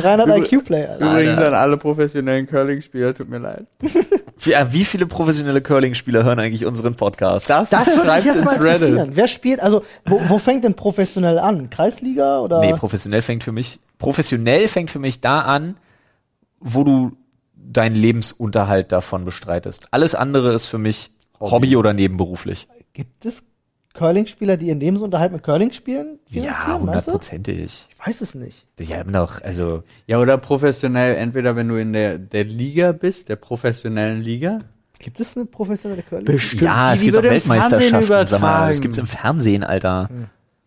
300 0.02 0.28
Über- 0.28 0.38
IQ-Player. 0.38 0.90
Alter. 0.94 1.12
Übrigens 1.12 1.38
an 1.38 1.54
alle 1.54 1.78
professionellen 1.78 2.48
Curling-Spieler, 2.48 3.14
tut 3.14 3.30
mir 3.30 3.38
leid. 3.38 3.66
Wie, 4.46 4.54
äh, 4.54 4.66
wie 4.72 4.86
viele 4.86 5.06
professionelle 5.06 5.62
Curling-Spieler 5.62 6.24
hören 6.24 6.40
eigentlich 6.40 6.66
unseren 6.66 6.96
Podcast? 6.96 7.50
Das 7.50 7.72
würde 7.72 7.92
mich 7.92 8.00
schreibt's 8.02 8.26
jetzt 8.26 8.46
mal 8.46 8.56
ins 8.56 8.64
Reddit. 8.64 8.82
interessieren. 8.88 9.12
Wer 9.14 9.28
spielt, 9.28 9.60
also 9.60 9.84
wo, 10.06 10.22
wo 10.28 10.38
fängt 10.38 10.64
denn 10.64 10.76
professionell 10.76 11.40
an? 11.40 11.70
Kreisliga 11.70 12.40
oder? 12.40 12.60
Nee, 12.62 12.74
professionell 12.74 13.22
fängt 13.22 13.44
für 13.44 13.52
mich, 13.52 13.80
professionell 13.98 14.68
fängt 14.68 14.92
für 14.92 15.00
mich 15.00 15.22
da 15.22 15.42
an, 15.42 15.78
wo 16.60 16.84
du 16.84 17.18
deinen 17.56 17.96
Lebensunterhalt 17.96 18.92
davon 18.92 19.26
bestreitest. 19.26 19.88
Alles 19.92 20.16
andere 20.16 20.54
ist 20.54 20.66
für 20.66 20.78
mich 20.78 21.12
Hobby, 21.40 21.76
oder 21.76 21.94
nebenberuflich. 21.94 22.68
Gibt 22.94 23.26
es 23.26 23.46
Curling-Spieler, 23.96 24.58
die 24.58 24.68
ihren 24.68 24.80
Lebensunterhalt 24.80 25.32
mit 25.32 25.42
Curling 25.42 25.72
spielen? 25.72 26.20
Ja, 26.30 26.42
finanzieren, 26.54 26.86
meinst 26.86 27.08
du? 27.08 27.12
hundertprozentig. 27.14 27.88
Ich 27.90 28.08
weiß 28.08 28.22
es 28.22 28.36
nicht. 28.36 28.66
Die 28.78 28.86
haben 28.96 29.12
doch, 29.12 29.42
also, 29.42 29.84
Ja, 30.06 30.20
oder 30.20 30.38
professionell, 30.38 31.16
entweder 31.16 31.56
wenn 31.56 31.68
du 31.68 31.76
in 31.76 31.94
der, 31.94 32.18
der 32.20 32.44
Liga 32.44 32.92
bist, 32.92 33.30
der 33.30 33.38
professionellen 33.38 34.22
Liga. 34.22 34.60
Gibt 35.00 35.20
es 35.20 35.36
eine 35.36 35.46
professionelle 35.46 36.04
Curling? 36.04 36.26
Bestimmt. 36.26 36.62
ja, 36.62 36.90
Die- 36.90 36.94
es 36.96 37.00
die 37.00 37.06
gibt 37.08 37.18
auch 37.18 37.24
wird 37.24 37.34
im 37.34 37.42
Fernsehen 37.42 37.72
Weltmeisterschaften, 37.82 38.28
sag 38.28 38.42
mal, 38.42 38.56
übertragen. 38.60 38.82
gibt's 38.82 38.98
im 38.98 39.08
Fernsehen, 39.08 39.64
Alter. 39.64 40.10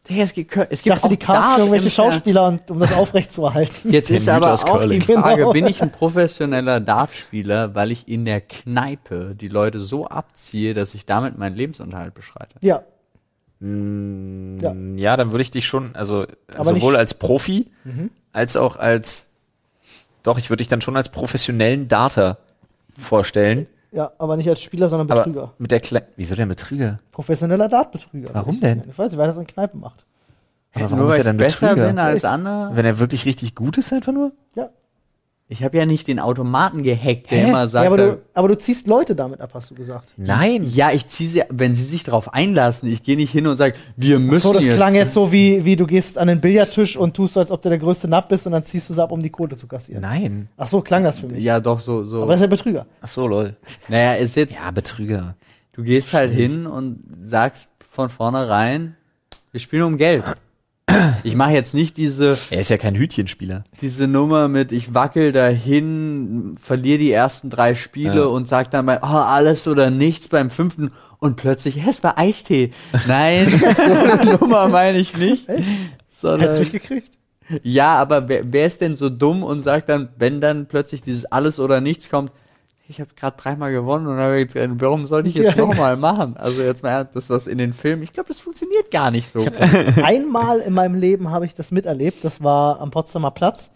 Digga, 0.08 0.22
es 0.22 0.32
gibt, 0.32 0.56
es 0.56 0.66
Ich 0.70 0.82
gibt 0.84 0.96
dachte, 0.96 1.04
auch 1.04 1.10
die 1.10 1.16
casten 1.18 1.42
Dart 1.44 1.58
irgendwelche 1.58 1.90
Schauspieler, 1.90 2.48
und, 2.48 2.70
um 2.70 2.78
das 2.80 2.92
aufrechtzuerhalten. 2.94 3.90
Jetzt 3.92 4.10
ist 4.10 4.26
aber 4.28 4.54
auch 4.54 4.64
Curling. 4.64 5.00
die 5.00 5.12
Frage, 5.12 5.36
Genau. 5.42 5.52
bin 5.52 5.66
ich 5.66 5.82
ein 5.82 5.92
professioneller 5.92 6.80
Dartspieler, 6.80 7.74
weil 7.74 7.90
ich 7.92 8.08
in 8.08 8.24
der 8.24 8.40
Kneipe 8.40 9.34
die 9.38 9.48
Leute 9.48 9.78
so 9.78 10.06
abziehe, 10.06 10.72
dass 10.72 10.94
ich 10.94 11.04
damit 11.04 11.36
meinen 11.36 11.56
Lebensunterhalt 11.56 12.14
beschreite? 12.14 12.56
Ja, 12.62 12.82
Ja. 13.60 14.72
ja, 14.96 15.16
dann 15.16 15.32
würde 15.32 15.42
ich 15.42 15.50
dich 15.50 15.66
schon, 15.66 15.94
also 15.96 16.26
Aber 16.54 16.64
sowohl 16.64 16.74
nicht- 16.74 16.84
Mhm. 16.92 16.96
als 16.96 17.14
Profi 17.14 17.66
als 18.32 18.56
auch 18.56 18.76
als, 18.76 19.30
doch, 20.22 20.38
ich 20.38 20.48
würde 20.50 20.58
dich 20.62 20.68
dann 20.68 20.80
schon 20.80 20.96
als 20.96 21.08
professionellen 21.08 21.88
Darter 21.88 22.38
vorstellen. 23.00 23.66
ja, 23.90 24.12
aber 24.18 24.36
nicht 24.36 24.48
als 24.48 24.60
Spieler, 24.60 24.88
sondern 24.88 25.10
Aber 25.10 25.22
Betrüger. 25.24 25.54
mit 25.58 25.70
der 25.72 25.80
Kle 25.80 26.02
Wieso 26.16 26.34
denn 26.36 26.48
Betrüger? 26.48 27.00
Professioneller 27.10 27.68
Dartbetrüger. 27.68 28.30
Warum 28.32 28.60
denn? 28.60 28.82
Ich 28.88 28.96
weiß 28.98 29.10
nicht, 29.10 29.18
weil 29.18 29.24
er 29.26 29.32
das 29.32 29.38
in 29.38 29.46
Kneipen 29.46 29.80
macht. 29.80 30.04
Aber 30.74 30.82
Nur 30.82 30.90
warum 30.92 31.04
ist 31.08 31.12
weil 31.14 31.20
er 31.20 31.24
dann 31.24 31.36
besser 31.38 31.68
Betrüger? 31.68 31.86
bin 31.88 31.98
als 31.98 32.24
andere? 32.24 32.70
Wenn 32.76 32.84
er 32.86 32.98
wirklich 32.98 33.24
richtig 33.24 33.54
gut 33.56 33.78
ist, 33.78 33.92
einfach 33.92 34.12
nur? 34.12 34.32
Ja. 34.54 34.68
Ich 35.50 35.64
habe 35.64 35.78
ja 35.78 35.86
nicht 35.86 36.06
den 36.08 36.18
Automaten 36.20 36.82
gehackt, 36.82 37.30
der 37.30 37.38
Hä? 37.38 37.48
immer 37.48 37.60
ja 37.60 37.66
sagt, 37.68 37.86
aber, 37.86 37.98
äh, 37.98 38.10
du, 38.10 38.20
aber 38.34 38.48
du 38.48 38.58
ziehst 38.58 38.86
Leute 38.86 39.16
damit 39.16 39.40
ab, 39.40 39.52
hast 39.54 39.70
du 39.70 39.74
gesagt. 39.74 40.12
Nein. 40.18 40.62
ja, 40.62 40.90
ich 40.92 41.06
ziehe 41.06 41.26
sie, 41.28 41.42
wenn 41.48 41.72
sie 41.72 41.84
sich 41.84 42.04
darauf 42.04 42.34
einlassen, 42.34 42.90
ich 42.92 43.02
gehe 43.02 43.16
nicht 43.16 43.32
hin 43.32 43.46
und 43.46 43.56
sage, 43.56 43.74
wir 43.96 44.18
müssen 44.18 44.42
So, 44.42 44.52
das 44.52 44.66
jetzt. 44.66 44.76
klang 44.76 44.94
jetzt 44.94 45.14
so 45.14 45.32
wie, 45.32 45.64
wie 45.64 45.74
du 45.76 45.86
gehst 45.86 46.18
an 46.18 46.28
den 46.28 46.42
Billardtisch 46.42 46.98
und 46.98 47.14
tust, 47.14 47.38
als 47.38 47.50
ob 47.50 47.62
du 47.62 47.70
der 47.70 47.78
größte 47.78 48.08
Napp 48.08 48.28
bist 48.28 48.44
und 48.46 48.52
dann 48.52 48.62
ziehst 48.64 48.90
du 48.90 48.92
es 48.92 48.98
ab, 48.98 49.10
um 49.10 49.22
die 49.22 49.30
Kohle 49.30 49.56
zu 49.56 49.66
kassieren. 49.66 50.02
Nein. 50.02 50.48
Ach 50.58 50.66
so, 50.66 50.82
klang 50.82 51.02
das 51.02 51.18
für 51.20 51.28
mich. 51.28 51.42
Ja, 51.42 51.60
doch, 51.60 51.80
so, 51.80 52.04
so. 52.04 52.18
Aber 52.22 52.32
das 52.32 52.40
ist 52.40 52.44
ja 52.44 52.50
Betrüger. 52.50 52.86
Ach 53.00 53.08
so, 53.08 53.26
lol. 53.26 53.56
naja, 53.88 54.14
ist 54.16 54.36
jetzt, 54.36 54.54
Ja, 54.54 54.70
Betrüger. 54.70 55.34
du 55.72 55.82
gehst 55.82 56.12
halt 56.12 56.30
hin 56.30 56.66
und 56.66 56.98
sagst 57.22 57.70
von 57.90 58.10
vornherein, 58.10 58.96
wir 59.52 59.60
spielen 59.60 59.84
um 59.84 59.96
Geld. 59.96 60.24
Ich 61.22 61.34
mache 61.34 61.52
jetzt 61.52 61.74
nicht 61.74 61.96
diese, 61.96 62.36
Er 62.50 62.60
ist 62.60 62.70
ja 62.70 62.76
kein 62.78 62.94
Hütchenspieler. 62.94 63.64
diese 63.80 64.06
Nummer 64.08 64.48
mit, 64.48 64.72
ich 64.72 64.94
wackel 64.94 65.32
dahin, 65.32 66.56
verliere 66.58 66.98
die 66.98 67.12
ersten 67.12 67.50
drei 67.50 67.74
Spiele 67.74 68.20
Ja. 68.20 68.24
und 68.24 68.48
sag 68.48 68.70
dann 68.70 68.86
bei, 68.86 68.98
oh, 69.02 69.06
alles 69.06 69.66
oder 69.68 69.90
nichts 69.90 70.28
beim 70.28 70.50
fünften 70.50 70.92
und 71.18 71.36
plötzlich, 71.36 71.76
hä, 71.76 71.90
es 71.90 72.02
war 72.02 72.16
Eistee. 72.18 72.72
Nein, 73.06 73.48
so 74.24 74.36
Nummer 74.38 74.68
meine 74.68 74.98
ich 74.98 75.16
nicht. 75.16 75.48
Hättest 75.48 75.66
Sondern, 76.10 76.52
du 76.54 76.60
mich 76.60 76.72
gekriegt? 76.72 77.10
ja, 77.62 77.96
aber 77.96 78.28
wer, 78.28 78.52
wer 78.52 78.66
ist 78.66 78.80
denn 78.80 78.96
so 78.96 79.08
dumm 79.10 79.42
und 79.42 79.62
sagt 79.62 79.88
dann, 79.88 80.08
wenn 80.18 80.40
dann 80.40 80.66
plötzlich 80.66 81.02
dieses 81.02 81.24
alles 81.26 81.58
oder 81.60 81.80
nichts 81.80 82.08
kommt, 82.08 82.32
ich 82.90 83.00
habe 83.00 83.10
gerade 83.14 83.36
dreimal 83.36 83.70
gewonnen 83.70 84.06
und 84.06 84.18
habe 84.18 84.38
jetzt, 84.38 84.56
warum 84.56 85.04
sollte 85.06 85.28
ich 85.28 85.34
jetzt 85.34 85.56
Ja. 85.56 85.66
nochmal 85.66 85.96
machen? 85.98 86.36
Also 86.38 86.62
jetzt 86.62 86.82
mal 86.82 87.04
das 87.12 87.28
was 87.28 87.46
in 87.46 87.58
den 87.58 87.74
Filmen, 87.74 88.02
ich 88.02 88.12
glaube, 88.14 88.28
das 88.28 88.40
funktioniert 88.40 88.90
gar 88.90 89.10
nicht 89.10 89.30
so. 89.30 89.44
Einmal 90.02 90.60
in 90.60 90.72
meinem 90.72 90.94
Leben 90.94 91.30
habe 91.30 91.44
ich 91.46 91.54
das 91.54 91.70
miterlebt. 91.70 92.24
Das 92.24 92.42
war 92.42 92.80
am 92.80 92.90
Potsdamer 92.90 93.30
Platz, 93.30 93.70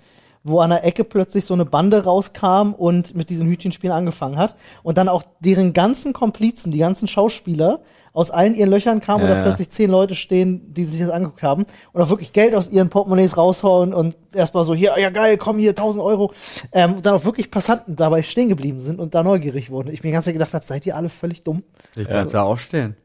wo 0.45 0.61
an 0.61 0.71
der 0.71 0.85
Ecke 0.85 1.05
plötzlich 1.05 1.45
so 1.45 1.53
eine 1.55 1.65
Bande 1.67 2.05
rauskam 2.05 2.73
und 2.73 3.15
mit 3.15 3.29
diesem 3.31 3.49
Hütchenspielen 3.49 3.95
angefangen 3.95 4.39
hat. 4.39 4.57
Und 4.83 4.97
dann 4.97 5.09
auch 5.09 5.23
deren 5.41 5.73
ganzen 5.75 6.13
Komplizen, 6.15 6.73
die 6.73 6.79
ganzen 6.79 7.07
Schauspieler 7.07 7.81
aus 8.13 8.31
allen 8.31 8.55
ihren 8.55 8.71
Löchern 8.71 9.01
kamen 9.01 9.23
und 9.23 9.29
Ja, 9.29 9.35
da 9.35 9.41
ja. 9.41 9.47
plötzlich 9.47 9.71
zehn 9.71 9.91
Leute 9.91 10.15
stehen, 10.15 10.75
die 10.75 10.85
sich 10.85 11.01
das 11.01 11.11
angeguckt 11.11 11.43
haben 11.43 11.65
und 11.93 12.03
auch 12.03 12.11
wirklich 12.11 12.33
Geld 12.33 12.55
aus 12.55 12.71
ihren 12.71 12.91
Portemonnaies 12.91 13.37
raushauen 13.37 13.95
und 13.95 14.17
erstmal 14.35 14.65
so, 14.65 14.75
hier, 14.75 14.95
ja 14.99 15.11
geil, 15.11 15.39
komm 15.39 15.59
hier, 15.59 15.71
1000 15.71 16.05
Euro. 16.05 16.33
Ähm, 16.73 16.95
und 16.95 17.07
dann 17.07 17.15
auch 17.15 17.25
wirklich 17.25 17.51
Passanten 17.51 17.97
dabei 17.97 18.23
stehen 18.23 18.49
geblieben 18.49 18.81
sind 18.81 19.01
und 19.01 19.15
da 19.15 19.23
neugierig 19.23 19.71
wurden. 19.71 19.91
Ich 19.91 20.03
mir 20.03 20.11
die 20.11 20.13
ganze 20.13 20.27
Zeit 20.27 20.35
gedacht 20.35 20.53
habe, 20.53 20.65
seid 20.65 20.85
ihr 20.85 20.97
alle 20.97 21.09
völlig 21.09 21.43
dumm? 21.43 21.63
Ich 21.97 22.07
bleib 22.07 22.31
da 22.31 22.43
auch 22.43 22.59
stehen. 22.59 22.97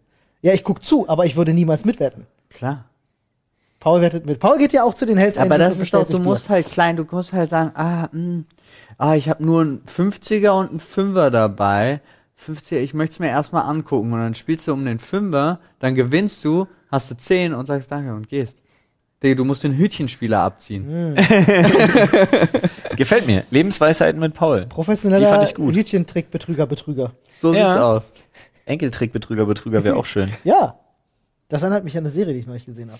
Ja, 0.41 0.53
ich 0.53 0.63
guck 0.63 0.83
zu, 0.83 1.07
aber 1.07 1.25
ich 1.25 1.35
würde 1.35 1.53
niemals 1.53 1.85
mitwetten. 1.85 2.25
Klar. 2.49 2.85
Paul 3.79 4.01
wettet 4.01 4.25
mit. 4.25 4.39
Paul 4.39 4.57
geht 4.57 4.73
ja 4.73 4.83
auch 4.83 4.93
zu 4.93 5.05
den 5.05 5.17
Hells 5.17 5.37
Aber 5.37 5.55
Angels 5.55 5.69
das 5.69 5.77
und 5.77 5.83
ist 5.83 5.93
doch, 5.93 6.07
du 6.07 6.19
musst 6.19 6.49
halt 6.49 6.69
klein, 6.69 6.97
du 6.97 7.05
musst 7.09 7.33
halt 7.33 7.49
sagen, 7.49 7.71
ah, 7.75 8.09
mh, 8.11 8.43
ah 8.97 9.15
ich 9.15 9.29
habe 9.29 9.45
nur 9.45 9.61
einen 9.61 9.83
50er 9.85 10.51
und 10.51 10.69
einen 10.71 10.79
5er 10.79 11.29
dabei. 11.29 12.01
50er, 12.43 12.77
ich 12.77 12.93
möchte 12.93 13.13
es 13.13 13.19
mir 13.19 13.29
erstmal 13.29 13.63
angucken 13.63 14.13
und 14.13 14.19
dann 14.19 14.35
spielst 14.35 14.67
du 14.67 14.73
um 14.73 14.85
den 14.85 14.99
5er, 14.99 15.57
dann 15.79 15.95
gewinnst 15.95 16.43
du, 16.45 16.67
hast 16.91 17.09
du 17.11 17.15
10 17.17 17.53
und 17.53 17.65
sagst 17.65 17.91
danke 17.91 18.13
und 18.13 18.29
gehst. 18.29 18.61
Digga, 19.23 19.33
du 19.35 19.45
musst 19.45 19.63
den 19.63 19.75
Hütchenspieler 19.75 20.39
abziehen. 20.41 21.15
Gefällt 22.95 23.25
mir. 23.25 23.45
Lebensweisheiten 23.49 24.19
mit 24.19 24.33
Paul. 24.35 24.61
Die 24.61 24.67
Professioneller 24.67 25.27
fand 25.27 25.43
ich 25.43 25.55
gut. 25.55 25.73
Hütchentrick, 25.75 26.29
Betrüger, 26.29 26.67
Betrüger. 26.67 27.13
So 27.39 27.53
Ja. 27.53 27.71
sieht's 27.71 27.81
aus. 27.83 28.03
Enkeltrick-Betrüger, 28.65 29.45
Betrüger 29.45 29.83
wäre 29.83 29.95
auch 29.95 30.05
schön. 30.05 30.31
Ja. 30.43 30.79
Das 31.49 31.61
erinnert 31.63 31.83
mich 31.83 31.97
an 31.97 32.03
eine 32.03 32.11
Serie, 32.13 32.33
die 32.33 32.41
ich 32.41 32.47
neulich 32.47 32.65
gesehen 32.65 32.91
habe. 32.91 32.99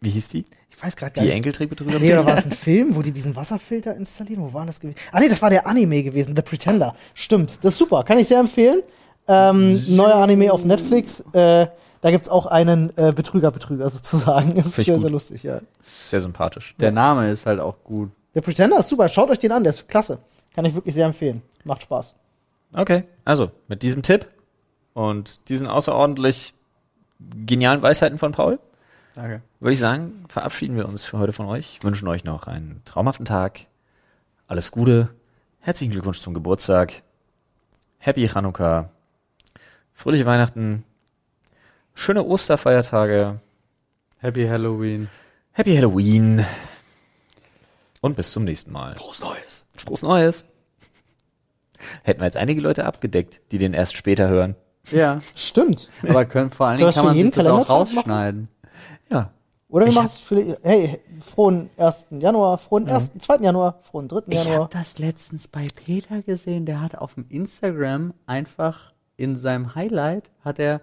Wie 0.00 0.10
hieß 0.10 0.28
die? 0.28 0.46
Weiß 0.82 0.96
gerade 0.96 1.12
gar 1.12 1.22
Die 1.22 1.28
nicht. 1.28 1.36
Enkeltrick-Betrüger? 1.36 1.98
Nee, 2.00 2.12
oder 2.12 2.26
war 2.26 2.38
es 2.38 2.44
ein 2.44 2.52
Film, 2.66 2.96
wo 2.96 3.02
die 3.02 3.12
diesen 3.12 3.36
Wasserfilter 3.36 3.94
installieren? 3.94 4.42
Wo 4.42 4.52
war 4.52 4.66
das 4.66 4.80
gewesen? 4.80 4.96
Ah 5.12 5.20
nee, 5.20 5.28
das 5.28 5.40
war 5.40 5.48
der 5.50 5.66
Anime 5.66 6.02
gewesen, 6.02 6.34
The 6.34 6.42
Pretender. 6.42 6.94
Stimmt, 7.14 7.58
das 7.62 7.74
ist 7.74 7.78
super, 7.78 8.02
kann 8.02 8.18
ich 8.18 8.26
sehr 8.28 8.40
empfehlen. 8.40 8.82
Ähm, 9.28 9.80
neuer 9.88 10.16
Anime 10.16 10.52
auf 10.52 10.64
Netflix. 10.64 11.20
Äh, 11.32 11.68
da 12.00 12.10
gibt's 12.10 12.28
auch 12.28 12.46
einen 12.46 12.92
äh, 12.96 13.12
Betrüger, 13.12 13.52
Betrüger 13.52 13.88
sozusagen. 13.90 14.54
Das 14.56 14.66
ist 14.66 14.74
Find 14.74 14.86
sehr, 14.86 14.94
gut. 14.96 15.02
sehr 15.02 15.10
lustig, 15.12 15.42
ja. 15.44 15.60
Sehr 16.04 16.20
sympathisch. 16.20 16.74
Der 16.80 16.90
Name 16.90 17.30
ist 17.30 17.46
halt 17.46 17.60
auch 17.60 17.76
gut. 17.84 18.10
Der 18.34 18.40
Pretender 18.40 18.78
ist 18.80 18.88
super, 18.88 19.08
schaut 19.08 19.30
euch 19.30 19.38
den 19.38 19.52
an, 19.52 19.62
der 19.62 19.70
ist 19.70 19.86
klasse. 19.88 20.18
Kann 20.54 20.64
ich 20.64 20.74
wirklich 20.74 20.94
sehr 20.94 21.06
empfehlen. 21.06 21.42
Macht 21.64 21.82
Spaß. 21.82 22.14
Okay, 22.74 23.04
also 23.24 23.50
mit 23.68 23.82
diesem 23.82 24.02
Tipp 24.02 24.26
und 24.94 25.48
diesen 25.48 25.68
außerordentlich 25.68 26.54
genialen 27.46 27.82
Weisheiten 27.82 28.18
von 28.18 28.32
Paul 28.32 28.58
Danke. 29.14 29.42
würde 29.60 29.74
ich 29.74 29.80
sagen, 29.80 30.24
verabschieden 30.28 30.76
wir 30.76 30.88
uns 30.88 31.04
für 31.04 31.18
heute 31.18 31.32
von 31.32 31.46
euch. 31.46 31.82
Wünschen 31.82 32.08
euch 32.08 32.24
noch 32.24 32.46
einen 32.46 32.80
traumhaften 32.84 33.26
Tag. 33.26 33.66
Alles 34.46 34.70
Gute. 34.70 35.10
Herzlichen 35.60 35.92
Glückwunsch 35.92 36.20
zum 36.20 36.34
Geburtstag. 36.34 37.02
Happy 37.98 38.26
Chanukka. 38.28 38.90
Fröhliche 39.94 40.26
Weihnachten. 40.26 40.84
Schöne 41.94 42.24
Osterfeiertage. 42.24 43.40
Happy 44.18 44.46
Halloween. 44.46 45.08
Happy 45.52 45.74
Halloween. 45.74 46.44
Und 48.00 48.16
bis 48.16 48.32
zum 48.32 48.44
nächsten 48.44 48.72
Mal. 48.72 48.96
Frohes 48.96 49.20
Neues. 49.20 49.66
Frohes 49.76 50.02
Neues. 50.02 50.44
Hätten 52.02 52.20
wir 52.20 52.24
jetzt 52.26 52.36
einige 52.36 52.60
Leute 52.60 52.86
abgedeckt, 52.86 53.40
die 53.52 53.58
den 53.58 53.74
erst 53.74 53.96
später 53.96 54.28
hören. 54.28 54.56
Ja, 54.90 55.20
Stimmt. 55.36 55.88
aber 56.08 56.24
können, 56.24 56.50
vor 56.50 56.66
allen 56.66 56.78
Dingen 56.78 56.92
kann 56.92 57.04
man 57.04 57.16
sich 57.16 57.30
das 57.30 57.46
auch 57.46 57.68
rausschneiden. 57.68 58.48
Ja. 59.12 59.30
Oder 59.68 59.86
wir 59.86 59.90
Ich 59.90 59.94
machen 59.96 60.10
es 60.12 60.18
für, 60.18 60.58
hey, 60.62 61.00
frohen 61.24 61.70
1. 61.78 62.06
Januar, 62.10 62.58
frohen 62.58 62.88
1., 62.90 63.12
2. 63.18 63.36
Januar, 63.36 63.78
frohen 63.82 64.06
3. 64.08 64.22
Ich 64.26 64.34
Januar. 64.34 64.54
habe 64.64 64.68
das 64.72 64.98
letztens 64.98 65.48
bei 65.48 65.68
Peter 65.74 66.20
gesehen, 66.22 66.66
der 66.66 66.80
hat 66.82 66.96
auf 66.98 67.14
dem 67.14 67.24
Instagram 67.30 68.12
einfach 68.26 68.92
in 69.16 69.38
seinem 69.38 69.74
Highlight 69.74 70.24
hat 70.44 70.58
er 70.58 70.80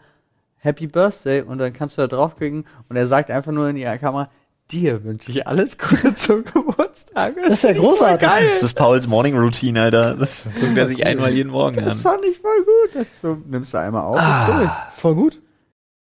Happy 0.57 0.87
Birthday 0.87 1.41
und 1.41 1.57
dann 1.59 1.71
kannst 1.73 1.97
du 1.97 2.01
da 2.01 2.07
draufklicken 2.07 2.65
und 2.89 2.95
er 2.95 3.05
sagt 3.07 3.29
einfach 3.31 3.51
nur 3.51 3.69
in 3.69 3.75
die 3.75 3.83
Kamera, 3.83 4.29
dir 4.71 5.03
wünsche 5.03 5.31
ich 5.31 5.47
alles 5.47 5.77
Gute 5.77 6.15
zum 6.15 6.43
Geburtstag. 6.53 7.35
Das 7.43 7.53
ist 7.53 7.63
ja 7.63 7.71
ich 7.71 7.77
großartig. 7.77 8.27
Geil. 8.27 8.49
Das 8.53 8.63
ist 8.63 8.73
Pauls 8.73 9.07
Morning 9.07 9.37
Routine, 9.37 9.81
Alter. 9.83 10.15
Das 10.15 10.43
sucht 10.43 10.77
er 10.77 10.87
sich 10.87 11.05
einmal 11.05 11.31
jeden 11.31 11.49
Morgen 11.51 11.75
Das 11.77 11.91
an. 11.93 11.97
fand 11.97 12.25
ich 12.25 12.37
voll 12.39 12.65
gut. 12.93 13.07
So, 13.21 13.37
nimmst 13.47 13.73
du 13.73 13.77
einmal 13.79 14.03
auf, 14.03 14.17
ist 14.17 14.57
durch. 14.59 14.71
Voll 14.95 15.15
gut. 15.15 15.41